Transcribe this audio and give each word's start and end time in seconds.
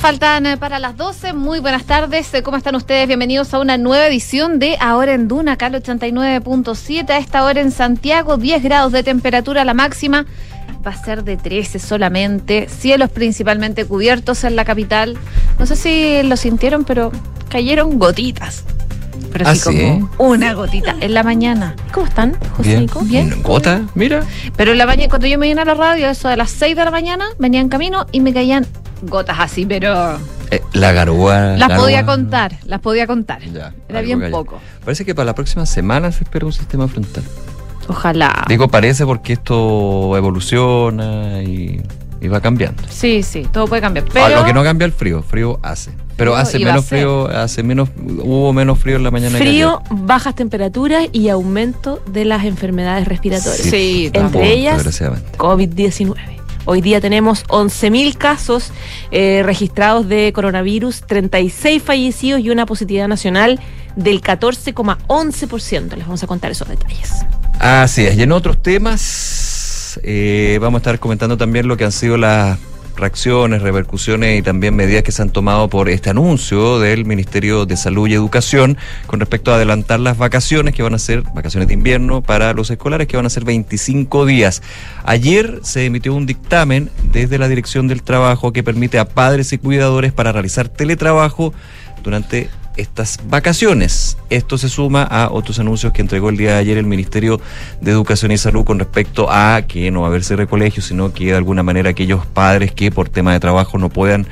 faltan 0.00 0.46
eh, 0.46 0.56
para 0.56 0.78
las 0.78 0.96
12. 0.96 1.34
Muy 1.34 1.60
buenas 1.60 1.84
tardes. 1.84 2.32
Eh, 2.32 2.42
¿Cómo 2.42 2.56
están 2.56 2.74
ustedes? 2.74 3.06
Bienvenidos 3.06 3.52
a 3.52 3.58
una 3.58 3.76
nueva 3.76 4.06
edición 4.06 4.58
de 4.58 4.78
Ahora 4.80 5.12
en 5.12 5.28
Duna, 5.28 5.52
acá 5.52 5.68
89.7. 5.68 7.10
A 7.10 7.18
esta 7.18 7.44
hora 7.44 7.60
en 7.60 7.70
Santiago, 7.70 8.38
10 8.38 8.62
grados 8.62 8.92
de 8.92 9.02
temperatura 9.02 9.62
la 9.66 9.74
máxima. 9.74 10.24
Va 10.86 10.92
a 10.92 11.04
ser 11.04 11.22
de 11.22 11.36
13 11.36 11.78
solamente. 11.78 12.66
Cielos 12.70 13.10
principalmente 13.10 13.84
cubiertos 13.84 14.42
en 14.44 14.56
la 14.56 14.64
capital. 14.64 15.18
No 15.58 15.66
sé 15.66 15.76
si 15.76 16.22
lo 16.22 16.38
sintieron, 16.38 16.84
pero 16.84 17.12
cayeron 17.50 17.98
gotitas. 17.98 18.64
Pero 19.32 19.46
¿Ah, 19.46 19.50
así 19.52 19.70
sí? 19.72 19.78
como 19.78 20.10
una 20.18 20.54
gotita 20.54 20.96
en 21.00 21.14
la 21.14 21.22
mañana. 21.22 21.74
¿Cómo 21.92 22.06
están, 22.06 22.36
José 22.56 22.68
Bien. 22.70 22.80
Nico? 22.80 23.00
Bien. 23.02 23.42
¿Gota? 23.42 23.82
Mira. 23.94 24.22
Pero 24.56 24.72
en 24.72 24.78
la 24.78 24.86
mañana, 24.86 25.08
cuando 25.08 25.26
yo 25.26 25.38
me 25.38 25.46
vine 25.48 25.60
a 25.60 25.64
la 25.64 25.74
radio, 25.74 26.08
eso 26.08 26.28
de 26.28 26.36
las 26.36 26.50
6 26.50 26.74
de 26.76 26.84
la 26.84 26.90
mañana, 26.90 27.26
venía 27.38 27.60
en 27.60 27.68
camino 27.68 28.06
y 28.12 28.20
me 28.20 28.32
caían 28.32 28.66
gotas 29.02 29.36
así, 29.38 29.64
pero 29.66 30.18
Eh, 30.50 30.60
la 30.72 30.92
garúa. 30.92 31.56
las 31.56 31.68
garúa. 31.68 31.84
podía 31.84 32.04
contar, 32.04 32.52
las 32.66 32.80
podía 32.80 33.06
contar. 33.06 33.40
Ya, 33.52 33.72
Era 33.88 34.00
bien 34.02 34.30
poco. 34.30 34.58
Parece 34.84 35.04
que 35.04 35.14
para 35.14 35.26
la 35.26 35.34
próxima 35.34 35.64
semana 35.64 36.10
se 36.12 36.24
espera 36.24 36.44
un 36.46 36.52
sistema 36.52 36.88
frontal. 36.88 37.22
Ojalá. 37.88 38.44
Digo 38.48 38.68
parece 38.68 39.04
porque 39.06 39.32
esto 39.34 40.16
evoluciona 40.16 41.42
y, 41.42 41.80
y 42.20 42.28
va 42.28 42.40
cambiando. 42.40 42.82
Sí, 42.88 43.22
sí, 43.22 43.46
todo 43.52 43.66
puede 43.66 43.82
cambiar. 43.82 44.04
Ah, 44.08 44.10
Pero 44.12 44.36
lo 44.40 44.44
que 44.44 44.52
no 44.52 44.62
cambia 44.62 44.84
el 44.86 44.92
frío, 44.92 45.22
frío 45.22 45.58
hace. 45.62 45.92
Pero 46.20 46.36
hace 46.36 46.58
menos 46.58 46.84
frío, 46.84 47.28
hace 47.28 47.62
menos, 47.62 47.88
hubo 47.98 48.52
menos 48.52 48.78
frío 48.78 48.96
en 48.96 49.04
la 49.04 49.10
mañana 49.10 49.38
Frío, 49.38 49.82
bajas 49.90 50.34
temperaturas 50.34 51.08
y 51.12 51.30
aumento 51.30 52.02
de 52.12 52.26
las 52.26 52.44
enfermedades 52.44 53.08
respiratorias. 53.08 53.62
Sí, 53.62 54.06
Entre 54.12 54.22
punto, 54.24 54.42
ellas, 54.42 54.74
desgraciadamente. 54.74 55.38
COVID-19. 55.38 56.14
Hoy 56.66 56.82
día 56.82 57.00
tenemos 57.00 57.46
11.000 57.46 58.18
casos 58.18 58.70
eh, 59.10 59.42
registrados 59.46 60.10
de 60.10 60.30
coronavirus, 60.34 61.04
36 61.06 61.82
fallecidos 61.82 62.40
y 62.42 62.50
una 62.50 62.66
positividad 62.66 63.08
nacional 63.08 63.58
del 63.96 64.20
14,11%. 64.20 65.96
Les 65.96 66.04
vamos 66.04 66.22
a 66.22 66.26
contar 66.26 66.50
esos 66.50 66.68
detalles. 66.68 67.12
Así 67.58 68.04
es. 68.04 68.18
Y 68.18 68.22
en 68.24 68.32
otros 68.32 68.62
temas, 68.62 69.98
eh, 70.02 70.58
vamos 70.60 70.80
a 70.80 70.80
estar 70.80 70.98
comentando 70.98 71.38
también 71.38 71.66
lo 71.66 71.78
que 71.78 71.86
han 71.86 71.92
sido 71.92 72.18
las 72.18 72.58
reacciones, 72.96 73.62
repercusiones 73.62 74.38
y 74.38 74.42
también 74.42 74.76
medidas 74.76 75.02
que 75.02 75.12
se 75.12 75.22
han 75.22 75.30
tomado 75.30 75.68
por 75.68 75.88
este 75.88 76.10
anuncio 76.10 76.78
del 76.78 77.04
Ministerio 77.04 77.66
de 77.66 77.76
Salud 77.76 78.08
y 78.08 78.14
Educación 78.14 78.76
con 79.06 79.20
respecto 79.20 79.52
a 79.52 79.56
adelantar 79.56 80.00
las 80.00 80.18
vacaciones 80.18 80.74
que 80.74 80.82
van 80.82 80.94
a 80.94 80.98
ser 80.98 81.22
vacaciones 81.34 81.68
de 81.68 81.74
invierno 81.74 82.22
para 82.22 82.52
los 82.52 82.70
escolares 82.70 83.06
que 83.06 83.16
van 83.16 83.26
a 83.26 83.30
ser 83.30 83.44
25 83.44 84.26
días. 84.26 84.62
Ayer 85.04 85.60
se 85.62 85.86
emitió 85.86 86.14
un 86.14 86.26
dictamen 86.26 86.90
desde 87.12 87.38
la 87.38 87.48
Dirección 87.48 87.88
del 87.88 88.02
Trabajo 88.02 88.52
que 88.52 88.62
permite 88.62 88.98
a 88.98 89.08
padres 89.08 89.52
y 89.52 89.58
cuidadores 89.58 90.12
para 90.12 90.32
realizar 90.32 90.68
teletrabajo 90.68 91.52
durante 92.02 92.48
estas 92.80 93.18
vacaciones. 93.28 94.16
Esto 94.30 94.58
se 94.58 94.68
suma 94.68 95.02
a 95.02 95.30
otros 95.30 95.58
anuncios 95.58 95.92
que 95.92 96.02
entregó 96.02 96.28
el 96.30 96.36
día 96.36 96.54
de 96.54 96.58
ayer 96.58 96.78
el 96.78 96.86
Ministerio 96.86 97.40
de 97.80 97.90
Educación 97.90 98.32
y 98.32 98.38
Salud 98.38 98.64
con 98.64 98.78
respecto 98.78 99.28
a 99.30 99.62
que 99.62 99.90
no 99.90 100.00
va 100.00 100.06
a 100.06 100.10
haber 100.10 100.24
cierre 100.24 100.44
de 100.44 100.48
colegios, 100.48 100.86
sino 100.86 101.12
que 101.12 101.26
de 101.26 101.34
alguna 101.34 101.62
manera 101.62 101.90
aquellos 101.90 102.26
padres 102.26 102.72
que 102.72 102.90
por 102.90 103.08
tema 103.08 103.32
de 103.32 103.40
trabajo 103.40 103.78
no 103.78 103.88
puedan 103.88 104.26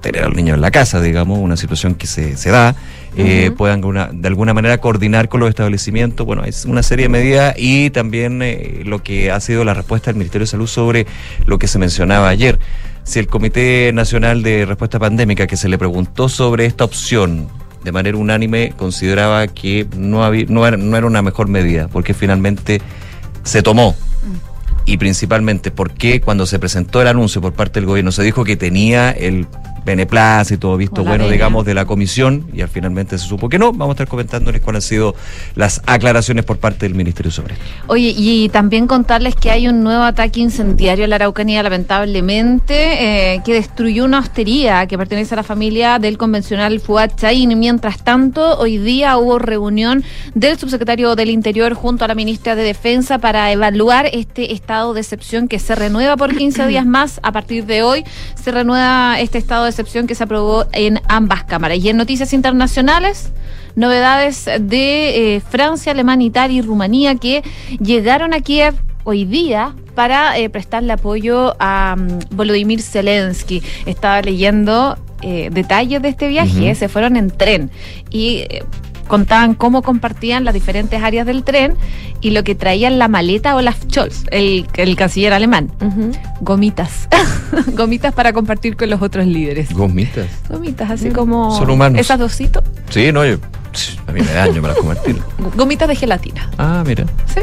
tener 0.00 0.24
al 0.24 0.32
niño 0.34 0.54
en 0.54 0.62
la 0.62 0.70
casa, 0.70 1.00
digamos, 1.02 1.38
una 1.38 1.58
situación 1.58 1.94
que 1.94 2.06
se, 2.06 2.36
se 2.38 2.50
da, 2.50 2.74
eh, 3.18 3.50
puedan 3.54 3.84
una- 3.84 4.08
de 4.10 4.28
alguna 4.28 4.54
manera 4.54 4.78
coordinar 4.78 5.28
con 5.28 5.40
los 5.40 5.50
establecimientos. 5.50 6.24
Bueno, 6.26 6.44
es 6.44 6.64
una 6.64 6.82
serie 6.82 7.04
de 7.04 7.08
medidas 7.10 7.54
y 7.58 7.90
también 7.90 8.40
eh, 8.40 8.80
lo 8.86 9.02
que 9.02 9.30
ha 9.30 9.38
sido 9.40 9.62
la 9.62 9.74
respuesta 9.74 10.06
del 10.10 10.16
Ministerio 10.16 10.44
de 10.46 10.50
Salud 10.50 10.66
sobre 10.68 11.06
lo 11.44 11.58
que 11.58 11.68
se 11.68 11.78
mencionaba 11.78 12.28
ayer. 12.30 12.58
Si 13.04 13.18
el 13.18 13.26
Comité 13.26 13.92
Nacional 13.92 14.42
de 14.42 14.66
Respuesta 14.66 14.98
Pandémica, 14.98 15.46
que 15.46 15.56
se 15.56 15.68
le 15.68 15.78
preguntó 15.78 16.28
sobre 16.28 16.66
esta 16.66 16.84
opción 16.84 17.48
de 17.84 17.92
manera 17.92 18.16
unánime, 18.16 18.72
consideraba 18.76 19.46
que 19.48 19.86
no, 19.96 20.22
había, 20.22 20.44
no, 20.48 20.66
era, 20.66 20.76
no 20.76 20.96
era 20.96 21.06
una 21.06 21.22
mejor 21.22 21.48
medida, 21.48 21.88
porque 21.88 22.14
finalmente 22.14 22.80
se 23.42 23.62
tomó. 23.62 23.96
Y 24.86 24.96
principalmente 24.96 25.70
por 25.70 25.92
qué 25.92 26.20
cuando 26.20 26.46
se 26.46 26.58
presentó 26.58 27.00
el 27.02 27.08
anuncio 27.08 27.40
por 27.40 27.52
parte 27.52 27.80
del 27.80 27.86
gobierno 27.86 28.12
se 28.12 28.22
dijo 28.22 28.44
que 28.44 28.56
tenía 28.56 29.10
el 29.10 29.46
beneplácito, 29.84 30.76
visto 30.76 31.04
bueno, 31.04 31.28
digamos, 31.28 31.64
de 31.64 31.74
la 31.74 31.84
comisión 31.84 32.46
y 32.52 32.60
al 32.60 32.68
finalmente 32.68 33.18
se 33.18 33.26
supo 33.26 33.48
que 33.48 33.58
no. 33.58 33.72
Vamos 33.72 33.90
a 33.90 33.92
estar 33.92 34.08
comentándoles 34.08 34.60
cuáles 34.60 34.84
han 34.84 34.88
sido 34.88 35.14
las 35.54 35.82
aclaraciones 35.86 36.44
por 36.44 36.58
parte 36.58 36.86
del 36.86 36.94
Ministerio 36.94 37.30
sobre 37.30 37.54
esto. 37.54 37.64
Oye, 37.86 38.14
y 38.16 38.48
también 38.50 38.86
contarles 38.86 39.34
que 39.34 39.50
hay 39.50 39.68
un 39.68 39.82
nuevo 39.82 40.02
ataque 40.02 40.40
incendiario 40.40 41.04
en 41.04 41.10
la 41.10 41.16
Araucanía, 41.16 41.62
lamentablemente, 41.62 43.34
eh, 43.34 43.42
que 43.44 43.54
destruyó 43.54 44.04
una 44.04 44.20
hostería 44.20 44.86
que 44.86 44.96
pertenece 44.96 45.34
a 45.34 45.36
la 45.36 45.42
familia 45.42 45.98
del 45.98 46.18
convencional 46.18 46.80
Fuad 46.80 47.10
Chaín. 47.16 47.58
Mientras 47.58 48.02
tanto, 48.02 48.58
hoy 48.58 48.78
día 48.78 49.16
hubo 49.18 49.38
reunión 49.38 50.04
del 50.34 50.58
subsecretario 50.58 51.16
del 51.16 51.30
Interior 51.30 51.74
junto 51.74 52.04
a 52.04 52.08
la 52.08 52.14
ministra 52.14 52.54
de 52.54 52.62
Defensa 52.62 53.18
para 53.18 53.50
evaluar 53.52 54.06
este 54.12 54.52
estado 54.52 54.94
de 54.94 55.00
excepción 55.00 55.48
que 55.48 55.58
se 55.58 55.74
renueva 55.74 56.16
por 56.16 56.36
15 56.36 56.66
días 56.68 56.86
más. 56.86 57.20
A 57.22 57.32
partir 57.32 57.66
de 57.66 57.82
hoy 57.82 58.04
se 58.34 58.50
renueva 58.50 59.20
este 59.20 59.38
estado 59.38 59.64
de 59.64 59.69
excepción 59.70 60.06
que 60.06 60.14
se 60.14 60.24
aprobó 60.24 60.66
en 60.72 61.00
ambas 61.08 61.44
cámaras. 61.44 61.78
Y 61.78 61.88
en 61.88 61.96
noticias 61.96 62.32
internacionales, 62.32 63.32
novedades 63.76 64.44
de 64.60 65.36
eh, 65.36 65.40
Francia, 65.40 65.92
Alemania, 65.92 66.26
Italia 66.26 66.58
y 66.58 66.62
Rumanía 66.62 67.14
que 67.14 67.42
llegaron 67.80 68.34
a 68.34 68.40
Kiev 68.40 68.74
hoy 69.04 69.24
día 69.24 69.74
para 69.94 70.38
eh, 70.38 70.50
prestarle 70.50 70.92
apoyo 70.92 71.56
a 71.58 71.96
mm, 71.96 72.36
Volodymyr 72.36 72.82
Zelensky. 72.82 73.62
Estaba 73.86 74.22
leyendo 74.22 74.98
eh, 75.22 75.50
detalles 75.52 76.02
de 76.02 76.08
este 76.08 76.28
viaje, 76.28 76.74
se 76.74 76.88
fueron 76.88 77.16
en 77.16 77.30
tren 77.30 77.70
y 78.10 78.44
contaban 79.10 79.54
cómo 79.54 79.82
compartían 79.82 80.44
las 80.44 80.54
diferentes 80.54 81.02
áreas 81.02 81.26
del 81.26 81.42
tren 81.42 81.74
y 82.20 82.30
lo 82.30 82.44
que 82.44 82.54
traían 82.54 82.98
la 83.00 83.08
maleta 83.08 83.56
Olaf 83.56 83.76
Scholz, 83.90 84.24
el, 84.30 84.66
el 84.74 84.94
canciller 84.96 85.32
alemán. 85.32 85.70
Gomitas. 86.40 87.08
Gomitas 87.74 88.14
para 88.14 88.32
compartir 88.32 88.76
con 88.76 88.88
los 88.88 89.02
otros 89.02 89.26
líderes. 89.26 89.72
Gomitas. 89.74 90.26
Gomitas, 90.48 90.90
así 90.90 91.10
Mm, 91.10 91.12
como 91.12 91.58
son 91.58 91.70
humanos. 91.70 92.00
esas 92.00 92.18
dositos. 92.20 92.62
Sí, 92.88 93.10
no, 93.12 93.26
yo, 93.26 93.36
a 94.06 94.12
mí 94.12 94.20
me 94.20 94.32
da 94.32 94.44
año 94.44 94.62
para 94.62 94.74
convertir. 94.74 95.16
Gomitas 95.56 95.88
de 95.88 95.96
gelatina. 95.96 96.48
Ah, 96.56 96.84
mira. 96.86 97.04
Sí. 97.34 97.40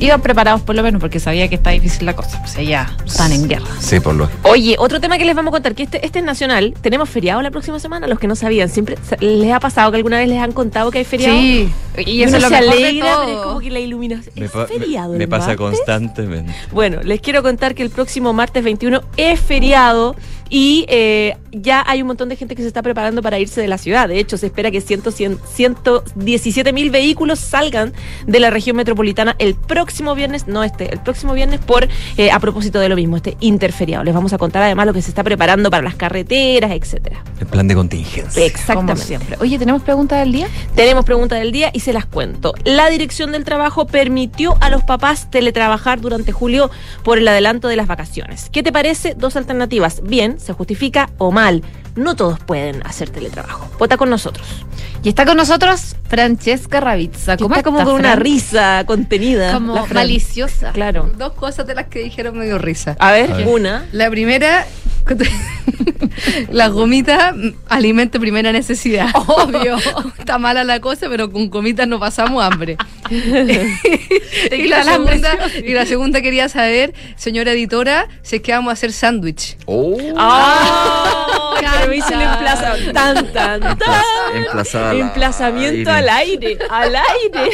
Iban 0.00 0.20
preparados 0.20 0.60
por 0.62 0.74
lo 0.74 0.82
menos 0.82 1.00
porque 1.00 1.20
sabía 1.20 1.48
que 1.48 1.54
está 1.54 1.70
difícil 1.70 2.04
la 2.04 2.14
cosa. 2.14 2.40
O 2.44 2.48
sea, 2.48 2.62
ya 2.62 2.96
están 3.06 3.32
en 3.32 3.48
guerra. 3.48 3.66
Sí, 3.80 4.00
por 4.00 4.14
lo 4.14 4.28
Oye, 4.42 4.76
otro 4.78 5.00
tema 5.00 5.16
que 5.18 5.24
les 5.24 5.34
vamos 5.34 5.50
a 5.50 5.52
contar, 5.52 5.74
que 5.74 5.84
este, 5.84 6.04
este 6.04 6.18
es 6.18 6.24
nacional. 6.24 6.74
Tenemos 6.80 7.08
feriado 7.08 7.40
la 7.42 7.50
próxima 7.50 7.78
semana, 7.78 8.06
los 8.06 8.18
que 8.18 8.26
no 8.26 8.34
sabían. 8.36 8.68
Siempre 8.68 8.96
se- 9.08 9.16
les 9.24 9.52
ha 9.52 9.60
pasado 9.60 9.90
que 9.92 9.96
alguna 9.96 10.18
vez 10.18 10.28
les 10.28 10.38
han 10.40 10.52
contado 10.52 10.90
que 10.90 10.98
hay 10.98 11.04
feriado. 11.04 11.34
Sí. 11.36 11.70
Y, 12.06 12.22
eso 12.22 12.28
uno 12.30 12.36
es 12.38 12.42
lo 12.42 12.48
se 12.48 12.60
mejor 12.60 12.76
de 12.78 12.86
alegra, 12.86 13.12
todo. 13.12 13.24
pero 13.26 13.38
es 13.38 13.44
como 13.46 13.60
que 13.60 13.70
la 13.70 13.80
iluminación. 13.80 14.34
Me, 14.36 14.46
¿Es 14.46 14.50
pa- 14.50 14.66
feriado 14.66 15.08
me, 15.10 15.14
el 15.14 15.18
me 15.20 15.28
pasa 15.28 15.46
martes? 15.48 15.58
constantemente. 15.58 16.52
Bueno, 16.72 17.00
les 17.02 17.20
quiero 17.20 17.42
contar 17.42 17.74
que 17.74 17.82
el 17.82 17.90
próximo 17.90 18.32
martes 18.32 18.62
21 18.64 19.00
es 19.16 19.40
feriado 19.40 20.16
y 20.50 20.84
eh, 20.88 21.36
ya 21.52 21.82
hay 21.86 22.02
un 22.02 22.08
montón 22.08 22.28
de 22.28 22.36
gente 22.36 22.54
que 22.54 22.62
se 22.62 22.68
está 22.68 22.82
preparando 22.82 23.22
para 23.22 23.38
irse 23.38 23.60
de 23.60 23.68
la 23.68 23.78
ciudad. 23.78 24.08
De 24.08 24.18
hecho, 24.18 24.36
se 24.36 24.46
espera 24.46 24.70
que 24.70 24.80
100, 24.80 25.02
100, 25.12 25.38
117 25.44 26.72
mil 26.72 26.90
vehículos 26.90 27.38
salgan 27.38 27.92
de 28.26 28.40
la 28.40 28.50
región 28.50 28.76
metropolitana 28.76 29.36
el 29.38 29.54
próximo 29.54 30.14
viernes, 30.14 30.46
no 30.46 30.64
este, 30.64 30.92
el 30.92 31.00
próximo 31.00 31.34
viernes 31.34 31.60
por 31.60 31.88
eh, 32.16 32.30
a 32.30 32.38
propósito 32.40 32.78
de 32.80 32.88
lo 32.88 32.96
mismo, 32.96 33.16
este 33.16 33.36
interferiado. 33.40 34.04
Les 34.04 34.14
vamos 34.14 34.32
a 34.32 34.38
contar 34.38 34.62
además 34.62 34.86
lo 34.86 34.92
que 34.92 35.02
se 35.02 35.10
está 35.10 35.22
preparando 35.22 35.70
para 35.70 35.82
las 35.82 35.94
carreteras, 35.94 36.72
etcétera. 36.72 37.22
El 37.40 37.46
plan 37.46 37.68
de 37.68 37.74
contingencia. 37.74 38.32
Como 38.32 38.46
Exactamente. 38.46 39.02
siempre. 39.02 39.36
Oye, 39.40 39.58
¿tenemos 39.58 39.82
pregunta 39.82 40.18
del 40.18 40.32
día? 40.32 40.48
Tenemos 40.74 41.04
pregunta 41.04 41.36
del 41.36 41.52
día 41.52 41.70
y 41.72 41.80
se 41.80 41.92
las 41.92 42.06
cuento. 42.06 42.54
La 42.64 42.88
Dirección 42.88 43.32
del 43.32 43.44
Trabajo 43.44 43.86
permitió 43.86 44.56
a 44.60 44.70
los 44.70 44.82
papás 44.82 45.30
teletrabajar 45.30 46.00
durante 46.00 46.32
julio 46.32 46.70
por 47.02 47.18
el 47.18 47.28
adelanto 47.28 47.68
de 47.68 47.76
las 47.76 47.86
vacaciones. 47.86 48.50
¿Qué 48.50 48.62
te 48.62 48.72
parece? 48.72 49.14
Dos 49.14 49.36
alternativas. 49.36 50.02
Bien, 50.02 50.33
se 50.38 50.52
justifica 50.52 51.10
o 51.18 51.30
mal. 51.30 51.62
No 51.96 52.16
todos 52.16 52.40
pueden 52.40 52.84
hacer 52.86 53.10
teletrabajo. 53.10 53.70
Vota 53.78 53.96
con 53.96 54.10
nosotros. 54.10 54.64
Y 55.04 55.10
está 55.10 55.26
con 55.26 55.36
nosotros 55.36 55.96
Francesca 56.08 56.80
Ravizza. 56.80 57.36
¿Cómo 57.36 57.54
está 57.54 57.62
como 57.62 57.84
con 57.84 57.94
una 57.94 58.16
risa 58.16 58.84
contenida. 58.86 59.52
Como 59.52 59.86
maliciosa. 59.88 60.72
Claro. 60.72 61.10
Dos 61.18 61.34
cosas 61.34 61.66
de 61.66 61.74
las 61.74 61.86
que 61.86 62.00
dijeron 62.00 62.38
me 62.38 62.46
dio 62.46 62.58
risa. 62.58 62.96
A 62.98 63.12
ver, 63.12 63.30
A 63.30 63.36
ver. 63.36 63.48
una. 63.48 63.86
La 63.92 64.10
primera, 64.10 64.66
las 66.50 66.70
gomitas, 66.72 67.34
mm, 67.36 67.48
alimento 67.68 68.18
primera 68.18 68.52
necesidad. 68.52 69.08
Obvio. 69.26 69.76
Está 70.18 70.38
mala 70.38 70.64
la 70.64 70.80
cosa, 70.80 71.08
pero 71.08 71.30
con 71.30 71.50
gomitas 71.50 71.86
no 71.86 72.00
pasamos 72.00 72.42
hambre. 72.42 72.76
y, 73.10 74.68
la 74.68 74.84
segunda, 74.84 75.38
y 75.62 75.74
la 75.74 75.84
segunda 75.86 76.22
quería 76.22 76.48
saber, 76.48 76.94
señora 77.16 77.52
editora, 77.52 78.08
si 78.22 78.36
es 78.36 78.42
que 78.42 78.52
vamos 78.52 78.70
a 78.70 78.72
hacer 78.72 78.92
sándwich. 78.92 79.56
Oh. 79.66 79.98
¡Oh! 80.26 81.54
que 81.80 81.88
me 81.88 81.96
hizo 81.96 82.08
el 82.14 82.20
emplaza- 82.22 82.92
Tan, 82.92 83.32
tan, 83.32 83.60
tan. 83.78 84.02
Emplazada 84.34 84.94
Emplazamiento 84.94 85.90
al 85.90 86.08
aire. 86.08 86.58
Al 86.70 86.94
aire. 86.96 87.50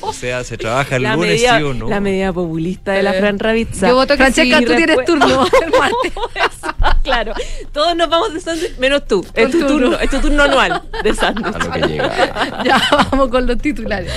O 0.00 0.12
sea, 0.12 0.42
se 0.44 0.56
trabaja 0.56 0.96
el 0.96 1.02
la, 1.02 1.14
lunes 1.14 1.30
medida, 1.32 1.58
sí 1.58 1.62
o 1.64 1.74
no. 1.74 1.88
la 1.88 2.00
medida 2.00 2.32
populista 2.32 2.92
de 2.92 3.02
la 3.02 3.14
Eh, 3.14 3.20
Fran 3.20 3.38
Ravizza. 3.38 3.88
Yo 3.88 3.94
voto 3.94 4.14
que 4.14 4.22
Francesca, 4.22 4.58
sí, 4.58 4.64
tú 4.64 4.74
tienes 4.74 5.04
turno 5.04 5.26
el 5.64 5.70
martes. 5.70 6.12
claro. 7.02 7.32
Todos 7.72 7.94
nos 7.96 8.08
vamos 8.08 8.34
de 8.34 8.40
sándwich, 8.40 8.76
menos 8.78 9.06
tú. 9.06 9.24
Es 9.34 9.50
tu 9.50 9.58
turno. 9.60 9.68
turno. 9.68 9.98
Es 9.98 10.10
tu 10.10 10.20
turno 10.20 10.42
anual 10.44 10.82
de 11.02 11.14
sándwich. 11.14 11.54
A 11.54 11.58
lo 11.58 11.70
que 11.70 11.80
llega. 11.80 12.60
Ya 12.64 12.80
vamos 13.10 13.28
con 13.28 13.46
los 13.46 13.58
titulares. 13.58 14.12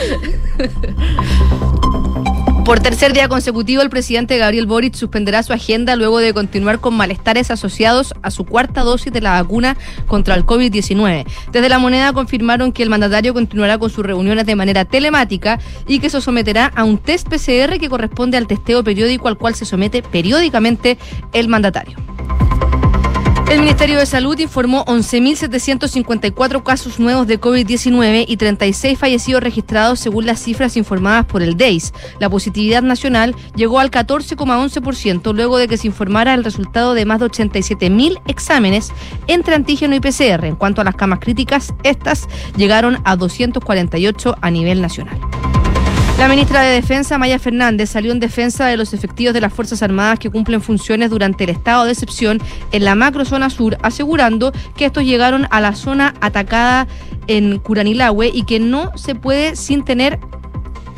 Por 2.66 2.80
tercer 2.80 3.12
día 3.12 3.28
consecutivo, 3.28 3.82
el 3.82 3.90
presidente 3.90 4.38
Gabriel 4.38 4.68
Boric 4.68 4.94
suspenderá 4.94 5.42
su 5.42 5.52
agenda 5.52 5.96
luego 5.96 6.20
de 6.20 6.34
continuar 6.34 6.80
con 6.80 6.96
malestares 6.96 7.50
asociados 7.50 8.14
a 8.22 8.30
su 8.30 8.46
cuarta 8.46 8.82
dosis 8.82 9.12
de 9.12 9.20
la 9.20 9.42
vacuna 9.42 9.76
contra 10.08 10.36
el 10.36 10.46
COVID-19. 10.46 11.26
Desde 11.52 11.70
la 11.70 11.80
moneda 11.80 12.14
confirmaron 12.14 12.72
que 12.72 12.84
el 12.84 12.90
mandatario 12.90 13.34
continuará 13.34 13.80
con 13.80 13.90
sus 13.90 14.06
reuniones 14.06 14.46
de 14.46 14.56
manera 14.56 14.86
telemática 14.86 15.60
y 15.88 16.00
que 16.00 16.10
se 16.10 16.22
someterá 16.22 16.72
a 16.76 16.84
un 16.84 17.00
test 17.00 17.28
PCR 17.28 17.80
que 17.80 17.90
corresponde 17.90 18.38
al 18.38 18.48
testeo 18.48 18.84
periódico 18.84 19.28
al 19.28 19.38
cual 19.38 19.56
se 19.56 19.66
somete 19.66 20.04
periódicamente 20.04 21.00
el 21.34 21.48
mandatario. 21.48 21.98
El 23.52 23.60
Ministerio 23.60 24.00
de 24.00 24.06
Salud 24.06 24.40
informó 24.40 24.86
11.754 24.86 26.64
casos 26.64 27.02
nuevos 27.02 27.28
de 27.28 27.38
COVID-19 27.38 28.24
y 28.26 28.38
36 28.38 28.98
fallecidos 28.98 29.44
registrados 29.44 30.00
según 30.00 30.26
las 30.26 30.42
cifras 30.42 30.78
informadas 30.78 31.26
por 31.26 31.42
el 31.42 31.58
DEIS. 31.58 31.92
La 32.20 32.30
positividad 32.30 32.82
nacional 32.82 33.36
llegó 33.54 33.82
al 33.82 33.92
14,11% 33.92 35.34
luego 35.34 35.58
de 35.58 35.68
que 35.68 35.76
se 35.76 35.88
informara 35.88 36.34
el 36.34 36.46
resultado 36.46 36.94
de 36.94 37.04
más 37.04 37.20
de 37.20 37.26
87.000 37.26 38.22
exámenes 38.26 38.94
entre 39.28 39.54
antígeno 39.54 39.96
y 39.96 40.00
PCR. 40.00 40.46
En 40.46 40.56
cuanto 40.56 40.80
a 40.80 40.86
las 40.86 40.96
camas 40.96 41.20
críticas, 41.20 41.74
estas 41.84 42.30
llegaron 42.56 43.00
a 43.04 43.18
248 43.18 44.38
a 44.40 44.50
nivel 44.50 44.82
nacional. 44.82 45.20
La 46.22 46.28
ministra 46.28 46.62
de 46.62 46.76
Defensa, 46.76 47.18
Maya 47.18 47.40
Fernández, 47.40 47.90
salió 47.90 48.12
en 48.12 48.20
defensa 48.20 48.68
de 48.68 48.78
los 48.78 48.94
efectivos 48.94 49.34
de 49.34 49.42
las 49.42 49.52
Fuerzas 49.52 49.82
Armadas 49.82 50.20
que 50.20 50.30
cumplen 50.30 50.62
funciones 50.62 51.10
durante 51.10 51.46
el 51.46 51.50
estado 51.50 51.86
de 51.86 51.94
excepción 51.94 52.40
en 52.72 52.86
la 52.86 52.94
macrozona 52.94 53.50
sur, 53.50 53.76
asegurando 53.82 54.52
que 54.78 54.86
estos 54.86 55.04
llegaron 55.04 55.48
a 55.50 55.60
la 55.62 55.74
zona 55.74 56.14
atacada 56.22 56.88
en 57.26 57.58
Curanilahue 57.58 58.30
y 58.32 58.44
que 58.44 58.60
no 58.60 58.96
se 58.96 59.16
puede 59.16 59.56
sin 59.56 59.84
tener 59.84 60.20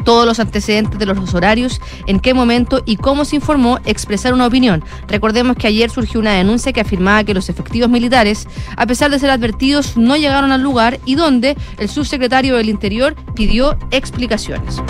todos 0.03 0.25
los 0.25 0.39
antecedentes 0.39 0.99
de 0.99 1.05
los 1.05 1.33
horarios, 1.33 1.81
en 2.07 2.19
qué 2.19 2.33
momento 2.33 2.81
y 2.85 2.97
cómo 2.97 3.25
se 3.25 3.37
informó, 3.37 3.79
expresar 3.85 4.33
una 4.33 4.47
opinión. 4.47 4.83
Recordemos 5.07 5.55
que 5.57 5.67
ayer 5.67 5.89
surgió 5.89 6.19
una 6.19 6.33
denuncia 6.33 6.73
que 6.73 6.81
afirmaba 6.81 7.23
que 7.23 7.33
los 7.33 7.49
efectivos 7.49 7.89
militares, 7.89 8.47
a 8.75 8.85
pesar 8.85 9.11
de 9.11 9.19
ser 9.19 9.29
advertidos, 9.29 9.97
no 9.97 10.17
llegaron 10.17 10.51
al 10.51 10.61
lugar 10.61 10.99
y 11.05 11.15
donde 11.15 11.55
el 11.77 11.89
subsecretario 11.89 12.57
del 12.57 12.69
Interior 12.69 13.15
pidió 13.35 13.77
explicaciones. 13.91 14.81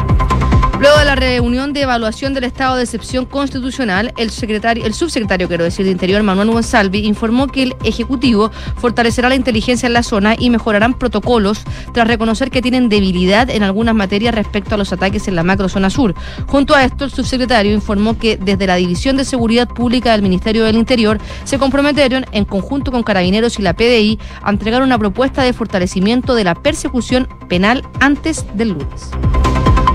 Luego 0.79 0.97
de 0.97 1.05
la 1.05 1.15
reunión 1.15 1.71
de 1.71 1.81
evaluación 1.81 2.33
del 2.33 2.45
estado 2.45 2.75
de 2.75 2.83
excepción 2.83 3.25
constitucional, 3.25 4.11
el 4.17 4.31
secretario, 4.31 4.85
el 4.85 4.93
subsecretario, 4.93 5.47
quiero 5.47 5.63
decir, 5.63 5.85
de 5.85 5.91
Interior, 5.91 6.23
Manuel 6.23 6.49
Gonzalvi, 6.49 7.05
informó 7.05 7.47
que 7.47 7.63
el 7.63 7.75
Ejecutivo 7.83 8.51
fortalecerá 8.77 9.29
la 9.29 9.35
inteligencia 9.35 9.87
en 9.87 9.93
la 9.93 10.03
zona 10.03 10.35
y 10.37 10.49
mejorarán 10.49 10.95
protocolos 10.95 11.61
tras 11.93 12.07
reconocer 12.07 12.49
que 12.49 12.61
tienen 12.61 12.89
debilidad 12.89 13.49
en 13.49 13.63
algunas 13.63 13.93
materias 13.93 14.33
respecto 14.33 14.75
a 14.75 14.77
los 14.77 14.91
ataques 14.91 15.27
en 15.27 15.35
la 15.35 15.43
macrozona 15.43 15.89
sur. 15.89 16.15
Junto 16.47 16.75
a 16.75 16.83
esto, 16.83 17.05
el 17.05 17.11
subsecretario 17.11 17.71
informó 17.71 18.17
que 18.17 18.37
desde 18.37 18.67
la 18.67 18.75
División 18.75 19.15
de 19.15 19.25
Seguridad 19.25 19.67
Pública 19.67 20.11
del 20.11 20.23
Ministerio 20.23 20.65
del 20.65 20.75
Interior 20.75 21.19
se 21.43 21.59
comprometieron, 21.59 22.25
en 22.31 22.45
conjunto 22.45 22.91
con 22.91 23.03
Carabineros 23.03 23.59
y 23.59 23.61
la 23.61 23.73
PDI, 23.73 24.19
a 24.41 24.49
entregar 24.49 24.81
una 24.81 24.97
propuesta 24.97 25.43
de 25.43 25.53
fortalecimiento 25.53 26.33
de 26.35 26.43
la 26.43 26.55
persecución 26.55 27.27
penal 27.47 27.83
antes 27.99 28.45
del 28.55 28.69
lunes. 28.69 29.11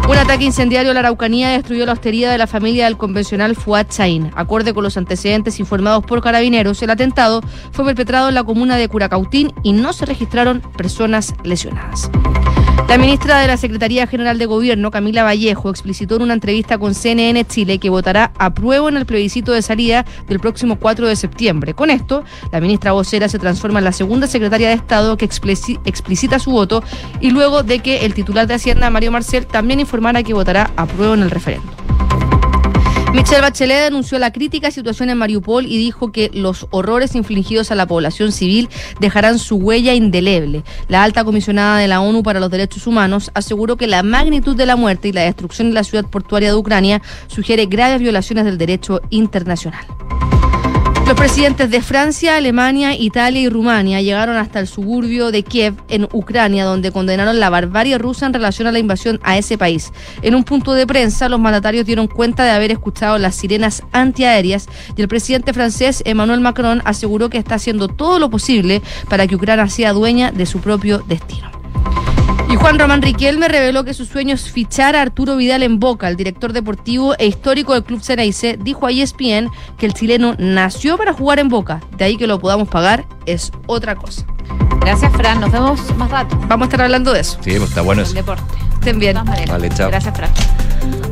Un 0.08 0.16
ataque 0.16 0.44
incendiario 0.44 0.90
a 0.90 0.94
la 0.94 1.00
Araucanía 1.00 1.50
destruyó 1.50 1.84
la 1.84 1.92
hostería 1.92 2.30
de 2.30 2.38
la 2.38 2.46
familia 2.46 2.86
del 2.86 2.96
convencional 2.96 3.54
Fuad 3.54 3.88
Chaín. 3.88 4.30
Acorde 4.34 4.72
con 4.72 4.82
los 4.82 4.96
antecedentes 4.96 5.60
informados 5.60 6.02
por 6.02 6.22
carabineros, 6.22 6.82
el 6.82 6.88
atentado 6.88 7.42
fue 7.72 7.84
perpetrado 7.84 8.30
en 8.30 8.34
la 8.34 8.42
comuna 8.42 8.76
de 8.78 8.88
Curacautín 8.88 9.52
y 9.62 9.72
no 9.72 9.92
se 9.92 10.06
registraron 10.06 10.62
personas 10.78 11.34
lesionadas. 11.44 12.10
La 12.88 12.96
ministra 12.96 13.38
de 13.40 13.46
la 13.46 13.58
Secretaría 13.58 14.06
General 14.06 14.38
de 14.38 14.46
Gobierno, 14.46 14.90
Camila 14.90 15.22
Vallejo, 15.22 15.68
explicitó 15.68 16.16
en 16.16 16.22
una 16.22 16.32
entrevista 16.32 16.78
con 16.78 16.94
CNN 16.94 17.44
Chile 17.46 17.78
que 17.78 17.90
votará 17.90 18.32
a 18.38 18.54
prueba 18.54 18.88
en 18.88 18.96
el 18.96 19.04
plebiscito 19.04 19.52
de 19.52 19.60
salida 19.60 20.06
del 20.26 20.40
próximo 20.40 20.76
4 20.76 21.06
de 21.06 21.14
septiembre. 21.14 21.74
Con 21.74 21.90
esto, 21.90 22.24
la 22.50 22.60
ministra 22.62 22.92
vocera 22.92 23.28
se 23.28 23.38
transforma 23.38 23.78
en 23.80 23.84
la 23.84 23.92
segunda 23.92 24.26
secretaria 24.26 24.68
de 24.68 24.74
Estado 24.74 25.18
que 25.18 25.28
explici- 25.28 25.78
explicita 25.84 26.38
su 26.38 26.50
voto 26.50 26.82
y 27.20 27.30
luego 27.30 27.62
de 27.62 27.80
que 27.80 28.06
el 28.06 28.14
titular 28.14 28.46
de 28.46 28.54
Hacienda, 28.54 28.88
Mario 28.88 29.12
Marcel, 29.12 29.46
también 29.46 29.80
informara 29.80 30.22
que 30.22 30.32
votará 30.32 30.70
a 30.76 30.86
prueba 30.86 31.12
en 31.12 31.22
el 31.22 31.30
referéndum. 31.30 31.68
Michelle 33.12 33.40
Bachelet 33.40 33.84
denunció 33.84 34.18
la 34.18 34.32
crítica 34.32 34.70
situación 34.70 35.08
en 35.08 35.16
Mariupol 35.18 35.66
y 35.66 35.78
dijo 35.78 36.12
que 36.12 36.30
los 36.34 36.66
horrores 36.70 37.14
infligidos 37.14 37.70
a 37.70 37.74
la 37.74 37.86
población 37.86 38.32
civil 38.32 38.68
dejarán 39.00 39.38
su 39.38 39.56
huella 39.56 39.94
indeleble. 39.94 40.62
La 40.88 41.02
alta 41.02 41.24
comisionada 41.24 41.78
de 41.78 41.88
la 41.88 42.02
ONU 42.02 42.22
para 42.22 42.38
los 42.38 42.50
Derechos 42.50 42.86
Humanos 42.86 43.30
aseguró 43.34 43.76
que 43.76 43.86
la 43.86 44.02
magnitud 44.02 44.56
de 44.56 44.66
la 44.66 44.76
muerte 44.76 45.08
y 45.08 45.12
la 45.12 45.22
destrucción 45.22 45.68
de 45.68 45.74
la 45.74 45.84
ciudad 45.84 46.04
portuaria 46.04 46.50
de 46.50 46.56
Ucrania 46.56 47.00
sugiere 47.28 47.66
graves 47.66 48.00
violaciones 48.00 48.44
del 48.44 48.58
derecho 48.58 49.00
internacional. 49.10 49.86
Los 51.08 51.16
presidentes 51.16 51.70
de 51.70 51.80
Francia, 51.80 52.36
Alemania, 52.36 52.94
Italia 52.94 53.40
y 53.40 53.48
Rumania 53.48 54.02
llegaron 54.02 54.36
hasta 54.36 54.60
el 54.60 54.68
suburbio 54.68 55.30
de 55.30 55.42
Kiev, 55.42 55.74
en 55.88 56.06
Ucrania, 56.12 56.66
donde 56.66 56.92
condenaron 56.92 57.40
la 57.40 57.48
barbarie 57.48 57.96
rusa 57.96 58.26
en 58.26 58.34
relación 58.34 58.68
a 58.68 58.72
la 58.72 58.78
invasión 58.78 59.18
a 59.22 59.38
ese 59.38 59.56
país. 59.56 59.90
En 60.20 60.34
un 60.34 60.44
punto 60.44 60.74
de 60.74 60.86
prensa, 60.86 61.30
los 61.30 61.40
mandatarios 61.40 61.86
dieron 61.86 62.08
cuenta 62.08 62.44
de 62.44 62.50
haber 62.50 62.72
escuchado 62.72 63.16
las 63.16 63.36
sirenas 63.36 63.82
antiaéreas 63.92 64.68
y 64.98 65.00
el 65.00 65.08
presidente 65.08 65.54
francés 65.54 66.02
Emmanuel 66.04 66.42
Macron 66.42 66.82
aseguró 66.84 67.30
que 67.30 67.38
está 67.38 67.54
haciendo 67.54 67.88
todo 67.88 68.18
lo 68.18 68.28
posible 68.28 68.82
para 69.08 69.26
que 69.26 69.36
Ucrania 69.36 69.66
sea 69.70 69.94
dueña 69.94 70.30
de 70.30 70.44
su 70.44 70.60
propio 70.60 70.98
destino. 70.98 71.57
Y 72.50 72.56
Juan 72.56 72.78
Román 72.78 73.02
Riquelme 73.02 73.46
reveló 73.48 73.84
que 73.84 73.92
su 73.92 74.06
sueño 74.06 74.34
es 74.34 74.50
fichar 74.50 74.96
a 74.96 75.02
Arturo 75.02 75.36
Vidal 75.36 75.62
en 75.62 75.78
Boca, 75.78 76.08
el 76.08 76.16
director 76.16 76.52
deportivo 76.54 77.14
e 77.18 77.26
histórico 77.26 77.74
del 77.74 77.84
club 77.84 78.00
Ceneice, 78.02 78.56
dijo 78.58 78.86
a 78.86 78.90
ESPN 78.90 79.50
que 79.76 79.84
el 79.84 79.92
chileno 79.92 80.34
nació 80.38 80.96
para 80.96 81.12
jugar 81.12 81.40
en 81.40 81.48
Boca, 81.50 81.80
de 81.98 82.04
ahí 82.06 82.16
que 82.16 82.26
lo 82.26 82.38
podamos 82.40 82.68
pagar 82.68 83.04
es 83.26 83.52
otra 83.66 83.94
cosa. 83.96 84.24
Gracias, 84.80 85.12
Fran. 85.12 85.40
Nos 85.40 85.52
vemos 85.52 85.96
más 85.96 86.10
rato. 86.10 86.38
Vamos 86.48 86.66
a 86.66 86.68
estar 86.70 86.82
hablando 86.82 87.12
de 87.12 87.20
eso. 87.20 87.38
Sí, 87.42 87.50
pues 87.58 87.68
está 87.68 87.82
bueno 87.82 88.00
El 88.00 88.06
eso. 88.06 88.14
deporte. 88.14 88.42
Estén 88.72 88.98
bien. 88.98 89.18
Vale, 89.48 89.68
chao. 89.68 89.90
Gracias, 89.90 90.16
Fran. 90.16 90.30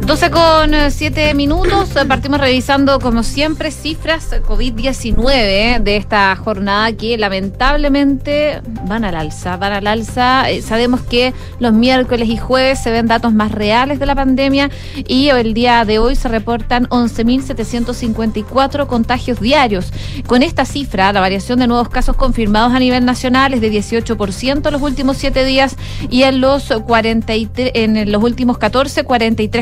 12 0.06 0.30
con 0.30 0.72
7 0.88 1.34
minutos. 1.34 1.96
Eh, 1.96 2.04
Partimos 2.06 2.38
revisando, 2.38 3.00
como 3.00 3.24
siempre, 3.24 3.72
cifras 3.72 4.30
COVID-19 4.30 5.30
eh, 5.32 5.80
de 5.82 5.96
esta 5.96 6.36
jornada 6.36 6.92
que 6.92 7.18
lamentablemente 7.18 8.60
van 8.84 9.04
al 9.04 9.16
alza. 9.16 9.56
Van 9.56 9.72
al 9.72 9.88
alza. 9.88 10.48
Eh, 10.48 10.62
sabemos 10.62 11.00
que 11.00 11.34
los 11.58 11.72
miércoles 11.72 12.28
y 12.28 12.36
jueves 12.36 12.80
se 12.80 12.92
ven 12.92 13.08
datos 13.08 13.34
más 13.34 13.50
reales 13.50 13.98
de 13.98 14.06
la 14.06 14.14
pandemia 14.14 14.70
y 15.08 15.30
el 15.30 15.54
día 15.54 15.84
de 15.84 15.98
hoy 15.98 16.14
se 16.14 16.28
reportan 16.28 16.86
11.754 16.86 18.86
contagios 18.86 19.40
diarios. 19.40 19.92
Con 20.28 20.44
esta 20.44 20.64
cifra, 20.64 21.12
la 21.12 21.20
variación 21.20 21.58
de 21.58 21.66
nuevos 21.66 21.88
casos 21.88 22.14
confirmados 22.14 22.72
a 22.72 22.78
nivel 22.78 23.04
nacional 23.04 23.54
es 23.54 23.60
de 23.60 23.72
18% 23.72 24.68
en 24.68 24.72
los 24.72 24.82
últimos 24.82 25.16
7 25.16 25.44
días 25.44 25.74
y 26.10 26.22
en 26.22 26.40
los 26.40 26.68
43, 26.68 27.72
en 27.74 28.12
los 28.12 28.22
últimos 28.22 28.58
14, 28.58 29.04
43%. 29.04 29.55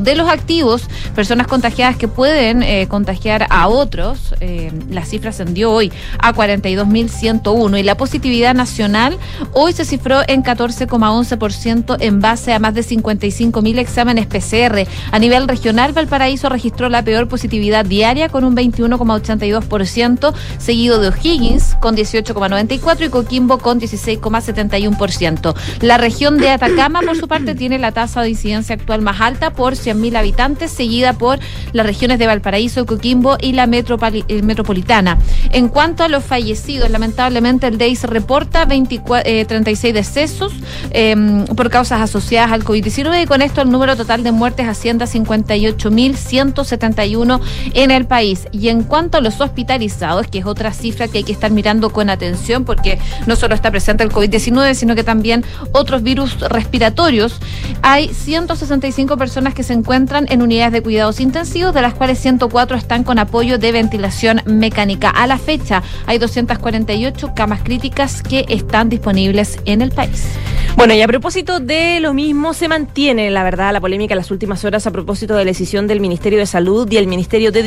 De 0.00 0.14
los 0.14 0.28
activos, 0.28 0.82
personas 1.14 1.46
contagiadas 1.46 1.96
que 1.96 2.08
pueden 2.08 2.62
eh, 2.62 2.86
contagiar 2.88 3.46
a 3.50 3.68
otros, 3.68 4.34
eh, 4.40 4.72
la 4.90 5.04
cifra 5.04 5.30
ascendió 5.30 5.72
hoy 5.72 5.92
a 6.18 6.32
42.101 6.32 7.78
y 7.78 7.82
la 7.82 7.96
positividad 7.96 8.54
nacional 8.54 9.18
hoy 9.52 9.72
se 9.72 9.84
cifró 9.84 10.20
en 10.26 10.42
14,11% 10.42 11.96
en 12.00 12.20
base 12.20 12.52
a 12.52 12.58
más 12.58 12.74
de 12.74 12.82
55.000 12.82 13.78
exámenes 13.78 14.26
PCR. 14.26 14.86
A 15.10 15.18
nivel 15.18 15.48
regional, 15.48 15.92
Valparaíso 15.92 16.48
registró 16.48 16.88
la 16.88 17.02
peor 17.02 17.28
positividad 17.28 17.84
diaria 17.84 18.28
con 18.28 18.44
un 18.44 18.56
21,82%, 18.56 20.34
seguido 20.58 21.00
de 21.00 21.08
O'Higgins 21.08 21.76
con 21.80 21.96
18,94% 21.96 23.06
y 23.06 23.08
Coquimbo 23.08 23.58
con 23.58 23.80
16,71%. 23.80 25.54
La 25.80 25.98
región 25.98 26.38
de 26.38 26.50
Atacama, 26.50 27.00
por 27.00 27.16
su 27.16 27.28
parte, 27.28 27.54
tiene 27.54 27.78
la 27.78 27.92
tasa 27.92 28.22
de 28.22 28.30
incidencia 28.30 28.74
actual 28.74 29.02
más 29.02 29.19
alta 29.20 29.50
por 29.50 29.74
100.000 29.74 30.16
habitantes, 30.16 30.70
seguida 30.70 31.14
por 31.14 31.40
las 31.72 31.86
regiones 31.86 32.18
de 32.18 32.26
Valparaíso, 32.26 32.84
Coquimbo 32.86 33.36
y 33.40 33.52
la 33.52 33.64
eh, 33.64 34.42
metropolitana. 34.42 35.18
En 35.50 35.68
cuanto 35.68 36.04
a 36.04 36.08
los 36.08 36.24
fallecidos, 36.24 36.90
lamentablemente 36.90 37.66
el 37.66 37.78
DEIS 37.78 38.04
reporta 38.04 38.66
36 38.66 39.84
eh, 39.84 39.92
decesos 39.92 40.52
em, 40.90 41.44
por 41.46 41.70
causas 41.70 42.00
asociadas 42.00 42.52
al 42.52 42.64
COVID-19 42.64 43.22
y 43.22 43.26
con 43.26 43.42
esto 43.42 43.62
el 43.62 43.70
número 43.70 43.96
total 43.96 44.22
de 44.22 44.30
muertes 44.32 44.68
asciende 44.68 45.04
a 45.04 45.06
58.171 45.06 47.40
en 47.74 47.90
el 47.90 48.06
país. 48.06 48.46
Y 48.52 48.68
en 48.68 48.82
cuanto 48.82 49.18
a 49.18 49.20
los 49.20 49.40
hospitalizados, 49.40 50.28
que 50.28 50.38
es 50.38 50.46
otra 50.46 50.72
cifra 50.72 51.08
que 51.08 51.18
hay 51.18 51.24
que 51.24 51.32
estar 51.32 51.50
mirando 51.50 51.90
con 51.90 52.08
atención 52.10 52.64
porque 52.64 53.00
no 53.26 53.34
solo 53.36 53.54
está 53.54 53.70
presente 53.70 54.04
el 54.04 54.10
COVID-19, 54.10 54.74
sino 54.74 54.94
que 54.94 55.04
también 55.04 55.44
otros 55.72 56.02
virus 56.02 56.38
respiratorios, 56.40 57.38
hay 57.82 58.08
165 58.08 59.09
personas 59.16 59.54
que 59.54 59.62
se 59.62 59.72
encuentran 59.72 60.26
en 60.28 60.42
unidades 60.42 60.72
de 60.72 60.82
cuidados 60.82 61.20
intensivos, 61.20 61.74
de 61.74 61.82
las 61.82 61.94
cuales 61.94 62.18
104 62.18 62.76
están 62.76 63.04
con 63.04 63.18
apoyo 63.18 63.58
de 63.58 63.72
ventilación 63.72 64.42
mecánica. 64.46 65.10
A 65.10 65.26
la 65.26 65.38
fecha 65.38 65.82
hay 66.06 66.18
248 66.18 67.32
camas 67.34 67.62
críticas 67.62 68.22
que 68.22 68.44
están 68.48 68.88
disponibles 68.88 69.58
en 69.64 69.82
el 69.82 69.90
país. 69.90 70.24
Bueno, 70.76 70.94
y 70.94 71.02
a 71.02 71.06
propósito 71.06 71.60
de 71.60 72.00
lo 72.00 72.14
mismo, 72.14 72.54
se 72.54 72.68
mantiene, 72.68 73.30
la 73.30 73.42
verdad, 73.42 73.72
la 73.72 73.80
polémica 73.80 74.14
en 74.14 74.18
las 74.18 74.30
últimas 74.30 74.64
horas 74.64 74.86
a 74.86 74.90
propósito 74.90 75.34
de 75.34 75.44
la 75.44 75.50
decisión 75.50 75.86
del 75.86 76.00
Ministerio 76.00 76.38
de 76.38 76.46
Salud 76.46 76.90
y 76.90 76.96
el 76.96 77.06
Ministerio 77.06 77.52
de, 77.52 77.60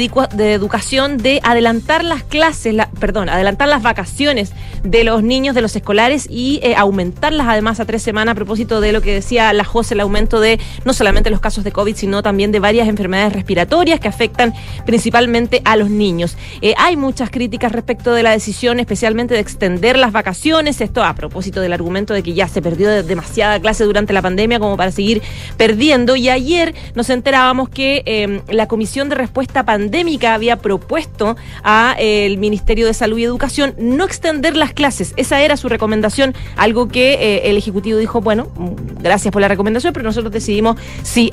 Educación 0.53 1.17
de 1.17 1.39
adelantar 1.43 2.03
las 2.03 2.23
clases, 2.23 2.75
perdón, 2.99 3.29
adelantar 3.29 3.67
las 3.67 3.83
vacaciones 3.83 4.53
de 4.83 5.03
los 5.03 5.21
niños, 5.21 5.53
de 5.53 5.61
los 5.61 5.75
escolares 5.75 6.27
y 6.29 6.59
eh, 6.63 6.75
aumentarlas 6.75 7.47
además 7.47 7.79
a 7.79 7.85
tres 7.85 8.01
semanas 8.01 8.33
a 8.33 8.35
propósito 8.35 8.81
de 8.81 8.91
lo 8.93 9.01
que 9.01 9.13
decía 9.13 9.53
la 9.53 9.63
José, 9.63 9.93
el 9.93 9.99
aumento 9.99 10.39
de 10.39 10.59
no 10.85 10.93
solamente 10.93 11.29
los 11.33 11.41
casos 11.41 11.63
de 11.63 11.71
COVID, 11.71 11.95
sino 11.95 12.23
también 12.23 12.51
de 12.51 12.59
varias 12.59 12.87
enfermedades 12.87 13.33
respiratorias 13.33 13.99
que 13.99 14.07
afectan 14.07 14.53
principalmente 14.85 15.61
a 15.65 15.75
los 15.75 15.89
niños. 15.89 16.37
Eh, 16.61 16.75
hay 16.77 16.95
muchas 16.95 17.29
críticas 17.29 17.71
respecto 17.71 18.13
de 18.13 18.23
la 18.23 18.31
decisión, 18.31 18.79
especialmente 18.79 19.33
de 19.33 19.39
extender 19.39 19.97
las 19.97 20.11
vacaciones, 20.11 20.79
esto 20.79 21.03
a 21.03 21.13
propósito 21.15 21.59
del 21.59 21.73
argumento 21.73 22.13
de 22.13 22.23
que 22.23 22.33
ya 22.33 22.47
se 22.47 22.61
perdió 22.61 23.03
demasiada 23.03 23.59
clase 23.59 23.83
durante 23.83 24.13
la 24.13 24.21
pandemia 24.21 24.59
como 24.59 24.77
para 24.77 24.91
seguir 24.91 25.21
perdiendo. 25.57 26.15
Y 26.15 26.29
ayer 26.29 26.75
nos 26.95 27.09
enterábamos 27.09 27.67
que 27.67 28.03
em, 28.05 28.41
la 28.49 28.67
Comisión 28.67 29.09
de 29.09 29.15
Respuesta 29.15 29.65
Pandémica 29.65 30.33
había 30.35 30.57
propuesto 30.57 31.35
a 31.63 31.95
eh, 31.97 32.35
Ministerio 32.37 32.85
de 32.85 32.93
Salud 32.93 33.17
y 33.17 33.23
Educación 33.23 33.73
no 33.79 34.05
extender 34.05 34.55
las 34.55 34.73
clases. 34.73 35.13
Esa 35.17 35.41
era 35.41 35.57
su 35.57 35.67
recomendación, 35.67 36.35
algo 36.55 36.87
que 36.87 37.13
eh, 37.13 37.49
el 37.49 37.57
Ejecutivo 37.57 37.97
dijo, 37.97 38.21
bueno, 38.21 38.47
mm, 38.55 39.01
gracias 39.01 39.31
por 39.31 39.41
la 39.41 39.47
recomendación, 39.47 39.93
pero 39.93 40.03
nosotros 40.03 40.31
decidimos 40.31 40.77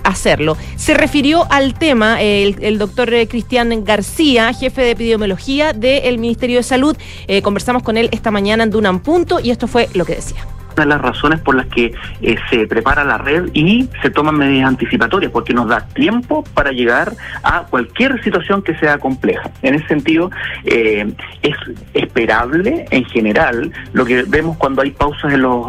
hacerlo. 0.05 0.57
Se 0.77 0.95
refirió 0.95 1.51
al 1.51 1.75
tema 1.75 2.21
el, 2.21 2.57
el 2.61 2.79
doctor 2.79 3.13
eh, 3.13 3.27
Cristian 3.27 3.85
García, 3.85 4.53
jefe 4.53 4.83
de 4.83 4.91
epidemiología 4.91 5.73
del 5.73 6.19
Ministerio 6.19 6.59
de 6.59 6.63
Salud. 6.63 6.97
conversamos 7.43 7.83
con 7.83 7.97
él 7.97 8.09
esta 8.13 8.31
mañana 8.31 8.65
en 8.65 8.71
Dunan 8.71 9.01
Punto 9.01 9.41
y 9.41 9.51
esto 9.51 9.67
fue 9.67 9.89
lo 9.95 10.05
que 10.05 10.17
decía 10.17 10.45
de 10.77 10.87
las 10.87 11.01
razones 11.01 11.41
por 11.41 11.55
las 11.55 11.67
que 11.67 11.93
eh, 12.23 12.37
se 12.51 12.67
prepara 12.67 13.05
la 13.05 13.19
red 13.19 13.51
y 13.53 13.89
se 14.03 14.11
toman 14.11 14.37
medidas 14.37 14.69
anticipatorias, 14.69 15.31
porque 15.33 15.55
nos 15.55 15.69
da 15.69 15.87
tiempo 15.87 16.45
para 16.55 16.73
llegar 16.73 17.13
a 17.43 17.63
cualquier 17.63 18.23
situación 18.23 18.63
que 18.63 18.77
sea 18.77 18.99
compleja. 18.99 19.51
En 19.63 19.75
ese 19.75 19.87
sentido, 19.89 20.31
eh, 20.65 21.13
es 21.43 21.57
esperable 21.95 22.87
en 22.91 23.05
general 23.07 23.73
lo 23.93 24.05
que 24.05 24.23
vemos 24.23 24.57
cuando 24.57 24.83
hay 24.83 24.91
pausas 24.91 25.33
en 25.33 25.43
los, 25.43 25.69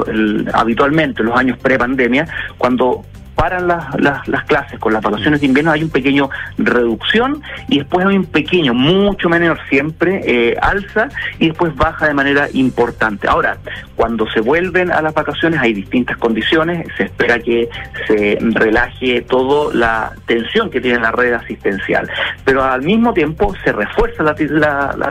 habitualmente 0.53 1.21
en 1.21 1.27
los 1.27 1.37
años 1.37 1.57
pre-pandemia, 1.57 2.27
cuando 2.57 3.03
paran 3.41 3.67
las, 3.67 3.99
las, 3.99 4.43
clases 4.45 4.77
con 4.77 4.93
las 4.93 5.01
vacaciones 5.01 5.41
de 5.41 5.47
invierno, 5.47 5.71
hay 5.71 5.81
un 5.81 5.89
pequeño 5.89 6.29
reducción 6.59 7.41
y 7.69 7.79
después 7.79 8.05
hay 8.05 8.15
un 8.15 8.25
pequeño, 8.25 8.75
mucho 8.75 9.29
menor 9.29 9.57
siempre, 9.67 10.21
eh, 10.25 10.55
alza 10.61 11.09
y 11.39 11.47
después 11.47 11.75
baja 11.75 12.07
de 12.07 12.13
manera 12.13 12.49
importante. 12.53 13.27
Ahora, 13.27 13.57
cuando 13.95 14.29
se 14.29 14.41
vuelven 14.41 14.91
a 14.91 15.01
las 15.01 15.15
vacaciones 15.15 15.59
hay 15.59 15.73
distintas 15.73 16.17
condiciones, 16.17 16.85
se 16.97 17.05
espera 17.05 17.39
que 17.39 17.67
se 18.05 18.37
relaje 18.39 19.21
toda 19.21 19.73
la 19.73 20.11
tensión 20.27 20.69
que 20.69 20.79
tiene 20.79 20.99
la 20.99 21.11
red 21.11 21.33
asistencial, 21.33 22.07
pero 22.45 22.63
al 22.63 22.83
mismo 22.83 23.11
tiempo 23.11 23.55
se 23.63 23.71
refuerza 23.71 24.21
la, 24.21 24.35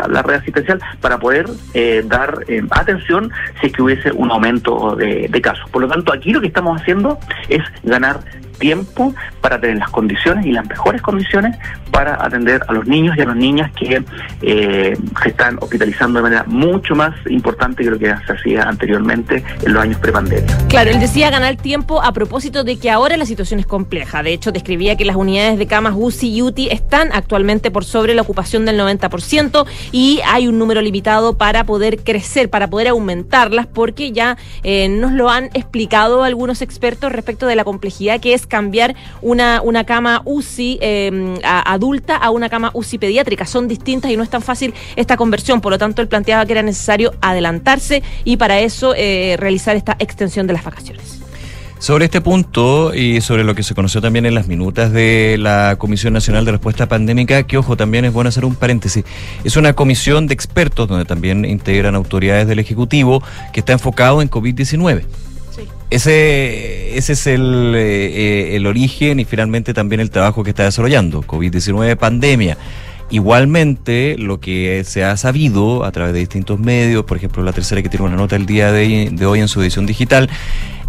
la, 0.09 0.23
red 0.23 0.37
asistencial 0.37 0.81
para 1.01 1.19
poder 1.19 1.47
eh, 1.75 2.05
dar 2.07 2.45
eh, 2.47 2.63
atención 2.71 3.33
si 3.61 3.67
es 3.67 3.73
que 3.73 3.83
hubiese 3.83 4.13
un 4.13 4.31
aumento 4.31 4.95
de 4.95 5.41
casos. 5.43 5.69
Por 5.71 5.83
lo 5.83 5.89
tanto, 5.89 6.13
aquí 6.13 6.33
lo 6.33 6.41
que 6.41 6.47
estamos 6.47 6.81
haciendo 6.81 7.19
es 7.49 7.63
ganar 7.83 8.20
up. 8.21 8.50
Tiempo 8.61 9.13
para 9.41 9.61
tener 9.61 9.79
las 9.79 9.91
condiciones 9.91 10.47
y 10.47 10.53
las 10.53 10.69
mejores 10.69 11.03
condiciones 11.03 11.57
para 11.91 12.25
atender 12.25 12.63
a 12.69 12.73
los 12.73 12.87
niños 12.87 13.17
y 13.17 13.23
a 13.23 13.25
las 13.25 13.37
niñas 13.37 13.73
que 13.73 14.05
eh, 14.43 14.97
se 15.23 15.29
están 15.29 15.59
hospitalizando 15.61 16.21
de 16.21 16.23
manera 16.23 16.45
mucho 16.47 16.95
más 16.95 17.15
importante 17.29 17.83
que 17.83 17.91
lo 17.91 17.99
que 17.99 18.15
se 18.27 18.33
hacía 18.33 18.63
anteriormente 18.63 19.43
en 19.63 19.73
los 19.73 19.83
años 19.83 19.99
prepandemia. 19.99 20.57
Claro, 20.69 20.91
él 20.91 21.01
decía 21.01 21.31
ganar 21.31 21.57
tiempo 21.57 22.01
a 22.03 22.13
propósito 22.13 22.63
de 22.63 22.79
que 22.79 22.91
ahora 22.91 23.17
la 23.17 23.27
situación 23.27 23.59
es 23.59 23.67
compleja. 23.67 24.23
De 24.23 24.33
hecho, 24.33 24.53
describía 24.53 24.97
que 24.97 25.05
las 25.05 25.17
unidades 25.17 25.59
de 25.59 25.67
camas 25.67 25.95
UCI 25.97 26.37
y 26.37 26.43
UTI 26.43 26.69
están 26.69 27.11
actualmente 27.13 27.71
por 27.71 27.85
sobre 27.85 28.15
la 28.15 28.23
ocupación 28.23 28.67
del 28.67 28.79
90% 28.79 29.67
y 29.91 30.21
hay 30.27 30.47
un 30.47 30.59
número 30.59 30.81
limitado 30.83 31.37
para 31.37 31.65
poder 31.65 31.99
crecer, 32.05 32.51
para 32.51 32.69
poder 32.69 32.89
aumentarlas, 32.89 33.67
porque 33.67 34.13
ya 34.13 34.37
eh, 34.63 34.89
nos 34.89 35.13
lo 35.13 35.31
han 35.31 35.47
explicado 35.55 36.23
algunos 36.23 36.63
expertos 36.63 37.11
respecto 37.11 37.47
de 37.47 37.57
la 37.57 37.65
complejidad 37.65 38.21
que 38.21 38.35
es 38.35 38.47
cambiar 38.51 38.95
una, 39.23 39.63
una 39.63 39.85
cama 39.85 40.21
UCI 40.27 40.79
a, 41.43 41.73
adulta 41.73 42.17
a 42.17 42.31
una 42.31 42.51
cama 42.51 42.71
UCI 42.75 42.99
pediátrica. 42.99 43.47
Son 43.47 43.67
distintas 43.67 44.11
y 44.11 44.19
no 44.19 44.23
es 44.23 44.29
tan 44.29 44.43
fácil 44.43 44.75
esta 44.97 45.17
conversión. 45.17 45.63
Por 45.63 45.73
lo 45.73 45.79
tanto, 45.79 46.03
él 46.03 46.09
planteaba 46.09 46.45
que 46.45 46.53
era 46.53 46.63
necesario 46.63 47.15
adelantarse 47.23 48.03
y 48.25 48.37
para 48.37 48.61
eso 48.61 48.95
eh, 48.95 49.37
realizar 49.39 49.77
esta 49.77 49.97
extensión 49.99 50.47
de 50.47 50.53
las 50.53 50.65
vacaciones. 50.65 51.21
Sobre 51.79 52.05
este 52.05 52.21
punto 52.21 52.95
y 52.95 53.23
sobre 53.23 53.43
lo 53.43 53.55
que 53.55 53.63
se 53.63 53.75
conoció 53.75 54.03
también 54.03 54.27
en 54.27 54.35
las 54.35 54.49
minutas 54.49 54.93
de 54.93 55.37
la 55.39 55.77
Comisión 55.79 56.13
Nacional 56.13 56.45
de 56.45 56.53
Respuesta 56.53 56.87
Pandémica, 56.87 57.45
que 57.45 57.57
ojo, 57.57 57.75
también 57.75 58.05
es 58.05 58.13
bueno 58.13 58.29
hacer 58.29 58.45
un 58.45 58.55
paréntesis, 58.55 59.03
es 59.45 59.57
una 59.57 59.73
comisión 59.73 60.27
de 60.27 60.35
expertos 60.35 60.89
donde 60.89 61.07
también 61.07 61.47
integran 61.47 61.95
autoridades 61.95 62.47
del 62.47 62.59
Ejecutivo 62.59 63.23
que 63.55 63.61
está 63.61 63.73
enfocado 63.73 64.21
en 64.21 64.29
COVID-19. 64.29 65.05
Ese, 65.91 66.97
ese 66.97 67.13
es 67.13 67.27
el, 67.27 67.75
eh, 67.77 68.57
el 68.57 68.67
origen 68.67 69.19
y 69.19 69.25
finalmente 69.25 69.75
también 69.75 70.01
el 70.01 70.11
trabajo 70.11 70.45
que 70.45 70.51
está 70.51 70.65
desarrollando. 70.65 71.23
COVID-19, 71.23 71.97
pandemia. 71.97 72.57
Igualmente, 73.11 74.17
lo 74.17 74.39
que 74.39 74.85
se 74.85 75.03
ha 75.03 75.17
sabido 75.17 75.85
a 75.85 75.91
través 75.91 76.13
de 76.15 76.21
distintos 76.21 76.61
medios, 76.61 77.05
por 77.05 77.17
ejemplo, 77.17 77.43
la 77.43 77.53
tercera 77.53 77.83
que 77.83 77.89
tiene 77.89 78.07
una 78.07 78.15
nota 78.15 78.37
el 78.37 78.47
día 78.47 78.71
de, 78.71 79.11
de 79.11 79.27
hoy 79.27 79.41
en 79.41 79.49
su 79.49 79.61
edición 79.61 79.85
digital, 79.85 80.31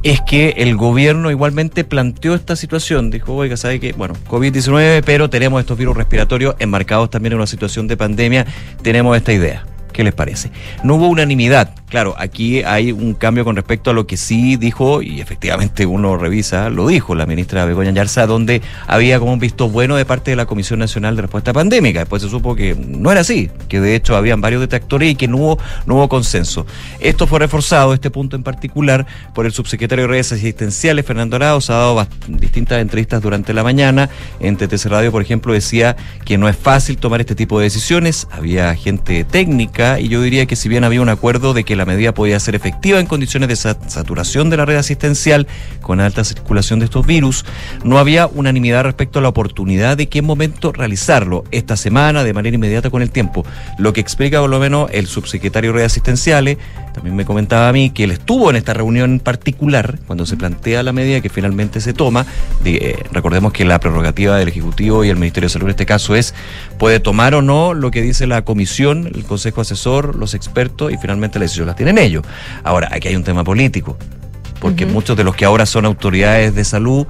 es 0.03 0.21
que 0.21 0.53
el 0.57 0.75
gobierno 0.75 1.31
igualmente 1.31 1.83
planteó 1.83 2.35
esta 2.35 2.55
situación. 2.55 3.09
Dijo, 3.09 3.33
oiga, 3.33 3.57
¿sabe 3.57 3.79
qué? 3.79 3.93
Bueno, 3.93 4.15
COVID-19, 4.29 5.01
pero 5.03 5.31
tenemos 5.31 5.59
estos 5.59 5.79
virus 5.79 5.97
respiratorios 5.97 6.55
enmarcados 6.59 7.09
también 7.09 7.33
en 7.33 7.37
una 7.37 7.47
situación 7.47 7.87
de 7.87 7.97
pandemia. 7.97 8.45
Tenemos 8.83 9.17
esta 9.17 9.33
idea. 9.33 9.65
¿Qué 9.91 10.03
les 10.03 10.13
parece? 10.13 10.51
No 10.83 10.95
hubo 10.95 11.07
unanimidad. 11.07 11.73
Claro, 11.91 12.15
aquí 12.17 12.63
hay 12.63 12.93
un 12.93 13.15
cambio 13.15 13.43
con 13.43 13.57
respecto 13.57 13.91
a 13.91 13.93
lo 13.93 14.07
que 14.07 14.15
sí 14.15 14.55
dijo, 14.55 15.01
y 15.01 15.19
efectivamente 15.19 15.85
uno 15.85 16.15
revisa, 16.15 16.69
lo 16.69 16.87
dijo 16.87 17.15
la 17.15 17.25
ministra 17.25 17.65
Begoña 17.65 17.91
Yarza, 17.91 18.25
donde 18.27 18.61
había 18.87 19.19
como 19.19 19.33
un 19.33 19.39
visto 19.39 19.67
bueno 19.67 19.97
de 19.97 20.05
parte 20.05 20.31
de 20.31 20.37
la 20.37 20.45
Comisión 20.45 20.79
Nacional 20.79 21.17
de 21.17 21.23
Respuesta 21.23 21.51
Pandémica. 21.51 21.99
Después 21.99 22.21
se 22.21 22.29
supo 22.29 22.55
que 22.55 22.75
no 22.75 23.11
era 23.11 23.19
así, 23.19 23.51
que 23.67 23.81
de 23.81 23.95
hecho 23.95 24.15
habían 24.15 24.39
varios 24.39 24.61
detractores 24.61 25.11
y 25.11 25.15
que 25.15 25.27
no 25.27 25.35
hubo, 25.35 25.59
no 25.85 26.07
consenso. 26.07 26.65
Esto 27.01 27.27
fue 27.27 27.39
reforzado, 27.39 27.93
este 27.93 28.09
punto 28.09 28.37
en 28.37 28.43
particular, 28.43 29.05
por 29.35 29.45
el 29.45 29.51
subsecretario 29.51 30.05
de 30.05 30.11
redes 30.11 30.31
asistenciales, 30.31 31.05
Fernando 31.05 31.35
Arauz, 31.35 31.69
ha 31.69 31.73
dado 31.73 32.07
distintas 32.29 32.81
entrevistas 32.81 33.21
durante 33.21 33.53
la 33.53 33.63
mañana. 33.63 34.09
En 34.39 34.55
TTC 34.55 34.85
Radio, 34.85 35.11
por 35.11 35.21
ejemplo, 35.21 35.51
decía 35.51 35.97
que 36.23 36.37
no 36.37 36.47
es 36.47 36.55
fácil 36.55 36.95
tomar 36.95 37.19
este 37.19 37.35
tipo 37.35 37.59
de 37.59 37.65
decisiones. 37.65 38.29
Había 38.31 38.73
gente 38.75 39.25
técnica 39.25 39.99
y 39.99 40.07
yo 40.07 40.21
diría 40.21 40.45
que 40.45 40.55
si 40.55 40.69
bien 40.69 40.85
había 40.85 41.01
un 41.01 41.09
acuerdo 41.09 41.53
de 41.53 41.65
que 41.65 41.80
la 41.81 41.85
medida 41.85 42.13
podía 42.13 42.39
ser 42.39 42.53
efectiva 42.53 42.99
en 42.99 43.07
condiciones 43.07 43.49
de 43.49 43.55
saturación 43.55 44.51
de 44.51 44.57
la 44.57 44.65
red 44.65 44.75
asistencial 44.75 45.47
con 45.81 45.99
alta 45.99 46.23
circulación 46.23 46.77
de 46.77 46.85
estos 46.85 47.07
virus, 47.07 47.43
no 47.83 47.97
había 47.97 48.27
unanimidad 48.27 48.83
respecto 48.83 49.17
a 49.17 49.21
la 49.23 49.29
oportunidad 49.29 49.97
de 49.97 50.07
qué 50.07 50.21
momento 50.21 50.71
realizarlo 50.71 51.43
esta 51.49 51.75
semana 51.75 52.23
de 52.23 52.33
manera 52.33 52.53
inmediata 52.53 52.91
con 52.91 53.01
el 53.01 53.09
tiempo. 53.09 53.43
Lo 53.79 53.93
que 53.93 54.01
explica 54.01 54.39
por 54.39 54.51
lo 54.51 54.59
menos 54.59 54.91
el 54.93 55.07
subsecretario 55.07 55.71
de 55.71 55.77
redes 55.77 55.91
asistenciales, 55.93 56.59
también 56.93 57.15
me 57.15 57.25
comentaba 57.25 57.69
a 57.69 57.73
mí 57.73 57.89
que 57.89 58.03
él 58.03 58.11
estuvo 58.11 58.49
en 58.49 58.55
esta 58.55 58.73
reunión 58.73 59.13
en 59.13 59.19
particular 59.19 59.99
cuando 60.07 60.25
se 60.25 60.37
plantea 60.37 60.83
la 60.83 60.93
medida 60.93 61.21
que 61.21 61.29
finalmente 61.29 61.81
se 61.81 61.93
toma. 61.93 62.25
Eh, 62.65 62.95
recordemos 63.11 63.53
que 63.53 63.65
la 63.65 63.79
prerrogativa 63.79 64.37
del 64.37 64.49
Ejecutivo 64.49 65.03
y 65.03 65.09
el 65.09 65.15
Ministerio 65.15 65.47
de 65.47 65.53
Salud 65.53 65.67
en 65.67 65.71
este 65.71 65.85
caso 65.85 66.15
es 66.15 66.33
puede 66.77 66.99
tomar 66.99 67.33
o 67.35 67.41
no 67.41 67.73
lo 67.73 67.91
que 67.91 68.01
dice 68.01 68.27
la 68.27 68.43
comisión, 68.43 69.09
el 69.13 69.23
Consejo 69.23 69.61
Asesor, 69.61 70.15
los 70.15 70.33
expertos 70.33 70.91
y 70.91 70.97
finalmente 70.97 71.39
la 71.39 71.43
decisión 71.43 71.67
la 71.67 71.75
tienen 71.75 71.97
ellos. 71.97 72.23
Ahora, 72.63 72.89
aquí 72.91 73.07
hay 73.07 73.15
un 73.15 73.23
tema 73.23 73.43
político, 73.43 73.97
porque 74.59 74.85
muchos 74.85 75.15
de 75.15 75.23
los 75.23 75.35
que 75.35 75.45
ahora 75.45 75.65
son 75.65 75.85
autoridades 75.85 76.55
de 76.55 76.63
salud 76.65 77.07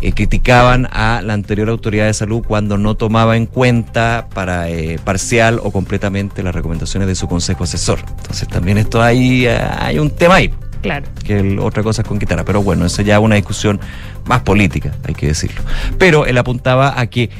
eh, 0.00 0.12
criticaban 0.12 0.86
a 0.92 1.20
la 1.22 1.32
anterior 1.34 1.68
autoridad 1.68 2.06
de 2.06 2.14
salud 2.14 2.42
cuando 2.46 2.76
no 2.78 2.94
tomaba 2.94 3.36
en 3.36 3.46
cuenta 3.46 4.28
para 4.34 4.68
eh, 4.68 4.98
parcial 5.02 5.60
o 5.62 5.70
completamente 5.70 6.42
las 6.42 6.54
recomendaciones 6.54 7.08
de 7.08 7.14
su 7.14 7.26
consejo 7.28 7.64
asesor. 7.64 8.00
Entonces 8.18 8.48
también 8.48 8.78
esto 8.78 9.02
ahí 9.02 9.46
eh, 9.46 9.58
hay 9.78 9.98
un 9.98 10.10
tema 10.10 10.36
ahí. 10.36 10.50
Claro. 10.82 11.06
Que 11.24 11.38
el- 11.40 11.58
otra 11.60 11.82
cosa 11.82 12.02
es 12.02 12.08
con 12.08 12.18
Quintana. 12.18 12.44
Pero 12.44 12.62
bueno, 12.62 12.84
eso 12.84 13.00
ya 13.02 13.14
es 13.16 13.20
una 13.22 13.36
discusión 13.36 13.80
más 14.26 14.40
política, 14.42 14.92
hay 15.06 15.14
que 15.14 15.28
decirlo. 15.28 15.62
Pero 15.98 16.26
él 16.26 16.36
apuntaba 16.36 17.00
a 17.00 17.06
que 17.06 17.30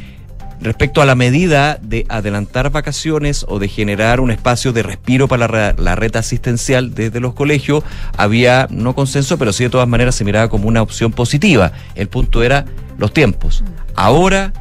respecto 0.64 1.02
a 1.02 1.06
la 1.06 1.14
medida 1.14 1.78
de 1.80 2.06
adelantar 2.08 2.70
vacaciones 2.70 3.44
o 3.48 3.58
de 3.58 3.68
generar 3.68 4.20
un 4.20 4.30
espacio 4.30 4.72
de 4.72 4.82
respiro 4.82 5.28
para 5.28 5.40
la, 5.40 5.46
re- 5.46 5.82
la 5.82 5.94
red 5.94 6.16
asistencial 6.16 6.94
desde 6.94 7.20
los 7.20 7.34
colegios, 7.34 7.84
había 8.16 8.66
no 8.70 8.94
consenso, 8.94 9.38
pero 9.38 9.52
sí 9.52 9.64
de 9.64 9.70
todas 9.70 9.86
maneras 9.88 10.14
se 10.14 10.24
miraba 10.24 10.48
como 10.48 10.66
una 10.66 10.82
opción 10.82 11.12
positiva. 11.12 11.72
El 11.94 12.08
punto 12.08 12.42
era 12.42 12.64
los 12.98 13.12
tiempos. 13.12 13.62
Ahora, 13.94 14.52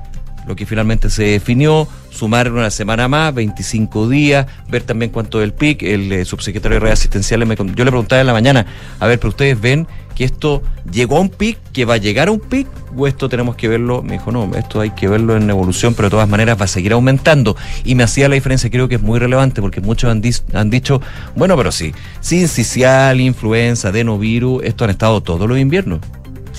lo 0.47 0.55
que 0.55 0.65
finalmente 0.65 1.09
se 1.09 1.23
definió, 1.23 1.87
sumar 2.09 2.51
una 2.51 2.69
semana 2.69 3.07
más, 3.07 3.33
25 3.33 4.09
días, 4.09 4.45
ver 4.69 4.83
también 4.83 5.11
cuánto 5.11 5.41
es 5.41 5.45
el 5.45 5.53
PIC, 5.53 5.83
el 5.83 6.11
eh, 6.11 6.25
subsecretario 6.25 6.75
de 6.75 6.79
redes 6.79 6.99
asistenciales, 6.99 7.47
me 7.47 7.55
yo 7.55 7.85
le 7.85 7.91
preguntaba 7.91 8.21
en 8.21 8.27
la 8.27 8.33
mañana, 8.33 8.65
a 8.99 9.07
ver, 9.07 9.19
pero 9.19 9.29
ustedes 9.29 9.59
ven 9.59 9.87
que 10.15 10.23
esto 10.23 10.61
llegó 10.91 11.17
a 11.17 11.21
un 11.21 11.29
pic, 11.29 11.57
que 11.71 11.85
va 11.85 11.95
a 11.95 11.97
llegar 11.97 12.27
a 12.27 12.31
un 12.31 12.39
pic, 12.39 12.67
o 12.95 13.07
esto 13.07 13.29
tenemos 13.29 13.55
que 13.55 13.67
verlo, 13.67 14.03
me 14.03 14.13
dijo, 14.13 14.31
no, 14.31 14.51
esto 14.55 14.79
hay 14.79 14.91
que 14.91 15.07
verlo 15.07 15.35
en 15.35 15.49
evolución, 15.49 15.93
pero 15.95 16.07
de 16.07 16.11
todas 16.11 16.29
maneras 16.29 16.59
va 16.59 16.65
a 16.65 16.67
seguir 16.67 16.93
aumentando. 16.93 17.55
Y 17.83 17.95
me 17.95 18.03
hacía 18.03 18.29
la 18.29 18.35
diferencia, 18.35 18.69
creo 18.69 18.87
que 18.87 18.95
es 18.95 19.01
muy 19.01 19.19
relevante, 19.19 19.61
porque 19.61 19.81
muchos 19.81 20.11
han, 20.11 20.21
han 20.53 20.69
dicho, 20.69 21.01
bueno, 21.35 21.57
pero 21.57 21.71
sí, 21.71 21.93
sincicial, 22.21 23.19
influenza, 23.19 23.89
adenovirus, 23.89 24.63
esto 24.63 24.83
han 24.83 24.91
estado 24.91 25.21
todos 25.21 25.47
los 25.49 25.57
inviernos. 25.57 25.99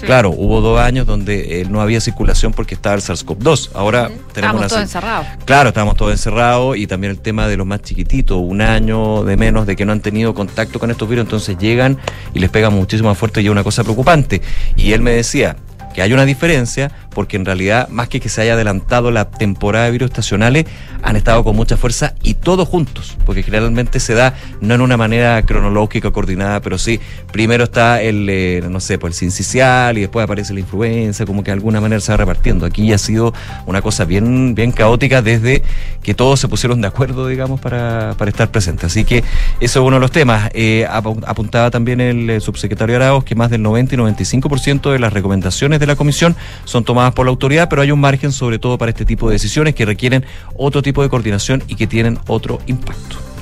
Claro, 0.03 0.31
hubo 0.31 0.61
dos 0.61 0.81
años 0.81 1.07
donde 1.07 1.61
eh, 1.61 1.65
no 1.69 1.81
había 1.81 2.01
circulación 2.01 2.53
porque 2.53 2.75
estaba 2.75 2.95
el 2.95 3.03
SARS-CoV-2. 3.03 3.71
Ahora 3.75 4.09
tenemos 4.09 4.27
Estamos 4.35 4.61
una 4.61 4.69
todos 4.69 4.83
encerrados. 4.83 5.27
Claro, 5.45 5.69
estábamos 5.69 5.97
todos 5.97 6.13
encerrados 6.13 6.77
y 6.77 6.87
también 6.87 7.13
el 7.13 7.21
tema 7.21 7.49
de 7.49 7.57
los 7.57 7.67
más 7.67 7.83
chiquititos, 7.83 8.39
un 8.41 8.61
año 8.61 9.25
de 9.25 9.37
menos 9.37 9.67
de 9.67 9.77
que 9.77 9.85
no 9.85 9.93
han 9.93 10.01
tenido 10.01 10.35
contacto 10.35 10.79
con 10.79 10.91
estos 10.91 11.09
virus, 11.09 11.25
entonces 11.25 11.57
llegan 11.59 11.99
y 12.35 12.41
les 12.41 12.51
pega 12.51 12.71
muchísimo 12.71 13.09
más 13.09 13.19
fuerte 13.19 13.41
y 13.41 13.47
es 13.47 13.51
una 13.51 13.65
cosa 13.65 13.83
preocupante. 13.83 14.43
Y 14.77 14.93
él 14.93 15.01
me 15.01 15.13
decía 15.13 15.57
que 15.95 16.03
hay 16.03 16.13
una 16.13 16.25
diferencia 16.27 16.91
porque 17.15 17.37
en 17.37 17.45
realidad, 17.45 17.89
más 17.91 18.09
que 18.09 18.19
que 18.21 18.29
se 18.29 18.41
haya 18.43 18.55
adelantado 18.55 19.13
la 19.13 19.31
temporada 19.31 19.85
de 19.85 19.93
virus 19.93 20.11
estacionales, 20.11 20.65
han 21.03 21.15
estado 21.17 21.45
con 21.45 21.55
mucha 21.55 21.77
fuerza 21.77 22.15
y 22.25 22.35
todos 22.35 22.67
juntos, 22.67 23.17
porque 23.25 23.43
generalmente 23.45 24.01
se 24.01 24.15
da 24.15 24.35
no 24.61 24.75
en 24.75 24.81
una 24.81 24.97
manera 24.97 25.41
cronológica 25.47 26.11
coordinada, 26.11 26.61
pero 26.61 26.77
sí, 26.77 26.99
primero 27.31 27.65
está 27.65 28.03
el, 28.03 28.27
eh, 28.29 28.63
no 28.69 28.81
sé, 28.81 28.99
pues 28.99 29.13
el 29.15 29.19
sincicial 29.19 29.97
y 29.97 30.01
después 30.03 30.25
aparece 30.25 30.53
la 30.55 30.61
influenza, 30.61 31.25
como 31.25 31.43
que 31.45 31.51
de 31.51 31.55
alguna 31.55 31.81
manera 31.81 32.01
se 32.01 32.11
va 32.11 32.17
repartiendo. 32.17 32.67
Aquí 32.67 32.93
ha 32.93 32.99
sido 32.99 33.33
una 33.67 33.81
cosa 33.81 34.05
bien, 34.05 34.55
bien 34.57 34.73
caótica 34.73 35.23
desde 35.23 35.63
que 36.03 36.15
todos 36.15 36.41
se 36.41 36.49
pusieron 36.49 36.81
de 36.81 36.89
acuerdo, 36.89 37.29
digamos, 37.29 37.61
para, 37.61 38.15
para 38.19 38.31
estar 38.31 38.51
presentes. 38.51 38.87
Así 38.87 39.05
que 39.05 39.19
eso 39.61 39.81
es 39.81 39.87
uno 39.87 39.97
de 39.97 40.01
los 40.01 40.11
temas. 40.11 40.51
Eh, 40.53 40.85
apu- 40.91 41.23
apuntaba 41.27 41.71
también 41.71 42.01
el 42.01 42.29
eh, 42.29 42.41
subsecretario 42.41 42.97
Arauz 42.97 43.23
que 43.25 43.35
más 43.37 43.51
del 43.51 43.63
90 43.63 43.95
y 43.95 43.99
95% 43.99 44.91
de 44.91 44.99
las 44.99 45.13
recomendaciones 45.13 45.79
de 45.79 45.84
la 45.87 45.97
comisión 45.97 46.37
son 46.65 46.85
tomadas 46.85 47.15
por 47.15 47.27
la 47.27 47.31
autoridad, 47.31 47.69
pero 47.69 47.83
hay 47.83 47.91
un 47.91 48.01
margen 48.01 48.33
sobre 48.33 48.59
todo 48.59 48.79
para 48.79 48.91
este 48.91 49.05
tipo 49.05 49.29
de 49.29 49.35
decisiones 49.35 49.75
que 49.75 49.85
requieren 49.85 50.25
otro 50.57 50.83
tipo 50.83 51.03
de 51.03 51.09
coordinación 51.09 51.63
y 51.67 51.77
que 51.77 51.87
tienen 51.87 52.19
otro 52.27 52.61
impacto. 52.67 53.34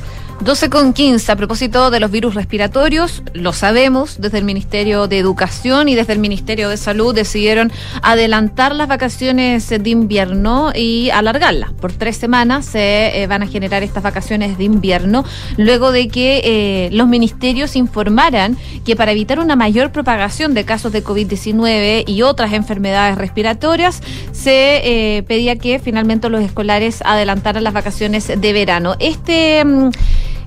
12 0.45 0.71
con 0.71 0.93
15, 0.93 1.31
a 1.31 1.37
propósito 1.37 1.91
de 1.93 2.01
los 2.01 2.11
virus 2.11 2.35
respiratorios, 2.35 3.23
lo 3.33 3.53
sabemos, 3.53 4.21
desde 4.21 4.39
el 4.39 4.45
Ministerio 4.45 5.07
de 5.07 5.19
Educación 5.19 5.89
y 5.89 5.95
desde 5.95 6.15
el 6.15 6.19
Ministerio 6.19 6.69
de 6.69 6.77
Salud 6.77 7.15
decidieron 7.15 7.71
adelantar 8.03 8.75
las 8.75 8.89
vacaciones 8.89 9.69
de 9.69 9.89
invierno 9.89 10.73
y 10.75 11.11
alargarlas. 11.11 11.73
Por 11.73 11.93
tres 11.93 12.17
semanas 12.17 12.67
se 12.67 13.23
eh, 13.23 13.27
van 13.29 13.45
a 13.45 13.47
generar 13.47 13.85
estas 13.85 14.03
vacaciones 14.03 14.59
de 14.59 14.65
invierno, 14.65 15.25
luego 15.59 15.93
de 15.93 16.09
que 16.09 16.41
eh, 16.45 16.89
los 16.91 17.07
ministerios 17.07 17.77
informaran 17.77 18.57
que 18.85 18.97
para 18.97 19.13
evitar 19.13 19.39
una 19.39 19.55
mayor 19.55 19.93
propagación 19.93 20.55
de 20.55 20.65
casos 20.65 20.91
de 20.91 21.05
COVID-19 21.05 22.03
y 22.09 22.23
otras 22.23 22.53
enfermedades 22.53 23.17
respiratorias, 23.17 24.03
se 24.33 25.19
eh, 25.19 25.23
pedía 25.23 25.57
que 25.57 25.79
finalmente 25.79 26.29
los 26.29 26.43
escolares 26.43 27.01
adelantaran 27.05 27.63
las 27.63 27.73
vacaciones 27.73 28.27
de 28.27 28.53
verano. 28.53 28.97
Este. 28.99 29.65
mm, 29.65 29.91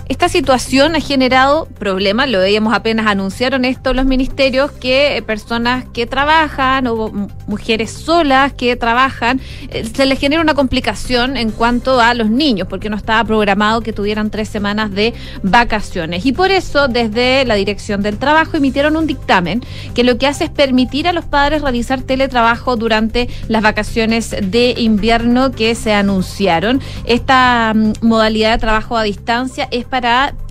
esta 0.08 0.30
situación 0.30 0.96
ha 0.96 1.00
generado 1.00 1.68
problemas, 1.80 2.30
lo 2.30 2.40
veíamos 2.40 2.74
apenas 2.74 3.08
anunciaron 3.08 3.66
esto 3.66 3.94
los 3.94 4.06
ministerios, 4.06 4.72
que 4.72 5.18
eh, 5.18 5.22
personas 5.22 5.86
que 5.94 6.06
trabajan 6.06 6.86
o 6.88 7.12
mujeres 7.48 7.92
solas 7.92 8.54
que 8.54 8.76
trabajan, 8.76 9.42
eh, 9.70 9.84
se 9.84 10.06
les 10.06 10.20
genera 10.20 10.42
una 10.42 10.54
complicación 10.54 11.38
en 11.38 11.52
cuanto 11.52 12.00
a 12.00 12.14
los 12.14 12.30
niños, 12.30 12.68
porque 12.68 12.90
no 12.90 12.98
estaba 12.98 13.24
programado 13.24 13.82
que 13.82 13.94
tuvieran 13.94 14.30
tres 14.30 14.48
semanas 14.50 14.92
de 14.92 15.14
vacaciones. 15.42 16.26
Y 16.26 16.34
por 16.34 16.52
eso, 16.52 16.88
desde 16.88 17.44
la 17.46 17.56
Dirección 17.56 18.04
del 18.04 18.18
Trabajo, 18.18 18.58
emitieron 18.58 18.98
un 18.98 19.08
dictamen 19.08 19.62
que 19.96 20.04
lo 20.04 20.18
que 20.18 20.28
hace 20.28 20.46
es 20.46 20.50
permitir 20.52 21.08
a 21.08 21.14
los 21.14 21.26
padres 21.26 21.62
realizar 21.62 22.02
teletrabajo 22.02 22.76
durante 22.76 23.28
las 23.48 23.64
vacaciones 23.64 24.36
de 24.42 24.76
invierno 24.78 25.52
que 25.52 25.74
se 25.74 25.94
anunciaron. 25.94 26.80
Esta 27.06 27.74
mm, 27.74 27.94
modalidad 28.02 28.52
de 28.52 28.58
trabajo 28.60 28.98
a 28.98 29.04
distancia 29.04 29.68
es 29.72 29.86
para 29.86 29.95
wrap 30.02 30.34
up. 30.34 30.45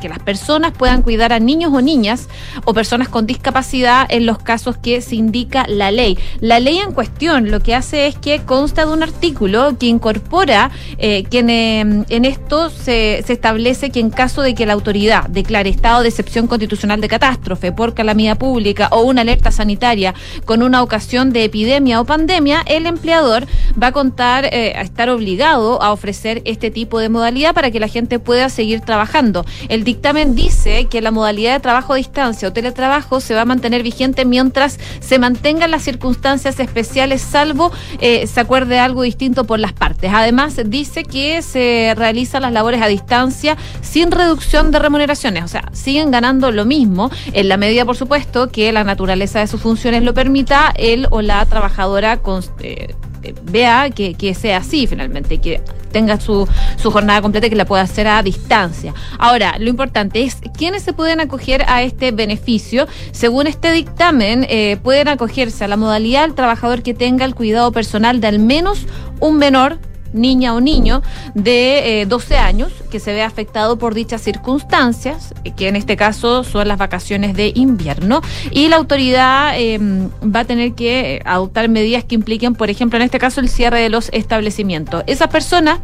Que 0.00 0.08
las 0.08 0.18
personas 0.18 0.72
puedan 0.72 1.02
cuidar 1.02 1.32
a 1.32 1.38
niños 1.38 1.72
o 1.72 1.80
niñas 1.80 2.28
o 2.64 2.74
personas 2.74 3.08
con 3.08 3.26
discapacidad 3.26 4.06
en 4.08 4.26
los 4.26 4.38
casos 4.38 4.76
que 4.76 5.00
se 5.00 5.16
indica 5.16 5.66
la 5.68 5.90
ley. 5.90 6.18
La 6.40 6.60
ley 6.60 6.78
en 6.78 6.92
cuestión 6.92 7.50
lo 7.50 7.60
que 7.60 7.74
hace 7.74 8.06
es 8.06 8.16
que 8.16 8.40
consta 8.40 8.86
de 8.86 8.92
un 8.92 9.02
artículo 9.02 9.78
que 9.78 9.86
incorpora 9.86 10.70
eh, 10.98 11.24
que 11.24 11.40
en, 11.40 11.50
eh, 11.50 12.04
en 12.08 12.24
esto 12.24 12.70
se, 12.70 13.22
se 13.26 13.32
establece 13.32 13.90
que 13.90 14.00
en 14.00 14.10
caso 14.10 14.42
de 14.42 14.54
que 14.54 14.66
la 14.66 14.72
autoridad 14.72 15.28
declare 15.28 15.70
estado 15.70 16.02
de 16.02 16.08
excepción 16.08 16.46
constitucional 16.46 17.00
de 17.00 17.08
catástrofe 17.08 17.72
por 17.72 17.94
calamidad 17.94 18.38
pública 18.38 18.88
o 18.90 19.02
una 19.02 19.22
alerta 19.22 19.50
sanitaria 19.50 20.14
con 20.44 20.62
una 20.62 20.82
ocasión 20.82 21.32
de 21.32 21.44
epidemia 21.44 22.00
o 22.00 22.04
pandemia, 22.04 22.62
el 22.66 22.86
empleador 22.86 23.46
va 23.80 23.88
a 23.88 23.92
contar, 23.92 24.46
eh, 24.46 24.74
a 24.76 24.82
estar 24.82 25.08
obligado 25.10 25.82
a 25.82 25.92
ofrecer 25.92 26.42
este 26.44 26.70
tipo 26.70 26.98
de 26.98 27.08
modalidad 27.08 27.54
para 27.54 27.70
que 27.70 27.80
la 27.80 27.88
gente 27.88 28.18
pueda 28.18 28.48
seguir 28.48 28.80
trabajando. 28.80 29.44
El 29.68 29.84
dictamen 29.84 30.34
dice 30.34 30.86
que 30.86 31.00
la 31.00 31.10
modalidad 31.10 31.54
de 31.54 31.60
trabajo 31.60 31.92
a 31.92 31.96
distancia 31.96 32.48
o 32.48 32.52
teletrabajo 32.52 33.20
se 33.20 33.34
va 33.34 33.42
a 33.42 33.44
mantener 33.44 33.82
vigente 33.82 34.24
mientras 34.24 34.78
se 35.00 35.18
mantengan 35.18 35.70
las 35.70 35.82
circunstancias 35.82 36.58
especiales, 36.60 37.22
salvo 37.22 37.70
eh, 38.00 38.26
se 38.26 38.40
acuerde 38.40 38.78
algo 38.78 39.02
distinto 39.02 39.44
por 39.44 39.58
las 39.58 39.72
partes. 39.72 40.10
Además, 40.14 40.56
dice 40.66 41.04
que 41.04 41.42
se 41.42 41.94
realizan 41.96 42.42
las 42.42 42.52
labores 42.52 42.82
a 42.82 42.86
distancia 42.86 43.56
sin 43.82 44.10
reducción 44.10 44.70
de 44.70 44.78
remuneraciones, 44.78 45.44
o 45.44 45.48
sea, 45.48 45.70
siguen 45.72 46.10
ganando 46.10 46.50
lo 46.50 46.64
mismo, 46.64 47.10
en 47.32 47.48
la 47.48 47.56
medida, 47.56 47.84
por 47.84 47.96
supuesto, 47.96 48.50
que 48.50 48.72
la 48.72 48.84
naturaleza 48.84 49.40
de 49.40 49.46
sus 49.46 49.60
funciones 49.60 50.02
lo 50.02 50.14
permita, 50.14 50.72
él 50.76 51.06
o 51.10 51.22
la 51.22 51.44
trabajadora 51.46 52.18
con, 52.18 52.42
eh, 52.60 52.94
vea 53.42 53.90
que, 53.90 54.14
que 54.14 54.34
sea 54.34 54.58
así 54.58 54.86
finalmente, 54.86 55.38
que 55.38 55.62
tenga 55.92 56.20
su, 56.20 56.46
su 56.76 56.90
jornada 56.90 57.22
completa 57.22 57.46
y 57.46 57.50
que 57.50 57.56
la 57.56 57.64
pueda 57.64 57.82
hacer 57.82 58.06
a 58.06 58.22
distancia. 58.22 58.94
Ahora, 59.18 59.56
lo 59.58 59.68
importante 59.68 60.22
es 60.22 60.36
quiénes 60.56 60.82
se 60.82 60.92
pueden 60.92 61.20
acoger 61.20 61.64
a 61.66 61.82
este 61.82 62.12
beneficio. 62.12 62.86
Según 63.12 63.46
este 63.46 63.72
dictamen, 63.72 64.46
eh, 64.48 64.76
pueden 64.82 65.08
acogerse 65.08 65.64
a 65.64 65.68
la 65.68 65.76
modalidad 65.76 66.22
del 66.22 66.34
trabajador 66.34 66.82
que 66.82 66.94
tenga 66.94 67.24
el 67.24 67.34
cuidado 67.34 67.72
personal 67.72 68.20
de 68.20 68.26
al 68.28 68.38
menos 68.38 68.86
un 69.20 69.38
menor 69.38 69.78
niña 70.12 70.54
o 70.54 70.60
niño 70.60 71.02
de 71.34 72.02
eh, 72.02 72.06
12 72.06 72.36
años 72.36 72.72
que 72.90 73.00
se 73.00 73.12
ve 73.12 73.22
afectado 73.22 73.78
por 73.78 73.94
dichas 73.94 74.22
circunstancias, 74.22 75.34
eh, 75.44 75.52
que 75.52 75.68
en 75.68 75.76
este 75.76 75.96
caso 75.96 76.44
son 76.44 76.68
las 76.68 76.78
vacaciones 76.78 77.34
de 77.34 77.52
invierno, 77.54 78.20
y 78.50 78.68
la 78.68 78.76
autoridad 78.76 79.54
eh, 79.56 79.78
va 80.24 80.40
a 80.40 80.44
tener 80.44 80.74
que 80.74 81.22
adoptar 81.24 81.68
medidas 81.68 82.04
que 82.04 82.14
impliquen, 82.14 82.54
por 82.54 82.70
ejemplo, 82.70 82.98
en 82.98 83.04
este 83.04 83.18
caso, 83.18 83.40
el 83.40 83.48
cierre 83.48 83.80
de 83.80 83.88
los 83.88 84.08
establecimientos. 84.12 85.02
Esas 85.06 85.28
personas 85.28 85.80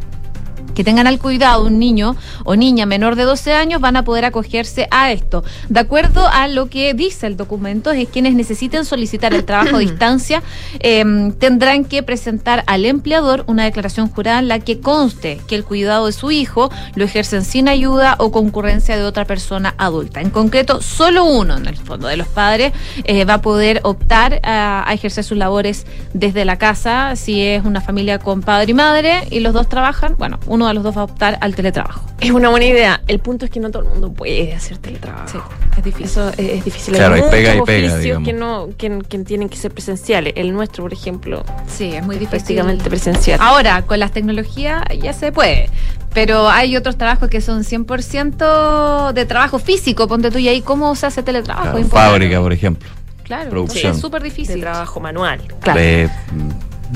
que 0.75 0.85
tengan 0.85 1.07
al 1.07 1.19
cuidado 1.19 1.65
un 1.65 1.79
niño 1.79 2.17
o 2.45 2.57
niña 2.57 2.87
menor 2.87 3.17
de 3.17 3.25
12 3.25 3.53
años 3.53 3.81
van 3.81 3.97
a 3.97 4.05
poder 4.05 4.25
acogerse 4.25 4.89
a 4.91 5.13
esto. 5.13 5.45
De 5.69 5.81
acuerdo 5.81 6.29
a 6.29 6.49
lo 6.49 6.69
que 6.69 6.95
dice 6.95 7.27
el 7.27 7.37
documento, 7.37 7.91
es 7.91 8.09
quienes 8.09 8.35
necesiten 8.35 8.85
solicitar 8.85 9.35
el 9.35 9.45
trabajo 9.45 9.77
a 9.77 9.79
distancia 9.81 10.43
eh, 10.81 11.05
tendrán 11.39 11.85
que 11.85 12.03
presentar 12.03 12.65
al 12.67 12.85
empleador 12.85 13.45
una 13.47 13.65
declaración 13.65 14.09
jurada 14.09 14.39
en 14.39 14.49
la 14.49 14.59
que 14.59 14.81
conste 14.81 15.41
que 15.47 15.55
el 15.55 15.65
cuidado 15.65 16.07
de 16.07 16.13
su 16.13 16.31
hijo 16.31 16.71
lo 16.95 17.05
ejercen 17.05 17.45
sin 17.45 17.69
ayuda 17.69 18.17
o 18.19 18.31
concurrencia 18.31 18.97
de 18.97 19.05
otra 19.05 19.25
persona 19.25 19.75
adulta. 19.79 20.21
En 20.21 20.31
concreto, 20.31 20.81
solo 20.83 21.25
uno, 21.25 21.57
en 21.57 21.67
el 21.67 21.77
fondo, 21.77 22.09
de 22.09 22.17
los 22.17 22.29
padres 22.29 22.73
eh, 23.05 23.25
va 23.25 23.35
a 23.35 23.43
poder 23.43 23.81
optar 23.85 24.41
a, 24.43 24.89
a 24.89 24.93
ejercer 24.95 25.25
sus 25.25 25.39
labores 25.39 25.87
desde 26.13 26.45
la 26.45 26.57
casa, 26.57 27.17
si 27.17 27.41
es 27.41 27.65
una 27.65 27.81
familia 27.81 28.19
con 28.19 28.43
padre 28.43 28.71
y 28.71 28.75
madre 28.75 29.29
y 29.31 29.41
los 29.41 29.53
dos 29.53 29.69
trabajan, 29.69 30.15
bueno, 30.19 30.39
uno 30.47 30.64
uno 30.65 30.69
de 30.69 30.75
los 30.75 30.83
dos 30.83 30.97
va 30.97 31.03
a 31.03 31.05
optar 31.05 31.39
al 31.41 31.55
teletrabajo. 31.55 32.01
Es 32.21 32.31
una 32.31 32.49
buena 32.49 32.65
idea. 32.67 33.01
El 33.07 33.19
punto 33.19 33.45
es 33.45 33.51
que 33.51 33.61
no 33.61 33.71
todo 33.71 33.83
el 33.83 33.89
mundo 33.91 34.13
puede 34.13 34.55
hacer 34.55 34.79
teletrabajo. 34.79 35.29
Sí, 35.29 35.39
es 35.79 35.85
difícil. 35.85 36.07
Eso 36.07 36.29
es, 36.31 36.39
es 36.39 36.65
difícil. 36.65 36.95
Claro, 36.95 37.15
Hay 37.15 37.23
pega 37.31 37.55
y 37.55 37.61
pega, 37.63 37.63
oficios 37.95 38.01
digamos. 38.01 38.27
que, 38.27 38.33
no, 38.33 38.69
que, 38.79 38.99
que 39.09 39.19
tienen 39.21 39.49
que 39.49 39.57
ser 39.57 39.71
presenciales. 39.73 40.33
El 40.37 40.53
nuestro, 40.53 40.85
por 40.85 40.93
ejemplo, 40.93 41.45
Sí, 41.69 41.93
es 41.95 42.03
muy 42.05 42.17
difícil. 42.17 42.31
prácticamente 42.31 42.89
presencial. 42.89 43.39
Ahora, 43.43 43.83
con 43.83 43.99
las 44.01 44.13
tecnologías 44.13 44.83
ya 45.03 45.13
se 45.13 45.31
puede. 45.33 45.69
Pero 46.15 46.49
hay 46.49 46.77
otros 46.77 46.97
trabajos 46.97 47.29
que 47.29 47.41
son 47.41 47.65
100% 47.65 49.13
de 49.13 49.27
trabajo 49.27 49.59
físico. 49.59 50.07
Ponte 50.09 50.31
tú 50.31 50.39
y 50.39 50.49
ahí, 50.49 50.61
¿cómo 50.63 50.95
se 50.95 51.07
hace 51.07 51.23
teletrabajo? 51.23 51.73
Claro, 51.73 51.87
fábrica, 51.89 52.41
por 52.41 52.53
ejemplo. 52.53 52.89
Claro, 53.25 53.51
producción. 53.51 53.81
sí, 53.93 53.97
es 53.97 54.01
súper 54.01 54.23
de 54.23 54.29
difícil. 54.29 54.61
trabajo 54.61 55.01
manual. 55.01 55.41
Claro. 55.61 55.81
De 55.81 56.11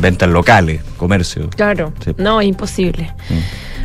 ventas 0.00 0.28
locales, 0.28 0.80
comercio. 0.96 1.48
Claro. 1.50 1.92
Sí. 2.04 2.12
No, 2.16 2.40
es 2.40 2.48
imposible. 2.48 3.12
Mm. 3.28 3.34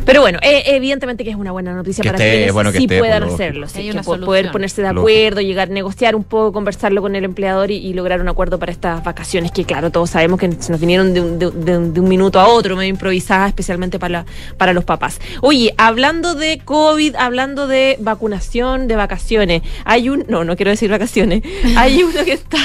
Pero 0.04 0.20
bueno, 0.20 0.38
eh, 0.42 0.64
evidentemente 0.66 1.24
que 1.24 1.30
es 1.30 1.36
una 1.36 1.50
buena 1.50 1.72
noticia 1.72 2.02
Que 2.02 2.10
para 2.10 2.22
esté, 2.22 2.36
quienes 2.36 2.52
bueno, 2.52 2.72
que 2.72 2.76
sí 2.76 2.84
esté, 2.84 2.98
puedan 2.98 3.22
hacerlo. 3.22 3.60
lógico. 3.62 3.80
sí, 3.80 3.90
que 3.90 4.02
poder 4.26 4.50
ponerse 4.52 4.82
de 4.82 4.88
Lógico. 4.92 5.00
acuerdo, 5.00 5.40
llegar, 5.40 5.70
negociar 5.70 6.14
un 6.14 6.24
poco, 6.24 6.52
conversarlo 6.52 7.00
con 7.00 7.16
el 7.16 7.24
empleador 7.24 7.70
y, 7.70 7.76
y 7.76 7.94
lograr 7.94 8.20
un 8.20 8.28
acuerdo 8.28 8.58
para 8.58 8.70
estas 8.70 9.02
vacaciones 9.02 9.50
que, 9.50 9.64
claro, 9.64 9.88
todos 9.90 10.10
sabemos 10.10 10.38
que 10.38 10.52
se 10.60 10.72
nos 10.72 10.78
vinieron 10.78 11.14
de 11.14 11.22
un, 11.22 11.38
de, 11.38 11.50
de 11.50 11.78
un- 11.78 11.94
de 11.94 12.00
un 12.00 12.08
minuto 12.08 12.38
a 12.38 12.48
otro, 12.48 12.76
medio 12.76 12.90
improvisadas, 12.90 13.48
especialmente 13.48 13.98
para, 13.98 14.26
para 14.58 14.74
los 14.74 14.84
papás. 14.84 15.18
Oye, 15.40 15.72
hablando 15.78 16.34
de 16.34 16.58
COVID, 16.62 17.16
hablando 17.16 17.66
de 17.66 17.96
vacunación, 17.98 18.88
de 18.88 18.96
vacaciones, 18.96 19.62
hay 19.86 20.10
un. 20.10 20.26
No, 20.28 20.44
no 20.44 20.54
quiero 20.56 20.70
decir 20.70 20.90
vacaciones. 20.90 21.42
Hay 21.78 22.02
uno 22.02 22.22
que 22.26 22.32
está. 22.34 22.58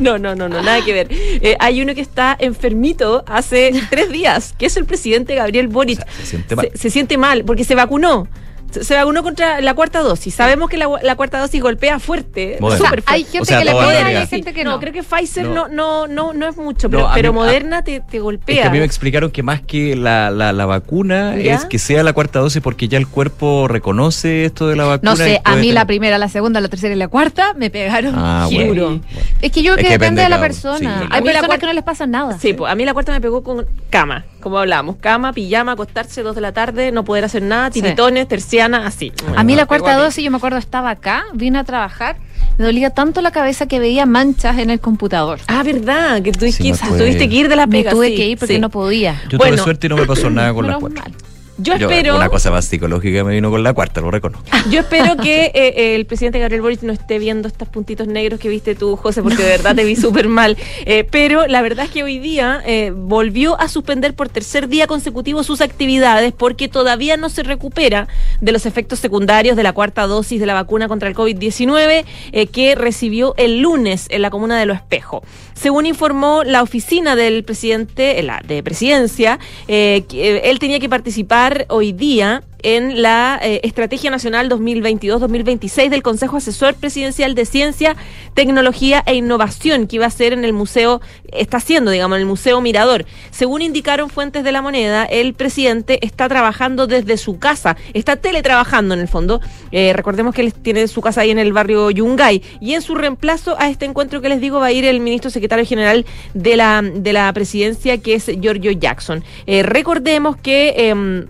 No, 0.00 0.18
no, 0.18 0.34
no, 0.34 0.48
no, 0.48 0.62
nada 0.62 0.84
que 0.84 0.92
ver. 0.92 1.08
Eh, 1.10 1.56
hay 1.58 1.82
uno 1.82 1.94
que 1.94 2.00
está 2.00 2.36
enfermito 2.38 3.24
hace 3.26 3.72
tres 3.90 4.10
días, 4.10 4.54
que 4.58 4.66
es 4.66 4.76
el 4.76 4.84
presidente 4.84 5.34
Gabriel 5.34 5.68
Boric. 5.68 6.00
O 6.00 6.02
sea, 6.02 6.12
se 6.12 6.26
siente 6.26 6.56
mal. 6.56 6.68
Se, 6.72 6.78
se 6.78 6.90
siente 6.90 7.18
mal 7.18 7.44
porque 7.44 7.64
se 7.64 7.74
vacunó. 7.74 8.28
Se, 8.70 8.94
vacunó 8.94 9.22
contra 9.22 9.60
la 9.60 9.74
cuarta 9.74 10.00
dosis. 10.00 10.34
Sabemos 10.34 10.68
que 10.68 10.76
la, 10.76 10.88
la 11.02 11.16
cuarta 11.16 11.38
dosis 11.40 11.60
golpea 11.62 11.98
fuerte. 11.98 12.56
Moderna. 12.60 12.84
súper 12.86 13.00
O 13.00 13.02
sea, 13.02 13.14
hay 13.14 13.24
fuerte. 13.24 13.38
gente 13.38 13.42
O 13.42 13.44
sea, 13.46 13.58
que 13.58 13.64
le 13.64 13.70
y 14.12 14.14
hay 14.16 14.26
gente 14.26 14.52
que 14.52 14.64
no, 14.64 14.72
no. 14.72 14.80
creo 14.80 14.92
que 14.92 15.02
Pfizer 15.02 15.46
no, 15.46 15.68
No. 15.68 16.06
no, 16.06 16.32
no, 16.32 16.46
es 16.48 16.56
mucho, 16.56 16.88
pero, 16.90 17.08
a 17.08 17.14
pero 17.14 17.32
mí- 17.32 17.38
a- 17.38 17.42
Moderna 17.42 17.82
te, 17.84 17.92
te 17.92 17.96
Es 18.00 18.10
que 18.10 18.20
golpea. 18.20 18.66
a 18.66 18.70
mí 18.70 18.78
me 18.78 18.84
explicaron 18.84 19.30
que 19.30 19.42
más 19.42 19.60
que 19.62 19.96
la, 19.96 20.30
la, 20.30 20.52
la 20.52 20.66
vacuna 20.66 21.36
¿Ya? 21.36 21.54
es 21.54 21.64
que 21.64 21.78
sea 21.78 22.02
la 22.02 22.12
cuarta 22.12 22.38
dosis 22.40 22.60
porque 22.62 22.88
ya 22.88 22.98
el 22.98 23.06
cuerpo 23.06 23.68
reconoce 23.68 24.44
esto 24.44 24.68
de 24.68 24.76
la 24.76 24.84
vacuna. 24.84 25.10
No 25.12 25.16
sé, 25.16 25.40
a 25.44 25.54
mí 25.54 25.60
tener- 25.62 25.74
la 25.74 25.86
primera, 25.86 26.18
la 26.18 26.28
segunda, 26.28 26.60
la 26.60 26.68
tercera 26.68 26.94
y 26.94 26.98
la 26.98 27.08
cuarta 27.08 27.54
me 27.54 27.70
pegaron. 27.70 28.14
Ah, 28.16 28.48
bueno. 28.52 29.00
Es 29.40 29.52
que 29.52 29.62
yo 29.62 29.72
Es 29.72 29.76
creo 29.76 29.76
que 29.76 29.82
que 29.84 29.90
depende 29.98 30.22
de 30.22 30.28
la 30.28 30.40
persona. 30.40 30.78
Sí, 30.78 30.86
Hay 30.86 30.92
yo- 30.92 30.92
A 30.92 30.98
mí 31.00 31.08
la 31.08 31.18
personas 31.22 31.46
cuarta- 31.46 31.58
que 31.60 31.66
no 31.66 31.72
les 31.72 31.84
pasa 31.84 32.06
nada. 32.06 32.38
Sí, 32.38 32.52
pues 32.52 32.70
a 32.70 32.74
mí 32.74 32.84
la 32.84 32.92
cuarta 32.92 33.12
me 33.12 33.20
pegó 33.20 33.42
con 33.42 33.66
cama, 33.90 34.24
como 34.40 34.58
hablamos. 34.58 34.96
Cama, 34.96 35.32
pijama, 35.32 35.72
acostarse 35.72 36.22
dos 36.22 36.34
de 36.34 36.40
la 36.40 36.52
tarde, 36.52 36.92
no 36.92 37.04
poder 37.04 37.24
hacer 37.24 37.42
nada, 37.42 37.70
Sí. 37.72 37.80
tiritones, 37.82 38.26
terciana, 38.28 38.86
así. 38.86 39.12
A 39.36 39.42
mí 39.44 39.52
Me 39.52 39.56
la 39.56 39.66
cuarta 39.66 39.96
dosis, 39.96 40.24
yo 40.24 40.30
me 40.30 40.36
acuerdo, 40.36 40.58
estaba 40.58 40.90
acá, 40.90 41.24
vine 41.34 41.58
a 41.58 41.64
trabajar, 41.64 42.16
me 42.58 42.64
dolía 42.64 42.90
tanto 42.90 43.20
la 43.20 43.30
cabeza 43.30 43.66
que 43.66 43.78
veía 43.78 44.06
manchas 44.06 44.58
en 44.58 44.70
el 44.70 44.80
computador. 44.80 45.40
Ah, 45.48 45.62
verdad, 45.62 46.22
que, 46.22 46.32
tuviste, 46.32 46.62
Sí, 46.62 46.72
que, 46.72 46.90
me 46.90 46.98
tuviste 46.98 47.24
ir 47.24 47.48
de 47.48 47.56
la 47.56 47.66
Me 47.66 47.78
pega. 47.78 47.90
tuve 47.90 48.08
sí, 48.08 48.16
que 48.16 48.26
ir 48.26 48.38
porque 48.38 48.54
sí. 48.54 48.60
no 48.60 48.70
podía. 48.70 49.20
Yo 49.28 49.38
Bueno. 49.38 49.54
tuve 49.56 49.64
suerte 49.64 49.86
y 49.86 49.90
no 49.90 49.96
me 49.96 50.06
pasó 50.06 50.30
nada 50.30 50.52
con 50.54 50.66
la 50.66 50.78
Menos 50.78 50.80
cuarta. 50.80 51.02
mal. 51.02 51.12
Yo 51.58 51.76
Yo- 51.76 51.90
espero. 51.90 52.16
Una 52.16 52.28
cosa 52.28 52.52
más 52.52 52.64
psicológica 52.64 53.24
me 53.24 53.34
vino 53.34 53.50
con 53.50 53.62
la 53.64 53.74
cuarta, 53.74 54.00
lo 54.00 54.10
reconozco. 54.12 54.46
Yo 54.70 54.80
espero 54.80 55.16
que 55.16 55.46
eh, 55.46 55.52
eh, 55.54 55.94
el 55.96 56.06
presidente 56.06 56.38
Gabriel 56.38 56.62
Boric 56.62 56.82
no 56.82 56.92
esté 56.92 57.18
viendo 57.18 57.48
estos 57.48 57.68
puntitos 57.68 58.06
negros 58.06 58.38
que 58.38 58.48
viste 58.48 58.76
tú, 58.76 58.94
José, 58.96 59.22
porque 59.22 59.42
de 59.42 59.48
verdad 59.50 59.74
te 59.74 59.82
vi 59.84 59.96
súper 59.96 60.28
mal. 60.28 60.56
Eh, 60.86 61.04
pero 61.10 61.48
la 61.48 61.60
verdad 61.60 61.86
es 61.86 61.90
que 61.90 62.04
hoy 62.04 62.20
día 62.20 62.62
eh, 62.64 62.92
volvió 62.94 63.60
a 63.60 63.66
suspender 63.68 64.14
por 64.14 64.28
tercer 64.28 64.68
día 64.68 64.86
consecutivo 64.86 65.42
sus 65.42 65.60
actividades 65.60 66.32
porque 66.32 66.68
todavía 66.68 67.16
no 67.16 67.28
se 67.28 67.42
recupera 67.42 68.06
de 68.40 68.52
los 68.52 68.64
efectos 68.64 69.00
secundarios 69.00 69.56
de 69.56 69.64
la 69.64 69.72
cuarta 69.72 70.06
dosis 70.06 70.38
de 70.38 70.46
la 70.46 70.54
vacuna 70.54 70.86
contra 70.86 71.08
el 71.08 71.16
COVID-19 71.16 72.04
eh, 72.30 72.46
que 72.46 72.76
recibió 72.76 73.34
el 73.36 73.60
lunes 73.60 74.06
en 74.10 74.22
la 74.22 74.30
comuna 74.30 74.58
de 74.60 74.66
Lo 74.66 74.74
Espejo. 74.74 75.24
Según 75.54 75.86
informó 75.86 76.44
la 76.44 76.62
oficina 76.62 77.16
del 77.16 77.42
presidente, 77.42 78.22
la 78.22 78.40
de 78.46 78.62
presidencia, 78.62 79.40
él 79.66 80.58
tenía 80.60 80.78
que 80.78 80.88
participar 80.88 81.47
hoy 81.68 81.92
día 81.92 82.42
en 82.62 83.02
la 83.02 83.38
eh, 83.42 83.60
Estrategia 83.62 84.10
Nacional 84.10 84.48
2022-2026 84.48 85.90
del 85.90 86.02
Consejo 86.02 86.36
Asesor 86.36 86.74
Presidencial 86.74 87.34
de 87.34 87.44
Ciencia, 87.44 87.96
Tecnología 88.34 89.02
e 89.06 89.14
Innovación, 89.14 89.86
que 89.86 89.96
iba 89.96 90.06
a 90.06 90.10
ser 90.10 90.32
en 90.32 90.44
el 90.44 90.52
museo, 90.52 91.00
está 91.32 91.58
haciendo, 91.58 91.90
digamos, 91.90 92.16
en 92.16 92.22
el 92.22 92.26
Museo 92.26 92.60
Mirador. 92.60 93.04
Según 93.30 93.62
indicaron 93.62 94.10
fuentes 94.10 94.44
de 94.44 94.52
la 94.52 94.62
moneda, 94.62 95.04
el 95.04 95.34
presidente 95.34 96.04
está 96.04 96.28
trabajando 96.28 96.86
desde 96.86 97.16
su 97.16 97.38
casa, 97.38 97.76
está 97.94 98.16
teletrabajando 98.16 98.94
en 98.94 99.00
el 99.00 99.08
fondo. 99.08 99.40
Eh, 99.70 99.92
recordemos 99.92 100.34
que 100.34 100.42
él 100.42 100.52
tiene 100.52 100.88
su 100.88 101.00
casa 101.00 101.20
ahí 101.20 101.30
en 101.30 101.38
el 101.38 101.52
barrio 101.52 101.90
Yungay. 101.90 102.42
Y 102.60 102.74
en 102.74 102.82
su 102.82 102.94
reemplazo 102.94 103.56
a 103.58 103.68
este 103.70 103.84
encuentro 103.84 104.20
que 104.20 104.28
les 104.28 104.40
digo 104.40 104.58
va 104.58 104.66
a 104.66 104.72
ir 104.72 104.84
el 104.84 105.00
ministro 105.00 105.30
secretario 105.30 105.64
general 105.64 106.06
de 106.34 106.56
la, 106.56 106.82
de 106.82 107.12
la 107.12 107.32
presidencia, 107.32 107.98
que 107.98 108.14
es 108.14 108.26
Giorgio 108.40 108.72
Jackson. 108.72 109.22
Eh, 109.46 109.62
recordemos 109.62 110.36
que... 110.36 111.28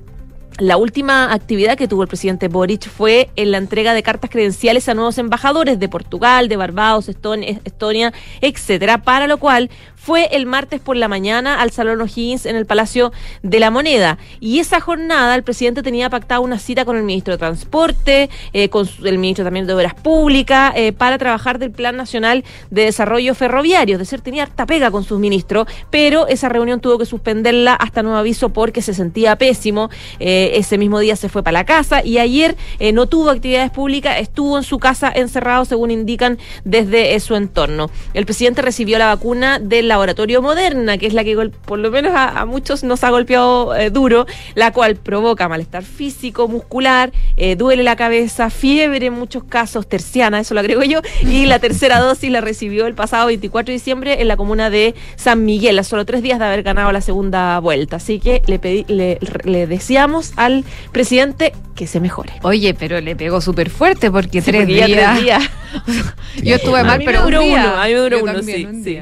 la 0.58 0.76
última 0.76 1.32
actividad 1.32 1.76
que 1.76 1.86
tuvo 1.86 2.02
el 2.02 2.08
presidente 2.08 2.48
Boric 2.48 2.88
fue 2.88 3.30
en 3.36 3.52
la 3.52 3.58
entrega 3.58 3.94
de 3.94 4.02
cartas 4.02 4.28
credenciales 4.28 4.88
a 4.88 4.94
nuevos 4.94 5.16
embajadores 5.18 5.78
de 5.78 5.88
Portugal, 5.88 6.48
de 6.48 6.56
Barbados, 6.56 7.08
Estonia, 7.08 8.12
etcétera, 8.40 8.98
para 8.98 9.28
lo 9.28 9.38
cual 9.38 9.70
fue 10.08 10.30
el 10.32 10.46
martes 10.46 10.80
por 10.80 10.96
la 10.96 11.06
mañana 11.06 11.60
al 11.60 11.70
Salón 11.70 12.00
O'Higgins 12.00 12.46
en 12.46 12.56
el 12.56 12.64
Palacio 12.64 13.12
de 13.42 13.60
la 13.60 13.70
Moneda. 13.70 14.16
Y 14.40 14.58
esa 14.58 14.80
jornada 14.80 15.34
el 15.34 15.42
presidente 15.42 15.82
tenía 15.82 16.08
pactado 16.08 16.40
una 16.40 16.58
cita 16.58 16.86
con 16.86 16.96
el 16.96 17.02
ministro 17.02 17.34
de 17.34 17.36
Transporte, 17.36 18.30
eh, 18.54 18.70
con 18.70 18.88
el 19.04 19.18
ministro 19.18 19.44
también 19.44 19.66
de 19.66 19.74
Obras 19.74 19.92
Públicas, 19.92 20.72
eh, 20.76 20.94
para 20.94 21.18
trabajar 21.18 21.58
del 21.58 21.72
Plan 21.72 21.94
Nacional 21.94 22.42
de 22.70 22.84
Desarrollo 22.84 23.34
Ferroviario. 23.34 23.96
Es 23.96 23.98
decir, 23.98 24.22
tenía 24.22 24.44
harta 24.44 24.64
pega 24.64 24.90
con 24.90 25.04
sus 25.04 25.20
ministros, 25.20 25.68
pero 25.90 26.26
esa 26.26 26.48
reunión 26.48 26.80
tuvo 26.80 26.96
que 26.96 27.04
suspenderla 27.04 27.74
hasta 27.74 28.02
nuevo 28.02 28.16
aviso 28.16 28.48
porque 28.48 28.80
se 28.80 28.94
sentía 28.94 29.36
pésimo. 29.36 29.90
Eh, 30.20 30.52
ese 30.54 30.78
mismo 30.78 31.00
día 31.00 31.16
se 31.16 31.28
fue 31.28 31.42
para 31.42 31.52
la 31.52 31.66
casa 31.66 32.02
y 32.02 32.16
ayer 32.16 32.56
no 32.94 33.08
tuvo 33.08 33.28
actividades 33.28 33.70
públicas, 33.70 34.16
estuvo 34.20 34.56
en 34.56 34.64
su 34.64 34.78
casa 34.78 35.12
encerrado, 35.14 35.66
según 35.66 35.90
indican 35.90 36.38
desde 36.64 37.20
su 37.20 37.34
entorno. 37.34 37.90
El 38.14 38.24
presidente 38.24 38.62
recibió 38.62 38.96
la 38.96 39.08
vacuna 39.08 39.58
del 39.58 39.97
laboratorio 39.98 40.40
Moderna, 40.40 40.96
que 40.96 41.06
es 41.08 41.12
la 41.12 41.24
que 41.24 41.34
por 41.66 41.78
lo 41.80 41.90
menos 41.90 42.12
a, 42.14 42.40
a 42.40 42.46
muchos 42.46 42.84
nos 42.84 43.02
ha 43.02 43.10
golpeado 43.10 43.74
eh, 43.74 43.90
duro, 43.90 44.26
la 44.54 44.72
cual 44.72 44.94
provoca 44.94 45.48
malestar 45.48 45.82
físico, 45.82 46.46
muscular, 46.46 47.10
eh, 47.36 47.56
duele 47.56 47.82
la 47.82 47.96
cabeza, 47.96 48.48
fiebre 48.48 49.06
en 49.06 49.14
muchos 49.14 49.42
casos, 49.42 49.88
terciana, 49.88 50.38
eso 50.38 50.54
lo 50.54 50.60
agrego 50.60 50.84
yo, 50.84 51.00
y 51.22 51.46
la 51.46 51.58
tercera 51.58 51.98
dosis 52.00 52.30
la 52.30 52.40
recibió 52.40 52.86
el 52.86 52.94
pasado 52.94 53.26
24 53.26 53.66
de 53.66 53.72
diciembre 53.72 54.20
en 54.22 54.28
la 54.28 54.36
comuna 54.36 54.70
de 54.70 54.94
San 55.16 55.44
Miguel, 55.44 55.76
a 55.80 55.82
solo 55.82 56.06
tres 56.06 56.22
días 56.22 56.38
de 56.38 56.44
haber 56.44 56.62
ganado 56.62 56.92
la 56.92 57.00
segunda 57.00 57.58
vuelta. 57.58 57.96
Así 57.96 58.20
que 58.20 58.40
le, 58.46 58.60
pedí, 58.60 58.84
le, 58.86 59.18
le 59.42 59.66
deseamos 59.66 60.32
al 60.36 60.64
presidente 60.92 61.52
que 61.74 61.86
se 61.88 61.98
mejore. 61.98 62.34
Oye, 62.42 62.72
pero 62.74 63.00
le 63.00 63.16
pegó 63.16 63.40
súper 63.40 63.68
fuerte 63.70 64.10
porque 64.12 64.40
Sí, 64.42 64.50
tres, 64.52 64.62
porque 64.66 64.74
días. 64.86 65.14
tres 65.14 65.22
días. 65.24 65.50
Yo 66.42 66.54
estuve 66.56 66.82
mal, 66.84 67.00
pero 67.04 67.24
un 67.24 67.30
día. 67.30 67.40
uno, 67.40 67.80
a 67.82 67.86
mí 67.86 67.92
me 67.94 67.98
duró 68.00 68.16
Yo 68.18 68.22
uno, 68.24 68.32
también, 68.34 68.58
sí, 68.58 68.64
un 68.66 68.84
sí. 68.84 68.98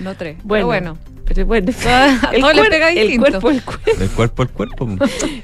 No 0.00 0.14
tres. 0.16 0.36
Bueno, 0.42 0.66
Bueno, 0.66 0.98
Pero 1.26 1.46
bueno, 1.46 1.72
A 1.86 2.30
el, 2.32 2.42
les 2.42 2.52
cuer- 2.52 2.68
pega 2.70 2.88
el 2.90 2.94
distinto. 3.08 3.40
cuerpo, 3.40 3.50
el 3.50 3.62
cuerpo, 3.62 3.90
El 4.02 4.08
cuerpo 4.10 4.42
al 4.42 4.48
cuerpo. 4.50 4.88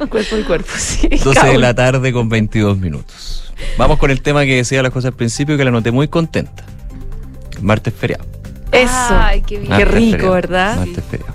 el 0.00 0.08
cuerpo, 0.08 0.36
el 0.36 0.44
cuerpo, 0.44 0.70
sí. 0.76 1.08
12 1.08 1.32
Cada 1.34 1.52
de 1.52 1.58
la 1.58 1.74
tarde 1.74 2.12
con 2.12 2.28
22 2.28 2.78
minutos. 2.78 3.52
Vamos 3.78 3.98
con 3.98 4.10
el 4.10 4.20
tema 4.22 4.44
que 4.44 4.56
decía 4.56 4.82
las 4.82 4.90
cosas 4.92 5.10
al 5.12 5.16
principio 5.16 5.56
que 5.56 5.64
la 5.64 5.70
noté 5.70 5.90
muy 5.90 6.08
contenta. 6.08 6.64
Martes 7.60 7.92
feriado. 7.94 8.24
Eso. 8.72 8.90
Ay, 9.10 9.42
qué 9.42 9.58
bien. 9.58 9.76
Qué 9.76 9.84
rico, 9.84 10.10
feriado, 10.12 10.32
¿verdad? 10.32 10.76
Martes 10.76 11.04
feriado. 11.10 11.34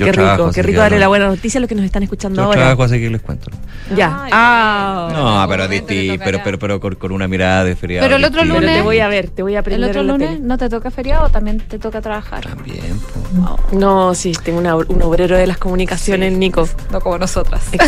Yo 0.00 0.06
Qué 0.06 0.12
trabajo, 0.12 0.36
rico, 0.44 0.52
qué 0.52 0.62
rico 0.62 0.80
darle 0.80 0.96
no- 0.96 1.00
la 1.00 1.08
buena 1.08 1.26
noticia 1.28 1.58
a 1.58 1.60
los 1.60 1.68
que 1.68 1.74
nos 1.74 1.84
están 1.84 2.02
escuchando 2.02 2.36
Yo 2.40 2.46
ahora. 2.46 2.58
trabajo, 2.60 2.82
así 2.84 2.98
que 2.98 3.10
les 3.10 3.20
cuento. 3.20 3.50
Ya. 3.94 4.22
Ay, 4.24 4.30
Ah. 4.34 5.08
No, 5.12 5.46
pero 5.48 5.68
distinto, 5.68 6.22
pero, 6.24 6.40
pero, 6.42 6.58
pero 6.58 6.80
con, 6.80 6.94
con 6.94 7.12
una 7.12 7.28
mirada 7.28 7.64
de 7.64 7.76
feriado. 7.76 8.06
Pero 8.06 8.16
el 8.16 8.24
otro 8.24 8.42
distinta. 8.42 8.54
Pero 8.60 8.66
lunes- 8.66 8.76
te 8.78 8.82
voy 8.82 9.00
a 9.00 9.08
ver, 9.08 9.28
te 9.28 9.42
voy 9.42 9.52
a 9.52 9.58
¿El 9.58 9.60
aprender 9.60 9.90
otro 9.90 10.00
en 10.00 10.06
la 10.06 10.12
lunes 10.14 10.40
no 10.40 10.56
te 10.58 10.68
toca 10.68 10.90
feriado 10.90 11.26
o 11.26 11.28
también 11.28 11.58
te 11.58 11.78
toca 11.78 12.00
trabajar? 12.00 12.42
También, 12.44 12.98
po. 12.98 13.58
No, 13.76 14.14
sí, 14.14 14.32
tengo 14.42 14.58
una- 14.58 14.76
un 14.76 15.02
obrero 15.02 15.36
de 15.36 15.46
las 15.46 15.58
comunicaciones, 15.58 16.32
Nico. 16.32 16.68
No 16.90 17.00
como 17.00 17.18
nosotras. 17.18 17.62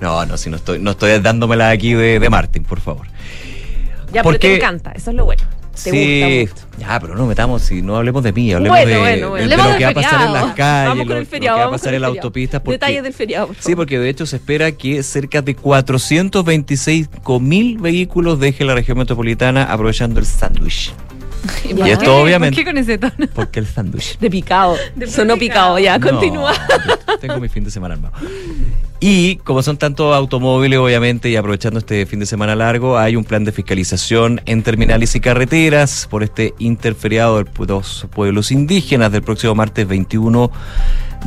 No, 0.00 0.24
no, 0.26 0.36
si 0.36 0.50
no 0.50 0.56
estoy, 0.56 0.78
no 0.78 0.92
estoy 0.92 1.18
dándomela 1.20 1.70
aquí 1.70 1.94
de, 1.94 2.18
de 2.18 2.30
Martín, 2.30 2.64
por 2.64 2.80
favor. 2.80 3.06
Ya, 4.12 4.22
¿Por 4.22 4.38
pero 4.38 4.40
te 4.52 4.56
encanta, 4.56 4.92
eso 4.92 5.10
es 5.10 5.16
lo 5.16 5.24
bueno. 5.24 5.42
Te 5.84 5.90
sí, 5.90 6.42
gusta 6.44 6.64
mucho. 6.66 6.78
ya, 6.78 7.00
pero 7.00 7.14
no 7.16 7.26
metamos, 7.26 7.62
si 7.62 7.82
no 7.82 7.96
hablemos 7.96 8.22
de 8.22 8.32
mí, 8.32 8.52
hablemos 8.52 8.76
Bueno, 8.78 8.90
de, 8.92 8.98
bueno, 8.98 9.28
bueno. 9.30 9.48
de- 9.48 9.56
de 9.56 9.56
lo 9.70 9.76
que 9.78 9.84
va 9.84 9.90
a 9.90 9.94
pasar 9.94 10.26
en 10.26 10.32
las 10.32 10.54
calles, 10.54 10.88
Vamos 10.88 11.06
con 11.06 11.08
lo, 11.08 11.14
el 11.18 11.24
lo 11.24 11.30
feriado. 11.30 11.56
que 11.58 11.62
va 11.62 11.68
a 11.68 11.72
pasar 11.72 11.94
en 11.94 12.00
las 12.02 12.08
autopistas. 12.10 12.60
Porque, 12.60 12.74
Detalles 12.74 13.02
del 13.02 13.12
feriado. 13.14 13.46
por 13.48 13.56
Sí, 13.56 13.62
favor. 13.62 13.76
porque 13.76 13.98
de 13.98 14.08
hecho 14.08 14.26
se 14.26 14.36
espera 14.36 14.72
que 14.72 15.02
cerca 15.02 15.42
de 15.42 15.54
425 15.56 17.40
mil 17.40 17.78
vehículos 17.78 18.38
dejen 18.40 18.66
la 18.66 18.74
región 18.74 18.98
metropolitana 18.98 19.64
aprovechando 19.64 20.20
el 20.20 20.26
sándwich. 20.26 20.92
Y 21.68 21.74
¿Por 21.74 21.88
esto 21.88 22.04
qué? 22.04 22.08
obviamente 22.10 22.54
¿Por 22.56 22.64
qué 22.64 22.70
con 22.70 22.78
ese 22.78 22.98
tono? 22.98 23.28
porque 23.34 23.58
el 23.58 23.66
sándwich. 23.66 24.16
De 24.20 24.30
picado. 24.30 24.76
Sonó 25.08 25.36
picado, 25.36 25.76
ya, 25.78 25.98
No, 25.98 26.10
continúa. 26.10 26.52
tengo 27.20 27.40
mi 27.40 27.48
fin 27.48 27.64
de 27.64 27.70
semana 27.72 27.94
armado. 27.94 28.14
Y 29.04 29.34
como 29.38 29.64
son 29.64 29.78
tantos 29.78 30.14
automóviles, 30.14 30.78
obviamente, 30.78 31.28
y 31.28 31.34
aprovechando 31.34 31.80
este 31.80 32.06
fin 32.06 32.20
de 32.20 32.26
semana 32.26 32.54
largo, 32.54 32.96
hay 32.96 33.16
un 33.16 33.24
plan 33.24 33.42
de 33.42 33.50
fiscalización 33.50 34.40
en 34.46 34.62
terminales 34.62 35.16
y 35.16 35.20
carreteras 35.20 36.06
por 36.08 36.22
este 36.22 36.54
interferiado 36.60 37.42
de 37.42 37.66
los 37.66 38.06
pueblos 38.14 38.52
indígenas 38.52 39.10
del 39.10 39.22
próximo 39.22 39.56
martes 39.56 39.88
21 39.88 40.52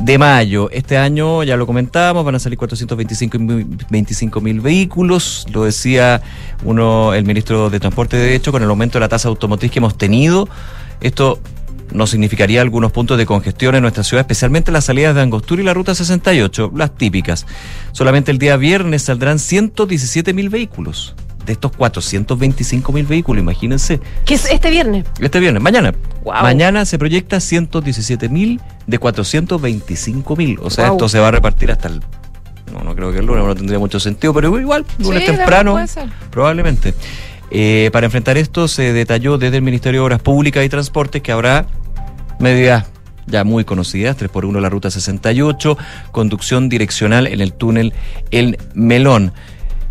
de 0.00 0.16
mayo. 0.16 0.70
Este 0.70 0.96
año, 0.96 1.42
ya 1.42 1.58
lo 1.58 1.66
comentábamos, 1.66 2.24
van 2.24 2.36
a 2.36 2.38
salir 2.38 2.56
425 2.56 3.38
mil 3.38 3.66
25 3.90 4.40
mil 4.40 4.62
vehículos. 4.62 5.46
Lo 5.52 5.64
decía 5.64 6.22
uno, 6.64 7.12
el 7.12 7.26
ministro 7.26 7.68
de 7.68 7.78
Transporte, 7.78 8.16
de 8.16 8.34
hecho, 8.34 8.52
con 8.52 8.62
el 8.62 8.70
aumento 8.70 8.96
de 8.96 9.00
la 9.00 9.10
tasa 9.10 9.28
automotriz 9.28 9.70
que 9.70 9.80
hemos 9.80 9.98
tenido. 9.98 10.48
Esto 11.02 11.40
nos 11.92 12.10
significaría 12.10 12.60
algunos 12.60 12.92
puntos 12.92 13.18
de 13.18 13.26
congestión 13.26 13.74
en 13.74 13.82
nuestra 13.82 14.04
ciudad, 14.04 14.20
especialmente 14.20 14.72
las 14.72 14.84
salidas 14.84 15.14
de 15.14 15.22
Angostura 15.22 15.62
y 15.62 15.64
la 15.64 15.74
ruta 15.74 15.94
68, 15.94 16.72
las 16.74 16.94
típicas. 16.94 17.46
Solamente 17.92 18.30
el 18.30 18.38
día 18.38 18.56
viernes 18.56 19.02
saldrán 19.02 19.38
117 19.38 20.32
mil 20.32 20.48
vehículos. 20.48 21.14
De 21.44 21.52
estos 21.52 21.70
425 21.76 22.92
mil 22.92 23.06
vehículos, 23.06 23.40
imagínense. 23.40 24.00
¿Qué 24.24 24.34
es 24.34 24.50
este 24.50 24.68
viernes? 24.68 25.04
Este 25.20 25.38
viernes, 25.38 25.62
mañana. 25.62 25.94
Guau. 26.24 26.42
Mañana 26.42 26.84
se 26.84 26.98
proyecta 26.98 27.38
117 27.38 28.28
mil 28.28 28.60
de 28.88 28.98
425 28.98 30.34
mil. 30.34 30.58
O 30.60 30.70
sea, 30.70 30.88
esto 30.88 31.08
se 31.08 31.20
va 31.20 31.28
a 31.28 31.30
repartir 31.30 31.70
hasta 31.70 31.86
el. 31.86 32.00
No, 32.72 32.82
no 32.82 32.96
creo 32.96 33.12
que 33.12 33.20
el 33.20 33.26
lunes 33.26 33.44
no 33.44 33.54
tendría 33.54 33.78
mucho 33.78 34.00
sentido, 34.00 34.34
pero 34.34 34.58
igual, 34.58 34.84
lunes 34.98 35.20
Sí, 35.24 35.30
temprano, 35.30 35.78
probablemente. 36.30 36.94
Eh, 37.50 37.90
para 37.92 38.06
enfrentar 38.06 38.36
esto 38.36 38.68
se 38.68 38.92
detalló 38.92 39.38
desde 39.38 39.56
el 39.56 39.62
Ministerio 39.62 40.00
de 40.00 40.04
Obras 40.06 40.22
Públicas 40.22 40.64
y 40.64 40.68
Transportes 40.68 41.22
que 41.22 41.32
habrá 41.32 41.66
medidas 42.38 42.86
ya 43.26 43.44
muy 43.44 43.64
conocidas, 43.64 44.16
3x1 44.18 44.60
la 44.60 44.68
ruta 44.68 44.90
68, 44.90 45.76
conducción 46.12 46.68
direccional 46.68 47.26
en 47.26 47.40
el 47.40 47.52
túnel 47.52 47.92
El 48.30 48.58
Melón. 48.74 49.32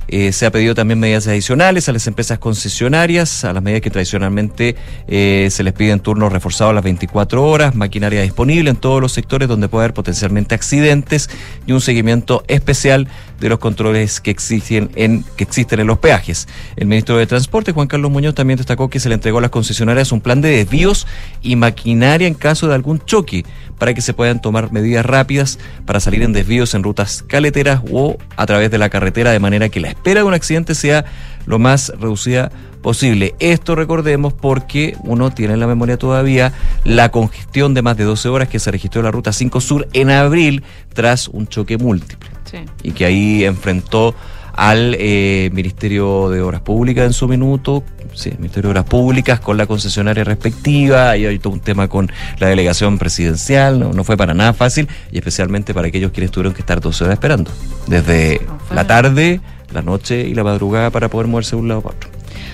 Eh, 0.08 0.32
se 0.32 0.46
ha 0.46 0.52
pedido 0.52 0.76
también 0.76 1.00
medidas 1.00 1.28
adicionales 1.28 1.90
a 1.90 1.92
las 1.92 2.06
empresas 2.06 2.38
concesionarias, 2.38 3.44
a 3.44 3.54
las 3.54 3.64
medidas 3.64 3.82
que 3.82 3.90
tradicionalmente 3.90 4.76
eh, 5.08 5.48
se 5.50 5.64
les 5.64 5.74
piden 5.74 6.00
turnos 6.00 6.32
reforzados 6.32 6.72
a 6.72 6.74
las 6.76 6.84
24 6.84 7.44
horas, 7.44 7.74
maquinaria 7.74 8.22
disponible 8.22 8.70
en 8.70 8.76
todos 8.76 9.02
los 9.02 9.14
sectores 9.14 9.48
donde 9.48 9.68
puede 9.68 9.86
haber 9.86 9.94
potencialmente 9.96 10.54
accidentes 10.54 11.30
y 11.66 11.72
un 11.72 11.82
seguimiento 11.82 12.44
especial 12.48 13.08
de 13.40 13.50
los 13.50 13.60
controles 13.60 14.22
que 14.22 14.32
existen 14.32 14.90
en, 14.96 15.24
que 15.36 15.44
existen 15.44 15.80
en 15.80 15.88
los 15.88 16.00
peajes. 16.00 16.48
El 16.76 16.88
ministro 16.88 17.18
de 17.18 17.28
Transporte, 17.28 17.72
Juan 17.72 17.88
Carlos 17.88 18.12
Muñoz, 18.12 18.36
también 18.36 18.58
destacó 18.58 18.90
que 18.90 19.00
se 19.00 19.10
le 19.10 19.16
entregó 19.16 19.40
a 19.40 19.42
las 19.42 19.52
concesionarias 19.52 20.12
un 20.12 20.22
plan 20.22 20.42
de 20.42 20.50
desvíos 20.50 21.08
y 21.42 21.56
maquinaria 21.56 22.28
en 22.28 22.34
caso 22.34 22.68
de 22.68 22.76
algún 22.76 23.00
choque 23.00 23.46
para 23.78 23.94
que 23.94 24.02
se 24.02 24.14
puedan 24.14 24.42
tomar 24.42 24.72
medidas 24.72 25.06
rápidas 25.06 25.60
para 25.86 26.00
salir 26.00 26.22
en 26.24 26.34
desvíos 26.34 26.74
en 26.74 26.84
rutas 26.84 27.24
caleteras 27.28 27.82
o 27.92 28.18
a 28.38 28.46
través 28.46 28.72
de 28.72 28.78
la 28.78 28.90
carretera 28.90 29.32
de 29.32 29.40
manera 29.40 29.70
que 29.70 29.80
la 29.80 29.90
espera 29.90 30.22
de 30.22 30.28
un 30.28 30.34
accidente 30.34 30.76
sea 30.76 31.06
lo 31.46 31.60
más 31.60 31.92
reducida 32.00 32.52
posible. 32.82 33.34
Esto 33.40 33.76
recordemos 33.76 34.34
porque 34.34 34.96
uno 35.04 35.32
tiene 35.32 35.56
en 35.56 35.60
la 35.60 35.68
memoria 35.68 35.98
todavía 35.98 36.54
la 36.84 37.10
congestión 37.10 37.74
de 37.74 37.82
más 37.82 37.98
de 37.98 38.04
12 38.04 38.30
horas 38.30 38.48
que 38.48 38.60
se 38.60 38.72
registró 38.72 39.02
en 39.02 39.06
la 39.06 39.12
ruta 39.12 39.34
5 39.34 39.60
Sur 39.60 39.88
en 39.94 40.12
abril 40.12 40.64
tras 40.94 41.28
un 41.28 41.48
choque 41.48 41.78
múltiple 41.78 42.35
Sí. 42.46 42.60
y 42.84 42.92
que 42.92 43.06
ahí 43.06 43.44
enfrentó 43.44 44.16
al 44.56 44.96
eh, 45.00 45.50
Ministerio 45.54 46.30
de 46.30 46.42
Obras 46.42 46.62
Públicas 46.62 47.06
en 47.06 47.14
su 47.14 47.28
minuto, 47.28 47.84
sí, 48.14 48.30
el 48.30 48.38
Ministerio 48.38 48.70
de 48.70 48.72
Obras 48.72 48.86
Públicas 48.86 49.40
con 49.40 49.58
la 49.58 49.66
concesionaria 49.66 50.24
respectiva, 50.24 51.18
y 51.18 51.26
hay 51.26 51.40
todo 51.40 51.54
un 51.54 51.60
tema 51.60 51.88
con 51.90 52.10
la 52.40 52.48
delegación 52.48 52.98
presidencial, 52.98 53.80
no, 53.80 53.92
no 53.92 54.04
fue 54.04 54.16
para 54.16 54.34
nada 54.34 54.54
fácil, 54.54 54.88
y 55.12 55.18
especialmente 55.18 55.74
para 55.74 55.90
aquellos 55.90 56.12
quienes 56.12 56.32
tuvieron 56.32 56.54
que 56.54 56.62
estar 56.62 56.80
12 56.80 57.04
horas 57.04 57.16
esperando, 57.16 57.52
desde 57.88 58.42
No 58.48 58.76
la 58.76 58.88
tarde, 58.88 59.42
la 59.74 59.82
noche 59.82 60.22
y 60.22 60.34
la 60.34 60.44
madrugada 60.44 60.90
para 60.90 61.10
poder 61.10 61.28
moverse 61.28 61.56
de 61.56 61.62
un 61.62 61.68
lado 61.68 61.82
para 61.82 61.98
otro. 61.98 62.10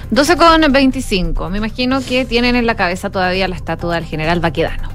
12 0.09 0.35
con 0.37 0.71
25. 0.73 1.49
Me 1.49 1.59
imagino 1.59 2.01
que 2.01 2.25
tienen 2.25 2.55
en 2.55 2.65
la 2.65 2.75
cabeza 2.75 3.09
todavía 3.09 3.47
la 3.47 3.55
estatua 3.55 3.95
del 3.95 4.05
general 4.05 4.41
Baquedano. 4.41 4.90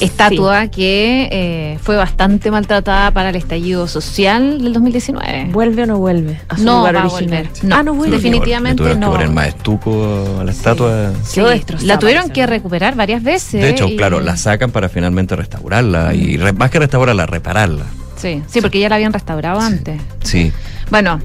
Estatua 0.00 0.68
que 0.68 1.28
eh, 1.30 1.78
fue 1.82 1.96
bastante 1.96 2.50
maltratada 2.50 3.10
para 3.12 3.30
el 3.30 3.36
estallido 3.36 3.86
social 3.88 4.60
del 4.62 4.72
2019. 4.72 5.48
¿Vuelve 5.52 5.82
o 5.82 5.86
no 5.86 5.98
vuelve 5.98 6.40
a 6.48 6.56
su 6.56 6.64
no 6.64 6.78
lugar 6.78 6.96
va 6.96 7.02
a 7.02 7.06
original? 7.08 7.48
No, 7.62 7.76
Ah, 7.76 7.82
no 7.82 7.94
vuelve. 7.94 8.16
definitivamente 8.16 8.76
tuvieron 8.78 9.00
no. 9.00 9.06
que 9.10 9.16
poner 9.18 9.30
más 9.30 9.48
estuco 9.48 10.38
a 10.40 10.44
la 10.44 10.50
estatua. 10.50 11.12
Sí, 11.22 11.36
Quedó 11.36 11.48
destrozada, 11.50 11.86
la 11.86 11.98
tuvieron 11.98 12.30
que 12.30 12.40
¿no? 12.42 12.46
recuperar 12.48 12.94
varias 12.96 13.22
veces. 13.22 13.60
De 13.60 13.70
hecho, 13.70 13.86
y- 13.88 13.96
claro, 13.96 14.20
la 14.20 14.36
sacan 14.36 14.70
para 14.70 14.88
finalmente 14.88 15.36
restaurarla, 15.36 16.14
y 16.14 16.36
re- 16.36 16.52
más 16.52 16.70
que 16.70 16.78
restaurarla, 16.78 17.26
repararla. 17.26 17.84
Sí, 18.16 18.42
sí, 18.48 18.60
porque 18.60 18.80
ya 18.80 18.88
la 18.88 18.94
habían 18.96 19.12
restaurado 19.12 19.60
antes. 19.60 20.00
Sí. 20.22 20.52
Bueno, 20.90 21.20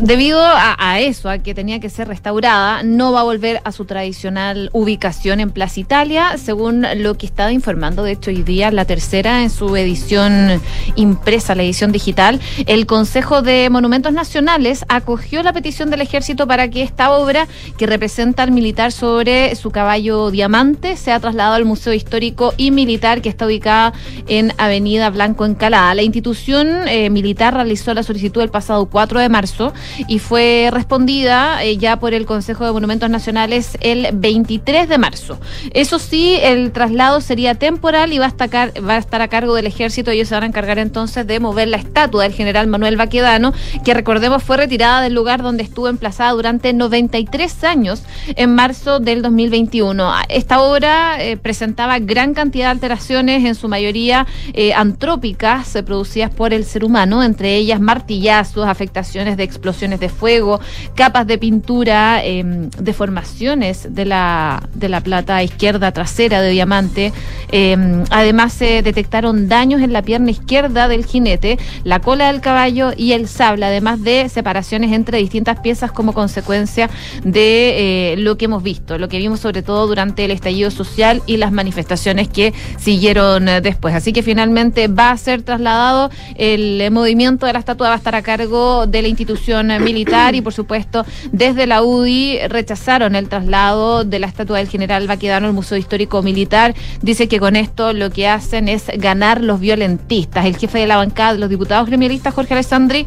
debido 0.00 0.40
a, 0.42 1.00
eso, 1.00 1.28
a 1.28 1.38
que 1.38 1.54
tenía 1.54 1.80
que 1.80 1.90
ser 1.90 2.08
restaurada, 2.08 2.82
no 2.82 3.12
va 3.12 3.20
a 3.20 3.24
volver 3.24 3.60
a 3.64 3.72
su 3.72 3.84
tradicional 3.84 4.70
ubicación 4.72 5.40
en 5.40 5.50
Plaza 5.50 5.80
Italia, 5.80 6.36
según 6.38 6.86
lo 6.96 7.14
que 7.14 7.26
estaba 7.26 7.52
informando, 7.52 8.02
de 8.02 8.12
hecho, 8.12 8.30
hoy 8.30 8.42
día 8.42 8.70
la 8.70 8.84
tercera 8.84 9.42
en 9.42 9.50
su 9.50 9.76
edición 9.76 10.60
impresa, 10.96 11.54
la 11.54 11.62
edición 11.62 11.92
digital. 11.92 12.40
El 12.66 12.86
Consejo 12.86 13.42
de 13.42 13.68
Monumentos 13.70 14.12
Nacionales 14.12 14.84
acogió 14.88 15.42
la 15.42 15.52
petición 15.52 15.90
del 15.90 16.00
ejército 16.00 16.46
para 16.46 16.68
que 16.68 16.82
esta 16.82 17.12
obra, 17.12 17.46
que 17.76 17.86
representa 17.86 18.42
al 18.42 18.52
militar 18.52 18.92
sobre 18.92 19.54
su 19.54 19.70
caballo 19.70 20.30
diamante, 20.30 20.96
sea 20.96 21.20
trasladado 21.20 21.54
al 21.54 21.64
Museo 21.64 21.92
Histórico 21.92 22.54
y 22.56 22.70
Militar 22.70 23.22
que 23.22 23.28
está 23.28 23.46
ubicada 23.46 23.92
en 24.28 24.52
Avenida 24.58 25.10
Blanco 25.10 25.44
Encalada. 25.44 25.94
La 25.94 26.02
institución 26.02 26.88
eh, 26.88 27.10
militar 27.10 27.54
realizó 27.54 27.94
la 27.94 28.02
solicitud 28.02 28.42
el 28.42 28.50
pasado 28.50 28.86
4 28.94 29.18
de 29.18 29.28
marzo 29.28 29.74
y 30.06 30.20
fue 30.20 30.68
respondida 30.72 31.64
eh, 31.64 31.76
ya 31.78 31.98
por 31.98 32.14
el 32.14 32.26
Consejo 32.26 32.64
de 32.64 32.70
Monumentos 32.70 33.10
Nacionales 33.10 33.76
el 33.80 34.06
23 34.14 34.88
de 34.88 34.98
marzo. 34.98 35.40
Eso 35.72 35.98
sí, 35.98 36.38
el 36.40 36.70
traslado 36.70 37.20
sería 37.20 37.56
temporal 37.56 38.12
y 38.12 38.18
va 38.18 38.26
a, 38.26 38.28
estar, 38.28 39.22
a 39.22 39.28
cargo 39.28 39.56
del 39.56 39.66
ejército. 39.66 40.12
Ellos 40.12 40.28
se 40.28 40.36
van 40.36 40.44
a 40.44 40.46
encargar 40.46 40.78
entonces 40.78 41.26
de 41.26 41.40
mover 41.40 41.66
la 41.66 41.76
estatua 41.76 42.22
del 42.22 42.34
general 42.34 42.68
Manuel 42.68 42.96
Baquedano, 42.96 43.52
que 43.84 43.94
recordemos 43.94 44.44
fue 44.44 44.58
retirada 44.58 45.00
del 45.00 45.12
lugar 45.12 45.42
donde 45.42 45.64
estuvo 45.64 45.88
emplazada 45.88 46.30
durante 46.30 46.72
93 46.72 47.64
años 47.64 48.04
en 48.36 48.54
marzo 48.54 49.00
del 49.00 49.22
2021. 49.22 50.08
Esta 50.28 50.60
obra 50.60 51.20
eh, 51.20 51.36
presentaba 51.36 51.98
gran 51.98 52.32
cantidad 52.32 52.66
de 52.66 52.70
alteraciones, 52.70 53.44
en 53.44 53.56
su 53.56 53.66
mayoría 53.66 54.28
eh, 54.52 54.72
antrópicas, 54.72 55.74
eh, 55.74 55.82
producidas 55.82 56.30
por 56.30 56.54
el 56.54 56.64
ser 56.64 56.84
humano, 56.84 57.24
entre 57.24 57.56
ellas 57.56 57.80
martillazos, 57.80 58.64
afectaciones 58.64 58.83
de 58.92 59.42
explosiones 59.42 60.00
de 60.00 60.08
fuego, 60.08 60.60
capas 60.94 61.26
de 61.26 61.38
pintura, 61.38 62.24
eh, 62.24 62.42
deformaciones 62.78 63.94
de 63.94 64.04
la, 64.04 64.68
de 64.74 64.88
la 64.88 65.00
plata 65.00 65.42
izquierda 65.42 65.92
trasera 65.92 66.40
de 66.40 66.50
diamante. 66.50 67.12
Eh, 67.52 67.76
además, 68.10 68.52
se 68.52 68.82
detectaron 68.82 69.48
daños 69.48 69.80
en 69.82 69.92
la 69.92 70.02
pierna 70.02 70.30
izquierda 70.30 70.88
del 70.88 71.04
jinete, 71.04 71.58
la 71.84 72.00
cola 72.00 72.32
del 72.32 72.40
caballo 72.40 72.92
y 72.96 73.12
el 73.12 73.28
sable, 73.28 73.66
además 73.66 74.02
de 74.02 74.28
separaciones 74.28 74.92
entre 74.92 75.18
distintas 75.18 75.60
piezas 75.60 75.92
como 75.92 76.12
consecuencia 76.12 76.90
de 77.24 78.12
eh, 78.12 78.16
lo 78.16 78.36
que 78.36 78.46
hemos 78.46 78.62
visto, 78.62 78.98
lo 78.98 79.08
que 79.08 79.18
vimos 79.18 79.40
sobre 79.40 79.62
todo 79.62 79.86
durante 79.86 80.24
el 80.24 80.30
estallido 80.30 80.70
social 80.70 81.22
y 81.26 81.36
las 81.36 81.52
manifestaciones 81.52 82.28
que 82.28 82.52
siguieron 82.78 83.48
eh, 83.48 83.60
después. 83.60 83.94
Así 83.94 84.12
que 84.12 84.22
finalmente 84.22 84.88
va 84.88 85.10
a 85.10 85.16
ser 85.16 85.42
trasladado 85.42 86.10
el 86.36 86.80
eh, 86.80 86.90
movimiento 86.90 87.46
de 87.46 87.52
la 87.52 87.58
estatua 87.58 87.88
va 87.88 87.94
a 87.94 87.98
estar 87.98 88.14
a 88.14 88.22
cargo 88.22 88.73
de 88.86 89.02
la 89.02 89.08
institución 89.08 89.68
militar 89.82 90.34
y 90.34 90.40
por 90.40 90.52
supuesto 90.52 91.04
desde 91.32 91.66
la 91.66 91.82
UDI 91.82 92.40
rechazaron 92.48 93.14
el 93.14 93.28
traslado 93.28 94.04
de 94.04 94.18
la 94.18 94.26
estatua 94.26 94.58
del 94.58 94.68
general 94.68 95.06
Baquedano 95.06 95.46
al 95.46 95.52
Museo 95.52 95.78
Histórico 95.78 96.22
Militar. 96.22 96.74
Dice 97.02 97.28
que 97.28 97.38
con 97.40 97.56
esto 97.56 97.92
lo 97.92 98.10
que 98.10 98.28
hacen 98.28 98.68
es 98.68 98.84
ganar 98.96 99.40
los 99.40 99.60
violentistas. 99.60 100.46
El 100.46 100.56
jefe 100.56 100.78
de 100.80 100.86
la 100.86 100.96
bancada 100.96 101.34
de 101.34 101.38
los 101.38 101.48
diputados 101.50 101.86
gremialistas, 101.88 102.34
Jorge 102.34 102.54
Alessandri, 102.54 103.06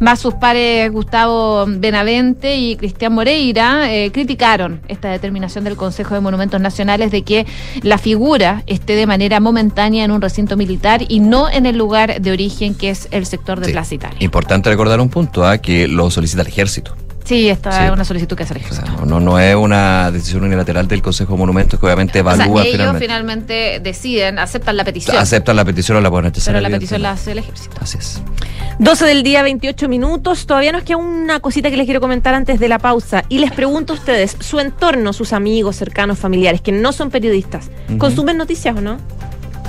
más 0.00 0.20
sus 0.20 0.34
pares 0.34 0.90
Gustavo 0.92 1.64
Benavente 1.68 2.56
y 2.56 2.76
Cristian 2.76 3.12
Moreira, 3.14 3.92
eh, 3.92 4.10
criticaron 4.12 4.80
esta 4.88 5.10
determinación 5.10 5.64
del 5.64 5.76
Consejo 5.76 6.14
de 6.14 6.20
Monumentos 6.20 6.60
Nacionales 6.60 7.10
de 7.10 7.22
que 7.22 7.46
la 7.82 7.98
figura 7.98 8.62
esté 8.66 8.94
de 8.94 9.06
manera 9.06 9.40
momentánea 9.40 10.04
en 10.04 10.10
un 10.10 10.20
recinto 10.20 10.56
militar 10.56 11.02
y 11.08 11.20
no 11.20 11.50
en 11.50 11.66
el 11.66 11.76
lugar 11.76 12.20
de 12.20 12.32
origen 12.32 12.74
que 12.74 12.90
es 12.90 13.08
el 13.10 13.26
sector 13.26 13.60
de 13.60 13.66
Sí. 13.66 13.72
Plaza 13.72 13.94
Italia. 13.94 14.16
Importante 14.20 14.70
recordar 14.70 15.00
un 15.00 15.07
punto, 15.10 15.44
¿ah? 15.46 15.58
que 15.58 15.88
lo 15.88 16.10
solicita 16.10 16.42
el 16.42 16.48
ejército. 16.48 16.94
Sí, 17.24 17.46
esta 17.50 17.70
Sí. 17.72 17.84
es 17.84 17.90
una 17.90 18.06
solicitud 18.06 18.34
que 18.38 18.44
hace 18.44 18.54
el 18.54 18.60
O 18.64 18.68
sea, 18.72 18.84
ejército. 18.84 19.04
no, 19.04 19.20
no 19.20 19.38
es 19.38 19.54
una 19.54 20.10
decisión 20.10 20.44
unilateral 20.44 20.88
del 20.88 21.02
Consejo 21.02 21.34
de 21.34 21.38
Monumentos 21.38 21.78
que 21.78 21.84
obviamente 21.84 22.20
O 22.20 22.24
sea, 22.24 22.32
evalúa 22.36 22.62
ellos 22.62 22.72
finalmente. 22.72 23.04
finalmente 23.06 23.80
deciden, 23.80 24.38
aceptan 24.38 24.78
la 24.78 24.84
petición, 24.84 25.14
Aceptan 25.18 25.54
la 25.56 25.64
petición 25.66 25.98
o 25.98 26.00
la 26.00 26.08
pueden 26.08 26.24
rechazar. 26.24 26.54
pero 26.54 26.62
la 26.62 26.70
petición 26.70 27.02
la 27.02 27.10
hace 27.10 27.32
el 27.32 27.38
ejército. 27.38 27.76
Así 27.82 27.98
es. 27.98 28.22
12 28.78 29.04
del 29.04 29.22
día, 29.24 29.42
28 29.42 29.88
minutos. 29.90 30.46
Todavía 30.46 30.72
nos 30.72 30.84
queda 30.84 30.96
una 30.96 31.40
cosita 31.40 31.68
que 31.68 31.76
les 31.76 31.84
quiero 31.84 32.00
comentar 32.00 32.32
antes 32.32 32.60
de 32.60 32.68
la 32.68 32.78
pausa. 32.78 33.22
Y 33.28 33.40
les 33.40 33.52
pregunto 33.52 33.92
a 33.92 33.96
ustedes, 33.96 34.34
su 34.40 34.58
entorno, 34.58 35.12
sus 35.12 35.34
amigos, 35.34 35.76
cercanos, 35.76 36.18
familiares, 36.18 36.62
que 36.62 36.72
no 36.72 36.92
son 36.92 37.10
periodistas. 37.10 37.68
¿consumen 37.98 38.38
noticias 38.38 38.74
o 38.74 38.80
no? 38.80 38.96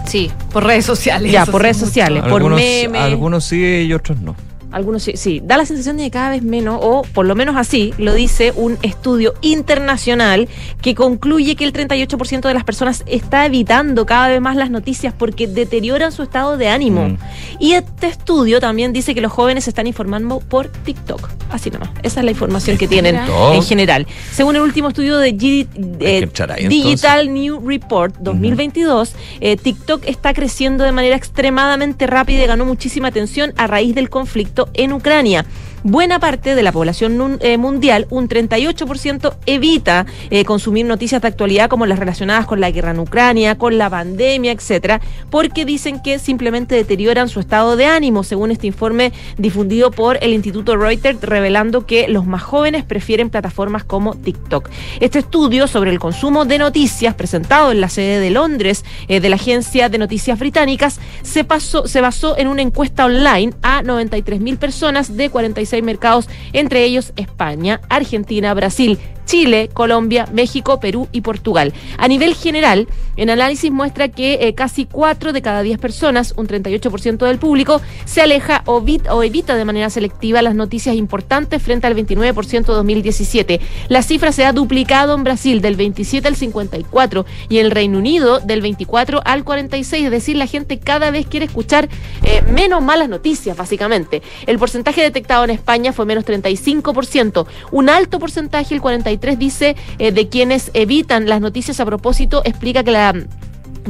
Sí, 0.08 0.32
por 0.54 0.63
redes 0.63 0.86
sociales. 0.86 1.30
Ya, 1.30 1.45
por 1.45 1.62
redes 1.62 1.75
mucho. 1.78 1.88
sociales. 1.88 2.21
por 2.23 2.36
Algunos, 2.41 2.60
memes. 2.62 3.02
algunos 3.02 3.43
sí 3.43 3.58
y 3.86 3.93
otros 3.93 4.17
no. 4.21 4.36
Algunos 4.71 5.03
sí, 5.03 5.13
sí, 5.15 5.41
da 5.43 5.58
la 5.58 5.65
sensación 5.65 5.97
de 5.97 6.03
que 6.03 6.12
cada 6.12 6.29
vez 6.29 6.43
menos, 6.43 6.79
o 6.82 7.01
por 7.13 7.25
lo 7.25 7.34
menos 7.36 7.55
así, 7.55 7.93
lo 7.97 8.13
dice 8.13 8.53
un 8.55 8.77
estudio 8.84 9.34
internacional 9.41 10.47
que 10.82 10.95
concluye 10.95 11.55
que 11.55 11.65
el 11.65 11.73
38% 11.73 12.41
de 12.47 12.53
las 12.53 12.63
personas 12.63 13.03
está 13.08 13.45
evitando 13.45 14.05
cada 14.05 14.27
vez 14.27 14.41
más 14.41 14.55
las 14.55 14.69
noticias 14.69 15.13
porque 15.17 15.47
deterioran 15.47 16.12
su 16.12 16.23
estado 16.23 16.58
de 16.58 16.67
ánimo. 16.69 17.10
Mm. 17.10 17.17
Y 17.60 17.73
este 17.73 18.08
estudio 18.08 18.60
también 18.60 18.93
dice 18.93 19.15
que 19.15 19.21
los 19.21 19.32
jóvenes 19.32 19.63
se 19.63 19.71
están 19.71 19.88
informando 19.88 20.39
por 20.39 20.67
TikTok. 20.67 21.29
Así 21.51 21.71
nomás. 21.71 21.89
Esa 22.03 22.19
es 22.19 22.25
la 22.25 22.32
información 22.32 22.77
que 22.77 22.88
tienen 22.88 23.15
TikTok. 23.17 23.55
en 23.55 23.63
general. 23.63 24.08
Según 24.32 24.55
el 24.55 24.62
último 24.62 24.89
estudio 24.89 25.17
de 25.17 25.34
G- 25.36 25.67
eh, 25.99 26.29
ahí, 26.49 26.67
Digital 26.67 27.34
New 27.34 27.67
Report 27.67 28.15
2022, 28.19 29.13
eh, 29.41 29.58
TikTok 29.58 30.03
está 30.05 30.34
creciendo 30.34 30.84
de 30.84 30.91
manera 30.91 31.15
extremadamente 31.15 32.05
rápida 32.05 32.43
y 32.43 32.47
ganó 32.47 32.65
muchísima 32.65 33.08
atención 33.08 33.53
a 33.58 33.65
raíz 33.67 33.95
del 33.95 34.10
conflicto 34.10 34.59
en 34.74 34.93
Ucrania. 34.93 35.45
Buena 35.84 36.20
parte 36.20 36.56
de 36.56 36.63
la 36.63 36.74
población 36.74 37.38
eh, 37.39 37.58
mundial, 37.58 38.06
un 38.10 38.28
38%, 38.28 39.34
evita 39.46 40.06
eh, 40.30 40.44
consumir 40.44 40.86
noticias 40.86 41.22
de 41.22 41.30
actualidad 41.30 41.70
como 41.70 41.86
las 41.86 42.00
relacionadas 42.00 42.46
con 42.46 42.60
la 42.60 42.70
guerra 42.70 42.92
en 42.92 43.00
Ucrania, 43.00 43.58
con 43.58 43.78
la 43.78 43.89
pandemia, 43.89 44.52
etcétera, 44.52 45.00
porque 45.30 45.63
dicen 45.63 46.02
que 46.02 46.20
simplemente 46.20 46.76
deterioran 46.76 47.30
su 47.30 47.39
estado 47.39 47.78
de 47.78 47.86
ánimo, 47.86 48.24
según 48.24 48.52
este 48.52 48.68
informe 48.68 49.13
difundido 49.38 49.89
por 49.89 50.18
el 50.22 50.34
Instituto 50.34 50.76
Reuters, 50.76 51.22
revelando 51.22 51.86
que 51.86 52.10
los 52.10 52.26
más 52.26 52.44
jóvenes 52.44 52.84
prefieren 52.84 53.30
plataformas 53.30 53.86
como 53.86 54.15
TikTok. 54.15 54.70
Este 55.00 55.20
estudio 55.20 55.68
sobre 55.68 55.92
el 55.92 56.00
consumo 56.00 56.44
de 56.44 56.58
noticias, 56.58 57.15
presentado 57.15 57.72
en 57.72 57.80
la 57.80 57.88
sede 57.88 58.20
de 58.20 58.32
Londres 58.32 58.84
eh, 59.08 59.22
de 59.22 59.30
la 59.30 59.38
agencia 59.38 59.88
de 59.88 59.98
noticias 59.98 60.38
británicas, 60.38 61.00
se, 61.22 61.46
pasó, 61.46 61.88
se 61.88 62.02
basó 62.02 62.38
en 62.38 62.50
una 62.50 62.63
encuesta 62.63 63.06
online 63.06 63.54
a 63.62 63.82
93 63.82 64.42
mil 64.42 64.58
personas 64.58 65.15
de 65.15 65.30
46 65.69 65.84
mercados, 65.84 66.29
entre 66.53 66.84
ellos 66.84 67.13
España, 67.15 67.82
Argentina, 67.89 68.53
Brasil, 68.53 68.97
Chile, 69.30 69.70
Colombia, 69.72 70.28
México, 70.34 70.80
Perú 70.80 71.08
y 71.12 71.22
Portugal. 71.22 71.72
A 72.00 72.08
nivel 72.08 72.34
general, 72.34 72.88
el 73.15 73.30
análisis 73.30 73.72
muestra 73.72 74.08
que 74.08 74.39
eh, 74.42 74.56
casi 74.56 74.86
4 74.86 75.34
de 75.34 75.44
cada 75.44 75.62
10 75.62 75.78
personas, 75.78 76.34
un 76.36 76.48
38% 76.48 77.28
del 77.28 77.38
público, 77.38 77.80
se 78.06 78.22
aleja 78.22 78.63
o, 78.65 78.84
o 79.12 79.24
evita 79.24 79.56
de 79.56 79.65
manera 79.65 79.92
selectiva 79.92 80.42
las 80.42 80.56
noticias 80.56 80.96
importantes 80.96 81.62
frente 81.62 81.86
al 81.86 81.96
29% 81.96 82.65
de 82.65 82.74
2017. 82.74 83.62
La 83.88 84.02
cifra 84.02 84.32
se 84.32 84.46
ha 84.46 84.52
duplicado 84.52 85.13
en 85.13 85.24
Brasil 85.24 85.62
del 85.62 85.76
27 85.76 86.28
al 86.28 86.36
54 86.36 87.28
y 87.50 87.60
en 87.60 87.68
el 87.68 87.72
Reino 87.72 88.00
Unido 88.00 88.39
del 88.39 88.62
24 88.62 89.22
al 89.24 89.44
46, 89.44 90.06
es 90.06 90.12
decir, 90.12 90.38
la 90.38 90.48
gente 90.48 90.80
cada 90.80 91.12
vez 91.12 91.28
quiere 91.28 91.46
escuchar 91.46 91.88
eh, 92.24 92.42
menos 92.52 92.82
malas 92.82 93.10
noticias, 93.10 93.56
básicamente. 93.56 94.24
El 94.48 94.58
porcentaje 94.58 95.04
detectado 95.04 95.44
en 95.44 95.52
España 95.52 95.94
fue 95.94 96.08
menos 96.08 96.26
35%, 96.26 97.46
un 97.70 97.89
alto 97.89 98.18
porcentaje, 98.18 98.74
el 98.74 98.82
43 98.82 99.18
dice, 99.38 99.75
eh, 99.97 100.12
de 100.12 100.29
quienes 100.29 100.71
evitan 100.73 101.27
las 101.27 101.41
noticias 101.41 101.79
a 101.79 101.86
propósito, 101.86 102.41
explica 102.45 102.84
que 102.84 102.91
la 102.91 103.13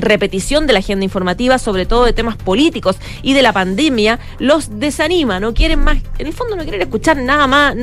repetición 0.01 0.67
de 0.67 0.73
la 0.73 0.79
agenda 0.79 1.05
informativa, 1.05 1.57
sobre 1.59 1.85
todo 1.85 2.05
de 2.05 2.13
temas 2.13 2.35
políticos 2.38 2.97
y 3.21 3.33
de 3.33 3.41
la 3.41 3.53
pandemia, 3.53 4.19
los 4.39 4.79
desanima, 4.79 5.39
no 5.39 5.53
quieren 5.53 5.79
más, 5.79 5.97
en 6.17 6.27
el 6.27 6.33
fondo 6.33 6.55
no 6.55 6.63
quieren 6.63 6.81
escuchar 6.81 7.17
nada 7.17 7.47
más, 7.47 7.75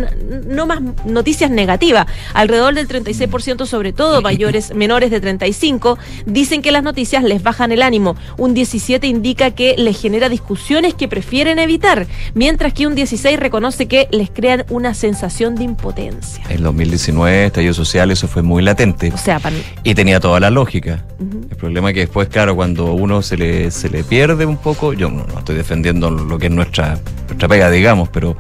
no 0.47 0.67
más 0.67 0.81
noticias 1.05 1.51
negativas. 1.51 2.07
Alrededor 2.35 2.75
del 2.75 2.89
36%, 2.89 3.67
sobre 3.67 3.93
todo 3.93 4.23
mayores, 4.23 4.75
menores 4.75 5.11
de 5.11 5.21
35, 5.21 5.99
dicen 6.27 6.63
que 6.63 6.73
las 6.73 6.83
noticias 6.83 7.23
les 7.23 7.43
bajan 7.43 7.73
el 7.73 7.83
ánimo. 7.83 8.17
Un 8.39 8.55
17 8.55 9.07
indica 9.07 9.51
que 9.53 9.75
les 9.79 10.01
genera 10.01 10.29
discusiones 10.29 10.95
que 10.95 11.09
prefieren 11.09 11.59
evitar, 11.59 12.07
mientras 12.35 12.73
que 12.73 12.87
un 12.87 12.95
16 12.95 13.39
reconoce 13.39 13.87
que 13.87 14.09
les 14.11 14.31
crean 14.31 14.65
una 14.71 14.95
sensación 14.95 15.55
de 15.55 15.65
impotencia. 15.65 16.45
En 16.49 16.63
2019, 16.63 17.47
estallido 17.47 17.75
social, 17.75 18.11
eso 18.11 18.29
fue 18.29 18.43
muy 18.43 18.63
latente. 18.63 19.13
O 19.13 19.19
sea, 19.19 19.39
para 19.39 19.57
Y 19.83 19.95
tenía 19.95 20.21
toda 20.21 20.41
la 20.41 20.51
lógica. 20.51 21.05
El 21.19 21.57
problema 21.57 21.91
es 21.91 21.95
que 21.95 22.06
después, 22.07 22.29
claro, 22.29 22.55
cuando 22.55 22.93
uno 22.93 23.21
se 23.21 23.37
le, 23.37 23.71
se 23.73 23.91
le 23.91 24.05
pierde 24.05 24.47
un 24.47 24.59
poco, 24.59 24.93
yo 24.93 25.11
no, 25.11 25.27
estoy 25.39 25.57
defendiendo 25.57 26.09
lo 26.09 26.39
que 26.39 26.47
es 26.47 26.53
nuestra, 26.53 27.01
nuestra 27.27 27.49
pega, 27.49 27.69
digamos, 27.69 28.09
pero 28.09 28.37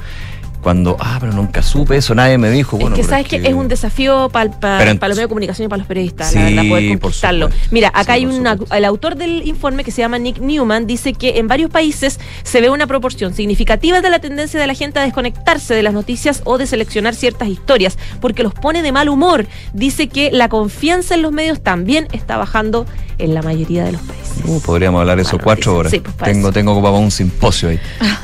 cuando, 0.67 0.97
ah, 0.99 1.19
pero 1.21 1.33
nunca 1.33 1.63
supe 1.63 1.97
eso, 1.97 2.13
nadie 2.17 2.39
me 2.39 2.51
dijo. 2.51 2.77
Bueno, 2.77 2.97
es 2.97 3.03
que 3.03 3.09
sabes 3.09 3.29
que 3.29 3.37
es 3.37 3.55
un 3.55 3.69
desafío 3.69 4.29
para 4.31 4.51
Pero 4.59 4.91
ent- 4.91 4.95
los 4.95 5.01
medios 5.11 5.19
de 5.19 5.29
comunicación 5.29 5.67
y 5.67 5.69
para 5.69 5.79
los 5.79 5.87
periodistas, 5.87 6.29
Sí, 6.33 6.39
la 6.41 6.45
verdad, 6.47 6.69
poder 6.69 6.91
por 6.91 7.01
conquistarlo. 7.03 7.47
supuesto. 7.47 7.69
Mira, 7.71 7.89
acá 7.95 8.03
Sí, 8.03 8.11
hay 8.11 8.27
una, 8.27 8.59
el 8.73 8.85
autor 8.85 9.15
del 9.15 9.47
informe 9.47 9.85
que 9.85 9.93
se 9.93 10.03
llama 10.03 10.19
Nick 10.19 10.41
Newman 10.41 10.89
dice 10.89 11.13
que 11.13 11.39
en 11.39 11.47
varios 11.47 11.71
países 11.71 12.19
se 12.43 12.61
ve 12.61 12.69
una 12.69 12.89
proporción 12.89 13.33
significativa 13.33 14.01
de 14.01 14.11
la 14.11 14.19
tendencia 14.19 14.59
de 14.59 14.67
la 14.67 14.75
gente 14.75 14.99
a 14.99 15.03
desconectarse 15.05 15.73
de 15.73 15.85
las 15.85 15.95
noticias 15.95 16.43
o 16.45 16.59
de 16.59 16.67
seleccionar 16.67 17.15
ciertas 17.15 17.47
historias 17.49 17.97
porque 18.21 18.43
los 18.43 18.53
pone 18.53 18.83
de 18.83 18.91
mal 18.91 19.09
humor. 19.09 19.47
Dice 19.73 20.09
que 20.09 20.33
la 20.33 20.49
confianza 20.49 21.15
en 21.15 21.23
los 21.23 21.31
medios 21.31 21.63
también 21.63 22.09
está 22.11 22.39
bajando 22.39 22.87
en 23.19 23.35
la 23.35 23.43
mayoría 23.43 23.85
de 23.85 23.93
los 23.93 24.01
países. 24.03 24.33
Uh, 24.45 24.61
podríamos 24.63 25.01
hablar 25.01 25.21
eso 25.21 25.31
Bueno, 25.37 25.45
cuatro 25.45 25.77
horas. 25.77 25.93
sí, 25.93 26.01
pues, 26.01 26.17
tengo, 26.17 26.49
eso. 26.49 26.53
tengo 26.53 26.75
como 26.75 26.99
un 26.99 27.13
simposio 27.13 27.69
ahí. 27.69 27.79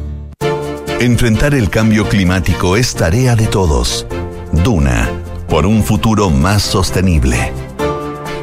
Enfrentar 1.01 1.55
el 1.55 1.71
cambio 1.71 2.07
climático 2.07 2.77
es 2.77 2.93
tarea 2.93 3.35
de 3.35 3.47
todos. 3.47 4.05
Duna, 4.51 5.09
por 5.49 5.65
un 5.65 5.83
futuro 5.83 6.29
más 6.29 6.61
sostenible. 6.61 7.51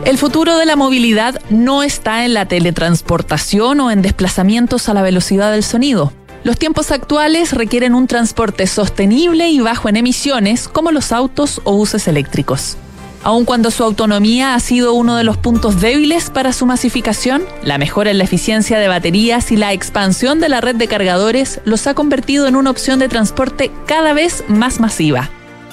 El 0.04 0.18
futuro 0.18 0.58
de 0.58 0.66
la 0.66 0.74
movilidad 0.74 1.40
no 1.50 1.84
está 1.84 2.24
en 2.24 2.34
la 2.34 2.46
teletransportación 2.46 3.78
o 3.78 3.92
en 3.92 4.02
desplazamientos 4.02 4.88
a 4.88 4.94
la 4.94 5.02
velocidad 5.02 5.52
del 5.52 5.62
sonido. 5.62 6.12
Los 6.42 6.58
tiempos 6.58 6.90
actuales 6.90 7.52
requieren 7.52 7.94
un 7.94 8.08
transporte 8.08 8.66
sostenible 8.66 9.48
y 9.50 9.60
bajo 9.60 9.88
en 9.88 9.96
emisiones, 9.96 10.66
como 10.66 10.90
los 10.90 11.12
autos 11.12 11.60
o 11.62 11.76
buses 11.76 12.08
eléctricos. 12.08 12.76
Aun 13.24 13.44
cuando 13.44 13.70
su 13.70 13.82
autonomía 13.82 14.54
ha 14.54 14.60
sido 14.60 14.94
uno 14.94 15.16
de 15.16 15.24
los 15.24 15.36
puntos 15.36 15.80
débiles 15.80 16.30
para 16.30 16.52
su 16.52 16.66
masificación, 16.66 17.42
la 17.62 17.76
mejora 17.76 18.10
en 18.10 18.18
la 18.18 18.24
eficiencia 18.24 18.78
de 18.78 18.88
baterías 18.88 19.50
y 19.50 19.56
la 19.56 19.72
expansión 19.72 20.40
de 20.40 20.48
la 20.48 20.60
red 20.60 20.76
de 20.76 20.86
cargadores 20.86 21.60
los 21.64 21.86
ha 21.86 21.94
convertido 21.94 22.46
en 22.46 22.56
una 22.56 22.70
opción 22.70 22.98
de 23.00 23.08
transporte 23.08 23.70
cada 23.86 24.12
vez 24.12 24.44
más 24.48 24.78
masiva. 24.80 25.30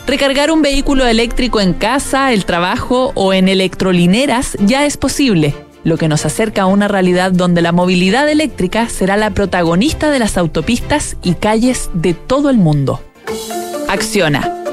Recargar 0.08 0.52
un 0.52 0.62
vehículo 0.62 1.06
eléctrico 1.06 1.62
en 1.62 1.74
casa, 1.74 2.34
el 2.34 2.46
trabajo 2.46 3.12
o 3.16 3.34
en 3.34 3.48
electrolineras 3.48 4.58
ya 4.60 4.86
es 4.86 4.98
posible, 4.98 5.56
lo 5.84 5.98
que 5.98 6.08
nos 6.08 6.26
acerca 6.26 6.64
a 6.64 6.68
una 6.68 6.88
realidad 6.88 7.32
donde 7.32 7.62
la 7.62 7.72
movilidad 7.72 8.28
eléctrica 8.28 8.90
será 8.90 9.18
la 9.18 9.32
protagonista 9.32 10.12
de 10.12 10.20
las 10.20 10.38
autopistas 10.38 11.16
y 11.24 11.36
calles 11.36 11.90
de 11.94 12.14
todo 12.14 12.50
el 12.50 12.58
mundo. 12.58 13.02
Acciona. 13.88 14.65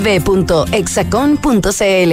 www.exacon.cl. 0.00 2.12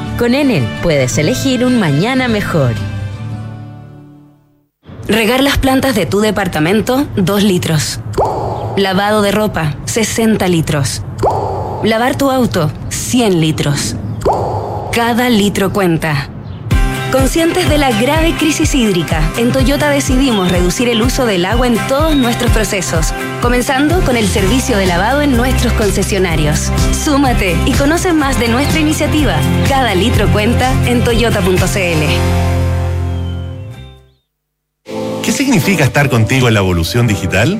Con 0.21 0.35
Enel 0.35 0.63
puedes 0.83 1.17
elegir 1.17 1.65
un 1.65 1.79
mañana 1.79 2.27
mejor. 2.27 2.73
Regar 5.07 5.41
las 5.41 5.57
plantas 5.57 5.95
de 5.95 6.05
tu 6.05 6.19
departamento, 6.19 7.07
2 7.15 7.43
litros. 7.43 7.99
Lavado 8.77 9.23
de 9.23 9.31
ropa, 9.31 9.77
60 9.85 10.47
litros. 10.47 11.01
Lavar 11.83 12.19
tu 12.19 12.29
auto, 12.29 12.71
100 12.89 13.41
litros. 13.41 13.95
Cada 14.91 15.27
litro 15.31 15.73
cuenta. 15.73 16.29
Conscientes 17.11 17.67
de 17.67 17.77
la 17.77 17.91
grave 17.91 18.33
crisis 18.37 18.73
hídrica, 18.73 19.21
en 19.35 19.51
Toyota 19.51 19.89
decidimos 19.89 20.49
reducir 20.49 20.87
el 20.87 21.01
uso 21.01 21.25
del 21.25 21.43
agua 21.45 21.67
en 21.67 21.75
todos 21.89 22.15
nuestros 22.15 22.49
procesos, 22.51 23.13
comenzando 23.41 23.99
con 24.05 24.15
el 24.15 24.29
servicio 24.29 24.77
de 24.77 24.85
lavado 24.85 25.21
en 25.21 25.35
nuestros 25.35 25.73
concesionarios. 25.73 26.71
Súmate 26.93 27.57
y 27.65 27.73
conoce 27.73 28.13
más 28.13 28.39
de 28.39 28.47
nuestra 28.47 28.79
iniciativa. 28.79 29.35
Cada 29.67 29.93
litro 29.93 30.31
cuenta 30.31 30.71
en 30.87 31.03
toyota.cl. 31.03 31.57
¿Qué 35.21 35.31
significa 35.33 35.83
estar 35.83 36.09
contigo 36.09 36.47
en 36.47 36.53
la 36.53 36.61
evolución 36.61 37.07
digital? 37.07 37.59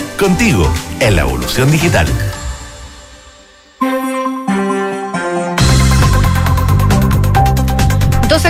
Contigo, 0.21 0.71
en 0.99 1.15
la 1.15 1.23
evolución 1.23 1.71
digital. 1.71 2.05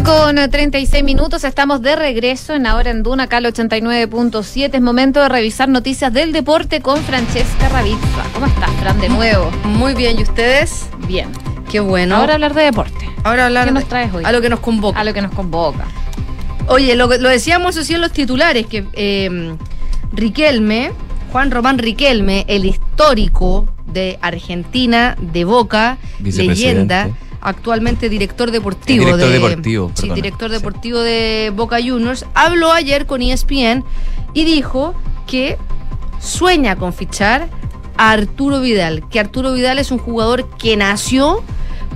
con 0.03 0.35
36 0.35 1.03
minutos, 1.05 1.45
estamos 1.45 1.81
de 1.81 1.95
regreso 1.95 2.53
en 2.55 2.65
Ahora 2.65 2.89
en 2.89 3.03
Duna, 3.03 3.27
Cal 3.27 3.45
89.7. 3.45 4.71
Es 4.73 4.81
momento 4.81 5.21
de 5.21 5.29
revisar 5.29 5.69
noticias 5.69 6.11
del 6.11 6.33
deporte 6.33 6.81
con 6.81 7.01
Francesca 7.03 7.69
Ravizza. 7.69 8.23
¿Cómo 8.33 8.47
estás, 8.47 8.69
Fran, 8.81 8.99
de 8.99 9.07
nuevo? 9.07 9.49
Muy 9.63 9.93
bien, 9.93 10.19
¿y 10.19 10.23
ustedes? 10.23 10.89
Bien. 11.07 11.29
Qué 11.71 11.79
bueno. 11.79 12.17
Ahora 12.17 12.33
hablar 12.33 12.53
de 12.53 12.63
deporte. 12.63 13.09
Ahora 13.23 13.45
hablar 13.45 13.67
¿Qué 13.67 13.71
nos 13.71 13.85
traes 13.85 14.13
hoy? 14.13 14.25
A 14.25 14.33
lo 14.33 14.41
que 14.41 14.49
nos 14.49 14.59
convoca. 14.59 14.99
A 14.99 15.05
lo 15.05 15.13
que 15.13 15.21
nos 15.21 15.31
convoca. 15.31 15.85
Oye, 16.67 16.97
lo, 16.97 17.07
lo 17.07 17.29
decíamos 17.29 17.77
así 17.77 17.93
en 17.93 18.01
los 18.01 18.11
titulares, 18.11 18.65
que 18.67 18.85
eh, 18.91 19.55
Riquelme 20.11 20.91
Juan 21.31 21.49
Román 21.49 21.77
Riquelme, 21.77 22.45
el 22.47 22.65
histórico 22.65 23.67
de 23.85 24.19
Argentina, 24.21 25.15
de 25.19 25.45
Boca, 25.45 25.97
leyenda, 26.19 27.09
actualmente 27.39 28.09
director 28.09 28.51
deportivo 28.51 29.05
director 29.05 29.29
de 29.29 29.39
deportivo, 29.39 29.91
sí, 29.95 30.09
director 30.09 30.51
deportivo 30.51 30.99
de 30.99 31.51
Boca 31.55 31.77
Juniors, 31.81 32.25
habló 32.33 32.71
ayer 32.71 33.05
con 33.05 33.21
ESPN 33.21 33.83
y 34.33 34.43
dijo 34.43 34.93
que 35.25 35.57
sueña 36.19 36.75
con 36.75 36.93
fichar 36.93 37.49
a 37.97 38.11
Arturo 38.11 38.59
Vidal, 38.59 39.07
que 39.09 39.19
Arturo 39.19 39.53
Vidal 39.53 39.79
es 39.79 39.91
un 39.91 39.97
jugador 39.99 40.49
que 40.57 40.75
nació 40.75 41.43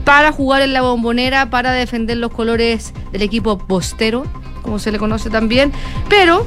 para 0.05 0.31
jugar 0.31 0.61
en 0.61 0.73
la 0.73 0.81
bombonera, 0.81 1.49
para 1.49 1.71
defender 1.73 2.17
los 2.17 2.31
colores 2.31 2.93
del 3.11 3.21
equipo 3.21 3.57
postero, 3.57 4.23
como 4.61 4.79
se 4.79 4.91
le 4.91 4.97
conoce 4.97 5.29
también, 5.29 5.71
pero 6.09 6.45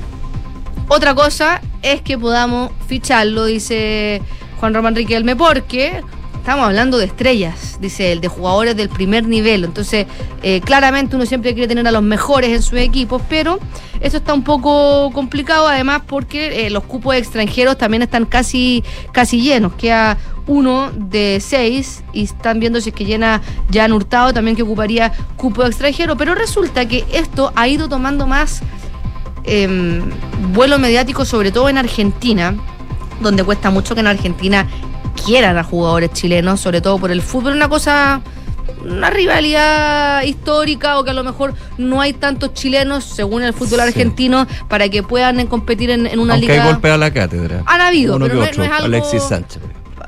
otra 0.89 1.15
cosa 1.15 1.61
es 1.83 2.01
que 2.03 2.19
podamos 2.19 2.73
ficharlo, 2.87 3.45
dice 3.45 4.23
Juan 4.59 4.75
Román 4.75 4.97
Riquelme, 4.97 5.37
porque 5.37 6.03
estamos 6.49 6.65
hablando 6.65 6.97
de 6.97 7.05
estrellas, 7.05 7.77
dice 7.79 8.11
él, 8.11 8.23
de 8.23 8.29
jugadores 8.29 8.75
del 8.75 8.89
primer 8.89 9.27
nivel. 9.29 9.65
Entonces, 9.65 10.07
eh, 10.43 10.63
claramente 10.63 11.15
uno 11.15 11.27
siempre 11.27 11.53
quiere 11.53 11.69
tener 11.69 11.87
a 11.87 11.91
los 11.91 12.03
mejores 12.03 12.51
en 12.51 12.63
sus 12.63 12.79
equipos, 12.79 13.21
pero 13.29 13.59
eso 14.01 14.17
está 14.17 14.33
un 14.33 14.45
poco 14.45 15.11
complicado, 15.13 15.69
además, 15.69 16.03
porque 16.07 16.67
eh, 16.67 16.71
los 16.71 16.85
cupos 16.85 17.17
extranjeros 17.17 17.77
también 17.77 18.03
están 18.03 18.25
casi, 18.25 18.83
casi 19.13 19.43
llenos. 19.43 19.75
Queda 19.75 20.17
uno 20.47 20.91
de 20.95 21.39
seis 21.43 22.03
y 22.15 22.25
están 22.25 22.61
viendo 22.61 22.81
si 22.81 22.89
es 22.89 22.95
que 22.95 23.05
llena 23.05 23.43
ya 23.69 23.87
Hurtado, 23.93 24.33
también 24.33 24.57
que 24.57 24.63
ocuparía 24.63 25.13
cupo 25.37 25.65
extranjero. 25.65 26.17
Pero 26.17 26.35
resulta 26.35 26.89
que 26.89 27.05
esto 27.13 27.53
ha 27.57 27.69
ido 27.69 27.91
tomando 27.91 28.27
más 28.27 28.63
eh, 29.49 30.03
vuelo 30.53 30.79
mediático, 30.79 31.25
sobre 31.25 31.51
todo 31.51 31.69
en 31.69 31.79
Argentina, 31.79 32.55
donde 33.21 33.45
cuesta 33.45 33.71
mucho 33.71 33.95
que 33.95 34.01
en 34.01 34.07
Argentina 34.07 34.69
quieran 35.25 35.59
a 35.59 35.65
jugadores 35.65 36.13
chilenos, 36.13 36.61
sobre 36.61 36.81
todo 36.81 36.99
por 36.99 37.11
el 37.11 37.23
fútbol, 37.23 37.55
una 37.55 37.69
cosa 37.69 38.21
una 38.85 39.11
rivalidad 39.11 40.23
histórica 40.23 40.99
o 40.99 41.05
que 41.05 41.11
a 41.11 41.15
lo 41.15 41.25
mejor 41.25 41.55
no 41.79 42.01
hay 42.01 42.13
tantos 42.13 42.55
chilenos 42.55 43.03
según 43.03 43.43
el 43.43 43.53
fútbol 43.53 43.81
argentino 43.81 44.47
para 44.69 44.89
que 44.89 45.03
puedan 45.03 45.45
competir 45.47 45.91
en, 45.91 46.07
una 46.19 46.35
Aunque 46.35 46.49
liga. 46.49 46.65
Hay 46.65 46.73
golpe 46.73 46.91
a 46.91 46.97
la 46.97 47.11
cátedra. 47.11 47.63
Han 47.67 47.81
habido, 47.81 48.19
pero 48.19 48.35
no, 48.35 48.45
es 48.45 48.59
algo... 48.59 48.85
Alexis 48.85 49.23
Sánchez. 49.23 49.63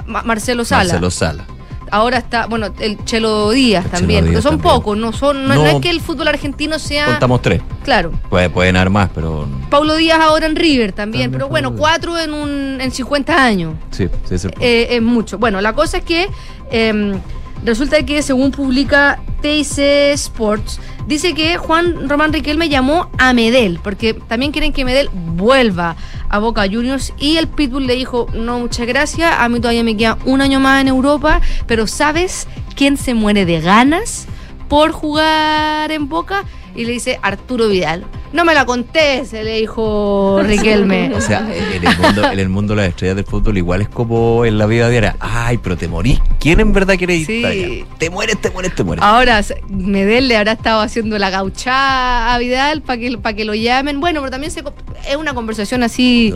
Marcelo 0.07 0.65
Sala. 0.65 0.85
Marcelo 0.85 1.11
Sala 1.11 1.47
ahora 1.91 2.19
está, 2.19 2.47
bueno, 2.47 2.69
el 2.79 3.05
Chelo 3.05 3.51
Díaz 3.51 3.87
también, 3.91 4.27
pero 4.27 4.43
son 4.43 4.59
pocos, 4.59 4.97
no 4.97 5.13
son, 5.13 5.47
no, 5.47 5.67
es 5.67 5.81
que 5.81 5.91
el 5.91 6.01
fútbol 6.01 6.29
argentino 6.29 6.79
sea. 6.79 7.07
Contamos 7.07 7.43
tres. 7.43 7.63
Claro. 7.85 8.13
Puede, 8.29 8.51
pueden 8.51 8.75
dar 8.75 8.91
más, 8.91 9.11
pero. 9.15 9.49
Paulo 9.69 9.97
Díaz 9.97 10.21
ahora 10.21 10.47
en 10.47 10.57
River 10.57 10.93
también, 10.93 11.31
pero 11.31 11.49
bueno, 11.49 11.75
cuatro 11.77 12.19
en 12.19 12.33
un 12.33 12.81
en 12.81 12.91
50 12.91 13.45
años. 13.45 13.75
Sí, 13.91 14.09
sí, 14.29 14.39
sí. 14.39 14.49
Eh, 14.61 14.89
es 14.91 15.03
mucho. 15.03 15.39
Bueno, 15.39 15.61
la 15.61 15.73
cosa 15.75 15.99
es 15.99 16.05
que 16.05 16.29
eh, 16.71 17.21
resulta 17.65 18.05
que 18.05 18.23
según 18.23 18.51
publica 18.51 19.21
TIC 19.41 19.79
Sports, 20.15 20.81
dice 21.07 21.35
que 21.35 21.57
Juan 21.57 22.09
Román 22.09 22.33
Riquelme 22.33 22.69
llamó 22.69 23.11
a 23.19 23.33
Medel, 23.33 23.81
porque 23.83 24.15
también 24.15 24.53
quieren 24.53 24.73
que 24.73 24.85
Medel 24.85 25.11
vuelva 25.13 25.97
a 26.31 26.39
Boca 26.39 26.63
Juniors 26.71 27.13
y 27.19 27.37
el 27.37 27.49
Pitbull 27.49 27.87
le 27.87 27.97
dijo, 27.97 28.27
no, 28.33 28.61
muchas 28.61 28.87
gracias, 28.87 29.33
a 29.39 29.49
mí 29.49 29.61
todavía 29.61 29.85
me 29.85 29.97
queda 29.97 30.17
un 30.25 30.41
año 30.41 30.61
más 30.61 30.81
en 30.81 30.89
Europa, 30.89 31.41
pero 31.67 31.87
¿sabes 31.87 32.47
quién 32.77 32.97
se 32.97 33.13
muere 33.13 33.45
de 33.45 33.61
ganas 33.61 34.27
por 34.69 34.93
jugar 34.93 35.91
en 35.91 36.09
Boca? 36.09 36.45
Y 36.75 36.85
le 36.85 36.93
dice 36.93 37.19
Arturo 37.23 37.69
Vidal. 37.69 38.05
No 38.33 38.45
me 38.45 38.55
la 38.55 38.65
conté, 38.65 39.25
se 39.25 39.43
le 39.43 39.61
dijo 39.61 40.41
Riquelme. 40.45 41.13
O 41.15 41.21
sea, 41.21 41.41
en 41.55 41.87
el, 41.87 41.99
mundo, 41.99 42.33
en 42.33 42.39
el 42.39 42.49
mundo 42.49 42.75
de 42.75 42.83
las 42.83 42.89
estrellas 42.91 43.17
del 43.17 43.25
fútbol 43.25 43.59
igual 43.59 43.83
es 43.83 43.89
como 43.89 44.45
en 44.45 44.59
la 44.59 44.67
vida 44.67 44.89
diaria. 44.89 45.17
Ay, 45.21 45.59
pero 45.59 45.77
te 45.77 45.89
morís. 45.89 46.21
¿Quién 46.39 46.61
en 46.61 46.73
verdad 46.73 46.97
quiere 46.97 47.17
ir? 47.17 47.27
Sí. 47.27 47.43
para 47.43 47.55
allá? 47.55 47.85
Te 47.99 48.11
mueres, 48.11 48.41
te 48.41 48.51
mueres, 48.51 48.75
te 48.75 48.85
mueres. 48.85 49.05
Ahora, 49.05 49.43
Medel 49.69 50.29
le 50.29 50.37
habrá 50.37 50.53
estado 50.53 50.81
haciendo 50.81 51.19
la 51.19 51.31
gauchá 51.31 52.33
a 52.35 52.39
Vidal 52.39 52.83
para 52.83 53.01
que, 53.01 53.19
para 53.19 53.37
que 53.37 53.45
lo 53.45 53.55
llamen. 53.55 54.01
Bueno, 54.01 54.21
pero 54.21 54.31
también 54.31 54.53
se, 54.53 54.63
es 55.09 55.17
una 55.17 55.35
conversación 55.35 55.83
así. 55.83 56.33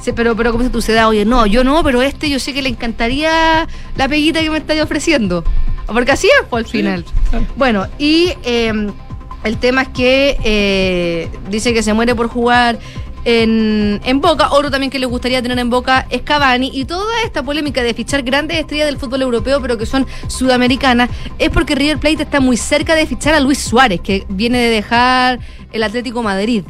Sí, 0.00 0.12
pero, 0.12 0.36
pero 0.36 0.52
como 0.52 0.64
se 0.64 0.70
tú 0.70 0.80
se 0.80 0.92
da, 0.92 1.08
oye, 1.08 1.24
no, 1.24 1.46
yo 1.46 1.64
no, 1.64 1.82
pero 1.82 2.02
este 2.02 2.30
yo 2.30 2.38
sé 2.38 2.52
que 2.52 2.62
le 2.62 2.68
encantaría 2.68 3.66
la 3.96 4.08
peguita 4.08 4.40
que 4.40 4.50
me 4.50 4.58
estáis 4.58 4.82
ofreciendo. 4.82 5.44
Porque 5.86 6.12
así 6.12 6.26
es, 6.26 6.46
pues, 6.48 6.64
al 6.64 6.70
final. 6.70 7.04
Bueno, 7.56 7.86
y 7.98 8.32
eh, 8.44 8.72
el 9.44 9.58
tema 9.58 9.82
es 9.82 9.88
que 9.88 10.36
eh, 10.44 11.30
dice 11.50 11.72
que 11.72 11.82
se 11.82 11.92
muere 11.92 12.14
por 12.14 12.28
jugar 12.28 12.78
en, 13.24 14.00
en 14.04 14.20
Boca. 14.20 14.50
Otro 14.52 14.70
también 14.70 14.90
que 14.90 14.98
le 14.98 15.06
gustaría 15.06 15.42
tener 15.42 15.58
en 15.58 15.70
Boca 15.70 16.06
es 16.10 16.22
Cavani. 16.22 16.70
Y 16.72 16.84
toda 16.84 17.22
esta 17.24 17.42
polémica 17.42 17.82
de 17.82 17.94
fichar 17.94 18.22
grandes 18.22 18.58
estrellas 18.58 18.86
del 18.86 18.98
fútbol 18.98 19.22
europeo, 19.22 19.60
pero 19.60 19.76
que 19.76 19.86
son 19.86 20.06
sudamericanas, 20.26 21.10
es 21.38 21.50
porque 21.50 21.74
River 21.74 21.98
Plate 21.98 22.22
está 22.22 22.40
muy 22.40 22.56
cerca 22.56 22.94
de 22.94 23.06
fichar 23.06 23.34
a 23.34 23.40
Luis 23.40 23.58
Suárez, 23.58 24.00
que 24.00 24.24
viene 24.28 24.58
de 24.58 24.70
dejar 24.70 25.40
el 25.72 25.82
Atlético 25.82 26.22
Madrid. 26.22 26.64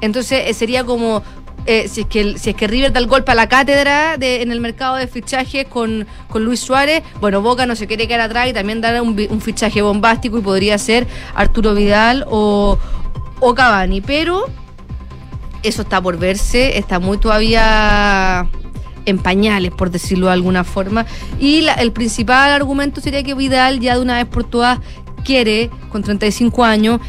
Entonces 0.00 0.44
eh, 0.46 0.54
sería 0.54 0.84
como 0.84 1.22
eh, 1.66 1.88
si, 1.88 2.02
es 2.02 2.06
que, 2.06 2.38
si 2.38 2.50
es 2.50 2.56
que 2.56 2.66
River 2.66 2.92
da 2.92 3.00
el 3.00 3.06
golpe 3.06 3.32
a 3.32 3.34
la 3.34 3.48
cátedra 3.48 4.16
de- 4.16 4.42
en 4.42 4.52
el 4.52 4.60
mercado 4.60 4.96
de 4.96 5.06
fichajes 5.06 5.66
con, 5.66 6.06
con 6.28 6.44
Luis 6.44 6.60
Suárez, 6.60 7.02
bueno, 7.20 7.42
Boca 7.42 7.66
no 7.66 7.74
se 7.76 7.86
quiere 7.86 8.06
quedar 8.06 8.20
atrás 8.22 8.48
y 8.48 8.52
también 8.52 8.80
dar 8.80 9.00
un, 9.02 9.16
un 9.30 9.40
fichaje 9.40 9.82
bombástico 9.82 10.38
y 10.38 10.42
podría 10.42 10.78
ser 10.78 11.06
Arturo 11.34 11.74
Vidal 11.74 12.24
o, 12.28 12.78
o 13.40 13.54
Cavani. 13.54 14.00
Pero 14.00 14.44
eso 15.62 15.82
está 15.82 16.00
por 16.00 16.18
verse, 16.18 16.78
está 16.78 16.98
muy 17.00 17.18
todavía 17.18 18.46
en 19.04 19.18
pañales, 19.18 19.72
por 19.72 19.90
decirlo 19.90 20.26
de 20.26 20.32
alguna 20.34 20.64
forma. 20.64 21.06
Y 21.38 21.62
la- 21.62 21.74
el 21.74 21.92
principal 21.92 22.50
argumento 22.52 23.00
sería 23.00 23.22
que 23.22 23.34
Vidal 23.34 23.80
ya 23.80 23.96
de 23.96 24.02
una 24.02 24.14
vez 24.16 24.26
por 24.26 24.44
todas 24.44 24.78
quiere, 25.24 25.70
con 25.90 26.02
35 26.02 26.64
años, 26.64 27.00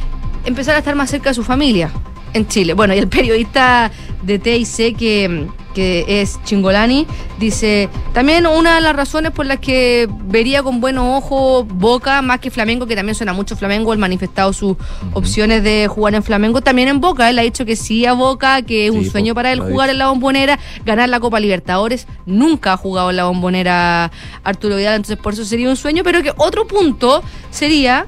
empezar 0.45 0.75
a 0.75 0.79
estar 0.79 0.95
más 0.95 1.09
cerca 1.09 1.29
de 1.29 1.35
su 1.35 1.43
familia 1.43 1.91
en 2.33 2.47
Chile. 2.47 2.73
Bueno, 2.73 2.93
y 2.93 2.97
el 2.97 3.07
periodista 3.07 3.91
de 4.23 4.39
TIC 4.39 4.97
que, 4.97 5.47
que 5.73 6.21
es 6.21 6.39
Chingolani 6.43 7.05
dice, 7.39 7.89
también 8.13 8.47
una 8.47 8.75
de 8.75 8.81
las 8.81 8.95
razones 8.95 9.31
por 9.31 9.45
las 9.45 9.59
que 9.59 10.09
vería 10.25 10.63
con 10.63 10.81
buenos 10.81 11.23
ojos 11.23 11.67
Boca 11.67 12.21
más 12.21 12.39
que 12.39 12.49
Flamengo, 12.49 12.87
que 12.87 12.95
también 12.95 13.15
suena 13.15 13.33
mucho 13.33 13.55
Flamengo, 13.55 13.93
él 13.93 13.99
manifestado 13.99 14.53
sus 14.53 14.75
opciones 15.13 15.63
de 15.63 15.87
jugar 15.87 16.15
en 16.15 16.23
Flamengo, 16.23 16.61
también 16.61 16.87
en 16.87 16.99
Boca, 16.99 17.29
él 17.29 17.37
ha 17.39 17.43
dicho 17.43 17.63
que 17.65 17.75
sí 17.75 18.05
a 18.05 18.13
Boca, 18.13 18.61
que 18.63 18.87
es 18.87 18.91
un 18.91 19.05
sueño 19.05 19.35
para 19.35 19.51
él 19.51 19.59
jugar 19.59 19.87
dicho. 19.87 19.91
en 19.91 19.97
la 19.99 20.07
bombonera, 20.07 20.59
ganar 20.85 21.09
la 21.09 21.19
Copa 21.19 21.39
Libertadores, 21.39 22.07
nunca 22.25 22.73
ha 22.73 22.77
jugado 22.77 23.11
en 23.11 23.17
la 23.17 23.25
bombonera 23.25 24.11
Arturo 24.43 24.77
Vidal, 24.77 24.95
entonces 24.95 25.17
por 25.17 25.33
eso 25.33 25.45
sería 25.45 25.69
un 25.69 25.77
sueño, 25.77 26.03
pero 26.03 26.23
que 26.23 26.33
otro 26.37 26.65
punto 26.65 27.23
sería 27.51 28.05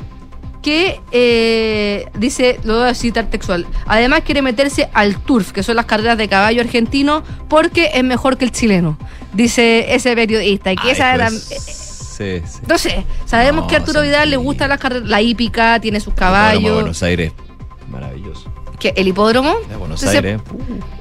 que 0.61 0.99
eh, 1.11 2.07
dice, 2.17 2.59
lo 2.63 2.79
voy 2.79 2.89
a 2.89 2.93
citar 2.93 3.25
textual, 3.29 3.65
además 3.85 4.21
quiere 4.25 4.41
meterse 4.41 4.89
al 4.93 5.17
turf, 5.19 5.51
que 5.51 5.63
son 5.63 5.75
las 5.75 5.85
carreras 5.85 6.17
de 6.17 6.27
caballo 6.27 6.61
argentino, 6.61 7.23
porque 7.47 7.91
es 7.93 8.03
mejor 8.03 8.37
que 8.37 8.45
el 8.45 8.51
chileno, 8.51 8.97
dice 9.33 9.93
ese 9.95 10.15
periodista, 10.15 10.71
y 10.71 10.75
que 10.75 10.87
Ay, 10.87 10.91
esa 10.91 11.15
era... 11.15 11.27
pues, 11.29 11.43
sí, 12.17 12.41
sí. 12.45 12.59
No 12.67 12.77
sé, 12.77 13.05
sabemos 13.25 13.61
No, 13.63 13.67
que 13.67 13.75
a 13.75 13.79
Arturo 13.79 14.01
Vidal 14.01 14.29
le 14.29 14.37
gusta 14.37 14.67
las 14.67 14.79
carreras, 14.79 15.07
la 15.07 15.21
hípica, 15.21 15.79
tiene 15.79 15.99
sus 15.99 16.13
caballos, 16.13 16.73
Buenos 16.73 17.01
Aires, 17.03 17.31
maravilloso. 17.89 18.51
que 18.79 18.93
el 18.97 19.07
hipódromo. 19.07 19.55
Ya, 19.69 19.77
Buenos 19.77 20.03
Entonces, 20.03 20.23
Aires. 20.25 20.41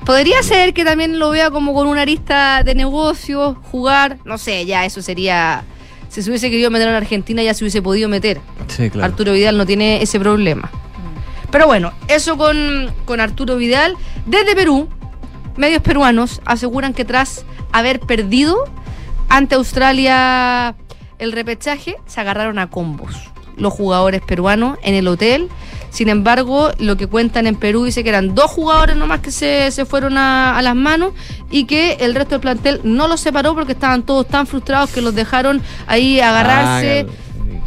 Podría 0.04 0.42
ser 0.42 0.72
que 0.74 0.84
también 0.84 1.18
lo 1.18 1.30
vea 1.30 1.50
como 1.50 1.74
con 1.74 1.86
una 1.88 2.02
arista 2.02 2.62
de 2.62 2.74
negocio, 2.74 3.56
jugar, 3.70 4.18
no 4.24 4.38
sé, 4.38 4.64
ya 4.66 4.84
eso 4.84 5.02
sería. 5.02 5.64
Si 6.08 6.22
se 6.22 6.30
hubiese 6.30 6.50
querido 6.50 6.70
meter 6.70 6.88
en 6.88 6.94
Argentina, 6.94 7.42
ya 7.42 7.54
se 7.54 7.64
hubiese 7.64 7.82
podido 7.82 8.08
meter. 8.08 8.40
Sí, 8.68 8.90
claro. 8.90 9.12
Arturo 9.12 9.32
Vidal 9.32 9.58
no 9.58 9.66
tiene 9.66 10.02
ese 10.02 10.18
problema. 10.18 10.70
Pero 11.50 11.66
bueno, 11.66 11.92
eso 12.08 12.36
con, 12.36 12.92
con 13.04 13.20
Arturo 13.20 13.56
Vidal. 13.56 13.96
Desde 14.26 14.54
Perú, 14.54 14.88
medios 15.56 15.82
peruanos 15.82 16.40
aseguran 16.44 16.94
que 16.94 17.04
tras 17.04 17.44
haber 17.72 18.00
perdido 18.00 18.64
ante 19.28 19.54
Australia 19.54 20.74
el 21.18 21.32
repechaje, 21.32 21.96
se 22.06 22.20
agarraron 22.20 22.58
a 22.58 22.68
combos 22.70 23.14
los 23.58 23.72
jugadores 23.72 24.22
peruanos 24.22 24.78
en 24.82 24.94
el 24.94 25.06
hotel. 25.08 25.48
Sin 25.90 26.08
embargo, 26.10 26.70
lo 26.78 26.96
que 26.96 27.06
cuentan 27.06 27.46
en 27.46 27.56
Perú 27.56 27.84
dice 27.84 28.02
que 28.02 28.10
eran 28.10 28.34
dos 28.34 28.50
jugadores 28.50 28.94
nomás 28.96 29.20
que 29.20 29.30
se, 29.30 29.70
se 29.70 29.86
fueron 29.86 30.18
a, 30.18 30.56
a 30.58 30.62
las 30.62 30.74
manos 30.74 31.12
y 31.50 31.64
que 31.64 31.94
el 32.00 32.14
resto 32.14 32.32
del 32.32 32.40
plantel 32.40 32.80
no 32.84 33.08
los 33.08 33.20
separó 33.20 33.54
porque 33.54 33.72
estaban 33.72 34.02
todos 34.02 34.26
tan 34.28 34.46
frustrados 34.46 34.90
que 34.90 35.00
los 35.00 35.14
dejaron 35.14 35.62
ahí 35.86 36.20
agarrarse 36.20 37.06
Ah, 37.08 37.12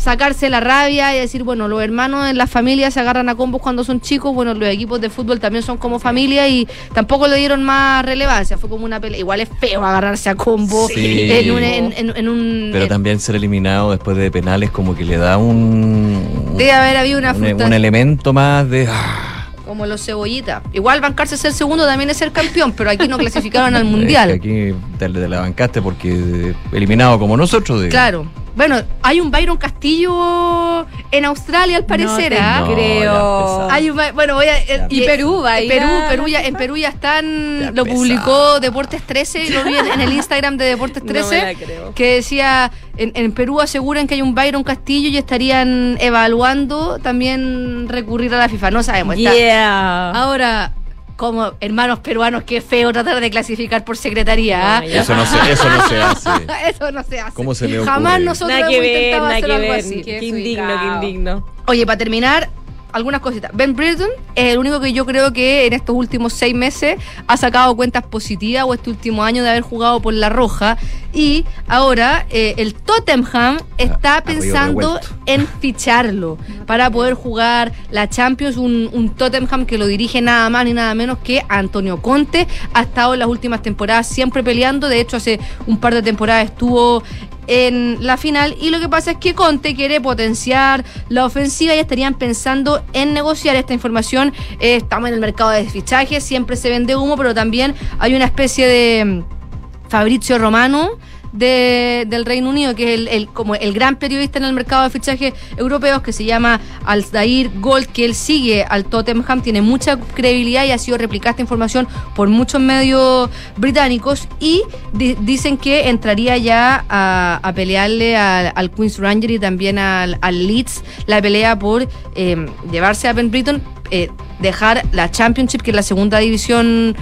sacarse 0.01 0.49
la 0.49 0.59
rabia 0.59 1.15
y 1.15 1.19
decir, 1.19 1.43
bueno, 1.43 1.67
los 1.67 1.81
hermanos 1.83 2.27
en 2.29 2.37
las 2.37 2.49
familias 2.49 2.93
se 2.95 2.99
agarran 2.99 3.29
a 3.29 3.35
combos 3.35 3.61
cuando 3.61 3.83
son 3.83 4.01
chicos, 4.01 4.33
bueno, 4.33 4.53
los 4.55 4.67
equipos 4.67 4.99
de 4.99 5.09
fútbol 5.11 5.39
también 5.39 5.63
son 5.63 5.77
como 5.77 5.99
familia 5.99 6.47
y 6.47 6.67
tampoco 6.93 7.27
le 7.27 7.37
dieron 7.37 7.61
más 7.63 8.03
relevancia, 8.03 8.57
fue 8.57 8.67
como 8.69 8.83
una 8.85 8.99
pelea, 8.99 9.19
igual 9.19 9.41
es 9.41 9.49
feo 9.59 9.85
agarrarse 9.85 10.29
a 10.29 10.35
combos 10.35 10.91
Sí. 10.93 11.29
en 11.31 11.51
un... 11.51 11.63
En, 11.63 11.93
en- 11.93 12.13
en 12.17 12.29
un 12.29 12.69
Pero 12.73 12.87
también 12.87 13.19
ser 13.19 13.35
eliminado 13.35 13.91
después 13.91 14.17
de 14.17 14.31
penales 14.31 14.71
como 14.71 14.95
que 14.95 15.05
le 15.05 15.17
da 15.17 15.37
un... 15.37 16.53
Debe 16.57 16.71
haber 16.71 16.97
habido 16.97 17.19
una 17.19 17.29
un, 17.31 17.35
frustración. 17.37 17.67
un 17.67 17.73
elemento 17.73 18.33
más 18.33 18.69
de... 18.69 18.87
ah, 18.89 19.49
como 19.67 19.85
los 19.85 20.03
cebollitas. 20.03 20.63
Igual 20.73 20.99
bancarse 20.99 21.37
ser 21.37 21.53
segundo 21.53 21.85
también 21.85 22.09
es 22.09 22.17
ser 22.17 22.31
campeón, 22.31 22.73
pero 22.75 22.89
aquí 22.89 23.07
no 23.07 23.17
clasificaron 23.17 23.73
al 23.75 23.83
es 23.85 23.89
mundial. 23.89 24.27
que 24.29 24.35
aquí 24.35 24.75
te, 24.97 25.07
te 25.09 25.27
la 25.29 25.39
bancaste 25.41 25.81
porque 25.81 26.53
eliminado 26.73 27.17
como 27.19 27.37
nosotros. 27.37 27.81
digamos. 27.83 27.91
Claro. 27.91 28.25
Bueno, 28.55 28.81
hay 29.01 29.19
un 29.21 29.31
Byron 29.31 29.57
Castillo 29.57 30.85
en 31.11 31.25
Australia 31.25 31.77
al 31.77 31.85
parecer, 31.85 32.33
te 32.33 32.39
¿ah? 32.39 32.59
No, 32.61 32.67
ya 32.69 32.73
creo. 32.75 33.69
Hay 33.71 33.89
un 33.89 33.99
bueno, 34.13 34.35
voy 34.35 34.45
a 34.47 34.57
eh, 34.59 34.87
Y 34.89 35.01
Perú 35.05 35.41
va 35.43 35.53
a 35.53 35.61
ir 35.61 35.69
Perú, 35.71 35.87
a- 35.87 36.09
Perú 36.09 36.27
ya, 36.27 36.41
en 36.41 36.55
Perú 36.55 36.77
ya 36.77 36.89
están, 36.89 37.59
Ya 37.61 37.71
lo 37.71 37.85
publicó 37.85 38.59
Deportes 38.59 39.01
13, 39.03 39.49
lo 39.51 39.63
vi 39.63 39.75
en, 39.75 39.87
en 39.87 40.01
el 40.01 40.13
Instagram 40.13 40.57
de 40.57 40.65
Deportes 40.65 41.03
No 41.03 41.11
13, 41.11 41.29
me 41.35 41.53
la 41.53 41.59
creo. 41.59 41.93
que 41.95 42.15
decía, 42.15 42.71
en, 42.97 43.11
en 43.15 43.31
Perú 43.31 43.61
aseguran 43.61 44.07
que 44.07 44.15
hay 44.15 44.21
un 44.21 44.35
Byron 44.35 44.63
Castillo 44.63 45.09
y 45.09 45.17
estarían 45.17 45.97
evaluando 46.01 46.99
también 46.99 47.87
recurrir 47.89 48.33
a 48.33 48.37
la 48.37 48.49
FIFA, 48.49 48.71
no 48.71 48.83
sabemos. 48.83 49.15
está- 49.17 49.33
Yeah. 49.33 50.11
Ahora, 50.11 50.73
como 51.21 51.53
hermanos 51.59 51.99
peruanos, 51.99 52.41
qué 52.45 52.61
feo 52.61 52.91
tratar 52.91 53.19
de 53.21 53.29
clasificar 53.29 53.85
por 53.85 53.95
secretaría. 53.95 54.79
¿ah? 54.79 54.83
Ya. 54.83 55.01
Eso 55.01 55.15
no 55.15 55.23
se, 55.23 55.51
eso 55.51 55.69
no 55.69 55.87
se 55.87 56.01
hace. 56.01 56.29
Eso 56.67 56.91
no 56.91 57.03
se 57.03 57.19
hace. 57.19 57.33
¿Cómo 57.35 57.53
se 57.53 57.67
le 57.67 57.77
ocurre? 57.77 57.91
Jamás 57.93 58.21
nosotros 58.21 58.57
Nada 58.57 58.67
que 58.67 58.77
hemos 58.77 58.87
ver, 58.87 58.97
intentado 58.97 59.23
nada 59.25 59.35
hacer 59.35 59.45
que 59.45 59.53
algo 59.55 59.67
ver. 59.69 59.79
así. 59.79 60.01
Qué 60.01 60.25
indigno, 60.25 60.79
qué 60.79 60.87
indigno. 61.05 61.47
Oye, 61.67 61.85
para 61.85 61.97
terminar, 61.99 62.49
algunas 62.91 63.21
cositas. 63.21 63.51
Ben 63.53 63.75
Britton 63.75 64.09
es 64.35 64.53
el 64.53 64.57
único 64.57 64.79
que 64.79 64.93
yo 64.93 65.05
creo 65.05 65.31
que 65.33 65.65
en 65.65 65.73
estos 65.73 65.95
últimos 65.95 66.33
seis 66.33 66.53
meses 66.53 66.97
ha 67.27 67.37
sacado 67.37 67.75
cuentas 67.75 68.03
positivas 68.03 68.65
o 68.65 68.73
este 68.73 68.89
último 68.89 69.23
año 69.23 69.43
de 69.43 69.49
haber 69.49 69.63
jugado 69.63 70.01
por 70.01 70.13
la 70.13 70.29
Roja. 70.29 70.77
Y 71.13 71.45
ahora 71.67 72.25
eh, 72.29 72.55
el 72.57 72.73
Tottenham 72.73 73.59
está 73.77 74.15
a 74.15 74.21
río 74.21 74.39
pensando 74.39 74.99
en 75.25 75.45
ficharlo 75.45 76.37
para 76.65 76.89
poder 76.89 77.15
jugar 77.15 77.73
la 77.91 78.09
Champions. 78.09 78.57
Un, 78.57 78.89
un 78.93 79.09
Tottenham 79.09 79.65
que 79.65 79.77
lo 79.77 79.87
dirige 79.87 80.21
nada 80.21 80.49
más 80.49 80.65
ni 80.65 80.73
nada 80.73 80.95
menos 80.95 81.17
que 81.19 81.43
Antonio 81.49 82.01
Conte. 82.01 82.47
Ha 82.73 82.83
estado 82.83 83.13
en 83.13 83.19
las 83.19 83.27
últimas 83.27 83.61
temporadas 83.61 84.07
siempre 84.07 84.43
peleando. 84.43 84.87
De 84.87 85.01
hecho, 85.01 85.17
hace 85.17 85.39
un 85.67 85.77
par 85.77 85.93
de 85.93 86.01
temporadas 86.01 86.45
estuvo 86.45 87.03
en 87.47 87.97
la 88.05 88.17
final. 88.17 88.55
Y 88.59 88.69
lo 88.69 88.79
que 88.79 88.89
pasa 88.89 89.11
es 89.11 89.17
que 89.17 89.33
Conte 89.33 89.75
quiere 89.75 90.01
potenciar 90.01 90.83
la 91.09 91.25
ofensiva. 91.25 91.75
Y 91.75 91.79
estarían 91.79 92.15
pensando 92.15 92.83
en 92.93 93.13
negociar 93.13 93.55
esta 93.55 93.73
información. 93.73 94.33
Eh, 94.59 94.75
estamos 94.75 95.09
en 95.09 95.15
el 95.15 95.19
mercado 95.19 95.51
de 95.51 95.65
fichajes, 95.65 96.23
siempre 96.23 96.55
se 96.55 96.69
vende 96.69 96.95
humo, 96.95 97.17
pero 97.17 97.33
también 97.33 97.75
hay 97.99 98.15
una 98.15 98.25
especie 98.25 98.67
de 98.67 99.05
mm, 99.05 99.89
Fabrizio 99.89 100.37
Romano 100.37 100.91
de- 101.31 102.05
del 102.07 102.25
Reino 102.25 102.49
Unido, 102.49 102.75
que 102.75 102.93
es 102.93 103.07
el, 103.09 103.27
como 103.29 103.55
el 103.55 103.73
gran 103.73 103.95
periodista 103.95 104.39
en 104.39 104.45
el 104.45 104.53
mercado 104.53 104.83
de 104.83 104.89
fichajes 104.89 105.33
europeos, 105.57 106.01
que 106.01 106.13
se 106.13 106.25
llama 106.25 106.59
Aldair 106.85 107.51
Gold, 107.59 107.87
que 107.87 108.05
él 108.05 108.15
sigue 108.15 108.63
al 108.63 108.85
Tottenham, 108.85 109.41
tiene 109.41 109.61
mucha 109.61 109.97
credibilidad 109.97 110.65
y 110.65 110.71
ha 110.71 110.77
sido 110.77 110.97
replicada 110.97 111.31
esta 111.31 111.41
información 111.41 111.87
por 112.15 112.29
muchos 112.29 112.61
medios 112.61 113.29
británicos. 113.57 114.27
Y 114.39 114.61
di- 114.93 115.15
dicen 115.21 115.57
que 115.57 115.89
entraría 115.89 116.37
ya 116.37 116.85
a, 116.89 117.51
pelearle 117.55 118.15
al, 118.17 118.71
Queen's 118.71 118.97
Ranger 118.97 119.31
y 119.31 119.39
también 119.39 119.77
al, 119.79 120.17
al 120.21 120.47
Leeds. 120.47 120.83
La 121.05 121.21
pelea 121.21 121.57
por 121.59 121.87
eh, 122.15 122.45
llevarse 122.71 123.07
a 123.07 123.13
Ben 123.13 123.29
Britton, 123.31 123.61
eh, 123.91 124.09
dejar 124.39 124.83
la 124.91 125.11
Championship, 125.11 125.61
que 125.61 125.71
es 125.71 125.75
la 125.75 125.83
segunda 125.83 126.17
división 126.19 126.95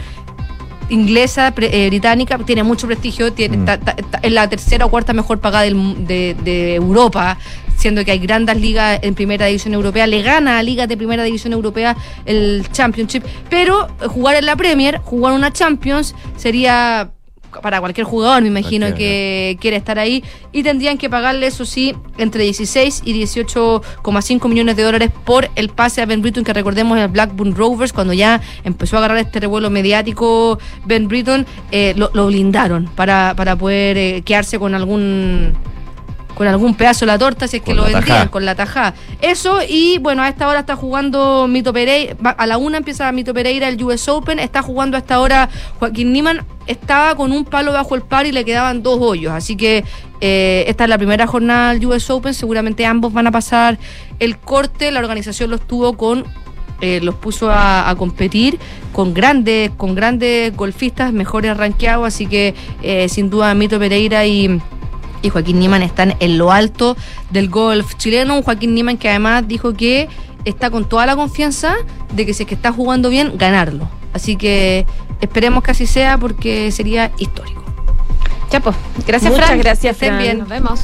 inglesa, 0.90 1.52
pre- 1.52 1.86
eh, 1.86 1.90
británica, 1.90 2.38
tiene 2.40 2.64
mucho 2.64 2.88
prestigio, 2.88 3.32
tiene, 3.34 3.58
Mm. 3.58 3.66
ta- 3.66 3.78
ta- 3.80 3.96
ta- 3.96 4.20
es 4.22 4.32
la 4.32 4.48
tercera 4.50 4.86
o 4.86 4.90
cuarta 4.90 5.14
mejor 5.14 5.40
pagada 5.40 5.64
del 5.66 6.06
de, 6.08 6.36
de 6.44 6.76
Europa, 6.76 7.38
siendo 7.78 8.04
que 8.04 8.12
hay 8.12 8.20
grandes 8.20 8.58
ligas 8.60 9.00
en 9.04 9.16
primera 9.16 9.46
división 9.46 9.74
europea, 9.74 10.06
le 10.08 10.22
gana 10.22 10.58
a 10.60 10.64
ligas 10.64 10.88
de 10.90 10.98
primera 10.98 11.24
división 11.24 11.54
europea 11.54 11.96
el 12.26 12.66
Championship, 12.72 13.24
pero 13.50 13.88
jugar 14.08 14.36
en 14.36 14.46
la 14.46 14.56
Premier, 14.56 15.00
jugar 15.04 15.34
una 15.34 15.54
Champions, 15.54 16.14
sería 16.36 17.12
para 17.62 17.80
cualquier 17.80 18.06
jugador, 18.06 18.42
me 18.42 18.48
imagino 18.48 18.94
que 18.94 19.58
quiere 19.60 19.78
estar 19.78 20.00
ahí, 20.00 20.24
y 20.52 20.64
tendrían 20.64 20.98
que 20.98 21.10
pagarle, 21.10 21.48
eso 21.48 21.66
sí, 21.66 21.96
entre 22.18 22.44
16 22.44 23.04
y 23.06 23.14
18,5 23.14 24.50
millones 24.50 24.76
de 24.76 24.84
dólares 24.84 25.12
por 25.26 25.50
el 25.56 25.70
pase 25.70 26.02
a 26.02 26.06
Ben 26.06 26.22
Britton, 26.22 26.44
que 26.44 26.54
recordemos 26.54 26.98
en 26.98 27.04
el 27.04 27.10
Blackburn 27.10 27.56
Rovers, 27.56 27.94
cuando 27.94 28.14
ya 28.14 28.42
empezó 28.64 28.96
a 28.96 29.00
agarrar 29.00 29.18
este 29.18 29.40
revuelo 29.40 29.70
mediático 29.70 30.60
Ben 30.86 31.08
Britton, 31.08 31.46
eh, 31.72 31.94
lo, 31.96 32.10
lo 32.14 32.28
blindaron 32.28 32.90
para, 32.96 33.34
para 33.36 33.56
poder 33.56 33.98
eh, 33.98 34.22
quedarse 34.24 34.60
con 34.60 34.76
algún 34.76 35.54
con 36.36 36.48
algún 36.48 36.76
pedazo 36.76 37.02
de 37.02 37.08
la 37.08 37.18
torta 37.18 37.48
si 37.48 37.58
es 37.58 37.64
que 37.64 37.76
Con 37.76 37.78
lo 37.78 37.84
vendían 37.84 38.28
con 38.30 38.46
la 38.46 38.56
tajada. 38.56 38.94
Eso 39.22 39.60
y 39.68 39.98
bueno, 40.00 40.22
a 40.22 40.30
esta 40.30 40.48
hora 40.48 40.62
está 40.62 40.76
jugando 40.76 41.48
Mito 41.48 41.74
Pereira, 41.74 42.16
a 42.24 42.48
la 42.48 42.58
una 42.58 42.78
empieza 42.78 43.12
Mito 43.12 43.34
Pereira 43.34 43.68
el 43.68 43.84
US 43.84 44.08
Open, 44.08 44.40
está 44.40 44.62
jugando 44.62 44.98
a 44.98 45.00
esta 45.00 45.20
hora 45.20 45.50
Joaquín 45.80 46.14
Niman, 46.14 46.46
estaba 46.68 47.16
con 47.16 47.32
un 47.32 47.46
palo 47.46 47.74
bajo 47.74 47.96
el 47.96 48.02
par 48.02 48.26
y 48.26 48.32
le 48.32 48.46
quedaban 48.46 48.84
dos 48.84 49.00
hoyos, 49.02 49.34
así 49.34 49.58
que 49.58 49.84
eh, 50.22 50.66
esta 50.68 50.86
es 50.86 50.90
la 50.90 50.98
primera 50.98 51.28
jornada 51.28 51.74
del 51.74 51.86
US 51.86 52.10
Open, 52.10 52.34
seguramente 52.34 52.86
ambos 52.86 53.12
van 53.12 53.28
a 53.28 53.32
pasar 53.32 53.78
el 54.20 54.38
corte, 54.38 54.92
la 54.92 55.00
organización 55.00 55.50
los 55.50 55.62
tuvo 55.62 55.98
con 55.98 56.26
eh, 56.82 57.02
los 57.02 57.16
puso 57.16 57.50
a, 57.50 57.90
a 57.90 57.96
competir 57.96 58.58
con 58.94 59.14
grandes, 59.14 59.72
con 59.72 59.96
grandes 59.96 60.56
golfistas, 60.56 61.12
mejores 61.12 61.58
rankeados, 61.58 62.08
así 62.08 62.26
que 62.26 62.56
eh, 62.82 63.10
sin 63.10 63.30
duda 63.30 63.54
Mito 63.54 63.78
Pereira 63.80 64.26
y, 64.26 64.62
y 65.22 65.30
Joaquín 65.30 65.60
Niemann 65.60 65.82
están 65.82 66.16
en 66.20 66.38
lo 66.38 66.52
alto 66.52 66.96
del 67.30 67.50
golf 67.50 67.96
chileno. 67.98 68.36
Un 68.36 68.44
Joaquín 68.44 68.74
Niemann 68.74 68.98
que 68.98 69.10
además 69.10 69.48
dijo 69.48 69.74
que 69.74 70.08
está 70.46 70.70
con 70.70 70.88
toda 70.88 71.06
la 71.06 71.16
confianza 71.16 71.76
de 72.14 72.26
que 72.26 72.34
si 72.34 72.44
es 72.44 72.50
que 72.50 72.56
está 72.56 72.72
jugando 72.72 73.10
bien, 73.10 73.34
ganarlo. 73.38 73.90
Así 74.14 74.36
que 74.36 74.86
esperemos 75.22 75.64
que 75.64 75.72
así 75.72 75.86
sea 75.86 76.18
porque 76.18 76.72
sería 76.72 77.12
histórico. 77.18 77.60
Pues. 78.64 78.76
Gracias, 79.06 79.32
Muchas 79.32 79.46
Fran. 79.46 79.60
gracias, 79.60 79.94
estén 79.94 80.10
Fran. 80.10 80.22
bien. 80.22 80.40
Nos 80.40 80.50
vemos. 80.50 80.82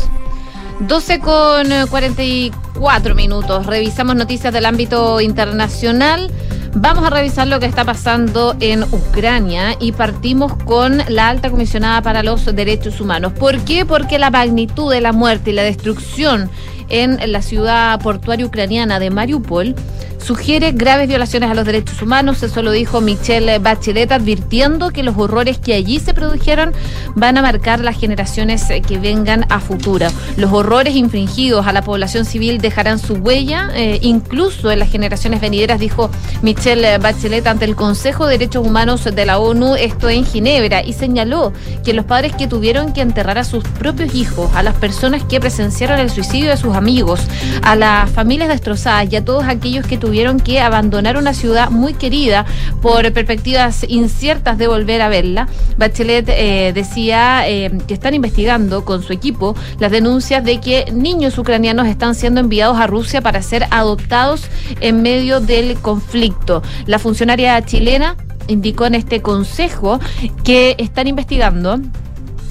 12 0.80 1.20
con 1.20 1.72
eh, 1.72 1.86
44 1.90 3.16
minutos. 3.16 3.66
Revisamos 3.66 4.16
noticias 4.16 4.54
del 4.54 4.66
ámbito 4.66 5.22
internacional. 5.22 6.32
Vamos 6.74 7.06
a 7.06 7.10
revisar 7.10 7.48
lo 7.48 7.60
que 7.62 7.66
está 7.66 7.86
pasando 7.86 8.56
en 8.60 8.84
Ucrania 8.84 9.78
y 9.80 9.94
partimos 9.94 10.54
con 10.66 11.02
la 11.08 11.30
alta 11.30 11.50
comisionada 11.50 12.02
para 12.02 12.22
los 12.22 12.46
derechos 12.54 13.00
humanos. 13.00 13.32
¿Por 13.32 13.60
qué? 13.60 13.86
Porque 13.86 14.20
la 14.20 14.30
magnitud 14.30 14.92
de 14.92 15.00
la 15.00 15.14
muerte 15.14 15.52
y 15.52 15.54
la 15.54 15.64
destrucción 15.64 16.50
en 16.90 17.32
la 17.32 17.42
ciudad 17.42 18.00
portuaria 18.00 18.46
ucraniana 18.46 19.00
de 19.00 19.10
Mariupol 19.10 19.76
sugiere 20.26 20.72
graves 20.72 21.08
violaciones 21.08 21.52
a 21.52 21.54
los 21.54 21.66
derechos 21.66 22.02
humanos. 22.02 22.42
Eso 22.42 22.64
lo 22.64 22.72
dijo 22.72 23.00
Michelle 23.00 23.60
Bachelet, 23.60 24.12
advirtiendo 24.12 24.90
que 24.90 25.04
los 25.04 25.16
horrores 25.18 25.60
que 25.60 25.76
allí 25.76 26.00
se 26.00 26.16
produjeron 26.16 26.74
van 27.14 27.38
a 27.38 27.44
marcar 27.44 27.80
las 27.80 28.00
generaciones 28.00 28.66
que 28.88 28.98
vengan 28.98 29.46
a 29.50 29.60
futuro. 29.60 30.08
Los 30.38 30.52
horrores 30.52 30.96
infringidos 30.96 31.68
a 31.68 31.74
la 31.74 31.84
población 31.84 32.26
civil 32.26 32.58
dejarán 32.58 32.98
su 32.98 33.14
huella, 33.14 33.70
eh, 33.76 34.00
incluso 34.02 34.72
en 34.72 34.80
las 34.80 34.90
generaciones 34.90 35.42
venideras, 35.42 35.80
dijo 35.80 36.10
Michelle 36.42 36.98
Bachelet 36.98 37.46
ante 37.46 37.66
el 37.66 37.76
Consejo 37.76 38.26
de 38.26 38.40
Derechos 38.40 38.66
Humanos 38.66 39.04
de 39.04 39.26
la 39.26 39.38
ONU, 39.38 39.76
esto 39.76 40.10
en 40.10 40.26
Ginebra, 40.26 40.84
y 40.84 40.94
señaló 40.94 41.54
que 41.84 41.94
los 41.94 42.06
padres 42.06 42.36
que 42.36 42.48
tuvieron 42.48 42.94
que 42.94 43.02
enterrar 43.02 43.38
a 43.38 43.44
sus 43.44 43.64
propios 43.64 44.16
hijos, 44.16 44.50
a 44.56 44.64
las 44.64 44.74
personas 44.74 45.24
que 45.24 45.40
presenciaron 45.40 46.00
el 46.00 46.10
suicidio 46.10 46.50
de 46.50 46.58
sus 46.58 46.75
amigos, 46.76 47.22
a 47.62 47.76
las 47.76 48.10
familias 48.12 48.50
destrozadas 48.50 49.12
y 49.12 49.16
a 49.16 49.26
todos 49.26 49.46
aquellos 49.46 49.88
que 49.88 49.98
tuvieron 49.98 50.40
que 50.40 50.62
abandonar 50.62 51.18
una 51.18 51.34
ciudad 51.34 51.70
muy 51.70 51.94
querida 51.94 52.46
por 52.82 53.12
perspectivas 53.14 53.86
inciertas 53.88 54.58
de 54.58 54.68
volver 54.68 55.02
a 55.02 55.10
verla. 55.10 55.48
Bachelet 55.78 56.30
eh, 56.30 56.72
decía 56.74 57.48
eh, 57.48 57.72
que 57.88 57.94
están 57.94 58.14
investigando 58.14 58.86
con 58.86 59.04
su 59.04 59.14
equipo 59.14 59.56
las 59.80 59.92
denuncias 59.92 60.44
de 60.44 60.60
que 60.60 60.92
niños 60.92 61.38
ucranianos 61.38 61.88
están 61.88 62.16
siendo 62.16 62.42
enviados 62.42 62.78
a 62.78 62.88
Rusia 62.88 63.22
para 63.22 63.42
ser 63.42 63.68
adoptados 63.72 64.48
en 64.82 65.02
medio 65.02 65.40
del 65.40 65.76
conflicto. 65.80 66.62
La 66.86 67.00
funcionaria 67.00 67.64
chilena 67.66 68.16
indicó 68.48 68.86
en 68.86 68.96
este 68.96 69.22
consejo 69.22 70.00
que 70.44 70.76
están 70.78 71.08
investigando 71.08 71.80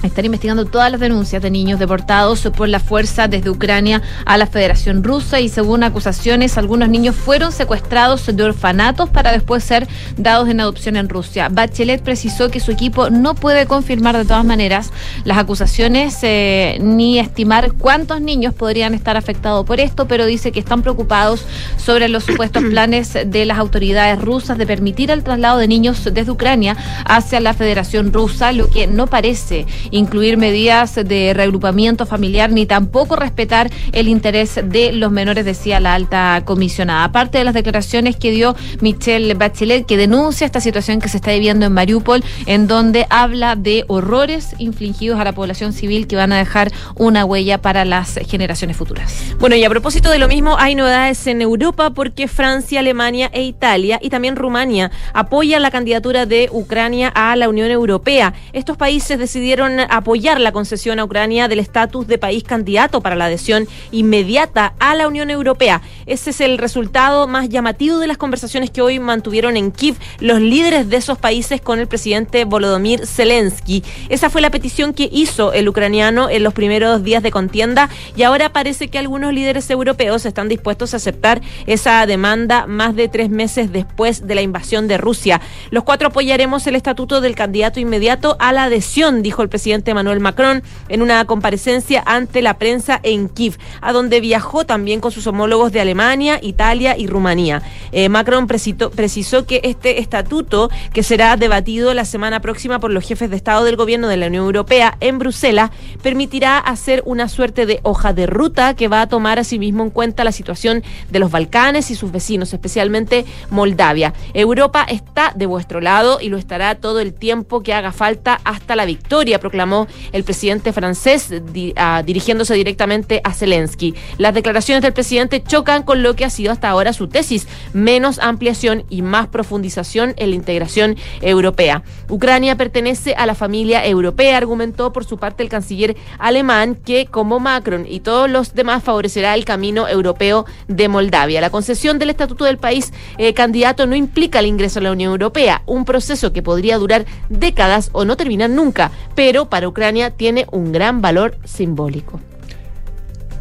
están 0.05 0.25
investigando 0.25 0.65
todas 0.65 0.91
las 0.91 0.99
denuncias 0.99 1.41
de 1.41 1.51
niños 1.51 1.79
deportados 1.79 2.41
por 2.55 2.69
la 2.69 2.79
fuerza 2.79 3.27
desde 3.27 3.49
Ucrania 3.49 4.01
a 4.25 4.37
la 4.37 4.47
Federación 4.47 5.03
Rusa 5.03 5.39
y 5.39 5.49
según 5.49 5.83
acusaciones 5.83 6.57
algunos 6.57 6.89
niños 6.89 7.15
fueron 7.15 7.51
secuestrados 7.51 8.25
de 8.25 8.43
orfanatos 8.43 9.09
para 9.09 9.31
después 9.31 9.63
ser 9.63 9.87
dados 10.17 10.49
en 10.49 10.59
adopción 10.59 10.95
en 10.95 11.09
Rusia. 11.09 11.49
Bachelet 11.49 12.01
precisó 12.01 12.49
que 12.49 12.59
su 12.59 12.71
equipo 12.71 13.09
no 13.09 13.35
puede 13.35 13.65
confirmar 13.65 14.17
de 14.17 14.25
todas 14.25 14.45
maneras 14.45 14.91
las 15.23 15.37
acusaciones 15.37 16.17
eh, 16.21 16.77
ni 16.81 17.19
estimar 17.19 17.73
cuántos 17.73 18.21
niños 18.21 18.53
podrían 18.53 18.93
estar 18.93 19.17
afectados 19.17 19.65
por 19.65 19.79
esto, 19.79 20.07
pero 20.07 20.25
dice 20.25 20.51
que 20.51 20.59
están 20.59 20.81
preocupados 20.81 21.45
sobre 21.77 22.09
los 22.09 22.23
supuestos 22.23 22.63
planes 22.69 23.13
de 23.13 23.45
las 23.45 23.57
autoridades 23.57 24.21
rusas 24.21 24.57
de 24.57 24.67
permitir 24.67 25.11
el 25.11 25.23
traslado 25.23 25.57
de 25.57 25.67
niños 25.67 26.03
desde 26.03 26.31
Ucrania 26.31 26.77
hacia 27.05 27.39
la 27.39 27.53
Federación 27.53 28.13
Rusa, 28.13 28.51
lo 28.51 28.69
que 28.69 28.87
no 28.87 29.07
parece 29.07 29.65
incluir 29.95 30.37
medidas 30.37 30.95
de 30.95 31.33
reagrupamiento 31.33 32.05
familiar 32.05 32.51
ni 32.51 32.65
tampoco 32.65 33.15
respetar 33.15 33.71
el 33.91 34.07
interés 34.07 34.59
de 34.63 34.91
los 34.91 35.11
menores, 35.11 35.45
decía 35.45 35.79
la 35.79 35.93
alta 35.93 36.41
comisionada. 36.45 37.03
Aparte 37.05 37.37
de 37.37 37.43
las 37.43 37.53
declaraciones 37.53 38.15
que 38.15 38.31
dio 38.31 38.55
Michelle 38.81 39.33
Bachelet, 39.33 39.85
que 39.85 39.97
denuncia 39.97 40.45
esta 40.45 40.61
situación 40.61 40.99
que 40.99 41.09
se 41.09 41.17
está 41.17 41.31
viviendo 41.31 41.65
en 41.65 41.73
Mariupol, 41.73 42.23
en 42.45 42.67
donde 42.67 43.05
habla 43.09 43.55
de 43.55 43.85
horrores 43.87 44.55
infligidos 44.57 45.19
a 45.19 45.23
la 45.23 45.33
población 45.33 45.73
civil 45.73 46.07
que 46.07 46.15
van 46.15 46.31
a 46.31 46.37
dejar 46.37 46.71
una 46.95 47.25
huella 47.25 47.61
para 47.61 47.85
las 47.85 48.19
generaciones 48.27 48.77
futuras. 48.77 49.35
Bueno, 49.39 49.55
y 49.55 49.63
a 49.63 49.69
propósito 49.69 50.09
de 50.09 50.19
lo 50.19 50.27
mismo, 50.27 50.57
hay 50.57 50.75
novedades 50.75 51.25
en 51.27 51.41
Europa 51.41 51.91
porque 51.91 52.27
Francia, 52.27 52.79
Alemania 52.79 53.29
e 53.33 53.43
Italia 53.43 53.99
y 54.01 54.09
también 54.09 54.35
Rumania 54.35 54.91
apoyan 55.13 55.61
la 55.61 55.71
candidatura 55.71 56.25
de 56.25 56.49
Ucrania 56.51 57.09
a 57.09 57.35
la 57.35 57.49
Unión 57.49 57.71
Europea. 57.71 58.33
Estos 58.53 58.77
países 58.77 59.19
decidieron 59.19 59.79
apoyar 59.89 60.39
la 60.39 60.51
concesión 60.51 60.99
a 60.99 61.03
Ucrania 61.03 61.47
del 61.47 61.59
estatus 61.59 62.07
de 62.07 62.17
país 62.17 62.43
candidato 62.43 63.01
para 63.01 63.15
la 63.15 63.25
adhesión 63.25 63.67
inmediata 63.91 64.73
a 64.79 64.95
la 64.95 65.07
Unión 65.07 65.29
Europea. 65.29 65.81
Ese 66.05 66.29
es 66.29 66.41
el 66.41 66.57
resultado 66.57 67.27
más 67.27 67.49
llamativo 67.49 67.99
de 67.99 68.07
las 68.07 68.17
conversaciones 68.17 68.69
que 68.69 68.81
hoy 68.81 68.99
mantuvieron 68.99 69.57
en 69.57 69.71
Kiev 69.71 69.95
los 70.19 70.39
líderes 70.39 70.89
de 70.89 70.97
esos 70.97 71.17
países 71.17 71.59
con 71.59 71.79
el 71.79 71.87
presidente 71.87 72.45
Volodymyr 72.45 73.05
Zelensky. 73.05 73.83
Esa 74.07 74.29
fue 74.29 74.41
la 74.41 74.51
petición 74.51 74.93
que 74.93 75.09
hizo 75.11 75.51
el 75.51 75.67
ucraniano 75.67 76.29
en 76.29 76.43
los 76.43 76.53
primeros 76.53 77.03
días 77.03 77.21
de 77.21 77.31
contienda 77.31 77.89
y 78.15 78.23
ahora 78.23 78.53
parece 78.53 78.87
que 78.87 78.97
algunos 78.97 79.33
líderes 79.33 79.69
europeos 79.69 80.25
están 80.25 80.47
dispuestos 80.47 80.93
a 80.93 80.97
aceptar 80.97 81.41
esa 81.67 82.05
demanda 82.05 82.65
más 82.65 82.95
de 82.95 83.09
tres 83.09 83.29
meses 83.29 83.73
después 83.73 84.25
de 84.25 84.35
la 84.35 84.41
invasión 84.41 84.87
de 84.87 84.97
Rusia. 84.97 85.41
Los 85.69 85.83
cuatro 85.83 86.07
apoyaremos 86.07 86.65
el 86.67 86.75
estatuto 86.75 87.19
del 87.19 87.35
candidato 87.35 87.79
inmediato 87.79 88.37
a 88.39 88.53
la 88.53 88.63
adhesión, 88.63 89.21
dijo 89.21 89.41
el 89.41 89.49
presidente 89.49 89.64
Emmanuel 89.73 90.19
Macron 90.19 90.61
en 90.89 91.01
una 91.01 91.25
comparecencia 91.25 92.03
ante 92.05 92.41
la 92.41 92.57
prensa 92.57 92.99
en 93.03 93.29
Kiev, 93.29 93.57
a 93.81 93.93
donde 93.93 94.21
viajó 94.21 94.65
también 94.65 94.99
con 94.99 95.11
sus 95.11 95.25
homólogos 95.27 95.71
de 95.71 95.81
Alemania, 95.81 96.39
Italia 96.41 96.95
y 96.97 97.07
Rumanía. 97.07 97.61
Eh, 97.91 98.09
Macron 98.09 98.47
precisó, 98.47 98.91
precisó 98.91 99.45
que 99.45 99.61
este 99.63 99.99
estatuto, 99.99 100.69
que 100.93 101.03
será 101.03 101.37
debatido 101.37 101.93
la 101.93 102.05
semana 102.05 102.41
próxima 102.41 102.79
por 102.79 102.91
los 102.91 103.05
jefes 103.05 103.29
de 103.29 103.35
Estado 103.35 103.63
del 103.63 103.75
Gobierno 103.75 104.07
de 104.07 104.17
la 104.17 104.27
Unión 104.27 104.45
Europea 104.45 104.97
en 104.99 105.17
Bruselas, 105.17 105.71
permitirá 106.03 106.59
hacer 106.59 107.01
una 107.05 107.27
suerte 107.27 107.65
de 107.65 107.79
hoja 107.83 108.13
de 108.13 108.27
ruta 108.27 108.75
que 108.75 108.87
va 108.87 109.01
a 109.01 109.07
tomar 109.07 109.39
asimismo 109.39 109.83
en 109.83 109.89
cuenta 109.89 110.23
la 110.23 110.31
situación 110.31 110.83
de 111.09 111.19
los 111.19 111.31
Balcanes 111.31 111.89
y 111.91 111.95
sus 111.95 112.11
vecinos, 112.11 112.53
especialmente 112.53 113.25
Moldavia. 113.49 114.13
Europa 114.33 114.85
está 114.87 115.33
de 115.35 115.45
vuestro 115.45 115.81
lado 115.81 116.19
y 116.21 116.29
lo 116.29 116.37
estará 116.37 116.75
todo 116.75 116.99
el 116.99 117.13
tiempo 117.13 117.61
que 117.63 117.73
haga 117.73 117.91
falta 117.91 118.39
hasta 118.43 118.75
la 118.75 118.85
victoria, 118.85 119.39
proclamó 119.55 119.87
el 120.11 120.25
presidente 120.25 120.73
francés 120.73 121.29
ah, 121.77 122.03
dirigiéndose 122.05 122.55
directamente 122.55 123.21
a 123.23 123.33
Zelensky. 123.33 123.95
Las 124.17 124.33
declaraciones 124.33 124.81
del 124.81 124.91
presidente 124.91 125.41
chocan 125.41 125.83
con 125.83 126.03
lo 126.03 126.13
que 126.13 126.25
ha 126.25 126.29
sido 126.29 126.51
hasta 126.51 126.67
ahora 126.69 126.91
su 126.91 127.07
tesis, 127.07 127.47
menos 127.71 128.19
ampliación 128.19 128.83
y 128.89 129.01
más 129.01 129.27
profundización 129.27 130.13
en 130.17 130.31
la 130.31 130.35
integración 130.35 130.97
europea. 131.21 131.83
Ucrania 132.09 132.57
pertenece 132.57 133.13
a 133.15 133.25
la 133.25 133.33
familia 133.33 133.85
europea, 133.85 134.35
argumentó 134.35 134.91
por 134.91 135.05
su 135.05 135.17
parte 135.17 135.41
el 135.41 135.47
canciller 135.47 135.95
alemán 136.19 136.75
que 136.75 137.05
como 137.05 137.39
Macron 137.39 137.85
y 137.87 138.01
todos 138.01 138.29
los 138.29 138.55
demás 138.55 138.83
favorecerá 138.83 139.35
el 139.35 139.45
camino 139.45 139.87
europeo 139.87 140.45
de 140.67 140.89
Moldavia. 140.89 141.39
La 141.39 141.49
concesión 141.49 141.97
del 141.97 142.09
estatuto 142.09 142.43
del 142.43 142.57
país 142.57 142.91
eh, 143.17 143.33
candidato 143.33 143.87
no 143.87 143.95
implica 143.95 144.39
el 144.39 144.47
ingreso 144.47 144.79
a 144.79 144.83
la 144.83 144.91
Unión 144.91 145.11
Europea, 145.11 145.61
un 145.65 145.85
proceso 145.85 146.33
que 146.33 146.41
podría 146.41 146.77
durar 146.77 147.05
décadas 147.29 147.89
o 147.93 148.03
no 148.03 148.17
terminar 148.17 148.49
nunca, 148.49 148.91
pero 149.15 149.44
para 149.49 149.67
Ucrania 149.67 150.11
tiene 150.11 150.45
un 150.51 150.71
gran 150.71 151.01
valor 151.01 151.37
simbólico. 151.43 152.19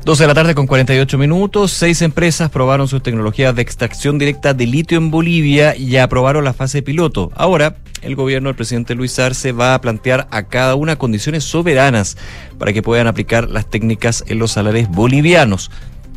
12 0.04 0.22
de 0.22 0.28
la 0.28 0.34
tarde 0.34 0.54
con 0.54 0.66
48 0.66 1.16
minutos. 1.16 1.72
Seis 1.72 2.02
empresas 2.02 2.50
probaron 2.50 2.88
sus 2.88 3.02
tecnologías 3.02 3.54
de 3.56 3.62
extracción 3.62 4.18
directa 4.18 4.52
de 4.52 4.66
litio 4.66 4.98
en 4.98 5.10
Bolivia 5.10 5.74
y 5.76 5.96
aprobaron 5.96 6.44
la 6.44 6.52
fase 6.52 6.82
piloto. 6.82 7.32
Ahora, 7.34 7.76
el 8.02 8.14
gobierno 8.14 8.50
del 8.50 8.56
presidente 8.56 8.94
Luis 8.94 9.18
Arce 9.18 9.52
va 9.52 9.74
a 9.74 9.80
plantear 9.80 10.28
a 10.30 10.42
cada 10.42 10.74
una 10.74 10.96
condiciones 10.96 11.44
soberanas 11.44 12.18
para 12.58 12.74
que 12.74 12.82
puedan 12.82 13.06
aplicar 13.06 13.48
las 13.48 13.70
técnicas 13.70 14.24
en 14.26 14.38
los 14.38 14.52
salares 14.52 14.90
bolivianos. 14.90 15.70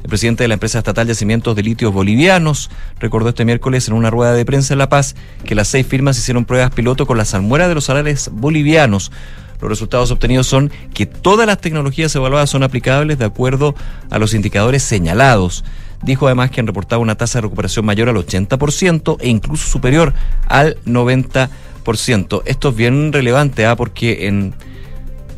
El 0.04 0.10
presidente 0.10 0.44
de 0.44 0.50
la 0.50 0.56
empresa 0.56 0.80
estatal 0.80 1.08
Yacimientos 1.08 1.56
de 1.56 1.64
Litios 1.64 1.94
Bolivianos 1.94 2.70
recordó 3.00 3.30
este 3.30 3.46
miércoles 3.46 3.88
en 3.88 3.94
una 3.94 4.10
rueda 4.10 4.34
de 4.34 4.46
prensa 4.46 4.74
en 4.74 4.80
La 4.80 4.90
Paz 4.90 5.16
que 5.46 5.56
las 5.56 5.70
seis 5.70 5.88
firmas 5.88 6.18
hicieron 6.18 6.44
pruebas 6.44 6.72
piloto 6.72 7.08
con 7.08 7.18
la 7.18 7.26
salmuera 7.26 7.70
de 7.70 7.76
los 7.76 7.86
salares 7.86 8.30
bolivianos. 8.34 9.12
Los 9.60 9.70
resultados 9.70 10.12
obtenidos 10.12 10.48
son 10.48 10.72
que 10.94 11.06
todas 11.06 11.48
las 11.48 11.60
tecnologías 11.60 12.16
evaluadas 12.16 12.50
son 12.50 12.64
aplicables 12.64 13.18
de 13.18 13.26
acuerdo 13.26 13.76
a 14.10 14.20
los 14.20 14.34
indicadores 14.34 14.84
señalados. 14.84 15.64
Dijo 16.04 16.28
además 16.28 16.52
que 16.52 16.60
han 16.60 16.68
reportado 16.68 17.02
una 17.02 17.16
tasa 17.16 17.40
de 17.40 17.44
recuperación 17.44 17.86
mayor 17.86 18.10
al 18.10 18.16
80% 18.16 19.18
e 19.20 19.30
incluso 19.30 19.68
superior 19.68 20.14
al 20.48 20.78
90%. 20.86 22.44
Esto 22.46 22.70
es 22.70 22.76
bien 22.76 23.12
relevante 23.12 23.66
¿ah? 23.66 23.76
porque 23.76 24.28
en, 24.28 24.54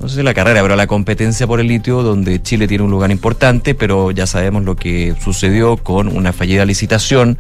no 0.02 0.10
sé 0.10 0.18
si 0.18 0.24
la 0.24 0.34
carrera, 0.34 0.62
pero 0.62 0.76
la 0.76 0.88
competencia 0.88 1.46
por 1.48 1.60
el 1.60 1.68
litio, 1.68 2.04
donde 2.04 2.42
Chile 2.42 2.68
tiene 2.68 2.84
un 2.84 2.92
lugar 2.92 3.12
importante, 3.12 3.76
pero 3.76 4.12
ya 4.12 4.28
sabemos 4.28 4.64
lo 4.64 4.76
que 4.76 5.16
sucedió 5.22 5.78
con 5.78 6.08
una 6.08 6.34
fallida 6.34 6.66
licitación 6.66 7.38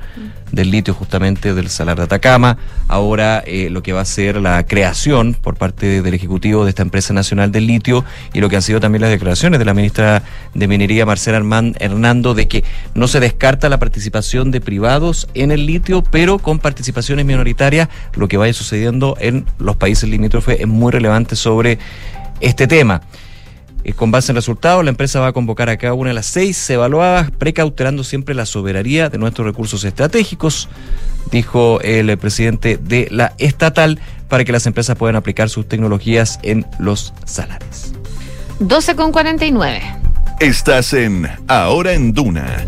del 0.51 0.71
litio 0.71 0.93
justamente 0.93 1.53
del 1.53 1.69
Salar 1.69 1.97
de 1.97 2.03
Atacama. 2.03 2.57
Ahora 2.87 3.43
eh, 3.45 3.69
lo 3.69 3.83
que 3.83 3.93
va 3.93 4.01
a 4.01 4.05
ser 4.05 4.37
la 4.37 4.65
creación 4.65 5.35
por 5.39 5.55
parte 5.55 6.01
del 6.01 6.13
Ejecutivo 6.13 6.63
de 6.63 6.69
esta 6.69 6.81
empresa 6.81 7.13
nacional 7.13 7.51
del 7.51 7.67
litio 7.67 8.03
y 8.33 8.39
lo 8.39 8.49
que 8.49 8.55
han 8.55 8.61
sido 8.61 8.79
también 8.79 9.01
las 9.01 9.11
declaraciones 9.11 9.59
de 9.59 9.65
la 9.65 9.73
ministra 9.73 10.23
de 10.53 10.67
Minería, 10.67 11.05
Marcela 11.05 11.37
Hernando, 11.79 12.33
de 12.33 12.47
que 12.47 12.63
no 12.93 13.07
se 13.07 13.19
descarta 13.19 13.69
la 13.69 13.79
participación 13.79 14.51
de 14.51 14.61
privados 14.61 15.27
en 15.33 15.51
el 15.51 15.65
litio, 15.65 16.03
pero 16.03 16.39
con 16.39 16.59
participaciones 16.59 17.25
minoritarias, 17.25 17.89
lo 18.15 18.27
que 18.27 18.37
vaya 18.37 18.53
sucediendo 18.53 19.15
en 19.19 19.45
los 19.57 19.75
países 19.75 20.09
limítrofes 20.09 20.59
es 20.59 20.67
muy 20.67 20.91
relevante 20.91 21.35
sobre 21.35 21.79
este 22.39 22.67
tema. 22.67 23.01
Eh, 23.83 23.93
Con 23.93 24.11
base 24.11 24.31
en 24.31 24.35
resultados, 24.35 24.83
la 24.83 24.89
empresa 24.89 25.19
va 25.19 25.27
a 25.27 25.33
convocar 25.33 25.69
a 25.69 25.77
cada 25.77 25.93
una 25.93 26.09
de 26.09 26.13
las 26.13 26.25
seis 26.25 26.69
evaluadas, 26.69 27.31
precautelando 27.31 28.03
siempre 28.03 28.35
la 28.35 28.45
soberanía 28.45 29.09
de 29.09 29.17
nuestros 29.17 29.45
recursos 29.45 29.83
estratégicos, 29.83 30.67
dijo 31.31 31.79
el 31.81 32.17
presidente 32.17 32.77
de 32.77 33.07
la 33.11 33.33
estatal, 33.37 33.99
para 34.27 34.45
que 34.45 34.51
las 34.51 34.65
empresas 34.67 34.95
puedan 34.95 35.15
aplicar 35.15 35.49
sus 35.49 35.67
tecnologías 35.67 36.39
en 36.43 36.65
los 36.77 37.13
salares. 37.25 37.93
12 38.59 38.95
con 38.95 39.11
49. 39.11 39.81
Estás 40.39 40.93
en 40.93 41.27
Ahora 41.47 41.93
en 41.93 42.13
Duna. 42.13 42.65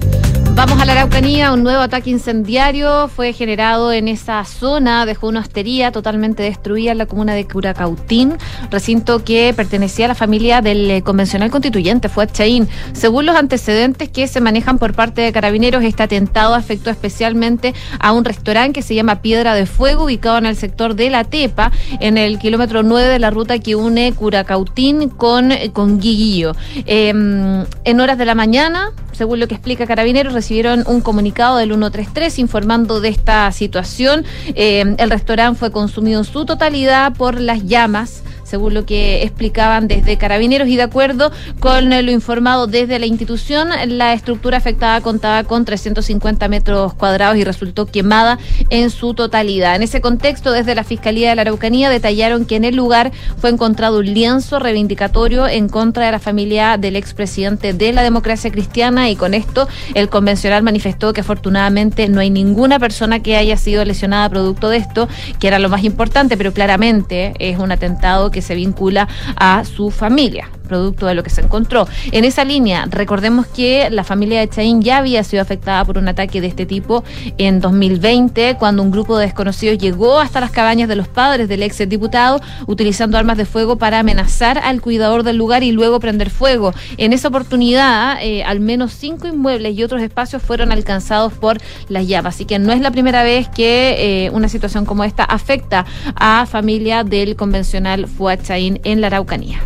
Vamos 0.54 0.82
a 0.82 0.86
la 0.86 0.92
Araucanía, 0.92 1.54
un 1.54 1.64
nuevo 1.64 1.82
ataque 1.82 2.10
incendiario 2.10 3.08
fue 3.08 3.32
generado 3.32 3.94
en 3.94 4.10
esa 4.10 4.44
zona, 4.44 5.06
dejó 5.06 5.28
una 5.28 5.40
hostería 5.40 5.92
totalmente 5.92 6.44
destruida 6.44 6.92
en 6.92 6.98
la 6.98 7.06
comuna 7.06 7.34
de 7.34 7.48
Curacautín, 7.48 8.34
recinto 8.70 9.24
que 9.24 9.54
pertenecía 9.56 10.06
a 10.06 10.08
la 10.10 10.16
familia 10.16 10.62
del 10.62 10.92
eh, 10.92 11.02
convencional 11.04 11.50
constituyente, 11.52 12.10
fue 12.10 12.28
Chaín. 12.28 12.68
Según 12.92 13.26
los 13.26 13.38
antecedentes 13.38 14.10
que 14.10 14.28
se 14.28 14.42
manejan 14.42 14.78
por 14.78 14.94
parte 14.94 15.22
de 15.22 15.32
carabineros, 15.32 15.84
este 15.84 16.04
atentado 16.04 16.54
afectó 16.54 16.90
especialmente 16.90 17.74
a 18.00 18.12
un 18.12 18.26
restaurante 18.26 18.74
que 18.74 18.82
se 18.82 18.94
llama 18.94 19.22
Piedra 19.22 19.56
de 19.56 19.66
Fuego, 19.66 20.04
ubicado 20.04 20.38
en 20.38 20.46
el 20.46 20.58
sector 20.58 20.96
de 20.96 21.10
La 21.10 21.24
Tepa, 21.24 21.72
en 22.02 22.18
el 22.18 22.40
kilómetro 22.40 22.84
9 22.84 23.08
de 23.08 23.20
la 23.20 23.30
ruta 23.30 23.58
que 23.58 23.76
une 23.76 24.12
Curacautín 24.12 25.08
con, 25.10 25.54
eh, 25.54 25.72
con 25.72 26.00
Guiguillo. 26.00 26.56
Eh, 26.86 27.10
en 27.10 28.00
horas 28.00 28.18
de 28.18 28.26
la 28.26 28.36
mañana, 28.36 28.92
según 29.14 29.40
lo 29.40 29.48
que 29.48 29.56
explica 29.56 29.86
Carabineros, 29.86 30.34
recibieron 30.42 30.84
un 30.88 31.02
comunicado 31.02 31.58
del 31.58 31.70
133 31.70 32.40
informando 32.40 33.00
de 33.00 33.10
esta 33.10 33.52
situación. 33.52 34.26
Eh, 34.56 34.96
el 34.98 35.10
restaurante 35.12 35.60
fue 35.60 35.72
consumido 35.72 36.20
en 36.20 36.26
su 36.26 36.46
totalidad 36.46 37.14
por 37.14 37.40
las 37.40 37.68
llamas 37.68 38.24
según 38.52 38.74
lo 38.74 38.86
que 38.86 39.24
explicaban 39.24 39.88
desde 39.88 40.18
Carabineros 40.18 40.68
y 40.68 40.76
de 40.76 40.84
acuerdo 40.84 41.32
con 41.62 41.90
lo 41.90 42.12
informado 42.12 42.68
desde 42.68 43.00
la 43.00 43.06
institución, 43.06 43.70
la 43.88 44.12
estructura 44.12 44.58
afectada 44.58 45.00
contaba 45.00 45.46
con 45.46 45.64
350 45.64 46.50
metros 46.50 46.94
cuadrados 46.94 47.38
y 47.38 47.46
resultó 47.46 47.86
quemada 47.86 48.40
en 48.70 48.90
su 48.90 49.14
totalidad. 49.14 49.78
En 49.78 49.84
ese 49.84 50.02
contexto, 50.02 50.52
desde 50.52 50.76
la 50.76 50.84
Fiscalía 50.84 51.30
de 51.30 51.38
la 51.38 51.44
Araucanía 51.44 51.90
detallaron 51.90 52.44
que 52.44 52.58
en 52.58 52.66
el 52.66 52.76
lugar 52.76 53.14
fue 53.38 53.52
encontrado 53.52 54.00
un 54.00 54.14
lienzo 54.14 54.60
reivindicatorio 54.60 55.48
en 55.48 55.70
contra 55.70 56.06
de 56.08 56.12
la 56.12 56.20
familia 56.20 56.78
del 56.78 56.98
expresidente 56.98 57.72
de 57.72 57.94
la 57.94 58.04
democracia 58.04 58.52
cristiana 58.52 59.10
y 59.10 59.16
con 59.16 59.34
esto 59.34 59.70
el 59.94 60.10
convencional 60.10 60.62
manifestó 60.62 61.14
que 61.14 61.22
afortunadamente 61.22 62.10
no 62.10 62.20
hay 62.20 62.30
ninguna 62.30 62.80
persona 62.80 63.22
que 63.22 63.38
haya 63.38 63.56
sido 63.56 63.86
lesionada 63.86 64.28
producto 64.28 64.68
de 64.68 64.78
esto, 64.78 65.08
que 65.40 65.48
era 65.48 65.58
lo 65.58 65.70
más 65.70 65.86
importante, 65.86 66.36
pero 66.36 66.52
claramente 66.52 67.34
es 67.40 67.58
un 67.58 67.72
atentado 67.72 68.30
que 68.30 68.41
se 68.42 68.56
vincula 68.56 69.08
a 69.36 69.64
su 69.66 69.92
familia 69.92 70.50
producto 70.72 71.06
de 71.06 71.16
lo 71.16 71.24
que 71.24 71.30
se 71.30 71.42
encontró. 71.42 71.86
En 72.14 72.24
esa 72.24 72.46
línea, 72.46 72.88
recordemos 72.90 73.46
que 73.46 73.90
la 73.92 74.06
familia 74.06 74.40
de 74.40 74.48
Chaín 74.48 74.82
ya 74.82 75.00
había 75.00 75.22
sido 75.26 75.42
afectada 75.42 75.84
por 75.84 75.98
un 75.98 76.08
ataque 76.08 76.40
de 76.40 76.48
este 76.48 76.66
tipo 76.66 77.04
en 77.38 77.60
2020, 77.60 78.56
cuando 78.58 78.84
un 78.84 78.90
grupo 78.90 79.18
de 79.18 79.26
desconocidos 79.26 79.78
llegó 79.78 80.20
hasta 80.20 80.40
las 80.40 80.52
cabañas 80.52 80.88
de 80.88 80.96
los 80.96 81.10
padres 81.10 81.50
del 81.50 81.62
ex 81.64 81.78
diputado, 81.90 82.40
utilizando 82.68 83.18
armas 83.18 83.36
de 83.36 83.46
fuego 83.46 83.76
para 83.78 84.00
amenazar 84.00 84.60
al 84.60 84.82
cuidador 84.82 85.24
del 85.24 85.36
lugar 85.36 85.62
y 85.64 85.74
luego 85.74 86.00
prender 86.00 86.30
fuego. 86.30 86.74
En 86.98 87.12
esa 87.12 87.28
oportunidad, 87.28 88.18
eh, 88.22 88.44
al 88.46 88.62
menos 88.62 88.94
cinco 88.94 89.28
inmuebles 89.28 89.76
y 89.76 89.84
otros 89.84 90.02
espacios 90.02 90.42
fueron 90.42 90.72
alcanzados 90.72 91.34
por 91.34 91.58
las 91.90 92.08
llamas. 92.08 92.36
Así 92.36 92.46
que 92.46 92.60
no 92.60 92.72
es 92.72 92.80
la 92.80 92.92
primera 92.92 93.24
vez 93.24 93.50
que 93.50 94.26
eh, 94.26 94.30
una 94.32 94.48
situación 94.48 94.86
como 94.86 95.04
esta 95.04 95.24
afecta 95.24 95.86
a 96.16 96.46
familia 96.46 97.04
del 97.04 97.36
convencional 97.36 98.08
Fuad 98.08 98.40
Chaín 98.44 98.80
en 98.84 99.02
la 99.02 99.08
Araucanía. 99.08 99.60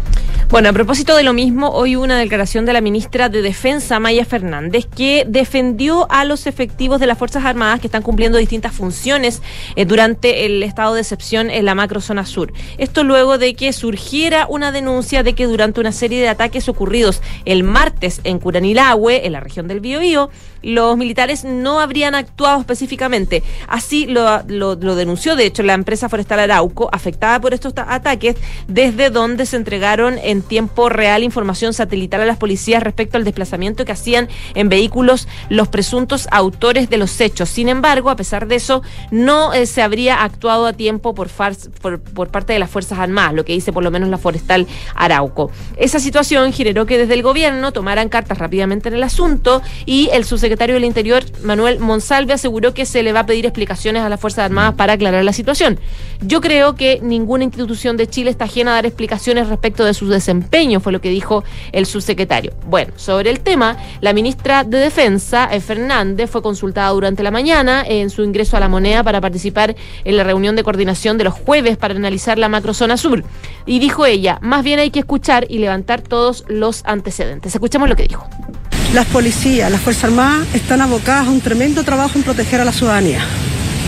Bueno, 0.50 0.70
a 0.70 0.74
propósito 0.74 0.95
de 1.04 1.24
lo 1.24 1.34
mismo, 1.34 1.70
hoy 1.70 1.98
una 1.98 2.18
declaración 2.18 2.66
de 2.66 2.72
la 2.72 2.80
ministra 2.80 3.28
de 3.28 3.42
Defensa, 3.42 4.00
Maya 4.00 4.24
Fernández, 4.24 4.88
que 4.88 5.26
defendió 5.28 6.10
a 6.10 6.24
los 6.24 6.48
efectivos 6.48 7.02
de 7.02 7.06
las 7.06 7.18
Fuerzas 7.18 7.44
Armadas 7.44 7.82
que 7.82 7.88
están 7.88 8.02
cumpliendo 8.02 8.38
distintas 8.38 8.74
funciones 8.74 9.42
eh, 9.76 9.86
durante 9.86 10.46
el 10.46 10.64
estado 10.64 10.96
de 10.96 11.02
excepción 11.02 11.52
en 11.52 11.66
la 11.66 11.76
macrozona 11.76 12.26
sur. 12.26 12.54
Esto 12.78 13.04
luego 13.04 13.38
de 13.38 13.56
que 13.56 13.74
surgiera 13.74 14.48
una 14.50 14.72
denuncia 14.72 15.22
de 15.22 15.34
que 15.34 15.46
durante 15.48 15.82
una 15.82 15.92
serie 15.92 16.22
de 16.22 16.30
ataques 16.30 16.70
ocurridos 16.70 17.22
el 17.44 17.64
martes 17.64 18.22
en 18.24 18.40
Curanilahue, 18.40 19.28
en 19.28 19.34
la 19.34 19.42
región 19.42 19.68
del 19.68 19.82
Biobío, 19.82 20.30
los 20.62 20.98
militares 20.98 21.44
no 21.44 21.80
habrían 21.80 22.16
actuado 22.16 22.60
específicamente. 22.60 23.44
Así 23.68 24.06
lo, 24.08 24.42
lo, 24.48 24.76
denunció, 24.96 25.36
de 25.36 25.46
hecho, 25.46 25.64
la 25.64 25.74
empresa 25.74 26.10
forestal 26.10 26.40
Arauco, 26.40 26.90
afectada 26.92 27.40
por 27.40 27.54
estos 27.54 27.74
ataques, 27.76 28.36
desde 28.68 29.10
donde 29.10 29.46
se 29.46 29.58
entregaron 29.58 30.18
en 30.18 30.42
tiempo 30.42 30.90
real 30.90 31.24
información 31.24 31.74
satelital 31.74 32.22
a 32.22 32.26
las 32.26 32.38
policías 32.38 32.82
respecto 32.82 33.18
al 33.18 33.24
desplazamiento 33.24 33.86
que 33.86 33.92
hacían 33.92 34.28
en 34.56 34.70
vehículos 34.70 35.28
los 35.50 35.68
presuntos 35.68 36.28
autores 36.32 36.90
de 36.90 36.98
los 36.98 37.22
hechos. 37.22 37.50
Sin 37.50 37.70
embargo, 37.70 38.10
a 38.10 38.16
pesar 38.16 38.48
de 38.48 38.56
eso, 38.56 38.82
no 39.12 39.54
eh, 39.54 39.66
se 39.66 39.82
habría 39.82 40.24
actuado 40.24 40.66
a 40.66 40.74
tiempo 40.74 41.14
por 41.14 41.30
parte 41.30 42.54
de 42.54 42.60
las 42.60 42.70
Fuerzas 42.70 43.00
Armadas, 43.00 43.34
lo 43.34 43.46
que 43.46 43.54
dice 43.54 43.72
por 43.72 43.84
lo 43.84 43.92
menos 43.92 44.10
la 44.10 44.18
forestal 44.18 44.68
Arauco. 44.96 45.52
Esa 45.78 46.00
situación 46.00 46.54
generó 46.54 46.86
que 46.86 46.98
desde 46.98 47.14
el 47.14 47.22
gobierno 47.22 47.72
tomaran 47.72 48.10
cartas 48.10 48.38
rápidamente 48.38 48.90
en 48.90 48.96
el 48.96 49.04
asunto 49.04 49.62
y 49.86 50.10
el 50.12 50.26
subsecretario 50.26 50.55
secretario 50.56 50.76
del 50.76 50.86
Interior, 50.86 51.22
Manuel 51.44 51.80
Monsalve, 51.80 52.32
aseguró 52.32 52.74
que 52.74 52.86
se 52.86 53.04
le 53.04 53.12
va 53.12 53.22
a 53.22 53.26
pedir 53.26 53.46
explicaciones 53.46 54.04
a 54.04 54.08
las 54.08 54.22
Fuerzas 54.22 54.46
Armadas 54.46 54.76
para 54.76 54.94
aclarar 54.94 55.22
la 55.26 55.34
situación. 55.34 55.82
Yo 56.22 56.40
creo 56.40 56.76
que 56.76 57.02
ninguna 57.04 57.44
institución 57.44 57.98
de 57.98 58.08
Chile 58.08 58.30
está 58.30 58.46
ajena 58.46 58.72
a 58.72 58.76
dar 58.76 58.86
explicaciones 58.86 59.50
respecto 59.50 59.84
de 59.84 59.94
sus 59.94 60.08
desempeño, 60.08 60.80
fue 60.80 60.94
lo 60.94 61.02
que 61.02 61.10
dijo 61.10 61.44
el 61.74 61.86
subsecretario. 61.86 62.54
Bueno, 62.68 62.94
sobre 62.96 63.32
el 63.32 63.42
tema, 63.42 63.76
la 64.00 64.14
ministra 64.14 64.64
de 64.64 64.78
Defensa, 64.78 65.50
eh, 65.52 65.60
Fernández, 65.60 66.30
fue 66.30 66.42
consultada 66.42 66.92
durante 66.92 67.22
la 67.22 67.32
mañana 67.32 67.84
en 67.86 68.10
su 68.10 68.24
ingreso 68.24 68.56
a 68.56 68.62
la 68.62 68.70
moneda 68.70 69.04
para 69.04 69.20
participar 69.20 69.76
en 70.06 70.16
la 70.16 70.24
reunión 70.24 70.56
de 70.56 70.64
coordinación 70.64 71.18
de 71.18 71.26
los 71.26 71.34
jueves 71.34 71.76
para 71.76 71.96
analizar 71.96 72.38
la 72.38 72.48
macrozona 72.48 72.96
sur. 72.96 73.26
Y 73.66 73.80
dijo 73.80 74.06
ella, 74.06 74.40
más 74.42 74.64
bien 74.64 74.80
hay 74.80 74.90
que 74.90 75.00
escuchar 75.00 75.48
y 75.50 75.58
levantar 75.58 76.00
todos 76.00 76.46
los 76.48 76.82
antecedentes. 76.86 77.54
Escuchemos 77.54 77.90
lo 77.90 77.98
que 77.98 78.04
dijo. 78.04 78.26
Las 78.96 79.08
policías, 79.08 79.70
las 79.70 79.82
Fuerzas 79.82 80.06
Armadas 80.06 80.48
están 80.54 80.80
abocadas 80.80 81.28
a 81.28 81.30
un 81.30 81.42
tremendo 81.42 81.84
trabajo 81.84 82.14
en 82.16 82.24
proteger 82.24 82.62
a 82.62 82.64
la 82.64 82.72
ciudadanía. 82.72 83.20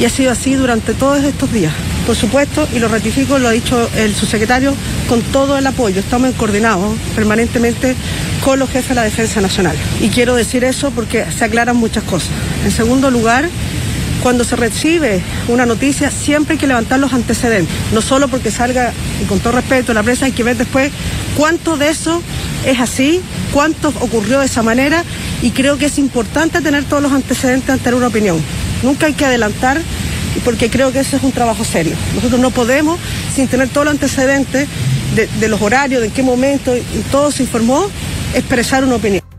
Y 0.01 0.03
ha 0.03 0.09
sido 0.09 0.33
así 0.33 0.53
durante 0.53 0.93
todos 0.93 1.23
estos 1.23 1.49
días. 1.49 1.71
Por 2.05 2.17
supuesto, 2.17 2.67
y 2.73 2.79
lo 2.79 2.89
ratifico, 2.89 3.39
lo 3.39 3.47
ha 3.47 3.51
dicho 3.51 3.89
el 3.95 4.13
subsecretario, 4.13 4.75
con 5.07 5.21
todo 5.21 5.57
el 5.57 5.65
apoyo. 5.65 6.01
Estamos 6.01 6.35
coordinados 6.35 6.93
permanentemente 7.15 7.95
con 8.43 8.59
los 8.59 8.69
jefes 8.69 8.89
de 8.89 8.95
la 8.95 9.03
Defensa 9.03 9.39
Nacional. 9.39 9.77
Y 10.01 10.09
quiero 10.09 10.35
decir 10.35 10.65
eso 10.65 10.91
porque 10.91 11.25
se 11.31 11.45
aclaran 11.45 11.77
muchas 11.77 12.03
cosas. 12.03 12.31
En 12.65 12.71
segundo 12.71 13.09
lugar, 13.09 13.47
cuando 14.27 14.43
se 14.43 14.57
recibe 14.57 15.21
una 15.47 15.65
noticia 15.65 16.11
siempre 16.11 16.55
hay 16.55 16.59
que 16.59 16.67
levantar 16.67 16.99
los 16.99 17.13
antecedentes, 17.13 17.73
no 17.93 18.01
solo 18.01 18.27
porque 18.27 18.51
salga, 18.51 18.91
y 19.21 19.25
con 19.25 19.39
todo 19.39 19.53
respeto, 19.53 19.93
la 19.93 20.03
prensa 20.03 20.25
hay 20.25 20.33
que 20.33 20.43
ver 20.43 20.57
después 20.57 20.91
cuánto 21.37 21.77
de 21.77 21.87
eso 21.87 22.21
es 22.65 22.77
así, 22.81 23.21
cuánto 23.53 23.87
ocurrió 24.01 24.41
de 24.41 24.47
esa 24.47 24.63
manera 24.63 25.05
y 25.41 25.51
creo 25.51 25.77
que 25.77 25.85
es 25.85 25.97
importante 25.97 26.59
tener 26.59 26.83
todos 26.83 27.01
los 27.01 27.13
antecedentes 27.13 27.69
ante 27.69 27.93
una 27.93 28.07
opinión. 28.07 28.43
Nunca 28.83 29.05
hay 29.05 29.13
que 29.13 29.23
adelantar 29.23 29.81
porque 30.43 30.69
creo 30.69 30.91
que 30.91 30.99
ese 30.99 31.15
es 31.15 31.23
un 31.23 31.31
trabajo 31.31 31.63
serio. 31.63 31.95
Nosotros 32.13 32.41
no 32.41 32.51
podemos, 32.51 32.99
sin 33.33 33.47
tener 33.47 33.69
todos 33.69 33.85
los 33.85 33.93
antecedentes 33.93 34.67
de, 35.15 35.27
de 35.27 35.47
los 35.47 35.61
horarios, 35.61 36.01
de 36.01 36.07
en 36.07 36.13
qué 36.13 36.21
momento 36.21 36.75
y 36.75 36.81
todo 37.13 37.31
se 37.31 37.43
informó, 37.43 37.89
expresar 38.33 38.83
una 38.83 38.95
opinión. 38.95 39.36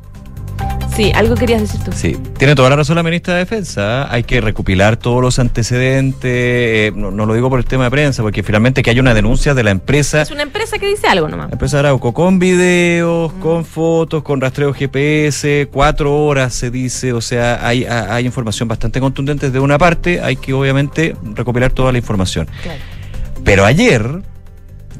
Sí, 0.98 1.12
algo 1.14 1.36
querías 1.36 1.60
decir 1.60 1.80
tú. 1.84 1.92
Sí, 1.94 2.16
tiene 2.38 2.56
toda 2.56 2.70
la 2.70 2.74
razón 2.76 2.96
la 2.96 3.04
ministra 3.04 3.34
de 3.34 3.38
Defensa. 3.40 4.12
Hay 4.12 4.24
que 4.24 4.40
recopilar 4.40 4.96
todos 4.96 5.22
los 5.22 5.38
antecedentes. 5.38 6.18
eh, 6.24 6.92
no, 6.96 7.12
no 7.12 7.24
lo 7.24 7.34
digo 7.34 7.48
por 7.48 7.60
el 7.60 7.66
tema 7.66 7.84
de 7.84 7.90
prensa, 7.92 8.20
porque 8.22 8.42
finalmente 8.42 8.82
que 8.82 8.90
hay 8.90 8.98
una 8.98 9.14
denuncia 9.14 9.54
de 9.54 9.62
la 9.62 9.70
empresa. 9.70 10.22
Es 10.22 10.32
una 10.32 10.42
empresa 10.42 10.76
que 10.80 10.88
dice 10.88 11.06
algo 11.06 11.28
nomás. 11.28 11.50
La 11.50 11.52
empresa 11.52 11.78
Arauco, 11.78 12.12
con 12.12 12.40
videos, 12.40 13.32
con 13.34 13.64
fotos, 13.64 14.24
con 14.24 14.40
rastreo 14.40 14.74
GPS, 14.74 15.68
cuatro 15.72 16.16
horas 16.16 16.52
se 16.52 16.68
dice, 16.72 17.12
o 17.12 17.20
sea, 17.20 17.64
hay, 17.64 17.84
ha- 17.84 18.12
hay 18.12 18.26
información 18.26 18.66
bastante 18.68 18.98
contundente 18.98 19.52
de 19.52 19.60
una 19.60 19.78
parte, 19.78 20.20
hay 20.20 20.34
que 20.34 20.52
obviamente 20.52 21.14
recopilar 21.34 21.70
toda 21.70 21.92
la 21.92 21.98
información. 21.98 22.48
Pero 23.44 23.64
ayer, 23.64 24.04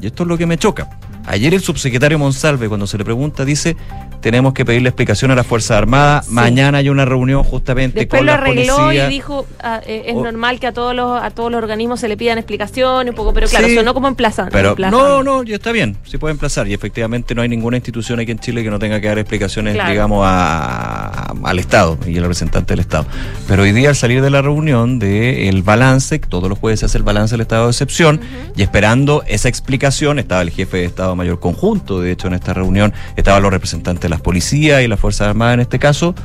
y 0.01 0.07
esto 0.07 0.23
es 0.23 0.29
lo 0.29 0.37
que 0.37 0.45
me 0.45 0.57
choca, 0.57 0.89
ayer 1.25 1.53
el 1.53 1.59
subsecretario 1.59 2.17
Monsalve, 2.17 2.69
cuando 2.69 2.87
se 2.87 2.97
le 2.97 3.03
pregunta, 3.03 3.43
dice, 3.43 3.75
tenemos 4.21 4.53
que 4.53 4.65
pedirle 4.65 4.89
explicación 4.89 5.31
a 5.31 5.35
las 5.35 5.45
Fuerzas 5.47 5.77
Armadas, 5.77 6.27
mañana 6.29 6.79
hay 6.79 6.89
una 6.89 7.05
reunión 7.05 7.43
justamente 7.43 7.99
Después 8.01 8.19
con 8.19 8.25
lo 8.25 8.31
la 8.33 8.37
arregló 8.39 8.75
policía. 8.77 9.07
y 9.07 9.09
dijo, 9.09 9.45
ah, 9.61 9.81
eh, 9.85 10.03
es 10.07 10.15
O- 10.15 10.23
normal 10.23 10.59
que 10.59 10.67
a 10.67 10.73
todos 10.73 10.95
los 10.95 11.21
a 11.21 11.29
todos 11.31 11.51
los 11.51 11.57
organismos 11.59 11.99
se 11.99 12.07
le 12.07 12.17
pidan 12.17 12.37
explicaciones 12.37 13.11
un 13.11 13.15
poco, 13.15 13.33
pero 13.33 13.47
claro, 13.47 13.67
Sí. 13.67 13.75
sonó 13.75 13.93
como 13.93 14.07
en 14.07 14.15
plaza. 14.15 14.47
Pero 14.51 14.75
no, 14.91 15.23
no, 15.23 15.43
ya 15.43 15.55
está 15.55 15.71
bien, 15.71 15.97
se 16.03 16.19
puede 16.19 16.31
emplazar 16.33 16.67
y 16.67 16.73
efectivamente 16.73 17.33
no 17.35 17.41
hay 17.41 17.49
ninguna 17.49 17.77
institución 17.77 18.19
aquí 18.19 18.31
en 18.31 18.39
Chile 18.39 18.63
que 18.63 18.69
no 18.69 18.79
tenga 18.79 18.99
que 19.01 19.07
dar 19.07 19.17
explicaciones, 19.19 19.73
Claro. 19.75 19.89
digamos, 19.91 20.23
a- 20.27 21.08
a- 21.19 21.33
al 21.49 21.59
Estado 21.59 21.97
y 22.07 22.15
al 22.17 22.23
representante 22.23 22.73
del 22.73 22.79
Estado. 22.79 23.05
Pero 23.47 23.63
hoy 23.63 23.71
día 23.71 23.89
al 23.89 23.95
salir 23.95 24.21
de 24.21 24.29
la 24.29 24.41
reunión 24.41 24.99
del 24.99 25.61
balance, 25.63 26.19
todos 26.19 26.49
los 26.49 26.57
jueves 26.59 26.79
se 26.81 26.85
hace 26.87 26.97
el 26.97 27.03
balance 27.03 27.33
del 27.33 27.41
estado 27.41 27.65
de 27.65 27.71
excepción 27.71 28.19
y 28.55 28.61
esperando 28.61 29.23
esa 29.27 29.49
explicación, 29.49 30.19
estaba 30.19 30.41
el 30.41 30.49
jefe 30.51 30.77
de 30.77 30.85
Estado 30.85 31.15
Mayor 31.15 31.39
Conjunto, 31.39 31.99
de 32.01 32.11
hecho 32.11 32.27
en 32.27 32.33
esta 32.33 32.53
reunión 32.53 32.93
estaban 33.15 33.41
los 33.43 33.51
representantes 33.51 34.01
de 34.03 34.09
las 34.09 34.21
policías 34.21 34.81
y 34.81 34.87
las 34.87 34.99
Fuerzas 34.99 35.27
Armadas 35.29 35.55
en 35.55 35.59
este 35.61 35.79
caso, 35.79 36.15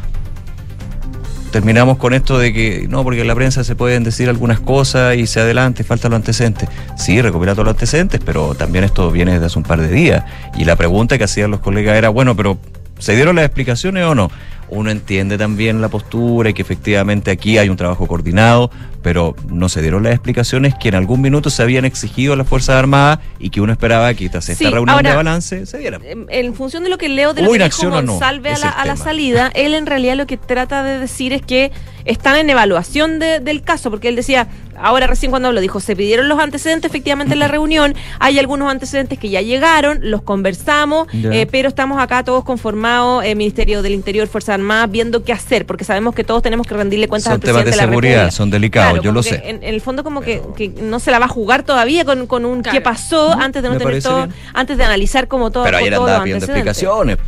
terminamos 1.53 1.99
con 1.99 2.14
esto 2.14 2.38
de 2.38 2.53
que 2.53 2.86
no, 2.88 3.05
porque 3.05 3.20
en 3.20 3.28
la 3.28 3.34
prensa 3.34 3.62
se 3.62 3.76
pueden 3.76 4.03
decir 4.03 4.28
algunas 4.28 4.59
cosas 4.59 5.16
y 5.16 5.26
se 5.26 5.40
adelante, 5.40 5.84
faltan 5.84 6.11
los 6.11 6.16
antecedentes. 6.18 6.68
Sí, 6.97 7.20
recopila 7.22 7.53
todos 7.53 7.66
los 7.66 7.74
antecedentes, 7.74 8.20
pero 8.24 8.55
también 8.55 8.84
esto 8.84 9.11
viene 9.12 9.32
desde 9.34 9.47
hace 9.47 9.59
un 9.59 9.64
par 9.64 9.80
de 9.80 9.88
días. 9.88 10.24
Y 10.57 10.64
la 10.64 10.74
pregunta 10.74 11.16
que 11.16 11.24
hacían 11.24 11.53
los 11.53 11.61
colegas 11.61 11.97
era, 11.97 12.09
bueno, 12.09 12.34
pero 12.34 12.59
¿se 12.99 13.14
dieron 13.14 13.36
las 13.36 13.45
explicaciones 13.45 14.05
o 14.05 14.16
no? 14.16 14.30
Uno 14.69 14.91
entiende 14.91 15.39
también 15.39 15.81
la 15.81 15.89
postura 15.89 16.51
y 16.51 16.55
que 16.55 16.62
efectivamente 16.62 17.31
aquí 17.31 17.59
hay 17.59 17.69
un 17.69 17.77
trabajo 17.77 18.07
coordinado, 18.07 18.71
pero 19.05 19.37
no 19.49 19.69
se 19.69 19.81
dieron 19.83 20.03
las 20.03 20.13
explicaciones 20.15 20.75
que 20.75 20.89
en 20.89 20.97
algún 20.97 21.21
minuto 21.21 21.51
se 21.51 21.63
habían 21.63 21.85
exigido 21.85 22.33
a 22.33 22.37
las 22.37 22.49
Fuerzas 22.49 22.75
Armadas 22.77 23.21
y 23.39 23.51
que 23.51 23.61
uno 23.61 23.71
esperaba 23.71 24.13
que 24.15 24.29
tras 24.29 24.49
esta 24.49 24.65
Sí, 24.65 24.71
reunión 24.71 24.97
ahora- 24.97 25.11
de 25.11 25.17
balance 25.17 25.67
se 25.67 25.79
diera. 25.79 26.01
En- 26.03 26.27
En 26.31 26.55
función 26.55 26.83
de 26.83 26.89
lo 26.91 26.99
que 26.99 27.09
leo 27.09 27.35
de 27.35 27.43
lo 27.43 27.49
¿Hubo 27.49 27.57
que 27.59 27.65
dijo 27.65 28.03
no? 28.03 28.19
A 28.21 28.33
la, 28.33 28.69
a 28.71 28.87
la 28.87 28.97
salida, 28.97 29.53
él 29.55 29.75
en 29.75 29.87
realidad 29.87 30.17
lo 30.17 30.27
que 30.27 30.37
trata 30.39 30.83
de 30.83 30.99
decir 30.99 31.33
es 31.35 31.43
que 31.43 31.71
están 32.07 32.37
en 32.37 32.51
evaluación 32.51 33.19
de- 33.19 33.41
del 33.41 33.63
caso, 33.63 33.91
porque 33.91 34.09
él 34.09 34.17
decía, 34.17 34.49
ahora 34.77 35.07
recién 35.07 35.31
cuando 35.31 35.49
habló, 35.49 35.61
dijo, 35.61 35.81
se 35.81 35.95
pidieron 35.97 36.29
los 36.29 36.39
antecedentes 36.39 36.91
efectivamente 36.91 37.33
en 37.35 37.39
la 37.39 37.49
reunión, 37.49 37.95
hay 38.19 38.39
algunos 38.39 38.71
antecedentes 38.71 39.19
que 39.19 39.29
ya 39.31 39.41
llegaron, 39.43 39.99
los 40.03 40.23
conversamos, 40.23 41.09
eh, 41.15 41.47
pero 41.51 41.69
estamos 41.69 42.01
acá 42.03 42.23
todos 42.25 42.45
conformados, 42.45 43.25
eh, 43.25 43.35
Ministerio 43.35 43.83
del 43.83 43.93
Interior, 43.95 44.27
Fuerzas 44.29 44.55
Armadas, 44.55 44.91
viendo 44.91 45.25
qué 45.25 45.33
hacer, 45.33 45.65
porque 45.67 45.85
sabemos 45.85 46.15
que 46.15 46.25
todos 46.25 46.43
tenemos 46.43 46.67
que 46.67 46.75
rendirle 46.75 47.09
cuentas 47.09 47.25
Son 47.25 47.33
al 47.35 47.41
temas 47.41 47.63
presidente 47.63 47.71
de 47.71 47.77
de, 47.77 47.77
la 47.87 47.91
seguridad, 47.91 48.15
República. 48.17 48.37
son 48.37 48.51
delicados, 48.51 48.93
Claro, 48.95 49.03
yo 49.05 49.12
lo 49.12 49.22
sé. 49.22 49.40
En, 49.45 49.57
en 49.57 49.74
el 49.74 49.80
fondo 49.80 50.03
como 50.05 50.20
que, 50.20 50.42
que 50.57 50.68
no 50.68 50.99
se 51.01 51.11
la 51.11 51.18
va 51.18 51.26
a 51.26 51.28
jugar 51.28 51.62
todavía 51.62 52.05
con, 52.05 52.26
con 52.26 52.45
un 52.45 52.62
qué 52.62 52.80
pasó 52.80 53.32
antes 53.32 53.62
de 53.62 53.68
no 53.68 53.74
me 53.74 53.80
tener 53.80 54.03
todo, 54.03 54.16
bien. 54.26 54.34
antes 54.55 54.76
de 54.78 54.84
analizar 54.84 55.28
como 55.28 55.51
todo 55.51 55.64
Pero 55.64 55.76
ayer 55.78 55.95
andaba 55.95 56.22
pidiendo 56.24 56.47
explicaciones. 56.47 57.18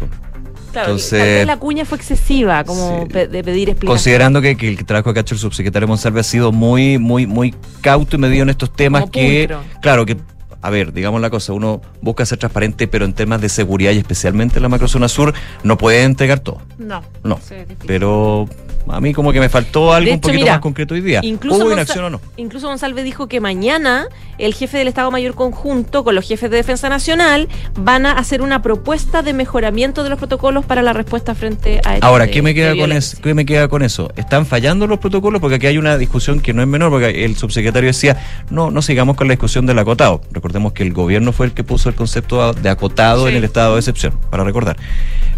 Claro, 0.72 0.90
Entonces- 0.90 1.18
tal 1.18 1.28
vez 1.28 1.46
la 1.46 1.56
cuña 1.56 1.84
fue 1.86 1.96
excesiva, 1.96 2.62
como 2.64 3.08
pe- 3.08 3.28
de 3.28 3.42
pedir 3.42 3.70
explicaciones. 3.70 3.88
Considerando 4.02 4.42
que, 4.42 4.56
que 4.58 4.68
el 4.68 4.84
trabajo 4.84 5.12
que 5.14 5.20
ha 5.20 5.22
hecho 5.22 5.34
el 5.34 5.40
subsecretario 5.40 5.88
Monsalve 5.88 6.20
ha 6.20 6.22
sido 6.22 6.52
muy, 6.52 6.98
muy, 6.98 7.26
muy 7.26 7.54
cauto 7.80 8.16
y 8.16 8.18
medido 8.18 8.42
en 8.42 8.50
estos 8.50 8.70
temas 8.72 9.00
Como 9.02 9.12
que, 9.12 9.46
pulcro. 9.48 9.64
claro, 9.80 10.04
que, 10.04 10.18
a 10.60 10.68
ver, 10.68 10.92
digamos 10.92 11.22
la 11.22 11.30
cosa, 11.30 11.54
uno 11.54 11.80
busca 12.02 12.26
ser 12.26 12.36
transparente, 12.38 12.88
pero 12.88 13.06
en 13.06 13.14
temas 13.14 13.40
de 13.40 13.48
seguridad 13.48 13.92
y 13.92 13.98
especialmente 13.98 14.58
en 14.58 14.64
la 14.64 14.68
macrozona 14.68 15.08
sur, 15.08 15.32
no 15.62 15.78
puede 15.78 16.02
entregar 16.02 16.40
todo. 16.40 16.60
No. 16.76 17.02
No. 17.24 17.38
Sí. 17.42 17.54
Pero 17.86 18.46
a 18.88 19.00
mí 19.00 19.12
como 19.12 19.32
que 19.32 19.40
me 19.40 19.48
faltó 19.48 19.92
algo 19.92 20.12
un 20.12 20.20
poquito 20.20 20.40
mira, 20.40 20.52
más 20.52 20.60
concreto 20.60 20.94
hoy 20.94 21.00
día. 21.00 21.20
Incluso, 21.22 21.64
¿Hubo 21.64 21.72
inacción 21.72 22.04
o 22.04 22.10
no? 22.10 22.20
incluso 22.36 22.68
Monsalve 22.68 23.02
dijo 23.02 23.26
que 23.26 23.40
mañana 23.40 24.08
el 24.38 24.54
jefe 24.54 24.78
del 24.78 24.88
Estado 24.88 25.10
Mayor 25.10 25.34
Conjunto 25.34 26.04
con 26.04 26.14
los 26.14 26.26
jefes 26.26 26.50
de 26.50 26.56
Defensa 26.58 26.88
Nacional 26.88 27.48
van 27.78 28.06
a 28.06 28.12
hacer 28.12 28.42
una 28.42 28.62
propuesta 28.62 29.22
de 29.22 29.32
mejoramiento 29.32 30.02
de 30.04 30.10
los 30.10 30.18
protocolos 30.18 30.64
para 30.64 30.82
la 30.82 30.92
respuesta 30.92 31.34
frente 31.34 31.80
a 31.84 31.96
hechos 31.96 32.02
Ahora, 32.02 32.26
de- 32.26 32.30
¿qué 32.30 32.42
me 32.42 32.54
queda 32.54 32.76
con 32.76 32.92
eso? 32.92 33.16
¿Qué 33.22 33.34
me 33.34 33.46
queda 33.46 33.68
con 33.68 33.82
eso? 33.82 34.10
¿Están 34.16 34.46
fallando 34.46 34.86
los 34.86 34.98
protocolos? 34.98 35.40
Porque 35.40 35.56
aquí 35.56 35.66
hay 35.66 35.78
una 35.78 35.96
discusión 35.98 36.40
que 36.40 36.52
no 36.52 36.62
es 36.62 36.68
menor, 36.68 36.90
porque 36.90 37.24
el 37.24 37.36
subsecretario 37.36 37.88
decía, 37.88 38.16
no, 38.50 38.70
no 38.70 38.82
sigamos 38.82 39.16
con 39.16 39.26
la 39.28 39.32
discusión 39.32 39.66
del 39.66 39.78
acotado. 39.78 40.20
Recordemos 40.32 40.72
que 40.72 40.82
el 40.82 40.92
gobierno 40.92 41.32
fue 41.32 41.46
el 41.46 41.52
que 41.52 41.64
puso 41.64 41.88
el 41.88 41.94
concepto 41.94 42.52
de 42.52 42.68
acotado 42.68 43.28
en 43.28 43.36
el 43.36 43.44
estado 43.44 43.74
de 43.74 43.80
excepción, 43.80 44.12
para 44.30 44.44
recordar. 44.44 44.76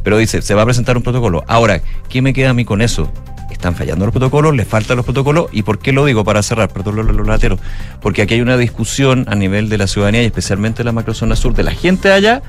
Pero 0.02 0.18
dice, 0.18 0.42
se 0.42 0.54
va 0.54 0.62
a 0.62 0.64
presentar 0.64 0.96
un 0.96 1.02
protocolo. 1.02 1.44
Ahora, 1.48 1.80
¿qué 2.08 2.22
me 2.22 2.32
queda 2.32 2.50
a 2.50 2.54
mí 2.54 2.64
con 2.64 2.82
eso? 2.82 3.10
¿Están 3.50 3.74
fallando 3.74 4.04
los 4.04 4.12
protocolos? 4.12 4.54
¿Les 4.54 4.66
faltan 4.66 4.96
los 4.96 5.04
protocolos? 5.04 5.46
¿Y 5.52 5.62
por 5.62 5.78
qué 5.78 5.92
lo 5.92 6.04
digo 6.04 6.24
para 6.24 6.42
cerrar? 6.42 6.68
Perdón, 6.68 6.96
lo, 6.96 7.02
lo, 7.02 7.12
lo 7.12 7.24
latero. 7.24 7.58
Porque 8.00 8.22
aquí 8.22 8.34
hay 8.34 8.40
una 8.40 8.56
discusión 8.56 9.24
a 9.28 9.34
nivel 9.34 9.68
de 9.68 9.78
la 9.78 9.86
ciudadanía 9.86 10.22
y 10.22 10.26
especialmente 10.26 10.82
en 10.82 10.86
la 10.86 10.92
macrozona 10.92 11.34
sur 11.36 11.54
de 11.54 11.62
la 11.62 11.72
gente 11.72 12.12
allá 12.12 12.42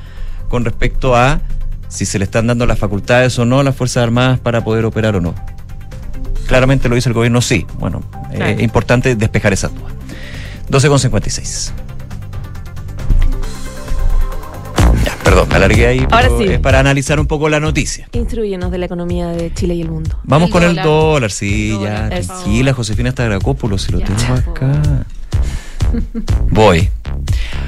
con 0.50 0.66
respecto 0.66 1.16
a 1.16 1.42
si 1.88 2.06
se 2.06 2.20
le 2.20 2.26
están 2.26 2.48
dando 2.48 2.66
las 2.66 2.78
facultades 2.78 3.38
o 3.40 3.46
no 3.46 3.60
a 3.60 3.64
las 3.64 3.76
Fuerzas 3.76 4.04
Armadas 4.04 4.40
para 4.40 4.64
poder 4.64 4.86
operar 4.86 5.16
o 5.16 5.22
no. 5.22 5.36
Claramente 6.48 6.90
lo 6.90 6.96
dice 6.96 7.10
el 7.10 7.14
gobierno, 7.14 7.42
sí. 7.42 7.66
Bueno, 7.80 8.02
eh, 8.32 8.56
es 8.58 8.64
importante 8.64 9.16
despejar 9.16 9.54
esas 9.54 9.72
dudas. 9.74 9.94
12,56. 10.70 11.72
Perdón, 15.30 15.50
me 15.50 15.56
alargué 15.56 15.86
ahí. 15.86 16.08
Ahora 16.10 16.30
sí. 16.38 16.46
Es 16.46 16.60
para 16.60 16.80
analizar 16.80 17.20
un 17.20 17.28
poco 17.28 17.50
la 17.50 17.60
noticia. 17.60 18.10
Instruyenos 18.14 18.72
de 18.72 18.78
la 18.80 18.86
economía 18.86 19.28
de 19.28 19.54
Chile 19.54 19.76
y 19.76 19.82
el 19.82 19.90
mundo. 19.90 20.18
Vamos 20.24 20.48
El 20.48 20.54
con 20.54 20.62
dólar. 20.64 20.78
el 20.78 20.84
dólar, 20.84 21.32
sí, 21.32 21.78
ya, 21.82 22.10
Por 22.10 22.20
tranquila, 22.20 22.74
Josefina 22.74 23.12
Stavrakopoulos, 23.12 23.82
si 23.82 23.92
lo 23.92 24.00
tengo 24.00 24.34
acá. 24.34 25.06
Voy. 26.50 26.90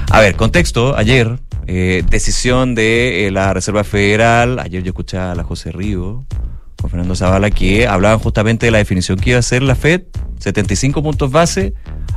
A 0.10 0.20
ver, 0.20 0.36
contexto, 0.36 0.98
ayer, 0.98 1.40
eh, 1.68 2.04
decisión 2.10 2.74
de 2.74 3.28
eh, 3.28 3.32
la 3.32 3.54
Reserva 3.54 3.84
Federal, 3.84 4.60
ayer 4.60 4.82
yo 4.82 4.90
escuché 4.90 5.18
a 5.18 5.36
la 5.36 5.44
José 5.44 5.72
Río, 5.72 6.26
con 6.78 6.90
Fernando 6.90 7.16
Zavala, 7.16 7.52
que 7.52 7.88
hablaban 7.88 8.18
justamente 8.18 8.66
de 8.66 8.72
la 8.72 8.80
definición 8.80 9.20
que 9.20 9.32
iba 9.32 9.38
a 9.38 9.42
hacer 9.42 9.62
la 9.62 9.76
FED, 9.76 10.02
75 10.42 11.04
puntos 11.04 11.32
base, 11.32 11.74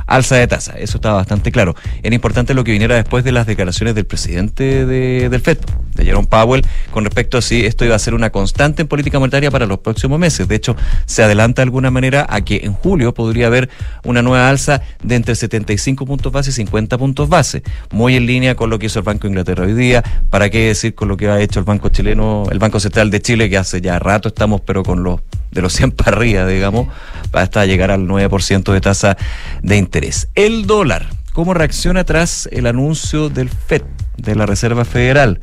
alza 0.07 0.35
de 0.35 0.47
tasa, 0.47 0.73
eso 0.77 0.97
estaba 0.97 1.15
bastante 1.15 1.51
claro. 1.51 1.75
Era 2.03 2.15
importante 2.15 2.53
lo 2.53 2.63
que 2.63 2.71
viniera 2.71 2.95
después 2.95 3.23
de 3.23 3.31
las 3.31 3.45
declaraciones 3.45 3.95
del 3.95 4.05
presidente 4.05 4.85
de- 4.85 5.29
del 5.29 5.41
FED, 5.41 5.59
de 5.93 6.03
Jerome 6.05 6.27
Powell 6.27 6.65
con 6.91 7.03
respecto 7.05 7.37
a 7.37 7.41
si 7.41 7.65
esto 7.65 7.85
iba 7.85 7.95
a 7.95 7.99
ser 7.99 8.13
una 8.15 8.31
constante 8.31 8.81
en 8.81 8.87
política 8.87 9.19
monetaria 9.19 9.51
para 9.51 9.65
los 9.67 9.79
próximos 9.79 10.19
meses. 10.19 10.47
De 10.47 10.55
hecho, 10.55 10.75
se 11.05 11.23
adelanta 11.23 11.61
de 11.61 11.65
alguna 11.65 11.91
manera 11.91 12.25
a 12.29 12.41
que 12.41 12.61
en 12.63 12.73
julio 12.73 13.13
podría 13.13 13.47
haber 13.47 13.69
una 14.03 14.21
nueva 14.21 14.49
alza 14.49 14.81
de 15.03 15.15
entre 15.15 15.35
75 15.35 16.05
puntos 16.05 16.31
base 16.31 16.49
y 16.49 16.53
50 16.53 16.97
puntos 16.97 17.29
base, 17.29 17.61
muy 17.91 18.15
en 18.15 18.25
línea 18.25 18.55
con 18.55 18.69
lo 18.69 18.79
que 18.79 18.87
hizo 18.87 18.99
el 18.99 19.05
Banco 19.05 19.23
de 19.23 19.29
Inglaterra 19.29 19.65
hoy 19.65 19.73
día, 19.73 20.03
para 20.29 20.49
qué 20.49 20.67
decir 20.67 20.95
con 20.95 21.07
lo 21.07 21.15
que 21.17 21.29
ha 21.29 21.39
hecho 21.39 21.59
el 21.59 21.65
Banco 21.65 21.89
chileno, 21.89 22.43
el 22.51 22.59
Banco 22.59 22.79
Central 22.79 23.11
de 23.11 23.21
Chile, 23.21 23.49
que 23.49 23.57
hace 23.57 23.81
ya 23.81 23.99
rato 23.99 24.29
estamos, 24.29 24.61
pero 24.61 24.83
con 24.83 25.03
los 25.03 25.21
de 25.51 25.61
los 25.61 25.71
100 25.71 25.91
para 25.91 26.17
arriba, 26.17 26.45
digamos, 26.45 26.87
hasta 27.31 27.65
llegar 27.65 27.89
al 27.89 28.05
9% 28.07 28.14
de 28.17 28.81
tasa 28.81 29.17
de 29.61 29.77
interés. 29.77 30.29
El 30.35 30.65
dólar, 30.65 31.07
¿cómo 31.33 31.53
reacciona 31.53 32.03
tras 32.03 32.47
el 32.51 32.67
anuncio 32.67 33.29
del 33.29 33.49
FED, 33.49 33.83
de 34.17 34.35
la 34.35 34.45
Reserva 34.45 34.85
Federal? 34.85 35.39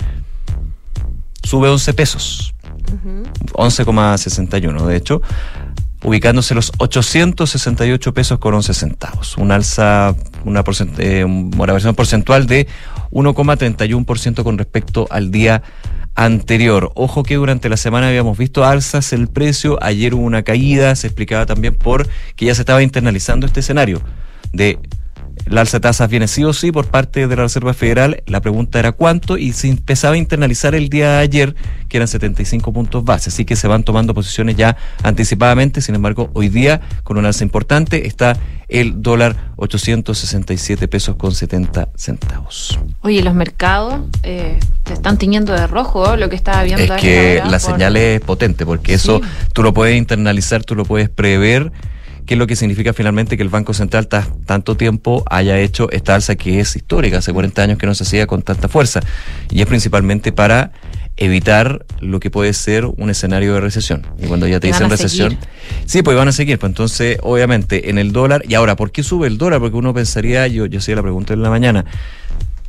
Sube 1.43 1.69
11 1.69 1.95
pesos. 1.95 2.55
11,61 3.55 4.87
de 4.87 4.97
hecho, 4.97 5.23
ubicándose 6.05 6.55
los 6.55 6.73
868 6.79 8.15
pesos 8.15 8.39
con 8.39 8.55
11 8.55 8.75
centavos. 8.75 9.37
Un 9.37 9.53
alza, 9.53 10.15
una, 10.45 10.65
porcent 10.65 10.99
eh, 10.99 11.25
una 11.25 11.73
versión 11.73 11.95
porcentual 11.95 12.47
de 12.47 12.67
1,31% 13.11 14.43
con 14.43 14.59
respecto 14.59 15.07
al 15.11 15.31
día 15.31 15.63
anterior. 15.63 16.02
Ojo 16.95 17.23
que 17.23 17.37
durante 17.37 17.69
la 17.69 17.77
semana 17.77 18.09
habíamos 18.09 18.39
visto 18.39 18.65
alzas 18.65 19.13
el 19.13 19.29
precio, 19.29 19.79
ayer 19.83 20.15
hubo 20.15 20.25
una 20.25 20.43
caída, 20.43 20.95
se 20.95 21.07
explicaba 21.07 21.47
también 21.47 21.75
por 21.75 22.09
que 22.37 22.47
ya 22.47 22.55
se 22.55 22.63
estaba 22.63 22.83
internalizando 22.83 23.47
este 23.47 23.61
escenario 23.61 24.01
de 24.53 24.79
la 25.47 25.63
alza 25.63 25.79
de 25.79 25.83
tasas 25.83 26.09
viene 26.09 26.29
sí 26.29 26.45
o 26.45 26.53
sí 26.53 26.73
por 26.73 26.87
parte 26.87 27.27
de 27.27 27.37
la 27.37 27.43
Reserva 27.43 27.75
Federal. 27.75 28.23
La 28.27 28.41
pregunta 28.41 28.79
era 28.79 28.93
cuánto 28.93 29.37
y 29.37 29.53
se 29.53 29.69
empezaba 29.69 30.15
a 30.15 30.19
internalizar 30.19 30.75
el 30.75 30.89
día 30.89 31.13
de 31.13 31.19
ayer, 31.19 31.55
que 31.89 31.99
eran 31.99 32.09
75 32.09 32.73
puntos 32.73 33.05
base. 33.05 33.31
Así 33.31 33.45
que 33.45 33.57
se 33.57 33.69
van 33.69 33.83
tomando 33.83 34.15
posiciones 34.15 34.57
ya 34.57 34.77
anticipadamente. 35.03 35.81
Sin 35.81 35.95
embargo, 35.95 36.31
hoy 36.35 36.49
día, 36.49 36.81
con 37.03 37.19
una 37.19 37.29
alza 37.29 37.45
importante, 37.45 38.07
está 38.07 38.37
el 38.69 39.03
dólar 39.03 39.53
867 39.57 40.89
pesos 40.89 41.17
con 41.17 41.35
70 41.35 41.91
centavos. 41.95 42.79
Oye, 43.03 43.23
los 43.23 43.35
mercados 43.35 44.01
eh, 44.23 44.59
se 44.87 44.95
están 44.95 45.19
tiñendo 45.19 45.53
de 45.53 45.67
rojo, 45.67 46.17
lo 46.17 46.29
que 46.31 46.37
estaba 46.37 46.63
viendo. 46.63 46.95
Es 46.95 47.01
que 47.01 47.43
la 47.45 47.59
señal 47.59 47.97
es 47.97 48.21
potente, 48.21 48.65
porque 48.65 48.95
eso 48.95 49.21
tú 49.53 49.63
lo 49.63 49.75
puedes 49.75 49.97
internalizar, 49.97 50.65
tú 50.65 50.75
lo 50.75 50.85
puedes 50.85 51.11
prever 51.11 51.73
qué 52.27 52.35
es 52.35 52.39
lo 52.39 52.47
que 52.47 52.57
significa 52.57 52.93
finalmente 52.93 53.37
que 53.37 53.43
el 53.43 53.49
Banco 53.49 53.75
Central 53.75 54.09
tanto 54.09 54.77
tiempo 54.77 55.25
haya 55.31 55.59
hecho 55.59 55.91
esta 55.91 56.15
alza 56.15 56.37
que 56.37 56.61
es 56.61 56.77
histórica, 56.77 57.19
hace 57.19 57.33
40 57.33 57.63
años 57.63 57.79
que 57.79 57.87
no 57.87 57.95
se 57.95 58.05
hacía 58.05 58.27
con 58.27 58.43
tanta 58.43 58.69
fuerza. 58.69 59.01
Y 59.51 59.61
es 59.61 59.67
principalmente 59.67 60.33
para 60.33 60.73
evitar 61.17 61.85
lo 62.01 62.21
que 62.21 62.31
puede 62.31 62.53
ser 62.53 62.87
un 62.87 63.11
escenario 63.11 63.55
de 63.55 63.61
recesión. 63.61 64.07
Y 64.19 64.27
cuando 64.27 64.47
ya 64.47 64.61
te 64.61 64.69
dicen 64.69 64.89
recesión, 64.89 65.39
sí, 65.87 66.03
pues 66.03 66.17
van 66.17 66.29
a 66.29 66.33
seguir. 66.33 66.59
Pues 66.59 66.71
entonces, 66.71 67.19
obviamente, 67.23 67.91
en 67.91 67.99
el 67.99 68.13
dólar, 68.13 68.43
y 68.49 68.55
ahora, 68.55 68.77
¿por 68.77 68.93
qué 68.93 69.03
sube 69.03 69.27
el 69.27 69.39
dólar? 69.39 69.61
Porque 69.61 69.77
uno 69.77 69.93
pensaría, 69.93 70.47
yo, 70.47 70.67
yo 70.67 70.79
hacía 70.79 70.97
la 70.97 71.03
pregunta 71.03 71.35
en 71.35 71.43
la 71.43 71.51
mañana, 71.51 71.85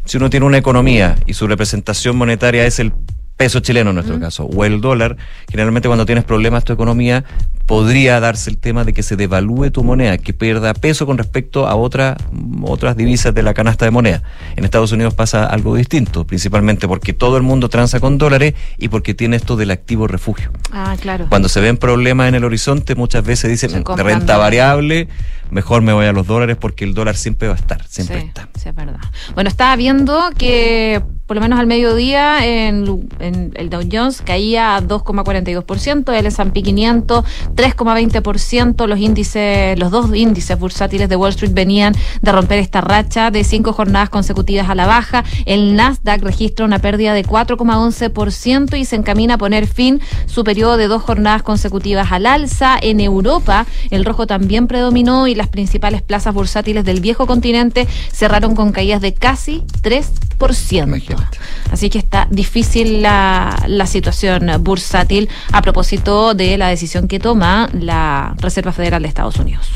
si 0.05 0.17
uno 0.17 0.29
tiene 0.29 0.45
una 0.45 0.57
economía 0.57 1.15
y 1.25 1.33
su 1.33 1.47
representación 1.47 2.17
monetaria 2.17 2.65
es 2.65 2.79
el 2.79 2.93
peso 3.35 3.59
chileno 3.59 3.89
en 3.89 3.95
nuestro 3.95 4.19
caso, 4.19 4.45
o 4.45 4.65
el 4.65 4.79
dólar, 4.81 5.17
generalmente 5.49 5.87
cuando 5.87 6.05
tienes 6.05 6.23
problemas 6.23 6.63
tu 6.63 6.73
economía, 6.73 7.23
podría 7.65 8.19
darse 8.19 8.49
el 8.49 8.57
tema 8.57 8.83
de 8.83 8.93
que 8.93 9.03
se 9.03 9.15
devalúe 9.15 9.71
tu 9.71 9.83
moneda, 9.83 10.17
que 10.17 10.33
pierda 10.33 10.73
peso 10.73 11.05
con 11.05 11.17
respecto 11.17 11.67
a 11.67 11.75
otra, 11.75 12.17
otras 12.61 12.95
divisas 12.97 13.33
de 13.33 13.41
la 13.41 13.53
canasta 13.53 13.85
de 13.85 13.91
moneda. 13.91 14.21
En 14.55 14.65
Estados 14.65 14.91
Unidos 14.91 15.13
pasa 15.13 15.45
algo 15.45 15.75
distinto, 15.75 16.25
principalmente 16.25 16.87
porque 16.87 17.13
todo 17.13 17.37
el 17.37 17.43
mundo 17.43 17.69
transa 17.69 17.99
con 17.99 18.17
dólares 18.17 18.53
y 18.77 18.89
porque 18.89 19.13
tiene 19.13 19.37
esto 19.37 19.55
del 19.55 19.71
activo 19.71 20.07
refugio. 20.07 20.51
Ah, 20.71 20.95
claro. 20.99 21.27
Cuando 21.29 21.49
se 21.49 21.61
ven 21.61 21.77
problemas 21.77 22.27
en 22.27 22.35
el 22.35 22.43
horizonte, 22.43 22.95
muchas 22.95 23.23
veces 23.23 23.49
dicen, 23.49 23.83
de 23.83 24.03
renta 24.03 24.37
variable, 24.37 25.07
mejor 25.49 25.81
me 25.81 25.93
voy 25.93 26.05
a 26.05 26.11
los 26.11 26.27
dólares 26.27 26.57
porque 26.59 26.83
el 26.83 26.93
dólar 26.93 27.15
siempre 27.15 27.47
va 27.47 27.53
a 27.53 27.57
estar, 27.57 27.87
siempre 27.87 28.19
está. 28.19 28.49
Sí, 28.55 28.69
es 28.69 28.75
verdad. 28.75 28.99
Bueno, 29.35 29.49
estaba 29.49 29.75
viendo 29.75 30.29
que 30.37 31.01
por 31.33 31.37
lo 31.37 31.41
menos 31.41 31.59
al 31.59 31.65
mediodía 31.65 32.45
en, 32.45 33.09
el 33.55 33.69
Dow 33.71 33.81
Jones 33.91 34.21
caía 34.21 34.79
2,42%, 34.79 36.13
el 36.13 36.27
S&P 36.27 36.61
500 36.61 37.25
3,20%, 37.55 38.85
los 38.85 38.99
índices, 38.99 39.79
los 39.79 39.89
dos 39.89 40.15
índices 40.15 40.59
bursátiles 40.59 41.09
de 41.09 41.15
Wall 41.15 41.31
Street 41.31 41.51
venían 41.51 41.95
de 42.21 42.31
romper 42.31 42.59
esta 42.59 42.81
racha 42.81 43.31
de 43.31 43.43
cinco 43.43 43.73
jornadas 43.73 44.11
consecutivas 44.11 44.69
a 44.69 44.75
la 44.75 44.85
baja, 44.85 45.23
el 45.47 45.75
Nasdaq 45.75 46.21
registra 46.21 46.67
una 46.67 46.77
pérdida 46.77 47.15
de 47.15 47.25
4,11% 47.25 48.77
y 48.77 48.85
se 48.85 48.95
encamina 48.95 49.33
a 49.33 49.37
poner 49.39 49.65
fin 49.65 50.01
su 50.27 50.43
periodo 50.43 50.77
de 50.77 50.87
dos 50.87 51.01
jornadas 51.01 51.41
consecutivas 51.41 52.11
al 52.11 52.27
alza. 52.27 52.77
En 52.79 52.99
Europa, 52.99 53.65
el 53.89 54.05
rojo 54.05 54.27
también 54.27 54.67
predominó 54.67 55.25
y 55.25 55.33
las 55.33 55.47
principales 55.47 56.03
plazas 56.03 56.35
bursátiles 56.35 56.85
del 56.85 57.01
viejo 57.01 57.25
continente 57.25 57.87
cerraron 58.11 58.53
con 58.53 58.71
caídas 58.71 59.01
de 59.01 59.15
casi 59.15 59.63
3%. 59.81 61.22
Así 61.71 61.89
que 61.89 61.97
está 61.97 62.27
difícil 62.29 63.01
la, 63.01 63.55
situación 63.85 64.49
bursátil 64.61 65.29
a 65.51 65.61
propósito 65.61 66.33
de 66.33 66.57
la 66.57 66.69
decisión 66.69 67.07
que 67.07 67.19
toma 67.19 67.69
la 67.73 68.33
Reserva 68.37 68.71
Federal 68.71 69.01
de 69.01 69.07
Estados 69.07 69.37
Unidos. 69.37 69.69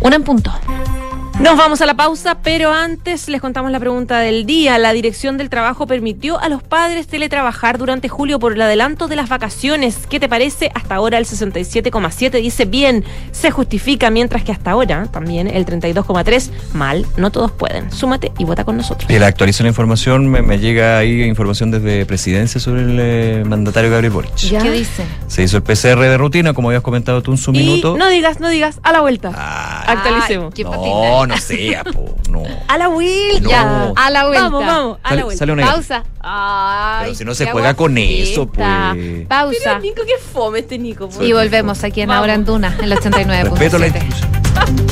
Una 0.00 0.16
en 0.16 0.22
punto. 0.22 0.52
Nos 1.40 1.56
vamos 1.56 1.80
a 1.80 1.86
la 1.86 1.94
pausa, 1.94 2.38
pero 2.42 2.72
antes 2.72 3.28
les 3.28 3.40
contamos 3.40 3.72
la 3.72 3.80
pregunta 3.80 4.20
del 4.20 4.46
día. 4.46 4.78
La 4.78 4.92
Dirección 4.92 5.38
del 5.38 5.50
Trabajo 5.50 5.86
permitió 5.86 6.38
a 6.38 6.48
los 6.48 6.62
padres 6.62 7.08
teletrabajar 7.08 7.78
durante 7.78 8.08
julio 8.08 8.38
por 8.38 8.52
el 8.52 8.60
adelanto 8.60 9.08
de 9.08 9.16
las 9.16 9.28
vacaciones. 9.28 10.06
¿Qué 10.08 10.20
te 10.20 10.28
parece? 10.28 10.70
Hasta 10.74 10.94
ahora 10.94 11.18
el 11.18 11.24
67,7 11.24 12.30
dice 12.40 12.64
bien, 12.64 13.04
se 13.32 13.50
justifica, 13.50 14.10
mientras 14.10 14.44
que 14.44 14.52
hasta 14.52 14.70
ahora 14.70 15.06
también 15.10 15.48
el 15.48 15.66
32,3 15.66 16.50
mal, 16.74 17.06
no 17.16 17.30
todos 17.32 17.50
pueden. 17.50 17.90
Súmate 17.90 18.30
y 18.38 18.44
vota 18.44 18.64
con 18.64 18.76
nosotros. 18.76 19.10
Y 19.10 19.18
la 19.18 19.26
actualización 19.26 19.64
de 19.64 19.70
información, 19.70 20.28
me, 20.28 20.58
llega 20.58 20.98
ahí 20.98 21.22
información 21.22 21.72
desde 21.72 22.06
presidencia 22.06 22.60
sobre 22.60 22.82
el 22.82 22.98
eh, 23.00 23.44
mandatario 23.44 23.90
Gabriel 23.90 24.12
Boric. 24.12 24.34
¿Qué 24.36 24.70
dice? 24.70 25.04
Se 25.26 25.42
hizo 25.42 25.56
el 25.56 25.62
PCR 25.64 25.98
de 25.98 26.18
rutina, 26.18 26.52
como 26.52 26.68
habías 26.68 26.82
comentado 26.82 27.20
tú 27.22 27.32
en 27.32 27.38
su 27.38 27.50
minuto. 27.52 27.96
No 27.96 28.08
digas, 28.08 28.38
no 28.38 28.48
digas, 28.48 28.78
a 28.82 28.92
la 28.92 29.00
vuelta. 29.00 29.32
Ah, 29.34 29.84
Actualicemos. 29.88 30.54
no, 30.58 31.21
no 31.26 31.36
sea, 31.38 31.84
po, 31.84 32.16
no. 32.28 32.42
A 32.68 32.78
la 32.78 32.88
vuelta. 32.88 33.92
A 33.96 34.10
la 34.10 34.26
vuelta. 34.26 34.42
Vamos, 34.44 34.66
vamos, 34.66 34.98
a 35.02 35.14
la 35.14 35.24
vuelta. 35.24 35.38
Sale 35.38 35.52
una 35.52 35.66
Pausa. 35.66 36.04
Ay, 36.20 37.04
Pero 37.04 37.14
si 37.14 37.24
no 37.24 37.34
se 37.34 37.46
juega 37.46 37.74
con 37.74 37.96
eso, 37.98 38.46
pues. 38.46 39.26
Pausa. 39.28 39.78
Nico, 39.78 40.02
qué 40.06 40.18
fome 40.32 40.60
este 40.60 40.78
Nico. 40.78 41.08
Y 41.20 41.32
volvemos 41.32 41.84
aquí 41.84 42.00
en 42.00 42.10
Ahora 42.10 42.34
en 42.34 42.44
Duna, 42.44 42.74
en 42.78 42.84
el 42.84 42.92
89. 42.92 43.50
Respeto 43.50 43.78
la 43.78 43.86
institución. 43.86 44.30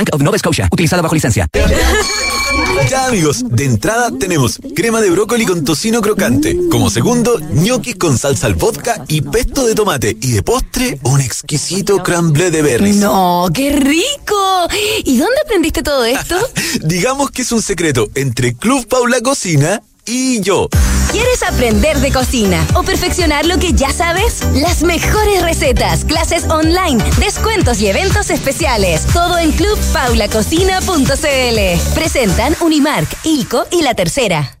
of 0.11 0.21
Nova 0.21 0.37
Scotia, 0.37 0.67
utilizada 0.71 1.01
bajo 1.01 1.15
licencia. 1.15 1.47
Ya 2.89 3.05
amigos, 3.05 3.43
de 3.47 3.65
entrada 3.65 4.11
tenemos 4.17 4.59
crema 4.75 4.99
de 5.01 5.09
brócoli 5.09 5.45
con 5.45 5.63
tocino 5.63 6.01
crocante. 6.01 6.57
Como 6.69 6.89
segundo, 6.89 7.39
ñoquis 7.39 7.95
con 7.95 8.17
salsa 8.17 8.47
al 8.47 8.55
vodka 8.55 9.05
y 9.07 9.21
pesto 9.21 9.65
de 9.65 9.75
tomate. 9.75 10.17
Y 10.21 10.31
de 10.31 10.43
postre, 10.43 10.99
un 11.03 11.21
exquisito 11.21 12.01
crumble 12.03 12.51
de 12.51 12.61
berries. 12.61 12.97
No, 12.97 13.47
qué 13.53 13.71
rico. 13.71 14.67
¿Y 15.03 15.17
dónde 15.17 15.35
aprendiste 15.45 15.83
todo 15.83 16.03
esto? 16.03 16.35
Digamos 16.81 17.31
que 17.31 17.43
es 17.43 17.51
un 17.51 17.61
secreto 17.61 18.09
entre 18.15 18.55
Club 18.55 18.87
Paula 18.87 19.21
Cocina 19.21 19.81
y 20.05 20.41
yo. 20.41 20.67
¿Quieres 21.11 21.43
aprender 21.43 21.99
de 21.99 22.11
cocina 22.11 22.65
o 22.75 22.83
perfeccionar 22.83 23.45
lo 23.45 23.57
que 23.57 23.73
ya 23.73 23.91
sabes? 23.91 24.43
Las 24.53 24.83
mejores 24.83 25.43
recetas, 25.43 26.05
clases 26.05 26.45
online, 26.49 27.03
descuentos 27.19 27.81
y 27.81 27.87
eventos 27.87 28.29
especiales. 28.29 29.05
Todo 29.13 29.37
en 29.37 29.51
clubpaulacocina.cl. 29.51 31.93
Presentan 31.93 32.55
Unimark, 32.61 33.09
ILCO 33.23 33.65
y 33.71 33.81
La 33.81 33.93
Tercera. 33.93 34.60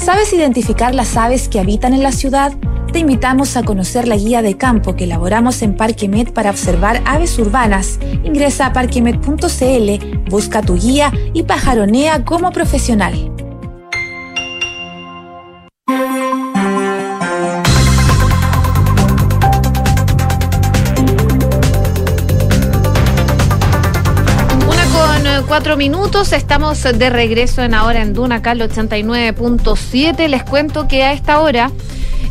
¿Sabes 0.00 0.32
identificar 0.32 0.94
las 0.94 1.18
aves 1.18 1.50
que 1.50 1.60
habitan 1.60 1.92
en 1.92 2.02
la 2.02 2.10
ciudad? 2.10 2.54
Te 2.90 3.00
invitamos 3.00 3.58
a 3.58 3.62
conocer 3.62 4.08
la 4.08 4.16
guía 4.16 4.40
de 4.40 4.56
campo 4.56 4.96
que 4.96 5.04
elaboramos 5.04 5.60
en 5.60 5.76
Parquemet 5.76 6.32
para 6.32 6.48
observar 6.48 7.02
aves 7.04 7.38
urbanas. 7.38 8.00
Ingresa 8.24 8.66
a 8.66 8.72
parquemet.cl, 8.72 10.20
busca 10.30 10.62
tu 10.62 10.76
guía 10.76 11.12
y 11.34 11.42
pajaronea 11.42 12.24
como 12.24 12.50
profesional. 12.50 13.30
Cuatro 25.50 25.76
minutos, 25.76 26.32
estamos 26.32 26.80
de 26.84 27.10
regreso 27.10 27.64
en 27.64 27.74
ahora 27.74 28.02
en 28.02 28.12
Duna, 28.12 28.40
Cal 28.40 28.60
89.7. 28.60 30.28
Les 30.28 30.44
cuento 30.44 30.86
que 30.86 31.02
a 31.02 31.12
esta 31.12 31.40
hora 31.40 31.72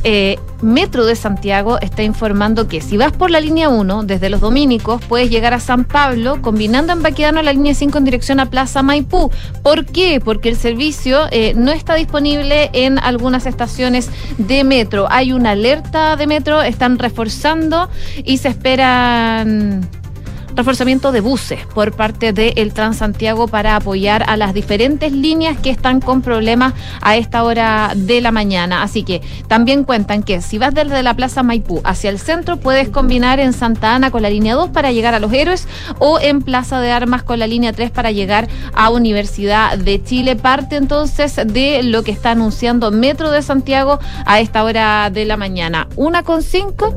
eh, 0.06 0.40
Metro 0.62 1.06
de 1.06 1.18
Santiago 1.18 1.80
está 1.82 2.02
informando 2.04 2.70
que 2.70 2.80
si 2.80 2.96
vas 2.96 3.12
por 3.12 3.30
la 3.30 3.42
línea 3.42 3.68
1 3.68 4.04
desde 4.04 4.30
los 4.30 4.40
Dominicos 4.40 5.04
puedes 5.04 5.30
llegar 5.30 5.54
a 5.54 5.60
San 5.60 5.84
Pablo 5.84 6.42
combinando 6.42 6.94
en 6.94 7.04
Baquedano 7.04 7.42
la 7.42 7.52
línea 7.52 7.74
5 7.74 7.98
en 7.98 8.06
dirección 8.06 8.40
a 8.40 8.46
Plaza 8.46 8.84
Maipú. 8.84 9.30
¿Por 9.64 9.86
qué? 9.86 10.22
Porque 10.24 10.48
el 10.48 10.56
servicio 10.56 11.28
eh, 11.32 11.54
no 11.58 11.74
está 11.74 11.96
disponible 11.96 12.70
en 12.72 13.00
algunas 13.00 13.46
estaciones 13.46 14.10
de 14.38 14.64
metro. 14.64 15.08
Hay 15.10 15.34
una 15.34 15.52
alerta 15.52 16.16
de 16.16 16.26
metro, 16.26 16.62
están 16.62 16.98
reforzando 16.98 17.90
y 18.24 18.38
se 18.38 18.48
esperan 18.48 19.99
reforzamiento 20.56 21.12
de 21.12 21.22
buses 21.22 21.66
por 21.74 21.92
parte 21.94 22.34
del 22.34 22.74
Transantiago 22.74 23.48
para 23.48 23.76
apoyar 23.76 24.24
a 24.28 24.38
las 24.38 24.54
diferentes 24.54 25.12
líneas 25.12 25.58
que 25.58 25.70
están 25.70 26.02
con 26.02 26.22
problemas 26.22 26.74
a 27.02 27.18
esta 27.18 27.44
hora 27.44 27.94
de 27.96 28.22
la 28.22 28.32
mañana. 28.32 28.84
Así 28.84 29.04
que 29.04 29.22
también 29.48 29.84
cuentan 29.84 30.24
que 30.24 30.42
si 30.42 30.58
vas 30.58 30.74
desde 30.74 31.04
la 31.04 31.14
Plaza 31.14 31.44
Maipú 31.44 31.82
hacia 31.84 32.10
el 32.10 32.20
centro, 32.20 32.58
puedes 32.58 32.90
combinar 32.90 33.40
en 33.40 33.54
Santa 33.54 33.96
Ana 33.96 34.12
con 34.12 34.22
la 34.22 34.30
línea 34.30 34.56
2 34.56 34.70
para 34.70 34.92
llegar 34.92 35.14
a 35.14 35.20
Los 35.20 35.34
Héroes 35.34 35.68
o 36.00 36.20
en 36.20 36.42
Plaza 36.42 36.80
de 36.80 36.92
Armas 36.92 37.24
con 37.24 37.40
la 37.40 37.48
línea 37.48 37.74
3 37.74 37.92
para 37.92 38.12
llegar 38.12 38.48
a 38.74 38.90
Universidad 38.90 39.78
de 39.78 40.04
Chile. 40.04 40.36
Parte 40.36 40.76
entonces 40.76 41.36
de 41.46 41.84
lo 41.84 42.04
que 42.04 42.12
está 42.12 42.32
anunciando 42.32 42.92
Metro 42.92 43.32
de 43.32 43.42
Santiago 43.42 44.00
a 44.26 44.40
esta 44.40 44.64
hora 44.64 45.10
de 45.10 45.26
la 45.26 45.38
mañana. 45.38 45.88
Una 45.96 46.24
con 46.24 46.42
cinco 46.42 46.96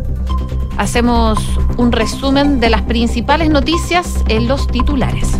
hacemos 0.77 1.39
un 1.77 1.93
resumen 1.93 2.61
de 2.61 2.71
las 2.71 2.83
principales 2.83 3.51
noticias 3.51 4.25
en 4.29 4.49
los 4.49 4.67
titulares. 4.67 5.39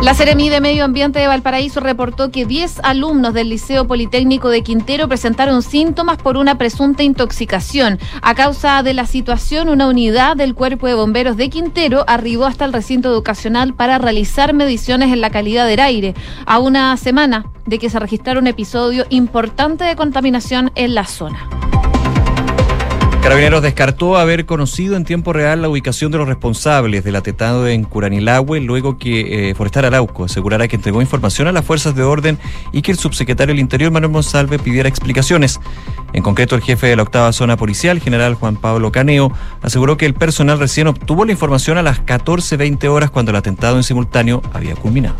La 0.00 0.14
Seremi 0.14 0.48
de 0.48 0.60
Medio 0.60 0.84
Ambiente 0.84 1.18
de 1.18 1.26
Valparaíso 1.26 1.80
reportó 1.80 2.30
que 2.30 2.46
10 2.46 2.80
alumnos 2.84 3.34
del 3.34 3.48
Liceo 3.48 3.88
Politécnico 3.88 4.48
de 4.48 4.62
Quintero 4.62 5.08
presentaron 5.08 5.60
síntomas 5.60 6.18
por 6.18 6.36
una 6.36 6.56
presunta 6.56 7.02
intoxicación. 7.02 7.98
A 8.22 8.36
causa 8.36 8.82
de 8.84 8.94
la 8.94 9.06
situación, 9.06 9.68
una 9.68 9.88
unidad 9.88 10.36
del 10.36 10.54
Cuerpo 10.54 10.86
de 10.86 10.94
Bomberos 10.94 11.36
de 11.36 11.50
Quintero 11.50 12.04
arribó 12.06 12.46
hasta 12.46 12.64
el 12.64 12.72
recinto 12.72 13.10
educacional 13.10 13.74
para 13.74 13.98
realizar 13.98 14.54
mediciones 14.54 15.12
en 15.12 15.20
la 15.20 15.30
calidad 15.30 15.66
del 15.66 15.80
aire. 15.80 16.14
A 16.46 16.60
una 16.60 16.96
semana 16.96 17.46
de 17.66 17.80
que 17.80 17.90
se 17.90 17.98
registrara 17.98 18.38
un 18.38 18.46
episodio 18.46 19.04
importante 19.10 19.84
de 19.84 19.96
contaminación 19.96 20.70
en 20.76 20.94
la 20.94 21.06
zona. 21.06 21.50
Carabineros 23.22 23.62
descartó 23.62 24.16
haber 24.16 24.46
conocido 24.46 24.96
en 24.96 25.04
tiempo 25.04 25.32
real 25.32 25.60
la 25.60 25.68
ubicación 25.68 26.10
de 26.12 26.18
los 26.18 26.28
responsables 26.28 27.04
del 27.04 27.16
atentado 27.16 27.68
en 27.68 27.84
Curanilahue 27.84 28.60
luego 28.60 28.96
que 28.96 29.50
eh, 29.50 29.54
Forestal 29.54 29.86
Arauco 29.86 30.24
asegurara 30.24 30.68
que 30.68 30.76
entregó 30.76 31.02
información 31.02 31.48
a 31.48 31.52
las 31.52 31.64
fuerzas 31.64 31.94
de 31.94 32.04
orden 32.04 32.38
y 32.72 32.80
que 32.80 32.92
el 32.92 32.98
subsecretario 32.98 33.52
del 33.52 33.60
Interior, 33.60 33.90
Manuel 33.90 34.12
Monsalve, 34.12 34.58
pidiera 34.58 34.88
explicaciones. 34.88 35.60
En 36.12 36.22
concreto, 36.22 36.54
el 36.54 36.62
jefe 36.62 36.86
de 36.86 36.96
la 36.96 37.02
octava 37.02 37.32
zona 37.32 37.56
policial, 37.56 38.00
general 38.00 38.34
Juan 38.34 38.56
Pablo 38.56 38.92
Caneo, 38.92 39.32
aseguró 39.62 39.96
que 39.96 40.06
el 40.06 40.14
personal 40.14 40.58
recién 40.58 40.86
obtuvo 40.86 41.24
la 41.24 41.32
información 41.32 41.76
a 41.76 41.82
las 41.82 42.00
14.20 42.04 42.88
horas 42.88 43.10
cuando 43.10 43.30
el 43.30 43.36
atentado 43.36 43.76
en 43.76 43.82
simultáneo 43.82 44.42
había 44.54 44.74
culminado. 44.74 45.16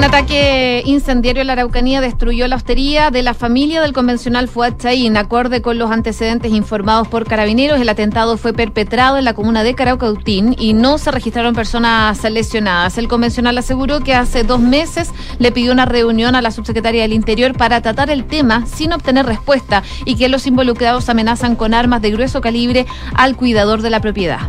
Un 0.00 0.06
ataque 0.06 0.82
incendiario 0.86 1.42
en 1.42 1.46
la 1.46 1.52
Araucanía 1.52 2.00
destruyó 2.00 2.48
la 2.48 2.56
hostería 2.56 3.10
de 3.10 3.22
la 3.22 3.34
familia 3.34 3.82
del 3.82 3.92
convencional 3.92 4.48
Fuad 4.48 4.78
Chaín. 4.78 5.18
Acorde 5.18 5.60
con 5.60 5.76
los 5.76 5.90
antecedentes 5.90 6.52
informados 6.52 7.06
por 7.06 7.26
carabineros, 7.26 7.78
el 7.78 7.88
atentado 7.90 8.38
fue 8.38 8.54
perpetrado 8.54 9.18
en 9.18 9.26
la 9.26 9.34
comuna 9.34 9.62
de 9.62 9.74
Caraucautín 9.74 10.56
y 10.58 10.72
no 10.72 10.96
se 10.96 11.10
registraron 11.10 11.54
personas 11.54 12.24
lesionadas. 12.24 12.96
El 12.96 13.08
convencional 13.08 13.58
aseguró 13.58 14.00
que 14.00 14.14
hace 14.14 14.42
dos 14.42 14.60
meses 14.60 15.10
le 15.38 15.52
pidió 15.52 15.70
una 15.70 15.84
reunión 15.84 16.34
a 16.34 16.40
la 16.40 16.50
subsecretaria 16.50 17.02
del 17.02 17.12
Interior 17.12 17.52
para 17.52 17.82
tratar 17.82 18.08
el 18.08 18.24
tema 18.24 18.64
sin 18.64 18.94
obtener 18.94 19.26
respuesta 19.26 19.82
y 20.06 20.16
que 20.16 20.30
los 20.30 20.46
involucrados 20.46 21.10
amenazan 21.10 21.56
con 21.56 21.74
armas 21.74 22.00
de 22.00 22.10
grueso 22.10 22.40
calibre 22.40 22.86
al 23.12 23.36
cuidador 23.36 23.82
de 23.82 23.90
la 23.90 24.00
propiedad. 24.00 24.40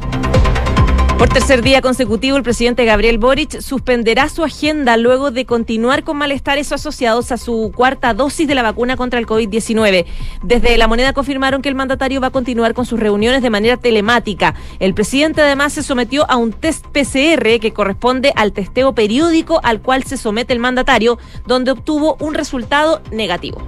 Por 1.22 1.30
tercer 1.30 1.62
día 1.62 1.84
consecutivo, 1.84 2.36
el 2.36 2.42
presidente 2.42 2.84
Gabriel 2.84 3.20
Boric 3.20 3.62
suspenderá 3.62 4.28
su 4.28 4.44
agenda 4.44 4.98
luego 4.98 5.30
de 5.30 5.46
continuar 5.46 6.04
con 6.04 6.18
malestares 6.18 6.72
asociados 6.72 7.32
a 7.32 7.38
su 7.38 7.72
cuarta 7.76 8.16
dosis 8.16 8.48
de 8.48 8.56
la 8.56 8.64
vacuna 8.64 8.98
contra 8.98 9.20
el 9.20 9.28
COVID-19. 9.28 10.08
Desde 10.42 10.78
la 10.80 10.88
moneda 10.88 11.14
confirmaron 11.14 11.62
que 11.62 11.70
el 11.70 11.76
mandatario 11.76 12.22
va 12.22 12.28
a 12.28 12.32
continuar 12.32 12.74
con 12.74 12.88
sus 12.88 13.00
reuniones 13.00 13.44
de 13.44 13.52
manera 13.52 13.78
telemática. 13.78 14.56
El 14.80 14.96
presidente 14.96 15.44
además 15.44 15.74
se 15.74 15.84
sometió 15.84 16.26
a 16.28 16.38
un 16.38 16.54
test 16.54 16.88
PCR 16.88 17.60
que 17.60 17.72
corresponde 17.72 18.34
al 18.36 18.52
testeo 18.52 18.96
periódico 18.96 19.62
al 19.64 19.80
cual 19.80 20.04
se 20.04 20.18
somete 20.18 20.54
el 20.54 20.60
mandatario, 20.60 21.20
donde 21.46 21.70
obtuvo 21.70 22.18
un 22.20 22.34
resultado 22.34 23.00
negativo. 23.12 23.62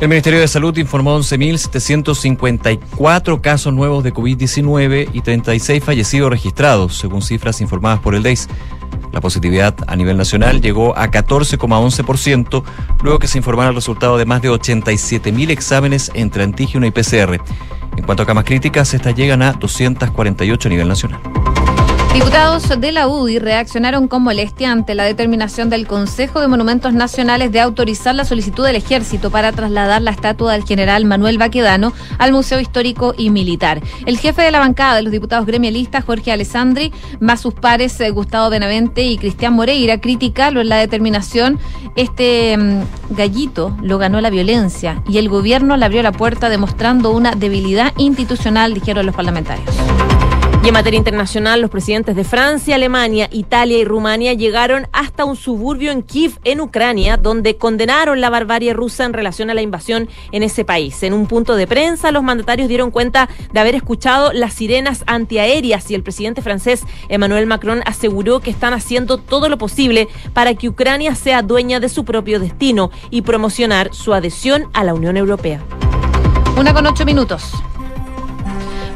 El 0.00 0.08
Ministerio 0.08 0.38
de 0.38 0.46
Salud 0.46 0.78
informó 0.78 1.18
11.754 1.18 3.40
casos 3.40 3.74
nuevos 3.74 4.04
de 4.04 4.14
COVID-19 4.14 5.10
y 5.12 5.22
36 5.22 5.82
fallecidos 5.82 6.30
registrados, 6.30 6.96
según 6.96 7.20
cifras 7.20 7.60
informadas 7.60 7.98
por 7.98 8.14
el 8.14 8.22
DEIS. 8.22 8.48
La 9.10 9.20
positividad 9.20 9.74
a 9.88 9.96
nivel 9.96 10.16
nacional 10.16 10.60
llegó 10.60 10.96
a 10.96 11.10
14,11%, 11.10 12.62
luego 13.02 13.18
que 13.18 13.26
se 13.26 13.38
informaron 13.38 13.70
el 13.70 13.74
resultado 13.74 14.16
de 14.18 14.24
más 14.24 14.40
de 14.40 14.52
87.000 14.52 15.50
exámenes 15.50 16.12
entre 16.14 16.44
antígeno 16.44 16.86
y 16.86 16.92
PCR. 16.92 17.40
En 17.96 18.04
cuanto 18.04 18.22
a 18.22 18.26
camas 18.26 18.44
críticas, 18.44 18.94
estas 18.94 19.16
llegan 19.16 19.42
a 19.42 19.54
248 19.54 20.68
a 20.68 20.70
nivel 20.70 20.86
nacional. 20.86 21.18
Diputados 22.18 22.80
de 22.80 22.90
la 22.90 23.06
UDI 23.06 23.38
reaccionaron 23.38 24.08
con 24.08 24.24
molestia 24.24 24.72
ante 24.72 24.96
la 24.96 25.04
determinación 25.04 25.70
del 25.70 25.86
Consejo 25.86 26.40
de 26.40 26.48
Monumentos 26.48 26.92
Nacionales 26.92 27.52
de 27.52 27.60
autorizar 27.60 28.12
la 28.12 28.24
solicitud 28.24 28.66
del 28.66 28.74
Ejército 28.74 29.30
para 29.30 29.52
trasladar 29.52 30.02
la 30.02 30.10
estatua 30.10 30.54
del 30.54 30.64
general 30.64 31.04
Manuel 31.04 31.38
Baquedano 31.38 31.92
al 32.18 32.32
Museo 32.32 32.58
Histórico 32.58 33.14
y 33.16 33.30
Militar. 33.30 33.80
El 34.04 34.18
jefe 34.18 34.42
de 34.42 34.50
la 34.50 34.58
bancada 34.58 34.96
de 34.96 35.02
los 35.02 35.12
diputados 35.12 35.46
gremialistas, 35.46 36.04
Jorge 36.04 36.32
Alessandri, 36.32 36.92
más 37.20 37.40
sus 37.40 37.54
pares 37.54 38.00
eh, 38.00 38.10
Gustavo 38.10 38.50
Benavente 38.50 39.04
y 39.04 39.16
Cristian 39.16 39.52
Moreira, 39.52 40.00
criticaron 40.00 40.68
la 40.68 40.78
determinación. 40.78 41.60
Este 41.94 42.58
mm, 42.58 43.14
gallito 43.14 43.76
lo 43.80 43.98
ganó 43.98 44.20
la 44.20 44.30
violencia 44.30 45.04
y 45.08 45.18
el 45.18 45.28
gobierno 45.28 45.76
le 45.76 45.84
abrió 45.84 46.02
la 46.02 46.10
puerta 46.10 46.48
demostrando 46.48 47.12
una 47.12 47.36
debilidad 47.36 47.92
institucional, 47.96 48.74
dijeron 48.74 49.06
los 49.06 49.14
parlamentarios. 49.14 49.72
En 50.68 50.74
materia 50.74 50.98
internacional, 50.98 51.62
los 51.62 51.70
presidentes 51.70 52.14
de 52.14 52.24
Francia, 52.24 52.74
Alemania, 52.74 53.30
Italia 53.32 53.78
y 53.78 53.86
Rumania 53.86 54.34
llegaron 54.34 54.86
hasta 54.92 55.24
un 55.24 55.34
suburbio 55.34 55.90
en 55.90 56.02
Kiev, 56.02 56.38
en 56.44 56.60
Ucrania, 56.60 57.16
donde 57.16 57.56
condenaron 57.56 58.20
la 58.20 58.28
barbarie 58.28 58.74
rusa 58.74 59.06
en 59.06 59.14
relación 59.14 59.48
a 59.48 59.54
la 59.54 59.62
invasión 59.62 60.10
en 60.30 60.42
ese 60.42 60.66
país. 60.66 61.02
En 61.02 61.14
un 61.14 61.26
punto 61.26 61.56
de 61.56 61.66
prensa, 61.66 62.12
los 62.12 62.22
mandatarios 62.22 62.68
dieron 62.68 62.90
cuenta 62.90 63.30
de 63.50 63.60
haber 63.60 63.76
escuchado 63.76 64.30
las 64.34 64.52
sirenas 64.52 65.04
antiaéreas 65.06 65.90
y 65.90 65.94
el 65.94 66.02
presidente 66.02 66.42
francés 66.42 66.84
Emmanuel 67.08 67.46
Macron 67.46 67.80
aseguró 67.86 68.40
que 68.40 68.50
están 68.50 68.74
haciendo 68.74 69.16
todo 69.16 69.48
lo 69.48 69.56
posible 69.56 70.06
para 70.34 70.52
que 70.54 70.68
Ucrania 70.68 71.14
sea 71.14 71.40
dueña 71.40 71.80
de 71.80 71.88
su 71.88 72.04
propio 72.04 72.40
destino 72.40 72.90
y 73.08 73.22
promocionar 73.22 73.94
su 73.94 74.12
adhesión 74.12 74.68
a 74.74 74.84
la 74.84 74.92
Unión 74.92 75.16
Europea. 75.16 75.62
Una 76.58 76.74
con 76.74 76.86
ocho 76.86 77.06
minutos. 77.06 77.54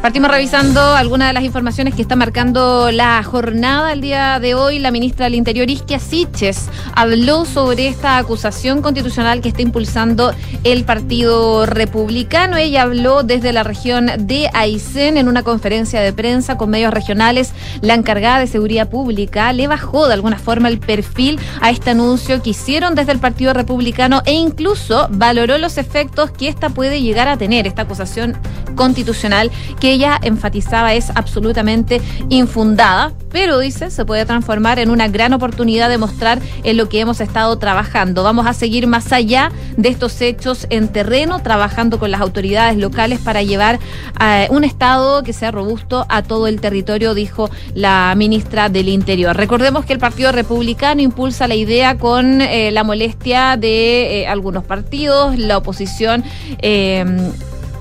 Partimos 0.03 0.33
revisando 0.33 0.81
algunas 0.97 1.29
de 1.29 1.33
las 1.33 1.45
informaciones 1.45 1.95
que 1.95 2.03
está 2.03 2.17
marcando 2.17 2.91
la 2.91 3.23
jornada 3.23 3.93
el 3.93 4.01
día 4.01 4.41
de 4.41 4.57
hoy. 4.57 4.81
La 4.81 4.91
ministra 4.91 5.27
del 5.27 5.37
Interior, 5.37 5.71
Isquia 5.71 6.01
Siches, 6.01 6.69
habló 6.97 7.45
sobre 7.45 7.87
esta 7.87 8.19
acusación 8.19 8.83
constitucional 8.83 9.41
que 9.41 9.51
está 9.51 9.63
impulsando 9.63 10.35
el 10.65 10.83
Partido 10.83 11.67
Republicano. 11.67 12.57
Ella 12.57 12.83
habló 12.83 13.23
desde 13.23 13.53
la 13.53 13.63
región 13.63 14.11
de 14.19 14.51
Aysén 14.55 15.19
en 15.19 15.29
una 15.29 15.45
conferencia 15.45 16.01
de 16.01 16.13
prensa 16.13 16.59
con 16.59 16.71
medios 16.71 16.93
regionales. 16.93 17.53
La 17.81 17.95
encargada 17.95 18.41
de 18.41 18.49
Seguridad 18.49 18.91
Pública 18.91 19.53
le 19.53 19.69
bajó 19.69 20.09
de 20.09 20.15
alguna 20.15 20.41
forma 20.41 20.67
el 20.67 20.81
perfil 20.81 21.39
a 21.61 21.71
este 21.71 21.91
anuncio 21.91 22.43
que 22.43 22.51
hicieron 22.51 22.97
desde 22.97 23.13
el 23.13 23.21
Partido 23.21 23.53
Republicano 23.53 24.21
e 24.25 24.33
incluso 24.33 25.07
valoró 25.13 25.59
los 25.59 25.79
efectos 25.79 26.33
que 26.33 26.49
esta 26.49 26.71
puede 26.71 27.01
llegar 27.01 27.29
a 27.29 27.37
tener, 27.37 27.69
esta 27.69 27.83
acusación 27.83 28.37
constitucional 28.75 29.51
que 29.79 29.92
ella 29.93 30.19
enfatizaba 30.23 30.95
es 30.95 31.11
absolutamente 31.15 32.01
infundada, 32.29 33.13
pero 33.31 33.59
dice 33.59 33.91
se 33.91 34.05
puede 34.05 34.27
transformar 34.27 34.79
en 34.79 34.91
una 34.91 35.09
gran 35.09 35.33
oportunidad 35.33 35.89
de 35.89 35.99
mostrar 35.99 36.41
en 36.65 36.77
lo 36.77 36.89
que 36.89 37.01
hemos 37.01 37.21
estado 37.21 37.57
trabajando. 37.59 38.23
Vamos 38.23 38.47
a 38.47 38.53
seguir 38.53 38.87
más 38.87 39.13
allá 39.13 39.51
de 39.77 39.89
estos 39.89 40.21
hechos 40.21 40.67
en 40.71 40.89
terreno, 40.89 41.41
trabajando 41.41 41.99
con 41.99 42.11
las 42.11 42.21
autoridades 42.21 42.77
locales 42.77 43.21
para 43.21 43.43
llevar 43.43 43.79
a 44.19 44.47
un 44.51 44.65
Estado 44.65 45.23
que 45.23 45.33
sea 45.33 45.51
robusto 45.51 46.07
a 46.09 46.23
todo 46.23 46.47
el 46.47 46.61
territorio, 46.61 47.15
dijo 47.15 47.51
la 47.75 48.15
ministra 48.17 48.69
del 48.69 48.89
Interior. 48.89 49.37
Recordemos 49.37 49.85
que 49.85 49.93
el 49.93 49.99
Partido 49.99 50.33
Republicano 50.33 51.01
impulsa 51.01 51.49
la 51.49 51.55
idea 51.55 51.99
con 51.99 52.41
eh, 52.41 52.71
la 52.71 52.85
molestia 52.85 53.57
de 53.57 54.23
eh, 54.23 54.27
algunos 54.27 54.65
partidos, 54.65 55.39
la 55.39 55.59
oposición. 55.59 56.25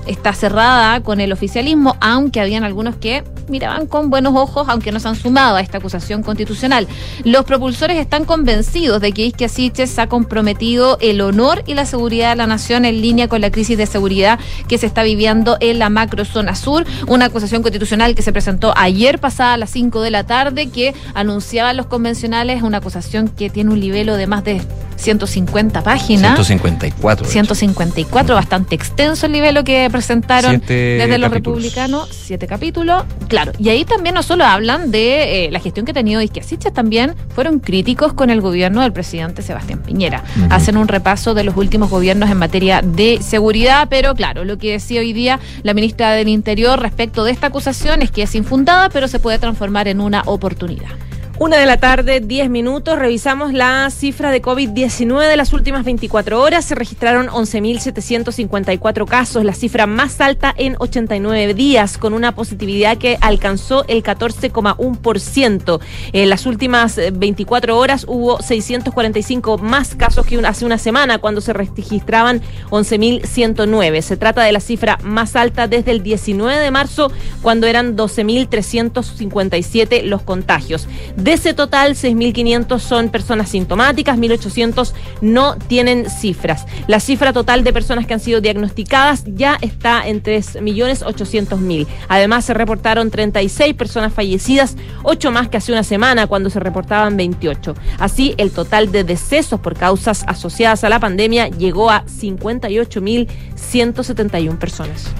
Está 0.06 0.32
cerrada 0.32 1.00
con 1.00 1.20
el 1.20 1.32
oficialismo, 1.32 1.96
aunque 2.00 2.40
habían 2.40 2.64
algunos 2.64 2.96
que 2.96 3.22
miraban 3.48 3.86
con 3.86 4.10
buenos 4.10 4.34
ojos, 4.34 4.66
aunque 4.68 4.92
no 4.92 5.00
se 5.00 5.08
han 5.08 5.16
sumado 5.16 5.56
a 5.56 5.60
esta 5.60 5.78
acusación 5.78 6.22
constitucional. 6.22 6.88
Los 7.24 7.44
propulsores 7.44 7.98
están 7.98 8.24
convencidos 8.24 9.00
de 9.00 9.12
que 9.12 9.26
Isquia 9.26 9.48
Siches 9.48 9.98
ha 9.98 10.08
comprometido 10.08 10.98
el 11.00 11.20
honor 11.20 11.62
y 11.66 11.74
la 11.74 11.86
seguridad 11.86 12.30
de 12.30 12.36
la 12.36 12.46
nación 12.46 12.84
en 12.84 13.00
línea 13.00 13.28
con 13.28 13.40
la 13.40 13.50
crisis 13.50 13.78
de 13.78 13.86
seguridad 13.86 14.38
que 14.68 14.78
se 14.78 14.86
está 14.86 15.02
viviendo 15.02 15.56
en 15.60 15.78
la 15.78 15.90
macrozona 15.90 16.54
sur. 16.54 16.84
Una 17.06 17.26
acusación 17.26 17.62
constitucional 17.62 18.14
que 18.14 18.22
se 18.22 18.32
presentó 18.32 18.72
ayer 18.76 19.18
pasada 19.18 19.54
a 19.54 19.56
las 19.56 19.70
5 19.70 20.00
de 20.00 20.10
la 20.10 20.24
tarde, 20.24 20.70
que 20.70 20.94
anunciaban 21.14 21.76
los 21.76 21.86
convencionales, 21.86 22.62
una 22.62 22.78
acusación 22.78 23.28
que 23.28 23.50
tiene 23.50 23.70
un 23.70 23.80
libelo 23.80 24.16
de 24.16 24.26
más 24.26 24.44
de 24.44 24.62
150 24.96 25.82
páginas. 25.82 26.34
154. 26.34 27.26
154, 27.26 28.34
bastante 28.34 28.74
extenso 28.74 29.26
el 29.26 29.32
libelo 29.32 29.64
que 29.64 29.90
presentaron 29.92 30.60
desde 30.66 31.18
los 31.18 31.30
republicanos, 31.30 32.08
siete 32.10 32.46
capítulos. 32.46 33.04
Claro, 33.28 33.52
y 33.58 33.68
ahí 33.68 33.84
también 33.84 34.14
no 34.14 34.22
solo 34.22 34.44
hablan 34.44 34.90
de 34.90 35.46
eh, 35.46 35.50
la 35.50 35.60
gestión 35.60 35.86
que 35.86 35.92
ha 35.92 35.94
tenido 35.94 36.20
Isquiasiches, 36.20 36.72
también 36.72 37.14
fueron 37.34 37.60
críticos 37.60 38.12
con 38.12 38.30
el 38.30 38.40
gobierno 38.40 38.82
del 38.82 38.92
presidente 38.92 39.42
Sebastián 39.42 39.82
Piñera. 39.82 40.24
Hacen 40.50 40.76
un 40.76 40.88
repaso 40.88 41.34
de 41.34 41.44
los 41.44 41.56
últimos 41.56 41.90
gobiernos 41.90 42.30
en 42.30 42.38
materia 42.38 42.82
de 42.82 43.20
seguridad, 43.22 43.86
pero 43.88 44.14
claro, 44.14 44.44
lo 44.44 44.58
que 44.58 44.72
decía 44.72 45.00
hoy 45.00 45.12
día 45.12 45.38
la 45.62 45.74
ministra 45.74 46.12
del 46.12 46.28
Interior 46.28 46.80
respecto 46.80 47.24
de 47.24 47.32
esta 47.32 47.48
acusación 47.48 48.02
es 48.02 48.10
que 48.10 48.22
es 48.22 48.34
infundada, 48.34 48.88
pero 48.88 49.08
se 49.08 49.20
puede 49.20 49.38
transformar 49.38 49.88
en 49.88 50.00
una 50.00 50.22
oportunidad. 50.26 50.90
Una 51.38 51.56
de 51.56 51.64
la 51.66 51.78
tarde, 51.78 52.20
10 52.20 52.50
minutos. 52.50 52.98
Revisamos 52.98 53.54
la 53.54 53.88
cifra 53.90 54.30
de 54.30 54.42
COVID-19 54.42 55.28
de 55.28 55.36
las 55.36 55.54
últimas 55.54 55.84
24 55.84 56.40
horas. 56.40 56.64
Se 56.64 56.74
registraron 56.74 57.28
11.754 57.28 59.06
casos, 59.06 59.42
la 59.42 59.54
cifra 59.54 59.86
más 59.86 60.20
alta 60.20 60.54
en 60.56 60.76
89 60.78 61.54
días, 61.54 61.96
con 61.96 62.12
una 62.12 62.34
positividad 62.34 62.98
que 62.98 63.16
alcanzó 63.20 63.86
el 63.88 64.02
14,1%. 64.02 65.80
En 66.12 66.28
las 66.28 66.44
últimas 66.46 67.00
24 67.12 67.78
horas 67.78 68.04
hubo 68.06 68.40
645 68.40 69.58
más 69.58 69.94
casos 69.96 70.26
que 70.26 70.38
hace 70.46 70.66
una 70.66 70.78
semana, 70.78 71.18
cuando 71.18 71.40
se 71.40 71.54
registraban 71.54 72.42
11.109. 72.70 74.02
Se 74.02 74.18
trata 74.18 74.42
de 74.42 74.52
la 74.52 74.60
cifra 74.60 74.98
más 75.02 75.34
alta 75.34 75.66
desde 75.66 75.92
el 75.92 76.02
19 76.02 76.60
de 76.60 76.70
marzo, 76.70 77.10
cuando 77.40 77.66
eran 77.66 77.96
12.357 77.96 80.02
los 80.04 80.20
contagios. 80.22 80.86
De 81.22 81.32
ese 81.34 81.54
total, 81.54 81.94
6.500 81.94 82.80
son 82.80 83.10
personas 83.10 83.50
sintomáticas, 83.50 84.18
1.800 84.18 84.92
no 85.20 85.56
tienen 85.56 86.10
cifras. 86.10 86.66
La 86.88 86.98
cifra 86.98 87.32
total 87.32 87.62
de 87.62 87.72
personas 87.72 88.08
que 88.08 88.14
han 88.14 88.18
sido 88.18 88.40
diagnosticadas 88.40 89.22
ya 89.28 89.56
está 89.60 90.04
en 90.04 90.20
3.800.000. 90.20 91.86
Además, 92.08 92.44
se 92.44 92.54
reportaron 92.54 93.12
36 93.12 93.74
personas 93.74 94.12
fallecidas, 94.12 94.76
8 95.04 95.30
más 95.30 95.48
que 95.48 95.58
hace 95.58 95.70
una 95.70 95.84
semana 95.84 96.26
cuando 96.26 96.50
se 96.50 96.58
reportaban 96.58 97.16
28. 97.16 97.76
Así, 98.00 98.34
el 98.36 98.50
total 98.50 98.90
de 98.90 99.04
decesos 99.04 99.60
por 99.60 99.76
causas 99.76 100.24
asociadas 100.26 100.82
a 100.82 100.88
la 100.88 100.98
pandemia 100.98 101.46
llegó 101.46 101.92
a 101.92 102.04
58.171 102.06 104.58
personas. 104.58 105.12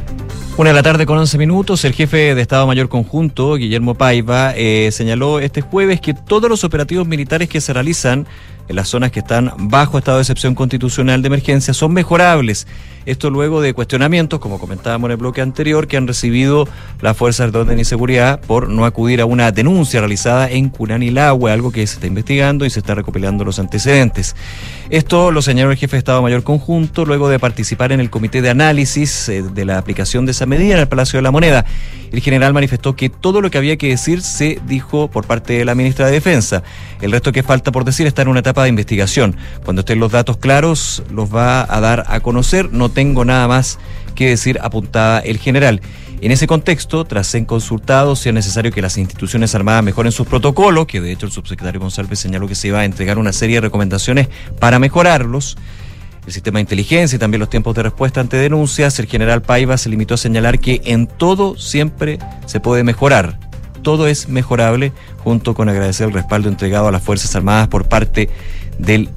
Una 0.58 0.68
de 0.68 0.74
la 0.74 0.82
tarde 0.82 1.06
con 1.06 1.16
11 1.16 1.38
minutos, 1.38 1.82
el 1.86 1.94
jefe 1.94 2.34
de 2.34 2.42
Estado 2.42 2.66
Mayor 2.66 2.90
Conjunto, 2.90 3.54
Guillermo 3.54 3.94
Paiva, 3.94 4.52
eh, 4.54 4.90
señaló 4.92 5.40
este 5.40 5.62
jueves 5.62 5.98
que 6.02 6.12
todos 6.12 6.50
los 6.50 6.62
operativos 6.62 7.06
militares 7.06 7.48
que 7.48 7.62
se 7.62 7.72
realizan 7.72 8.26
en 8.68 8.76
las 8.76 8.88
zonas 8.88 9.10
que 9.12 9.20
están 9.20 9.50
bajo 9.56 9.96
estado 9.96 10.18
de 10.18 10.22
excepción 10.22 10.54
constitucional 10.54 11.22
de 11.22 11.28
emergencia 11.28 11.72
son 11.72 11.94
mejorables. 11.94 12.66
Esto 13.06 13.30
luego 13.30 13.60
de 13.60 13.74
cuestionamientos, 13.74 14.40
como 14.40 14.58
comentábamos 14.58 15.08
en 15.08 15.12
el 15.12 15.16
bloque 15.16 15.40
anterior, 15.40 15.86
que 15.86 15.96
han 15.96 16.06
recibido 16.06 16.68
las 17.00 17.16
fuerzas 17.16 17.52
de 17.52 17.58
orden 17.58 17.78
y 17.78 17.84
seguridad 17.84 18.40
por 18.40 18.68
no 18.68 18.84
acudir 18.84 19.20
a 19.20 19.26
una 19.26 19.50
denuncia 19.50 20.00
realizada 20.00 20.50
en 20.50 20.68
Curanilagüe, 20.68 21.50
algo 21.50 21.72
que 21.72 21.86
se 21.86 21.94
está 21.94 22.06
investigando 22.06 22.64
y 22.64 22.70
se 22.70 22.80
está 22.80 22.94
recopilando 22.94 23.44
los 23.44 23.58
antecedentes. 23.58 24.36
Esto 24.90 25.30
lo 25.30 25.42
señaló 25.42 25.70
el 25.70 25.76
jefe 25.76 25.96
de 25.96 25.98
Estado 25.98 26.22
Mayor 26.22 26.42
Conjunto 26.42 27.04
luego 27.04 27.28
de 27.28 27.38
participar 27.38 27.92
en 27.92 28.00
el 28.00 28.10
comité 28.10 28.42
de 28.42 28.50
análisis 28.50 29.28
eh, 29.28 29.42
de 29.42 29.64
la 29.64 29.78
aplicación 29.78 30.26
de 30.26 30.32
esa 30.32 30.46
medida 30.46 30.74
en 30.74 30.80
el 30.80 30.88
Palacio 30.88 31.18
de 31.18 31.22
la 31.22 31.30
Moneda. 31.30 31.64
El 32.12 32.20
general 32.20 32.52
manifestó 32.52 32.94
que 32.94 33.08
todo 33.08 33.40
lo 33.40 33.50
que 33.50 33.56
había 33.56 33.78
que 33.78 33.88
decir 33.88 34.20
se 34.20 34.60
dijo 34.66 35.08
por 35.08 35.26
parte 35.26 35.54
de 35.54 35.64
la 35.64 35.74
ministra 35.74 36.06
de 36.06 36.12
Defensa. 36.12 36.62
El 37.00 37.10
resto 37.10 37.32
que 37.32 37.42
falta 37.42 37.72
por 37.72 37.84
decir 37.84 38.06
está 38.06 38.20
en 38.20 38.28
una 38.28 38.40
etapa 38.40 38.64
de 38.64 38.68
investigación. 38.68 39.34
Cuando 39.64 39.80
estén 39.80 39.98
los 39.98 40.12
datos 40.12 40.36
claros, 40.36 41.02
los 41.10 41.34
va 41.34 41.62
a 41.62 41.80
dar 41.80 42.04
a 42.08 42.20
conocer. 42.20 42.70
No 42.70 42.90
tengo 42.92 43.24
nada 43.24 43.48
más 43.48 43.78
que 44.14 44.28
decir, 44.28 44.58
apuntada 44.62 45.20
el 45.20 45.38
general. 45.38 45.80
En 46.20 46.30
ese 46.30 46.46
contexto, 46.46 47.04
tras 47.04 47.26
ser 47.26 47.46
consultado 47.46 48.14
si 48.14 48.28
es 48.28 48.34
necesario 48.34 48.70
que 48.70 48.80
las 48.80 48.96
instituciones 48.96 49.56
armadas 49.56 49.82
mejoren 49.82 50.12
sus 50.12 50.26
protocolos, 50.26 50.86
que 50.86 51.00
de 51.00 51.10
hecho 51.10 51.26
el 51.26 51.32
subsecretario 51.32 51.80
González 51.80 52.16
señaló 52.18 52.46
que 52.46 52.54
se 52.54 52.68
iba 52.68 52.78
a 52.78 52.84
entregar 52.84 53.18
una 53.18 53.32
serie 53.32 53.56
de 53.56 53.62
recomendaciones 53.62 54.28
para 54.60 54.78
mejorarlos, 54.78 55.56
el 56.24 56.32
sistema 56.32 56.58
de 56.58 56.62
inteligencia 56.62 57.16
y 57.16 57.18
también 57.18 57.40
los 57.40 57.50
tiempos 57.50 57.74
de 57.74 57.82
respuesta 57.82 58.20
ante 58.20 58.36
denuncias, 58.36 58.98
el 59.00 59.06
general 59.06 59.42
Paiva 59.42 59.76
se 59.76 59.88
limitó 59.88 60.14
a 60.14 60.16
señalar 60.16 60.60
que 60.60 60.80
en 60.84 61.08
todo 61.08 61.56
siempre 61.58 62.20
se 62.46 62.60
puede 62.60 62.84
mejorar. 62.84 63.40
Todo 63.82 64.06
es 64.06 64.28
mejorable, 64.28 64.92
junto 65.24 65.54
con 65.54 65.68
agradecer 65.68 66.06
el 66.06 66.14
respaldo 66.14 66.48
entregado 66.48 66.86
a 66.86 66.92
las 66.92 67.02
Fuerzas 67.02 67.34
Armadas 67.34 67.66
por 67.66 67.88
parte 67.88 68.30
del 68.78 69.08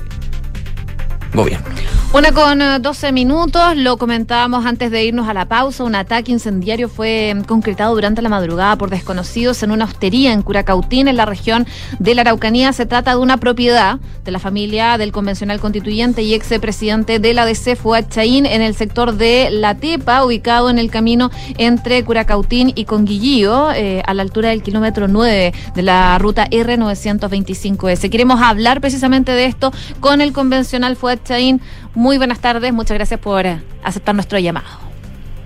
gobierno. 1.36 1.66
Una 2.14 2.32
con 2.32 2.60
12 2.82 3.12
minutos, 3.12 3.76
lo 3.76 3.98
comentábamos 3.98 4.66
antes 4.66 4.90
de 4.90 5.04
irnos 5.04 5.28
a 5.28 5.34
la 5.34 5.50
pausa, 5.50 5.84
un 5.84 5.96
ataque 5.96 6.32
incendiario 6.32 6.88
fue 6.88 7.36
concretado 7.46 7.94
durante 7.94 8.22
la 8.22 8.30
madrugada 8.30 8.78
por 8.78 8.90
desconocidos 8.90 9.62
en 9.64 9.72
una 9.72 9.84
hostería 9.84 10.32
en 10.32 10.42
Curacautín, 10.42 11.10
en 11.10 11.18
la 11.18 11.26
región 11.26 11.68
de 12.00 12.16
la 12.16 12.22
Araucanía. 12.22 12.72
Se 12.72 12.86
trata 12.86 13.12
de 13.12 13.18
una 13.18 13.36
propiedad 13.36 14.00
de 14.24 14.32
la 14.32 14.40
familia 14.40 14.98
del 14.98 15.12
convencional 15.12 15.60
constituyente 15.60 16.22
y 16.22 16.34
ex 16.34 16.58
presidente 16.60 17.20
de 17.20 17.34
la 17.34 17.46
DC, 17.46 17.76
Fuad 17.76 18.06
Chaín, 18.10 18.46
en 18.46 18.62
el 18.62 18.76
sector 18.76 19.16
de 19.16 19.50
La 19.52 19.76
Tepa, 19.76 20.24
ubicado 20.24 20.70
en 20.70 20.80
el 20.80 20.90
camino 20.90 21.32
entre 21.58 22.04
Curacautín 22.06 22.72
y 22.76 22.86
Conguillío, 22.86 23.74
eh, 23.74 24.02
a 24.06 24.14
la 24.14 24.22
altura 24.22 24.50
del 24.50 24.64
kilómetro 24.64 25.10
9 25.10 25.54
de 25.76 25.82
la 25.82 26.18
ruta 26.18 26.48
R925S. 26.50 28.10
Queremos 28.10 28.42
hablar 28.42 28.80
precisamente 28.80 29.34
de 29.34 29.46
esto 29.46 29.74
con 30.00 30.22
el 30.22 30.32
convencional 30.32 30.96
Fuad 30.96 31.20
Chaín. 31.26 31.60
Muy 31.94 32.18
buenas 32.18 32.40
tardes, 32.40 32.72
muchas 32.72 32.96
gracias 32.98 33.20
por 33.20 33.46
eh, 33.46 33.58
aceptar 33.84 34.16
nuestro 34.16 34.40
llamado. 34.40 34.68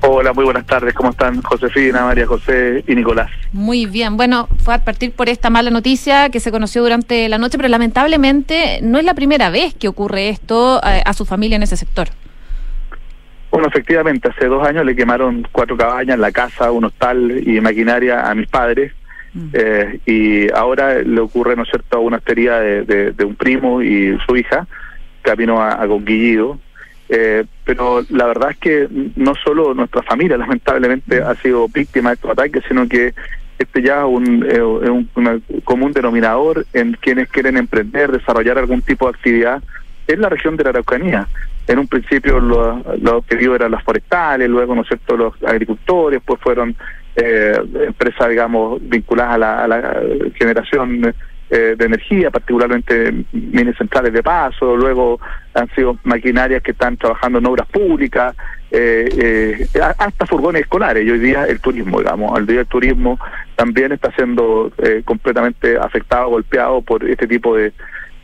Hola, 0.01 0.31
muy 0.31 0.45
buenas 0.45 0.65
tardes, 0.65 0.93
¿cómo 0.93 1.09
están 1.09 1.41
Josefina, 1.41 2.05
María 2.05 2.25
José 2.25 2.83
y 2.87 2.95
Nicolás? 2.95 3.29
Muy 3.51 3.85
bien, 3.85 4.15
bueno, 4.15 4.47
fue 4.63 4.73
a 4.75 4.83
partir 4.85 5.11
por 5.11 5.27
esta 5.27 5.49
mala 5.49 5.71
noticia 5.71 6.29
que 6.29 6.39
se 6.39 6.51
conoció 6.51 6.81
durante 6.83 7.27
la 7.27 7.37
noche, 7.37 7.57
pero 7.57 7.67
lamentablemente 7.67 8.79
no 8.81 8.97
es 8.99 9.03
la 9.03 9.13
primera 9.13 9.49
vez 9.49 9.73
que 9.73 9.89
ocurre 9.89 10.29
esto 10.29 10.79
a, 10.83 10.99
a 10.99 11.13
su 11.13 11.25
familia 11.25 11.57
en 11.57 11.63
ese 11.63 11.75
sector. 11.75 12.07
Bueno, 13.51 13.67
efectivamente, 13.67 14.29
hace 14.29 14.45
dos 14.47 14.65
años 14.65 14.85
le 14.85 14.95
quemaron 14.95 15.45
cuatro 15.51 15.75
cabañas, 15.75 16.17
la 16.19 16.31
casa, 16.31 16.71
un 16.71 16.85
hostal 16.85 17.41
y 17.45 17.59
maquinaria 17.59 18.29
a 18.29 18.35
mis 18.35 18.47
padres. 18.47 18.93
Eh, 19.53 19.99
y 20.07 20.51
ahora 20.53 20.95
le 21.03 21.19
ocurre, 21.19 21.55
¿no 21.55 21.63
es 21.63 21.69
cierto?, 21.69 21.97
a 21.97 21.99
una 21.99 22.17
hostería 22.17 22.59
de, 22.59 22.83
de- 22.83 23.11
de 23.11 23.25
un 23.25 23.35
primo 23.35 23.81
y 23.81 24.17
su 24.25 24.35
hija, 24.37 24.65
camino 25.29 25.61
a, 25.61 25.81
a 25.81 25.87
Conguillido. 25.87 26.57
Eh, 27.11 27.43
pero 27.65 28.03
la 28.09 28.27
verdad 28.27 28.51
es 28.51 28.57
que 28.57 28.87
no 29.15 29.33
solo 29.43 29.73
nuestra 29.73 30.03
familia, 30.03 30.37
lamentablemente, 30.37 31.21
ha 31.21 31.33
sido 31.41 31.67
víctima 31.67 32.09
de 32.09 32.15
estos 32.15 32.31
ataques, 32.31 32.63
sino 32.67 32.87
que 32.87 33.13
este 33.57 33.81
ya 33.81 34.01
es 34.01 34.05
un, 34.05 34.45
eh, 34.47 34.61
un 34.61 35.09
una 35.15 35.39
común 35.63 35.91
denominador 35.91 36.65
en 36.73 36.97
quienes 37.01 37.27
quieren 37.29 37.57
emprender, 37.57 38.11
desarrollar 38.11 38.57
algún 38.59 38.81
tipo 38.81 39.05
de 39.05 39.17
actividad 39.17 39.61
en 40.07 40.21
la 40.21 40.29
región 40.29 40.55
de 40.55 40.63
la 40.63 40.69
Araucanía. 40.69 41.27
En 41.67 41.79
un 41.79 41.87
principio 41.87 42.39
los 42.39 43.01
lo 43.01 43.17
objetivo 43.17 43.55
eran 43.55 43.71
las 43.71 43.83
forestales, 43.83 44.47
luego, 44.47 44.75
¿no 44.75 44.81
es 44.81 44.87
cierto?, 44.87 45.17
los 45.17 45.33
agricultores, 45.43 46.21
pues 46.25 46.39
fueron 46.41 46.75
eh, 47.15 47.59
empresas, 47.87 48.29
digamos, 48.29 48.79
vinculadas 48.81 49.33
a 49.33 49.37
la, 49.37 49.63
a 49.63 49.67
la 49.67 49.81
generación 50.35 51.13
eh, 51.49 51.75
de 51.77 51.85
energía, 51.85 52.29
particularmente 52.31 53.25
mini 53.31 53.73
centrales 53.73 54.13
de 54.13 54.23
paso, 54.23 54.75
luego 54.75 55.19
han 55.53 55.67
sido 55.75 55.97
maquinarias 56.03 56.61
que 56.61 56.71
están 56.71 56.97
trabajando 56.97 57.39
en 57.39 57.45
obras 57.47 57.67
públicas, 57.67 58.35
eh, 58.71 59.09
eh, 59.17 59.81
hasta 59.97 60.25
furgones 60.25 60.61
escolares, 60.61 61.05
y 61.05 61.09
hoy 61.09 61.19
día 61.19 61.45
el 61.45 61.59
turismo, 61.59 61.99
digamos, 61.99 62.37
el 62.37 62.45
día 62.45 62.61
el 62.61 62.67
turismo 62.67 63.19
también 63.55 63.91
está 63.91 64.11
siendo 64.11 64.71
eh, 64.77 65.01
completamente 65.03 65.77
afectado, 65.77 66.29
golpeado 66.29 66.81
por 66.81 67.03
este 67.03 67.27
tipo 67.27 67.55
de, 67.55 67.73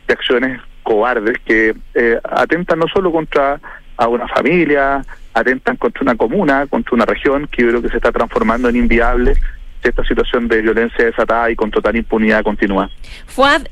de 0.06 0.14
acciones 0.14 0.60
cobardes 0.86 1.36
que 1.44 1.74
eh, 1.94 2.20
atentan 2.22 2.78
no 2.78 2.86
solo 2.86 3.10
contra 3.10 3.60
a 3.96 4.08
una 4.08 4.28
familia, 4.28 5.02
atentan 5.34 5.76
contra 5.76 6.02
una 6.02 6.14
comuna, 6.14 6.66
contra 6.68 6.94
una 6.94 7.04
región 7.04 7.48
que 7.50 7.62
yo 7.62 7.68
creo 7.70 7.82
que 7.82 7.88
se 7.88 7.96
está 7.96 8.12
transformando 8.12 8.68
en 8.68 8.76
inviable 8.76 9.34
esta 9.88 10.04
situación 10.04 10.48
de 10.48 10.62
violencia 10.62 11.04
desatada 11.04 11.50
y 11.50 11.56
con 11.56 11.70
total 11.70 11.96
impunidad 11.96 12.42
continúa. 12.42 12.90
Fuad, 13.26 13.62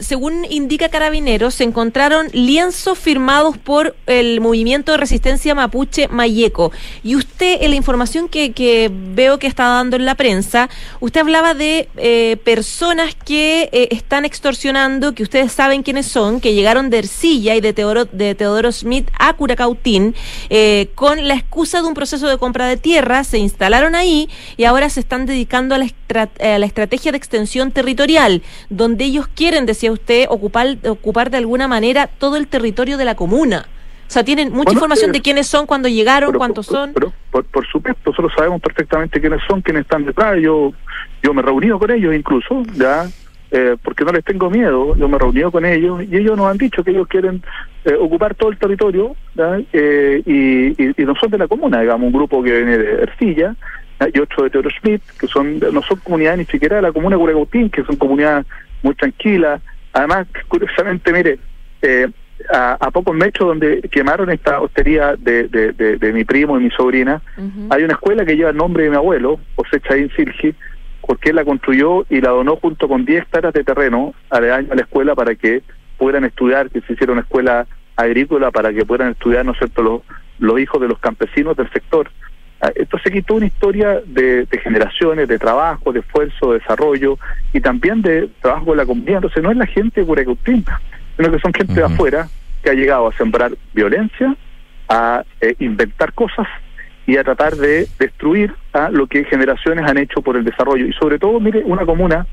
según 0.00 0.44
indica 0.50 0.88
Carabineros, 0.88 1.54
se 1.54 1.64
encontraron 1.64 2.28
lienzos 2.32 2.98
firmados 2.98 3.58
por 3.58 3.94
el 4.06 4.40
movimiento 4.40 4.92
de 4.92 4.98
resistencia 4.98 5.54
mapuche 5.54 6.08
Mayeco. 6.08 6.72
Y 7.02 7.16
usted, 7.16 7.62
en 7.62 7.70
la 7.70 7.76
información 7.76 8.28
que, 8.28 8.90
veo 9.14 9.38
que 9.38 9.46
está 9.46 9.64
dando 9.64 9.96
en 9.96 10.04
la 10.04 10.14
prensa, 10.14 10.68
usted 11.00 11.20
hablaba 11.20 11.54
de 11.54 11.88
eh, 11.96 12.36
personas 12.44 13.14
que 13.14 13.68
eh, 13.72 13.88
están 13.90 14.24
extorsionando, 14.24 15.14
que 15.14 15.22
ustedes 15.22 15.52
saben 15.52 15.82
quiénes 15.82 16.06
son, 16.06 16.40
que 16.40 16.54
llegaron 16.54 16.90
de 16.90 16.98
Ercilla 16.98 17.54
y 17.54 17.60
de 17.60 17.72
Teodoro, 17.72 18.04
de 18.04 18.34
Smith 18.72 19.08
a 19.18 19.32
Curacautín, 19.34 20.14
eh, 20.50 20.90
con 20.94 21.26
la 21.26 21.34
excusa 21.34 21.80
de 21.80 21.88
un 21.88 21.94
proceso 21.94 22.28
de 22.28 22.38
compra 22.38 22.66
de 22.66 22.76
tierra, 22.76 23.24
se 23.24 23.38
instalaron 23.38 23.94
ahí 23.94 24.28
y 24.56 24.64
ahora 24.64 24.90
se 24.90 25.00
están 25.00 25.26
dedicando 25.26 25.63
a 25.72 25.78
la, 25.78 25.84
estra- 25.84 26.28
a 26.40 26.58
la 26.58 26.66
estrategia 26.66 27.12
de 27.12 27.18
extensión 27.18 27.70
territorial, 27.70 28.42
donde 28.68 29.04
ellos 29.04 29.28
quieren, 29.28 29.66
decía 29.66 29.92
usted, 29.92 30.26
ocupar, 30.28 30.76
ocupar 30.88 31.30
de 31.30 31.36
alguna 31.38 31.68
manera 31.68 32.08
todo 32.08 32.36
el 32.36 32.48
territorio 32.48 32.96
de 32.98 33.04
la 33.04 33.14
comuna. 33.14 33.66
O 34.06 34.10
sea, 34.14 34.22
tienen 34.22 34.48
mucha 34.50 34.64
Bueno, 34.64 34.72
información 34.78 35.10
eh, 35.10 35.12
de 35.14 35.22
quiénes 35.22 35.46
son, 35.46 35.66
cuándo 35.66 35.88
llegaron, 35.88 36.32
cuántos 36.34 36.66
son. 36.66 36.92
Por, 36.92 37.44
por 37.44 37.66
supuesto, 37.66 38.10
nosotros 38.10 38.32
sabemos 38.36 38.60
perfectamente 38.60 39.18
quiénes 39.20 39.40
son, 39.48 39.62
quiénes 39.62 39.82
están 39.82 40.04
detrás. 40.04 40.36
Yo, 40.40 40.72
yo 41.22 41.32
me 41.34 41.40
he 41.40 41.44
reunido 41.44 41.78
con 41.78 41.90
ellos 41.90 42.14
incluso, 42.14 42.62
ya, 42.76 43.08
eh, 43.50 43.76
porque 43.82 44.04
no 44.04 44.12
les 44.12 44.22
tengo 44.24 44.50
miedo. 44.50 44.94
Yo 44.96 45.08
me 45.08 45.16
he 45.16 45.18
reunido 45.18 45.50
con 45.50 45.64
ellos 45.64 46.02
y 46.02 46.16
ellos 46.18 46.36
nos 46.36 46.50
han 46.50 46.58
dicho 46.58 46.84
que 46.84 46.90
ellos 46.90 47.08
quieren 47.08 47.42
eh, 47.86 47.94
ocupar 47.98 48.34
todo 48.34 48.50
el 48.50 48.58
territorio. 48.58 49.16
Eh, 49.72 50.22
y, 50.26 50.82
y, 50.82 50.92
y 50.96 51.04
no 51.06 51.14
son 51.16 51.30
de 51.30 51.38
la 51.38 51.48
comuna, 51.48 51.80
digamos, 51.80 52.06
un 52.06 52.12
grupo 52.12 52.42
que 52.42 52.52
viene 52.52 52.76
de 52.78 53.02
Ercilla. 53.04 53.56
Y 54.12 54.18
otro 54.18 54.44
de 54.44 54.50
Teodoro 54.50 54.74
Smith, 54.80 55.02
que 55.18 55.26
son 55.26 55.58
no 55.58 55.82
son 55.82 55.98
comunidades 55.98 56.38
ni 56.38 56.44
siquiera 56.46 56.76
de 56.76 56.82
la 56.82 56.92
comuna 56.92 57.16
de 57.16 57.20
Curacautín, 57.20 57.70
que 57.70 57.84
son 57.84 57.96
comunidades 57.96 58.46
muy 58.82 58.94
tranquilas. 58.94 59.60
Además, 59.92 60.26
curiosamente, 60.48 61.12
mire, 61.12 61.38
eh, 61.82 62.08
a, 62.52 62.76
a 62.80 62.90
pocos 62.90 63.14
metros 63.14 63.48
donde 63.48 63.80
quemaron 63.90 64.30
esta 64.30 64.60
hostería 64.60 65.14
de, 65.16 65.48
de, 65.48 65.72
de, 65.72 65.96
de 65.96 66.12
mi 66.12 66.24
primo 66.24 66.58
y 66.58 66.64
mi 66.64 66.70
sobrina, 66.70 67.22
hay 67.70 67.84
una 67.84 67.94
escuela 67.94 68.24
que 68.24 68.36
lleva 68.36 68.50
el 68.50 68.56
nombre 68.56 68.84
de 68.84 68.90
mi 68.90 68.96
abuelo, 68.96 69.38
José 69.56 69.80
Chaín 69.80 70.10
Silgi, 70.16 70.54
porque 71.06 71.30
él 71.30 71.36
la 71.36 71.44
construyó 71.44 72.06
y 72.08 72.20
la 72.20 72.30
donó 72.30 72.56
junto 72.56 72.88
con 72.88 73.04
10 73.04 73.22
hectáreas 73.22 73.54
de 73.54 73.64
terreno 73.64 74.14
aledaño 74.30 74.72
a 74.72 74.74
la 74.74 74.82
escuela 74.82 75.14
para 75.14 75.34
que 75.34 75.62
puedan 75.96 76.24
estudiar, 76.24 76.70
que 76.70 76.80
se 76.80 76.94
hiciera 76.94 77.12
una 77.12 77.22
escuela 77.22 77.66
agrícola 77.96 78.50
para 78.50 78.72
que 78.72 78.84
puedan 78.84 79.12
estudiar, 79.12 79.44
¿no 79.44 79.52
es 79.52 79.58
cierto?, 79.58 79.82
los, 79.82 80.02
los 80.38 80.58
hijos 80.58 80.80
de 80.80 80.88
los 80.88 80.98
campesinos 80.98 81.56
del 81.56 81.70
sector. 81.70 82.10
Ah, 82.64 82.72
Entonces 82.76 83.12
aquí 83.12 83.20
toda 83.20 83.38
una 83.38 83.46
historia 83.46 84.00
de, 84.06 84.46
de 84.46 84.58
generaciones, 84.58 85.28
de 85.28 85.38
trabajo, 85.38 85.92
de 85.92 86.00
esfuerzo, 86.00 86.52
de 86.52 86.60
desarrollo 86.60 87.18
y 87.52 87.60
también 87.60 88.00
de 88.00 88.30
trabajo 88.40 88.64
con 88.66 88.78
la 88.78 88.86
comunidad. 88.86 89.16
Entonces 89.16 89.42
no 89.42 89.50
es 89.50 89.58
la 89.58 89.66
gente 89.66 90.02
de 90.02 90.06
sino 91.16 91.30
que 91.30 91.38
son 91.40 91.52
gente 91.52 91.74
de 91.74 91.84
afuera 91.84 92.26
que 92.62 92.70
ha 92.70 92.72
llegado 92.72 93.08
a 93.08 93.12
sembrar 93.18 93.52
violencia, 93.74 94.34
a 94.88 95.24
eh, 95.42 95.54
inventar 95.58 96.14
cosas 96.14 96.48
y 97.06 97.18
a 97.18 97.24
tratar 97.24 97.54
de 97.56 97.86
destruir 97.98 98.54
a 98.72 98.88
lo 98.88 99.08
que 99.08 99.24
generaciones 99.24 99.84
han 99.86 99.98
hecho 99.98 100.22
por 100.22 100.34
el 100.38 100.44
desarrollo. 100.44 100.86
Y 100.86 100.94
sobre 100.94 101.18
todo, 101.18 101.38
mire, 101.40 101.62
una 101.66 101.84
comuna 101.84 102.26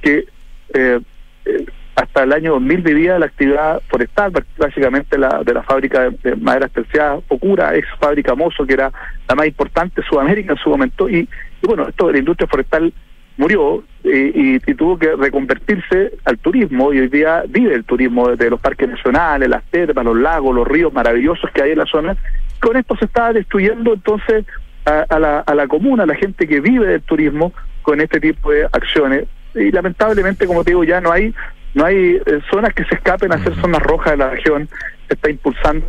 que 0.00 0.26
eh, 0.74 1.00
eh, 1.44 1.66
hasta 1.94 2.22
el 2.22 2.32
año 2.32 2.52
2000 2.52 2.80
vivía 2.82 3.18
la 3.18 3.26
actividad 3.26 3.82
forestal, 3.88 4.32
básicamente 4.56 5.18
la, 5.18 5.42
de 5.44 5.54
la 5.54 5.62
fábrica 5.62 6.08
de, 6.08 6.10
de 6.22 6.36
maderas 6.36 6.70
terciadas, 6.72 7.22
Ocura, 7.28 7.76
ex 7.76 7.86
fábrica 8.00 8.34
Mozo, 8.34 8.66
que 8.66 8.74
era 8.74 8.90
la 9.28 9.34
más 9.34 9.46
importante 9.46 10.00
de 10.00 10.06
Sudamérica 10.06 10.52
en 10.52 10.58
su 10.58 10.70
momento. 10.70 11.08
Y, 11.08 11.28
y 11.62 11.66
bueno, 11.66 11.88
esto 11.88 12.06
de 12.06 12.14
la 12.14 12.18
industria 12.20 12.48
forestal 12.48 12.92
murió 13.36 13.82
eh, 14.04 14.32
y, 14.34 14.70
y 14.70 14.74
tuvo 14.74 14.98
que 14.98 15.14
reconvertirse 15.16 16.12
al 16.24 16.38
turismo 16.38 16.92
y 16.92 17.00
hoy 17.00 17.08
día 17.08 17.44
vive 17.48 17.74
el 17.74 17.84
turismo 17.84 18.36
de 18.36 18.50
los 18.50 18.60
parques 18.60 18.88
nacionales, 18.88 19.48
las 19.48 19.64
termas, 19.64 20.04
los 20.04 20.16
lagos, 20.16 20.54
los 20.54 20.66
ríos 20.66 20.92
maravillosos 20.92 21.50
que 21.52 21.62
hay 21.62 21.72
en 21.72 21.78
la 21.78 21.86
zona. 21.86 22.16
Con 22.60 22.76
esto 22.76 22.96
se 22.96 23.06
está 23.06 23.32
destruyendo 23.32 23.94
entonces 23.94 24.46
a, 24.84 25.04
a 25.08 25.18
la, 25.18 25.40
a 25.40 25.54
la 25.54 25.66
comuna, 25.66 26.04
a 26.04 26.06
la 26.06 26.14
gente 26.14 26.46
que 26.46 26.60
vive 26.60 26.86
del 26.86 27.02
turismo 27.02 27.52
con 27.82 28.00
este 28.00 28.20
tipo 28.20 28.50
de 28.50 28.64
acciones. 28.64 29.26
Y 29.54 29.70
lamentablemente, 29.70 30.46
como 30.46 30.64
te 30.64 30.70
digo, 30.70 30.84
ya 30.84 31.00
no 31.00 31.12
hay 31.12 31.34
no 31.74 31.84
hay 31.84 32.20
eh, 32.26 32.40
zonas 32.50 32.74
que 32.74 32.84
se 32.84 32.94
escapen 32.94 33.32
a 33.32 33.36
hacer 33.36 33.54
zonas 33.60 33.82
rojas 33.82 34.12
de 34.12 34.16
la 34.18 34.30
región. 34.30 34.68
Se 35.08 35.14
está 35.14 35.30
impulsando 35.30 35.86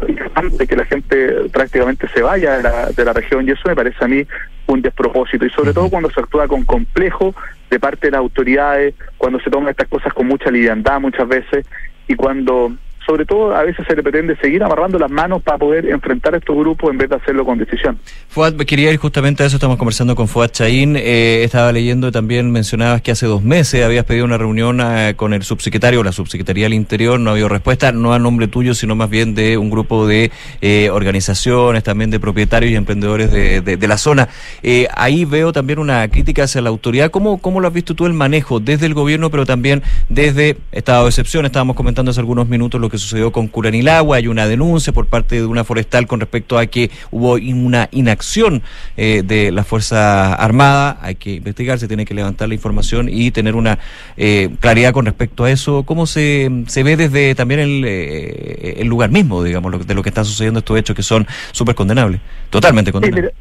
de 0.57 0.67
que 0.67 0.75
la 0.75 0.85
gente 0.85 1.49
prácticamente 1.51 2.07
se 2.09 2.21
vaya 2.21 2.57
de 2.57 2.63
la, 2.63 2.85
de 2.87 3.05
la 3.05 3.13
región 3.13 3.47
y 3.47 3.51
eso 3.51 3.61
me 3.67 3.75
parece 3.75 4.03
a 4.03 4.07
mí 4.07 4.25
un 4.67 4.81
despropósito 4.81 5.45
y 5.45 5.49
sobre 5.49 5.73
todo 5.73 5.89
cuando 5.89 6.09
se 6.09 6.19
actúa 6.19 6.47
con 6.47 6.63
complejo 6.63 7.35
de 7.69 7.79
parte 7.79 8.07
de 8.07 8.11
las 8.11 8.19
autoridades, 8.19 8.95
cuando 9.17 9.39
se 9.39 9.49
toman 9.49 9.69
estas 9.69 9.87
cosas 9.87 10.13
con 10.13 10.27
mucha 10.27 10.49
liviandad 10.49 10.99
muchas 10.99 11.27
veces 11.27 11.65
y 12.07 12.15
cuando 12.15 12.73
sobre 13.05 13.25
todo 13.25 13.55
a 13.55 13.63
veces 13.63 13.85
se 13.87 13.95
le 13.95 14.03
pretende 14.03 14.35
seguir 14.37 14.63
amarrando 14.63 14.97
las 14.97 15.11
manos 15.11 15.41
para 15.41 15.57
poder 15.57 15.85
enfrentar 15.87 16.33
a 16.33 16.37
estos 16.37 16.55
grupos 16.55 16.91
en 16.91 16.97
vez 16.97 17.09
de 17.09 17.15
hacerlo 17.15 17.45
con 17.45 17.57
decisión. 17.57 17.97
Fuad, 18.29 18.55
quería 18.55 18.91
ir 18.91 18.97
justamente 18.97 19.43
a 19.43 19.45
eso, 19.45 19.57
estamos 19.57 19.77
conversando 19.77 20.15
con 20.15 20.27
Fuad 20.27 20.49
Chaín, 20.49 20.95
eh, 20.95 21.43
estaba 21.43 21.71
leyendo 21.71 22.11
también, 22.11 22.51
mencionabas 22.51 23.01
que 23.01 23.11
hace 23.11 23.25
dos 23.25 23.43
meses 23.43 23.83
habías 23.83 24.05
pedido 24.05 24.25
una 24.25 24.37
reunión 24.37 24.79
eh, 24.81 25.13
con 25.15 25.33
el 25.33 25.43
subsecretario, 25.43 26.03
la 26.03 26.11
subsecretaría 26.11 26.65
del 26.65 26.73
Interior, 26.73 27.19
no 27.19 27.29
ha 27.29 27.33
habido 27.33 27.49
respuesta, 27.49 27.91
no 27.91 28.13
a 28.13 28.19
nombre 28.19 28.47
tuyo, 28.47 28.73
sino 28.73 28.95
más 28.95 29.09
bien 29.09 29.35
de 29.35 29.57
un 29.57 29.69
grupo 29.69 30.07
de 30.07 30.31
eh, 30.61 30.89
organizaciones, 30.89 31.83
también 31.83 32.09
de 32.09 32.19
propietarios 32.19 32.71
y 32.71 32.75
emprendedores 32.75 33.31
de, 33.31 33.61
de, 33.61 33.87
la 33.87 33.97
zona. 33.97 34.29
Eh, 34.61 34.87
ahí 34.95 35.25
veo 35.25 35.51
también 35.51 35.79
una 35.79 36.07
crítica 36.07 36.43
hacia 36.43 36.61
la 36.61 36.69
autoridad, 36.69 37.11
¿Cómo, 37.11 37.37
¿cómo 37.37 37.59
lo 37.59 37.67
has 37.67 37.73
visto 37.73 37.95
tú 37.95 38.05
el 38.05 38.13
manejo 38.13 38.59
desde 38.59 38.85
el 38.85 38.93
gobierno, 38.93 39.29
pero 39.29 39.45
también 39.45 39.83
desde 40.09 40.57
estado 40.71 41.03
de 41.03 41.09
excepción? 41.09 41.45
Estábamos 41.45 41.75
comentando 41.75 42.11
hace 42.11 42.19
algunos 42.19 42.47
minutos 42.47 42.79
lo 42.79 42.89
que 42.93 42.99
sucedió 42.99 43.31
con 43.31 43.47
Curanilagua, 43.47 44.17
hay 44.17 44.27
una 44.27 44.45
denuncia 44.45 44.93
por 44.93 45.07
parte 45.07 45.37
de 45.37 45.45
una 45.47 45.63
forestal 45.63 46.05
con 46.05 46.19
respecto 46.19 46.59
a 46.59 46.67
que 46.67 46.91
hubo 47.09 47.33
una 47.33 47.89
inacción 47.91 48.61
eh, 48.97 49.23
de 49.25 49.51
la 49.51 49.63
Fuerza 49.63 50.35
Armada, 50.35 50.99
hay 51.01 51.15
que 51.15 51.31
investigar, 51.31 51.79
se 51.79 51.87
tiene 51.87 52.05
que 52.05 52.13
levantar 52.13 52.49
la 52.49 52.53
información 52.53 53.09
y 53.09 53.31
tener 53.31 53.55
una 53.55 53.79
eh, 54.15 54.49
claridad 54.59 54.93
con 54.93 55.07
respecto 55.07 55.43
a 55.43 55.49
eso. 55.49 55.81
¿Cómo 55.87 56.05
se, 56.05 56.51
se 56.67 56.83
ve 56.83 56.95
desde 56.95 57.33
también 57.33 57.61
el, 57.61 57.83
eh, 57.83 58.75
el 58.77 58.87
lugar 58.87 59.09
mismo, 59.09 59.41
digamos, 59.41 59.71
lo, 59.71 59.79
de 59.79 59.95
lo 59.95 60.03
que 60.03 60.09
está 60.09 60.23
sucediendo 60.23 60.59
estos 60.59 60.77
hechos 60.77 60.95
que 60.95 61.01
son 61.01 61.25
súper 61.51 61.73
condenables, 61.73 62.21
totalmente 62.51 62.91
condenables? 62.91 63.31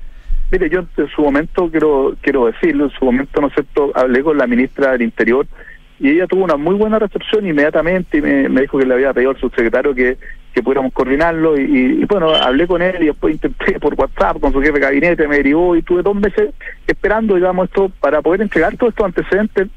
Mire, 0.51 0.71
yo 0.71 0.81
en 0.97 1.09
su 1.15 1.21
momento 1.21 1.69
quiero 1.71 2.17
quiero 2.23 2.47
decirlo, 2.47 2.85
en 2.85 2.91
su 2.91 3.05
momento, 3.05 3.39
¿no 3.39 3.49
es 3.49 3.53
cierto?, 3.53 3.93
hablé 3.95 4.23
con 4.23 4.39
la 4.39 4.47
ministra 4.47 4.93
del 4.93 5.03
Interior 5.03 5.47
y 6.03 6.11
ella 6.11 6.27
tuvo 6.27 6.43
una 6.43 6.57
muy 6.57 6.75
buena 6.75 6.99
recepción 6.99 7.47
inmediatamente 7.47 8.19
y 8.19 8.21
me, 8.21 8.61
dijo 8.61 8.77
que 8.77 8.85
le 8.85 8.95
había 8.95 9.13
pedido 9.13 9.31
al 9.31 9.39
subsecretario 9.39 9.95
que, 9.95 10.19
que 10.53 10.61
pudiéramos 10.61 10.93
coordinarlo 10.93 11.57
y, 11.57 12.01
y, 12.03 12.05
bueno, 12.07 12.35
hablé 12.35 12.67
con 12.67 12.83
él 12.83 12.97
y 13.03 13.07
después 13.07 13.35
intenté 13.35 13.79
por 13.79 13.95
WhatsApp 13.95 14.41
con 14.41 14.53
su 14.53 14.61
jefe 14.61 14.73
de 14.73 14.81
gabinete, 14.81 15.29
me 15.29 15.37
derivó 15.37 15.77
y 15.77 15.83
tuve 15.83 16.03
dos 16.03 16.17
meses 16.17 16.51
esperando, 16.89 17.37
digamos, 17.37 17.69
esto 17.69 17.89
para 18.01 18.21
poder 18.21 18.43
entregar 18.43 18.77
todos 18.77 18.91
estos 18.93 19.07
antecedentes 19.07 19.69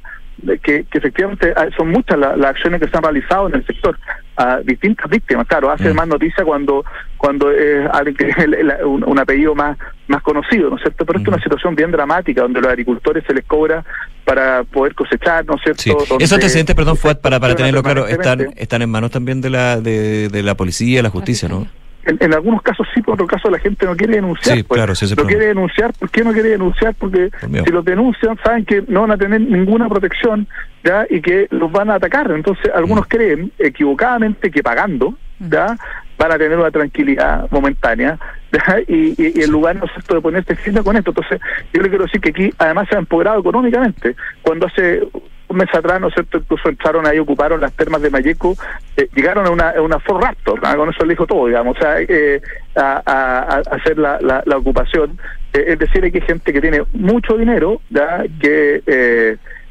que, 0.64 0.84
que 0.86 0.98
efectivamente 0.98 1.54
ah, 1.56 1.68
son 1.78 1.90
muchas 1.90 2.18
las, 2.20 2.38
las 2.38 2.52
acciones 2.52 2.82
que 2.82 2.88
se 2.88 2.98
han 2.98 3.04
realizado 3.04 3.48
en 3.48 3.56
el 3.56 3.66
sector 3.66 3.98
a 4.38 4.58
distintas 4.60 5.10
víctimas. 5.10 5.48
Claro, 5.48 5.72
hace 5.72 5.92
Mm. 5.92 5.96
más 5.96 6.08
noticia 6.08 6.44
cuando 6.44 6.84
cuando 7.18 7.50
es 7.52 7.88
alguien 7.92 8.16
que 8.16 8.30
el- 8.44 8.54
el- 8.54 8.86
un, 8.86 9.04
un 9.08 9.20
apellido 9.20 9.56
más 9.56 9.78
más 10.08 10.22
conocido, 10.22 10.70
¿no 10.70 10.76
es 10.76 10.82
cierto? 10.84 11.06
Pero 11.06 11.18
esto 11.20 11.32
es 11.32 11.36
una 11.36 11.44
situación 11.44 11.76
bien 11.76 11.90
dramática 11.92 12.42
donde 12.44 12.62
los 12.62 12.70
agricultores 12.70 13.24
se 13.26 13.34
les 13.34 13.44
cobra 13.46 13.84
para 14.24 14.64
poder 14.64 14.94
cosechar, 14.94 15.46
¿no 15.46 15.56
es 15.56 15.62
cierto? 15.64 15.82
Sí. 15.82 15.90
Donde- 16.10 16.24
Esos 16.26 16.34
antecedentes, 16.38 16.76
perdón, 16.76 16.98
Fuad, 16.98 17.18
para, 17.22 17.40
para 17.40 17.56
tenerlo 17.56 17.82
claro, 17.82 18.06
están, 18.08 18.48
están 18.56 18.82
en 18.82 18.90
manos 18.92 19.10
también 19.12 19.42
de 19.42 19.50
la, 19.50 19.80
de, 19.82 20.30
de 20.30 20.44
la 20.44 20.56
policía, 20.56 21.02
la 21.02 21.10
justicia, 21.10 21.48
¿no? 21.50 21.68
En, 22.06 22.18
en 22.20 22.34
algunos 22.34 22.62
casos 22.62 22.88
sí, 22.94 23.02
por 23.02 23.16
otros 23.16 23.30
casos 23.30 23.52
la 23.52 23.60
gente 23.60 23.86
no 23.86 23.96
quiere 23.96 24.16
denunciar. 24.16 24.58
Sí, 24.58 24.64
pues. 24.64 24.78
claro, 24.78 24.94
sí, 24.96 25.06
no 25.06 25.16
problema. 25.16 25.30
quiere 25.30 25.48
denunciar, 25.48 25.94
¿por 25.94 26.10
qué 26.10 26.24
no 26.24 26.32
quiere 26.34 26.50
denunciar? 26.50 26.96
Porque 26.98 27.30
si 27.66 27.72
los 27.72 27.84
denuncian 27.86 28.38
saben 28.44 28.66
que 28.66 28.84
no 28.88 29.02
van 29.02 29.12
a 29.12 29.18
tener 29.18 29.42
ninguna 29.42 29.90
protección 29.90 30.48
ya 30.84 31.06
y 31.10 31.22
que 31.22 31.48
los 31.52 31.72
van 31.72 31.90
a 31.90 31.96
atacar. 31.96 32.32
Entonces 32.32 32.66
Mm. 32.74 32.78
algunos 32.78 33.08
creen 33.08 33.52
equivocadamente 33.58 34.52
que 34.52 34.62
pagando 34.64 35.16
ya 35.40 35.76
van 36.18 36.32
a 36.32 36.38
tener 36.38 36.58
una 36.58 36.72
tranquilidad 36.72 37.48
momentánea 37.52 38.18
¿ya? 38.52 38.80
Y, 38.88 39.10
y, 39.22 39.34
y 39.40 39.42
en 39.44 39.52
lugar 39.52 39.76
no 39.76 39.86
es 39.86 39.92
cierto 39.92 40.16
de 40.16 40.22
ponerse 40.22 40.56
firme 40.56 40.82
con 40.84 40.96
esto. 40.96 41.12
Entonces 41.12 41.42
yo 41.74 41.82
le 41.82 41.90
quiero 41.90 42.06
decir 42.06 42.22
que 42.22 42.30
aquí 42.30 42.54
además 42.58 42.88
se 42.90 42.96
ha 42.96 43.00
empoderado 43.00 43.40
económicamente. 43.42 44.16
Cuando 44.42 44.68
hace 44.68 45.02
un 45.48 45.58
mes 45.58 45.74
atrás, 45.74 46.00
¿no 46.02 46.08
es 46.08 46.14
cierto? 46.14 46.38
Incluso 46.38 46.70
entraron 46.70 47.06
ahí, 47.06 47.20
ocuparon 47.20 47.62
las 47.62 47.74
termas 47.74 48.02
de 48.02 48.10
Mayeco, 48.10 48.56
eh, 48.98 49.08
llegaron 49.16 49.46
a 49.46 49.50
una, 49.52 49.70
a 49.72 49.82
una 49.82 50.00
Ford 50.00 50.24
Raptor, 50.24 50.60
con 50.60 50.90
eso 50.90 51.04
le 51.06 51.14
dijo 51.14 51.26
todo, 51.28 51.48
digamos, 51.48 51.78
o 51.78 51.80
sea, 51.80 52.00
eh, 52.00 52.42
a, 52.76 53.02
a- 53.06 53.56
a 53.56 53.76
hacer 53.76 53.98
la, 53.98 54.20
la, 54.22 54.42
la 54.46 54.58
ocupación. 54.58 55.18
Eh, 55.54 55.64
es 55.68 55.80
decir, 55.80 56.04
hay 56.04 56.12
gente 56.12 56.52
que 56.52 56.62
tiene 56.62 56.84
mucho 56.94 57.38
dinero, 57.38 57.82
¿ya? 57.90 58.24
que 58.40 58.82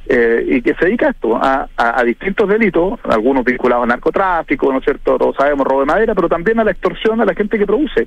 eh, 0.06 0.44
y 0.46 0.62
que 0.62 0.74
se 0.74 0.84
dedica 0.86 1.06
a 1.06 1.10
esto, 1.10 1.36
a, 1.36 1.68
a, 1.76 2.00
a 2.00 2.04
distintos 2.04 2.48
delitos, 2.48 3.00
algunos 3.04 3.44
vinculados 3.44 3.84
al 3.84 3.88
narcotráfico, 3.88 4.70
¿no 4.72 4.78
es 4.78 4.84
cierto? 4.84 5.16
Todos 5.16 5.36
sabemos, 5.36 5.66
robo 5.66 5.80
de 5.80 5.86
madera, 5.86 6.14
pero 6.14 6.28
también 6.28 6.60
a 6.60 6.64
la 6.64 6.72
extorsión 6.72 7.20
a 7.20 7.24
la 7.24 7.34
gente 7.34 7.58
que 7.58 7.66
produce. 7.66 8.06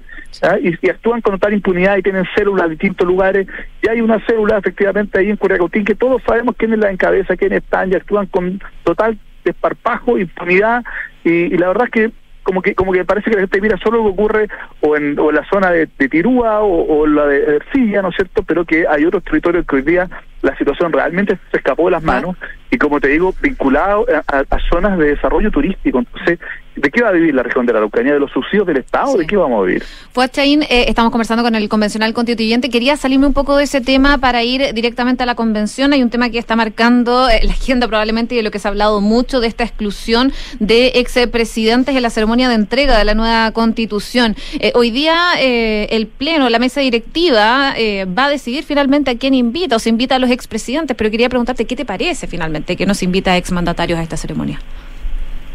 Y, 0.61 0.85
y 0.85 0.89
actúan 0.89 1.21
con 1.21 1.33
total 1.33 1.53
impunidad 1.53 1.97
y 1.97 2.03
tienen 2.03 2.25
células 2.35 2.65
en 2.65 2.71
distintos 2.71 3.07
lugares. 3.07 3.47
Y 3.81 3.89
hay 3.89 4.01
una 4.01 4.23
célula, 4.25 4.57
efectivamente, 4.57 5.19
ahí 5.19 5.29
en 5.29 5.37
Curiacautín, 5.37 5.85
que 5.85 5.95
todos 5.95 6.21
sabemos 6.23 6.55
quiénes 6.57 6.79
la 6.79 6.91
encabeza, 6.91 7.35
quiénes 7.35 7.63
están 7.63 7.91
y 7.91 7.95
actúan 7.95 8.27
con 8.27 8.61
total 8.83 9.17
desparpajo, 9.43 10.17
impunidad. 10.17 10.83
Y, 11.23 11.53
y 11.53 11.57
la 11.57 11.69
verdad 11.69 11.85
es 11.85 11.91
que 11.91 12.11
como 12.43 12.61
que 12.61 12.75
como 12.75 12.93
que 12.93 13.03
parece 13.03 13.29
que 13.29 13.35
la 13.35 13.41
gente 13.41 13.59
mira 13.59 13.77
solo 13.77 13.97
lo 13.97 14.03
que 14.05 14.09
ocurre 14.11 14.47
o 14.79 14.95
en, 14.95 15.19
o 15.19 15.31
en 15.31 15.35
la 15.35 15.45
zona 15.49 15.69
de, 15.69 15.89
de 15.99 16.07
Tirúa 16.07 16.61
o, 16.61 16.99
o 16.99 17.05
la 17.05 17.25
de 17.25 17.57
Ercilla, 17.57 18.01
¿no 18.01 18.07
es 18.07 18.15
cierto? 18.15 18.41
Pero 18.43 18.63
que 18.63 18.87
hay 18.87 19.03
otros 19.03 19.21
territorios 19.25 19.65
que 19.67 19.75
hoy 19.75 19.81
día 19.81 20.07
la 20.47 20.57
situación 20.57 20.91
realmente 20.91 21.37
se 21.51 21.57
escapó 21.57 21.85
de 21.85 21.91
las 21.91 22.03
manos 22.03 22.35
y 22.69 22.77
como 22.77 22.99
te 22.99 23.07
digo, 23.07 23.33
vinculado 23.41 24.05
a, 24.13 24.37
a- 24.37 24.43
a 24.49 24.57
zonas 24.69 24.97
de 24.97 25.05
desarrollo 25.15 25.49
turístico. 25.51 25.99
Entonces, 25.99 26.37
¿de 26.75 26.91
qué 26.91 27.01
va 27.01 27.09
a 27.09 27.11
vivir 27.13 27.33
la 27.33 27.41
región 27.43 27.65
de 27.65 27.71
la 27.71 27.79
Araucanía? 27.79 28.13
¿De 28.13 28.19
los 28.19 28.29
subsidios 28.31 28.67
del 28.67 28.77
Estado? 28.77 29.15
¿De 29.17 29.25
qué 29.25 29.37
vamos 29.37 29.61
a 29.63 29.65
vivir? 29.65 29.83
Fuad 30.11 30.29
Chaín, 30.31 30.63
eh, 30.63 30.85
estamos 30.89 31.11
conversando 31.11 31.43
con 31.43 31.55
el 31.55 31.69
convencional 31.69 32.13
constituyente. 32.13 32.69
Quería 32.69 32.97
salirme 32.97 33.25
un 33.25 33.33
poco 33.33 33.55
de 33.55 33.63
ese 33.63 33.79
tema 33.79 34.17
para 34.17 34.43
ir 34.43 34.73
directamente 34.73 35.23
a 35.23 35.25
la 35.25 35.35
convención. 35.35 35.93
Hay 35.93 36.03
un 36.03 36.09
tema 36.09 36.29
que 36.29 36.39
está 36.39 36.57
marcando 36.57 37.29
eh, 37.29 37.39
la 37.43 37.51
agenda 37.53 37.87
probablemente 37.87 38.35
y 38.35 38.37
de 38.37 38.43
lo 38.43 38.51
que 38.51 38.59
se 38.59 38.67
ha 38.67 38.71
hablado 38.71 38.99
mucho 38.99 39.39
de 39.39 39.47
esta 39.47 39.63
exclusión 39.63 40.33
de 40.59 40.91
expresidentes 40.95 41.95
en 41.95 42.01
la 42.01 42.09
ceremonia 42.09 42.49
de 42.49 42.55
entrega 42.55 42.97
de 42.97 43.05
la 43.05 43.15
nueva 43.15 43.51
constitución. 43.51 44.35
Eh, 44.59 44.73
hoy 44.75 44.91
día 44.91 45.15
eh, 45.39 45.87
el 45.91 46.07
Pleno, 46.07 46.49
la 46.49 46.59
mesa 46.59 46.81
directiva, 46.81 47.73
eh, 47.77 48.05
va 48.05 48.25
a 48.25 48.29
decidir 48.29 48.63
finalmente 48.65 49.09
a 49.11 49.17
quién 49.17 49.33
invita 49.33 49.77
o 49.77 49.79
se 49.79 49.89
invita 49.89 50.15
a 50.15 50.19
los 50.19 50.29
expresidentes, 50.37 50.95
pero 50.95 51.11
quería 51.11 51.27
preguntarte 51.29 51.65
qué 51.65 51.75
te 51.75 51.83
parece 51.85 52.27
finalmente 52.27 52.75
que 52.77 52.85
nos 52.85 53.03
invita 53.03 53.31
a 53.31 53.37
exmandatarios 53.37 53.99
a 53.99 54.03
esta 54.03 54.15
ceremonia. 54.17 54.59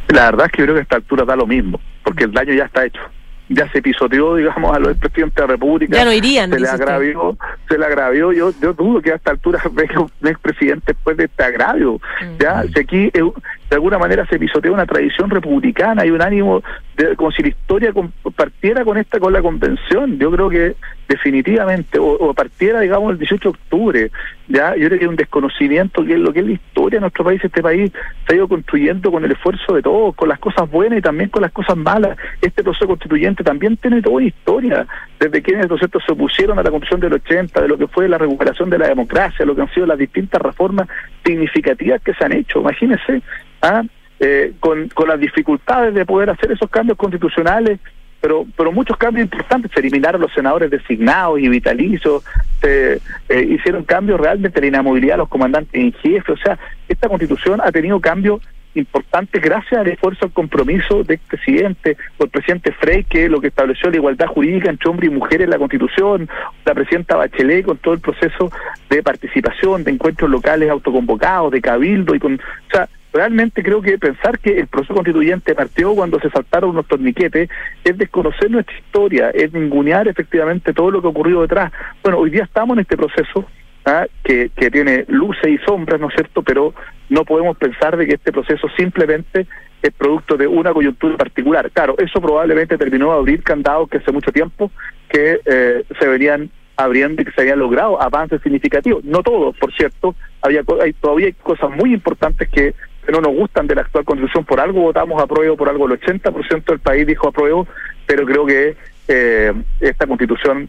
La 0.08 0.26
verdad 0.26 0.46
es 0.46 0.52
que 0.52 0.58
yo 0.58 0.64
creo 0.66 0.74
que 0.74 0.80
a 0.80 0.82
esta 0.82 0.96
altura 0.96 1.24
da 1.24 1.36
lo 1.36 1.46
mismo, 1.46 1.80
porque 2.04 2.24
el 2.24 2.32
daño 2.32 2.52
ya 2.52 2.64
está 2.64 2.84
hecho. 2.84 3.00
Ya 3.48 3.70
se 3.70 3.82
pisoteó, 3.82 4.36
digamos, 4.36 4.74
a 4.74 4.78
los 4.78 4.90
expresidentes 4.92 5.34
de 5.34 5.40
la 5.42 5.46
República. 5.48 5.96
Ya 5.96 6.04
no 6.04 6.12
irían, 6.12 6.50
Se 6.50 6.58
le 6.58 6.64
usted. 6.64 6.80
agravió, 6.80 7.36
se 7.68 7.76
le 7.76 7.84
agravió. 7.84 8.32
Yo, 8.32 8.52
yo 8.62 8.72
dudo 8.72 9.02
que 9.02 9.12
a 9.12 9.16
esta 9.16 9.30
altura 9.30 9.60
venga 9.72 10.00
un 10.00 10.28
expresidente 10.28 10.92
después 10.92 11.16
de 11.16 11.24
este 11.24 11.42
agravio. 11.42 12.00
Ya, 12.38 12.62
si 12.62 12.78
aquí 12.80 13.10
eh, 13.12 13.22
de 13.68 13.74
alguna 13.74 13.98
manera 13.98 14.24
se 14.26 14.38
pisotea 14.38 14.72
una 14.72 14.86
tradición 14.86 15.28
republicana 15.28 16.06
y 16.06 16.10
un 16.10 16.22
ánimo 16.22 16.62
de, 16.96 17.16
como 17.16 17.30
si 17.32 17.42
la 17.42 17.48
historia 17.48 17.92
partiera 18.36 18.84
con 18.84 18.98
esta, 18.98 19.18
con 19.18 19.32
la 19.32 19.42
convención. 19.42 20.18
Yo 20.18 20.30
creo 20.30 20.48
que 20.48 20.76
definitivamente, 21.08 21.98
o, 21.98 22.06
o 22.06 22.34
partiera, 22.34 22.80
digamos, 22.80 23.12
el 23.12 23.18
18 23.18 23.42
de 23.42 23.48
octubre. 23.48 24.10
Ya, 24.48 24.74
yo 24.76 24.86
creo 24.86 24.98
que 24.98 25.04
hay 25.04 25.08
un 25.08 25.16
desconocimiento 25.16 26.04
que 26.04 26.14
es 26.14 26.18
lo 26.18 26.32
que 26.32 26.40
es 26.40 26.46
la 26.46 26.52
historia 26.52 26.98
de 26.98 27.02
nuestro 27.02 27.24
país. 27.24 27.42
Este 27.42 27.62
país 27.62 27.92
se 28.26 28.32
ha 28.32 28.36
ido 28.36 28.48
construyendo 28.48 29.10
con 29.10 29.24
el 29.24 29.32
esfuerzo 29.32 29.74
de 29.74 29.82
todos, 29.82 30.14
con 30.14 30.28
las 30.28 30.38
cosas 30.38 30.70
buenas 30.70 30.98
y 30.98 31.02
también 31.02 31.30
con 31.30 31.42
las 31.42 31.52
cosas 31.52 31.76
malas. 31.76 32.16
Este 32.40 32.62
proceso 32.62 32.86
constituyente 32.86 33.44
también 33.44 33.76
tiene 33.76 34.02
toda 34.02 34.16
una 34.16 34.26
historia, 34.26 34.86
desde 35.18 35.42
quienes 35.42 35.68
¿no 35.68 35.78
cierto? 35.78 36.00
se 36.00 36.12
opusieron 36.12 36.58
a 36.58 36.62
la 36.62 36.70
Constitución 36.70 37.00
del 37.00 37.14
80, 37.14 37.62
de 37.62 37.68
lo 37.68 37.78
que 37.78 37.86
fue 37.86 38.08
la 38.08 38.18
recuperación 38.18 38.70
de 38.70 38.78
la 38.78 38.88
democracia, 38.88 39.46
lo 39.46 39.54
que 39.54 39.62
han 39.62 39.72
sido 39.72 39.86
las 39.86 39.98
distintas 39.98 40.40
reformas 40.40 40.88
significativas 41.24 42.02
que 42.02 42.14
se 42.14 42.24
han 42.24 42.32
hecho. 42.32 42.60
Imagínense, 42.60 43.22
¿ah? 43.62 43.82
Eh, 44.24 44.52
con, 44.60 44.88
con 44.90 45.08
las 45.08 45.18
dificultades 45.18 45.94
de 45.94 46.06
poder 46.06 46.30
hacer 46.30 46.52
esos 46.52 46.70
cambios 46.70 46.96
constitucionales, 46.96 47.80
pero 48.20 48.46
pero 48.56 48.70
muchos 48.70 48.96
cambios 48.96 49.24
importantes. 49.24 49.72
Se 49.74 49.80
eliminaron 49.80 50.20
los 50.20 50.32
senadores 50.32 50.70
designados 50.70 51.40
y 51.40 51.48
vitalicios, 51.48 52.22
se 52.60 53.00
eh, 53.28 53.42
hicieron 53.50 53.82
cambios 53.82 54.20
realmente 54.20 54.60
en 54.60 54.62
la 54.62 54.68
inamovilidad 54.68 55.14
de 55.14 55.18
los 55.18 55.28
comandantes 55.28 55.74
en 55.74 55.92
jefe. 55.94 56.30
O 56.30 56.36
sea, 56.36 56.56
esta 56.88 57.08
constitución 57.08 57.60
ha 57.64 57.72
tenido 57.72 57.98
cambios 58.00 58.40
importantes 58.74 59.40
gracias 59.42 59.80
al 59.80 59.88
esfuerzo, 59.88 60.24
al 60.24 60.32
compromiso 60.32 61.04
del 61.04 61.18
presidente, 61.18 61.96
o 62.18 62.24
el 62.24 62.30
presidente 62.30 62.72
Frey, 62.72 63.04
que 63.04 63.28
lo 63.28 63.40
que 63.40 63.48
estableció 63.48 63.90
la 63.90 63.96
igualdad 63.96 64.26
jurídica 64.26 64.70
entre 64.70 64.88
hombres 64.88 65.10
y 65.10 65.14
mujeres 65.14 65.44
en 65.44 65.50
la 65.50 65.58
Constitución, 65.58 66.28
la 66.64 66.74
presidenta 66.74 67.16
Bachelet 67.16 67.64
con 67.64 67.78
todo 67.78 67.94
el 67.94 68.00
proceso 68.00 68.50
de 68.88 69.02
participación, 69.02 69.84
de 69.84 69.90
encuentros 69.90 70.30
locales 70.30 70.70
autoconvocados, 70.70 71.52
de 71.52 71.60
cabildo 71.60 72.14
y 72.14 72.18
con... 72.18 72.34
O 72.34 72.70
sea, 72.70 72.88
realmente 73.12 73.62
creo 73.62 73.82
que 73.82 73.98
pensar 73.98 74.38
que 74.38 74.58
el 74.58 74.66
proceso 74.66 74.94
constituyente 74.94 75.54
partió 75.54 75.94
cuando 75.94 76.18
se 76.18 76.30
saltaron 76.30 76.70
unos 76.70 76.86
torniquetes 76.86 77.50
es 77.84 77.98
desconocer 77.98 78.50
nuestra 78.50 78.76
historia, 78.76 79.30
es 79.30 79.52
ningunear 79.52 80.08
efectivamente 80.08 80.72
todo 80.72 80.90
lo 80.90 81.00
que 81.00 81.08
ha 81.08 81.10
ocurrido 81.10 81.42
detrás. 81.42 81.72
Bueno, 82.02 82.18
hoy 82.18 82.30
día 82.30 82.44
estamos 82.44 82.76
en 82.76 82.80
este 82.80 82.96
proceso 82.96 83.44
¿ah? 83.84 84.06
que, 84.24 84.50
que 84.56 84.70
tiene 84.70 85.04
luces 85.08 85.46
y 85.46 85.58
sombras, 85.58 86.00
¿no 86.00 86.08
es 86.08 86.14
cierto? 86.14 86.42
Pero 86.42 86.74
no 87.08 87.24
podemos 87.24 87.56
pensar 87.56 87.96
de 87.96 88.06
que 88.06 88.14
este 88.14 88.32
proceso 88.32 88.68
simplemente 88.76 89.46
es 89.82 89.92
producto 89.94 90.36
de 90.36 90.46
una 90.46 90.72
coyuntura 90.72 91.16
particular. 91.16 91.70
Claro, 91.72 91.96
eso 91.98 92.20
probablemente 92.20 92.78
terminó 92.78 93.12
de 93.12 93.18
abrir 93.18 93.42
candados 93.42 93.88
que 93.88 93.98
hace 93.98 94.12
mucho 94.12 94.30
tiempo 94.30 94.70
que 95.08 95.40
eh, 95.44 95.84
se 95.98 96.08
venían 96.08 96.50
abriendo 96.76 97.22
y 97.22 97.24
que 97.24 97.32
se 97.32 97.42
habían 97.42 97.58
logrado 97.58 98.00
avances 98.00 98.40
significativos. 98.42 99.04
No 99.04 99.22
todos, 99.22 99.56
por 99.58 99.72
cierto, 99.74 100.14
había 100.40 100.62
hay, 100.82 100.92
todavía 100.94 101.26
hay 101.26 101.32
cosas 101.34 101.70
muy 101.70 101.92
importantes 101.92 102.48
que 102.48 102.74
no 103.10 103.20
nos 103.20 103.32
gustan 103.32 103.66
de 103.66 103.74
la 103.74 103.82
actual 103.82 104.04
constitución. 104.04 104.44
Por 104.44 104.60
algo 104.60 104.82
votamos 104.82 105.22
a 105.22 105.26
prueba, 105.26 105.56
por 105.56 105.68
algo 105.68 105.86
el 105.86 106.00
80% 106.00 106.64
del 106.64 106.78
país 106.78 107.06
dijo 107.06 107.28
apruebo, 107.28 107.66
pero 108.06 108.24
creo 108.24 108.46
que 108.46 108.76
eh, 109.08 109.52
esta 109.80 110.06
constitución, 110.06 110.68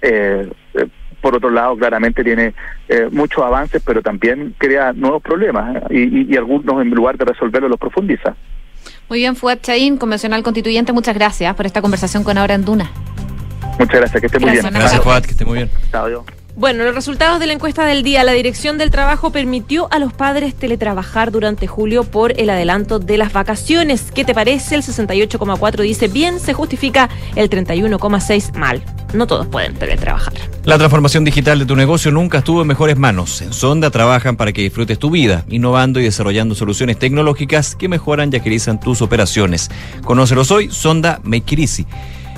eh, 0.00 0.48
eh, 0.74 0.86
por 1.24 1.34
otro 1.34 1.48
lado, 1.48 1.74
claramente 1.74 2.22
tiene 2.22 2.52
eh, 2.86 3.08
muchos 3.10 3.42
avances, 3.42 3.82
pero 3.82 4.02
también 4.02 4.54
crea 4.58 4.92
nuevos 4.92 5.22
problemas 5.22 5.74
¿eh? 5.74 5.80
y, 5.88 6.20
y, 6.20 6.34
y 6.34 6.36
algunos, 6.36 6.82
en 6.82 6.90
lugar 6.90 7.16
de 7.16 7.24
resolverlos, 7.24 7.70
los 7.70 7.80
profundiza. 7.80 8.36
Muy 9.08 9.20
bien, 9.20 9.34
Fuad 9.34 9.60
Chaín, 9.62 9.96
convencional 9.96 10.42
constituyente, 10.42 10.92
muchas 10.92 11.14
gracias 11.14 11.56
por 11.56 11.64
esta 11.64 11.80
conversación 11.80 12.24
con 12.24 12.36
Ahora 12.36 12.52
en 12.52 12.66
Duna. 12.66 12.90
Muchas 13.78 14.00
gracias, 14.00 14.20
que 14.20 14.26
esté 14.26 14.38
muy 14.38 14.50
Gracias, 14.50 14.70
bien. 14.70 14.80
Gracias, 14.82 15.02
Fuad, 15.02 15.22
que 15.22 15.30
esté 15.30 15.46
muy 15.46 15.56
bien. 15.56 15.70
Chao, 15.90 16.10
yo. 16.10 16.43
Bueno, 16.56 16.84
los 16.84 16.94
resultados 16.94 17.40
de 17.40 17.48
la 17.48 17.52
encuesta 17.52 17.84
del 17.84 18.04
día. 18.04 18.22
La 18.22 18.30
Dirección 18.30 18.78
del 18.78 18.92
Trabajo 18.92 19.30
permitió 19.30 19.88
a 19.90 19.98
los 19.98 20.12
padres 20.12 20.54
teletrabajar 20.54 21.32
durante 21.32 21.66
julio 21.66 22.04
por 22.04 22.40
el 22.40 22.48
adelanto 22.48 23.00
de 23.00 23.18
las 23.18 23.32
vacaciones. 23.32 24.12
¿Qué 24.14 24.24
te 24.24 24.34
parece? 24.34 24.76
El 24.76 24.82
68,4 24.82 25.82
dice 25.82 26.06
bien, 26.06 26.38
se 26.38 26.54
justifica 26.54 27.10
el 27.34 27.50
31,6 27.50 28.56
mal. 28.56 28.84
No 29.12 29.26
todos 29.26 29.48
pueden 29.48 29.74
teletrabajar. 29.74 30.34
La 30.62 30.78
transformación 30.78 31.24
digital 31.24 31.58
de 31.58 31.66
tu 31.66 31.74
negocio 31.74 32.12
nunca 32.12 32.38
estuvo 32.38 32.62
en 32.62 32.68
mejores 32.68 32.96
manos. 32.96 33.42
En 33.42 33.52
Sonda 33.52 33.90
trabajan 33.90 34.36
para 34.36 34.52
que 34.52 34.62
disfrutes 34.62 35.00
tu 35.00 35.10
vida, 35.10 35.44
innovando 35.48 35.98
y 35.98 36.04
desarrollando 36.04 36.54
soluciones 36.54 37.00
tecnológicas 37.00 37.74
que 37.74 37.88
mejoran 37.88 38.30
y 38.32 38.36
agilizan 38.36 38.78
tus 38.78 39.02
operaciones. 39.02 39.72
Conócelos 40.04 40.52
hoy, 40.52 40.70
Sonda 40.70 41.20
Make. 41.24 41.56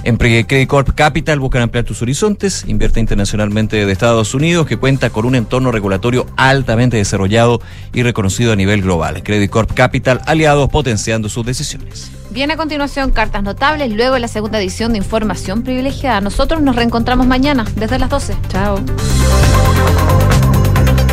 En 0.06 0.18
Credit 0.18 0.68
Corp 0.68 0.94
Capital 0.94 1.40
buscan 1.40 1.62
ampliar 1.62 1.84
tus 1.84 2.00
horizontes, 2.00 2.64
invierte 2.68 3.00
internacionalmente 3.00 3.84
de 3.84 3.92
Estados 3.92 4.34
Unidos 4.34 4.64
que 4.64 4.76
cuenta 4.76 5.10
con 5.10 5.26
un 5.26 5.34
entorno 5.34 5.72
regulatorio 5.72 6.26
altamente 6.36 6.96
desarrollado 6.96 7.60
y 7.92 8.04
reconocido 8.04 8.52
a 8.52 8.56
nivel 8.56 8.82
global. 8.82 9.24
Credit 9.24 9.50
Corp 9.50 9.72
Capital, 9.74 10.20
aliados 10.26 10.70
potenciando 10.70 11.28
sus 11.28 11.44
decisiones. 11.44 12.12
Viene 12.30 12.52
a 12.52 12.56
continuación 12.56 13.10
cartas 13.10 13.42
notables, 13.42 13.92
luego 13.92 14.16
la 14.18 14.28
segunda 14.28 14.60
edición 14.60 14.92
de 14.92 14.98
Información 14.98 15.64
Privilegiada. 15.64 16.20
Nosotros 16.20 16.62
nos 16.62 16.76
reencontramos 16.76 17.26
mañana 17.26 17.64
desde 17.74 17.98
las 17.98 18.08
12. 18.08 18.36
Chao. 18.48 18.78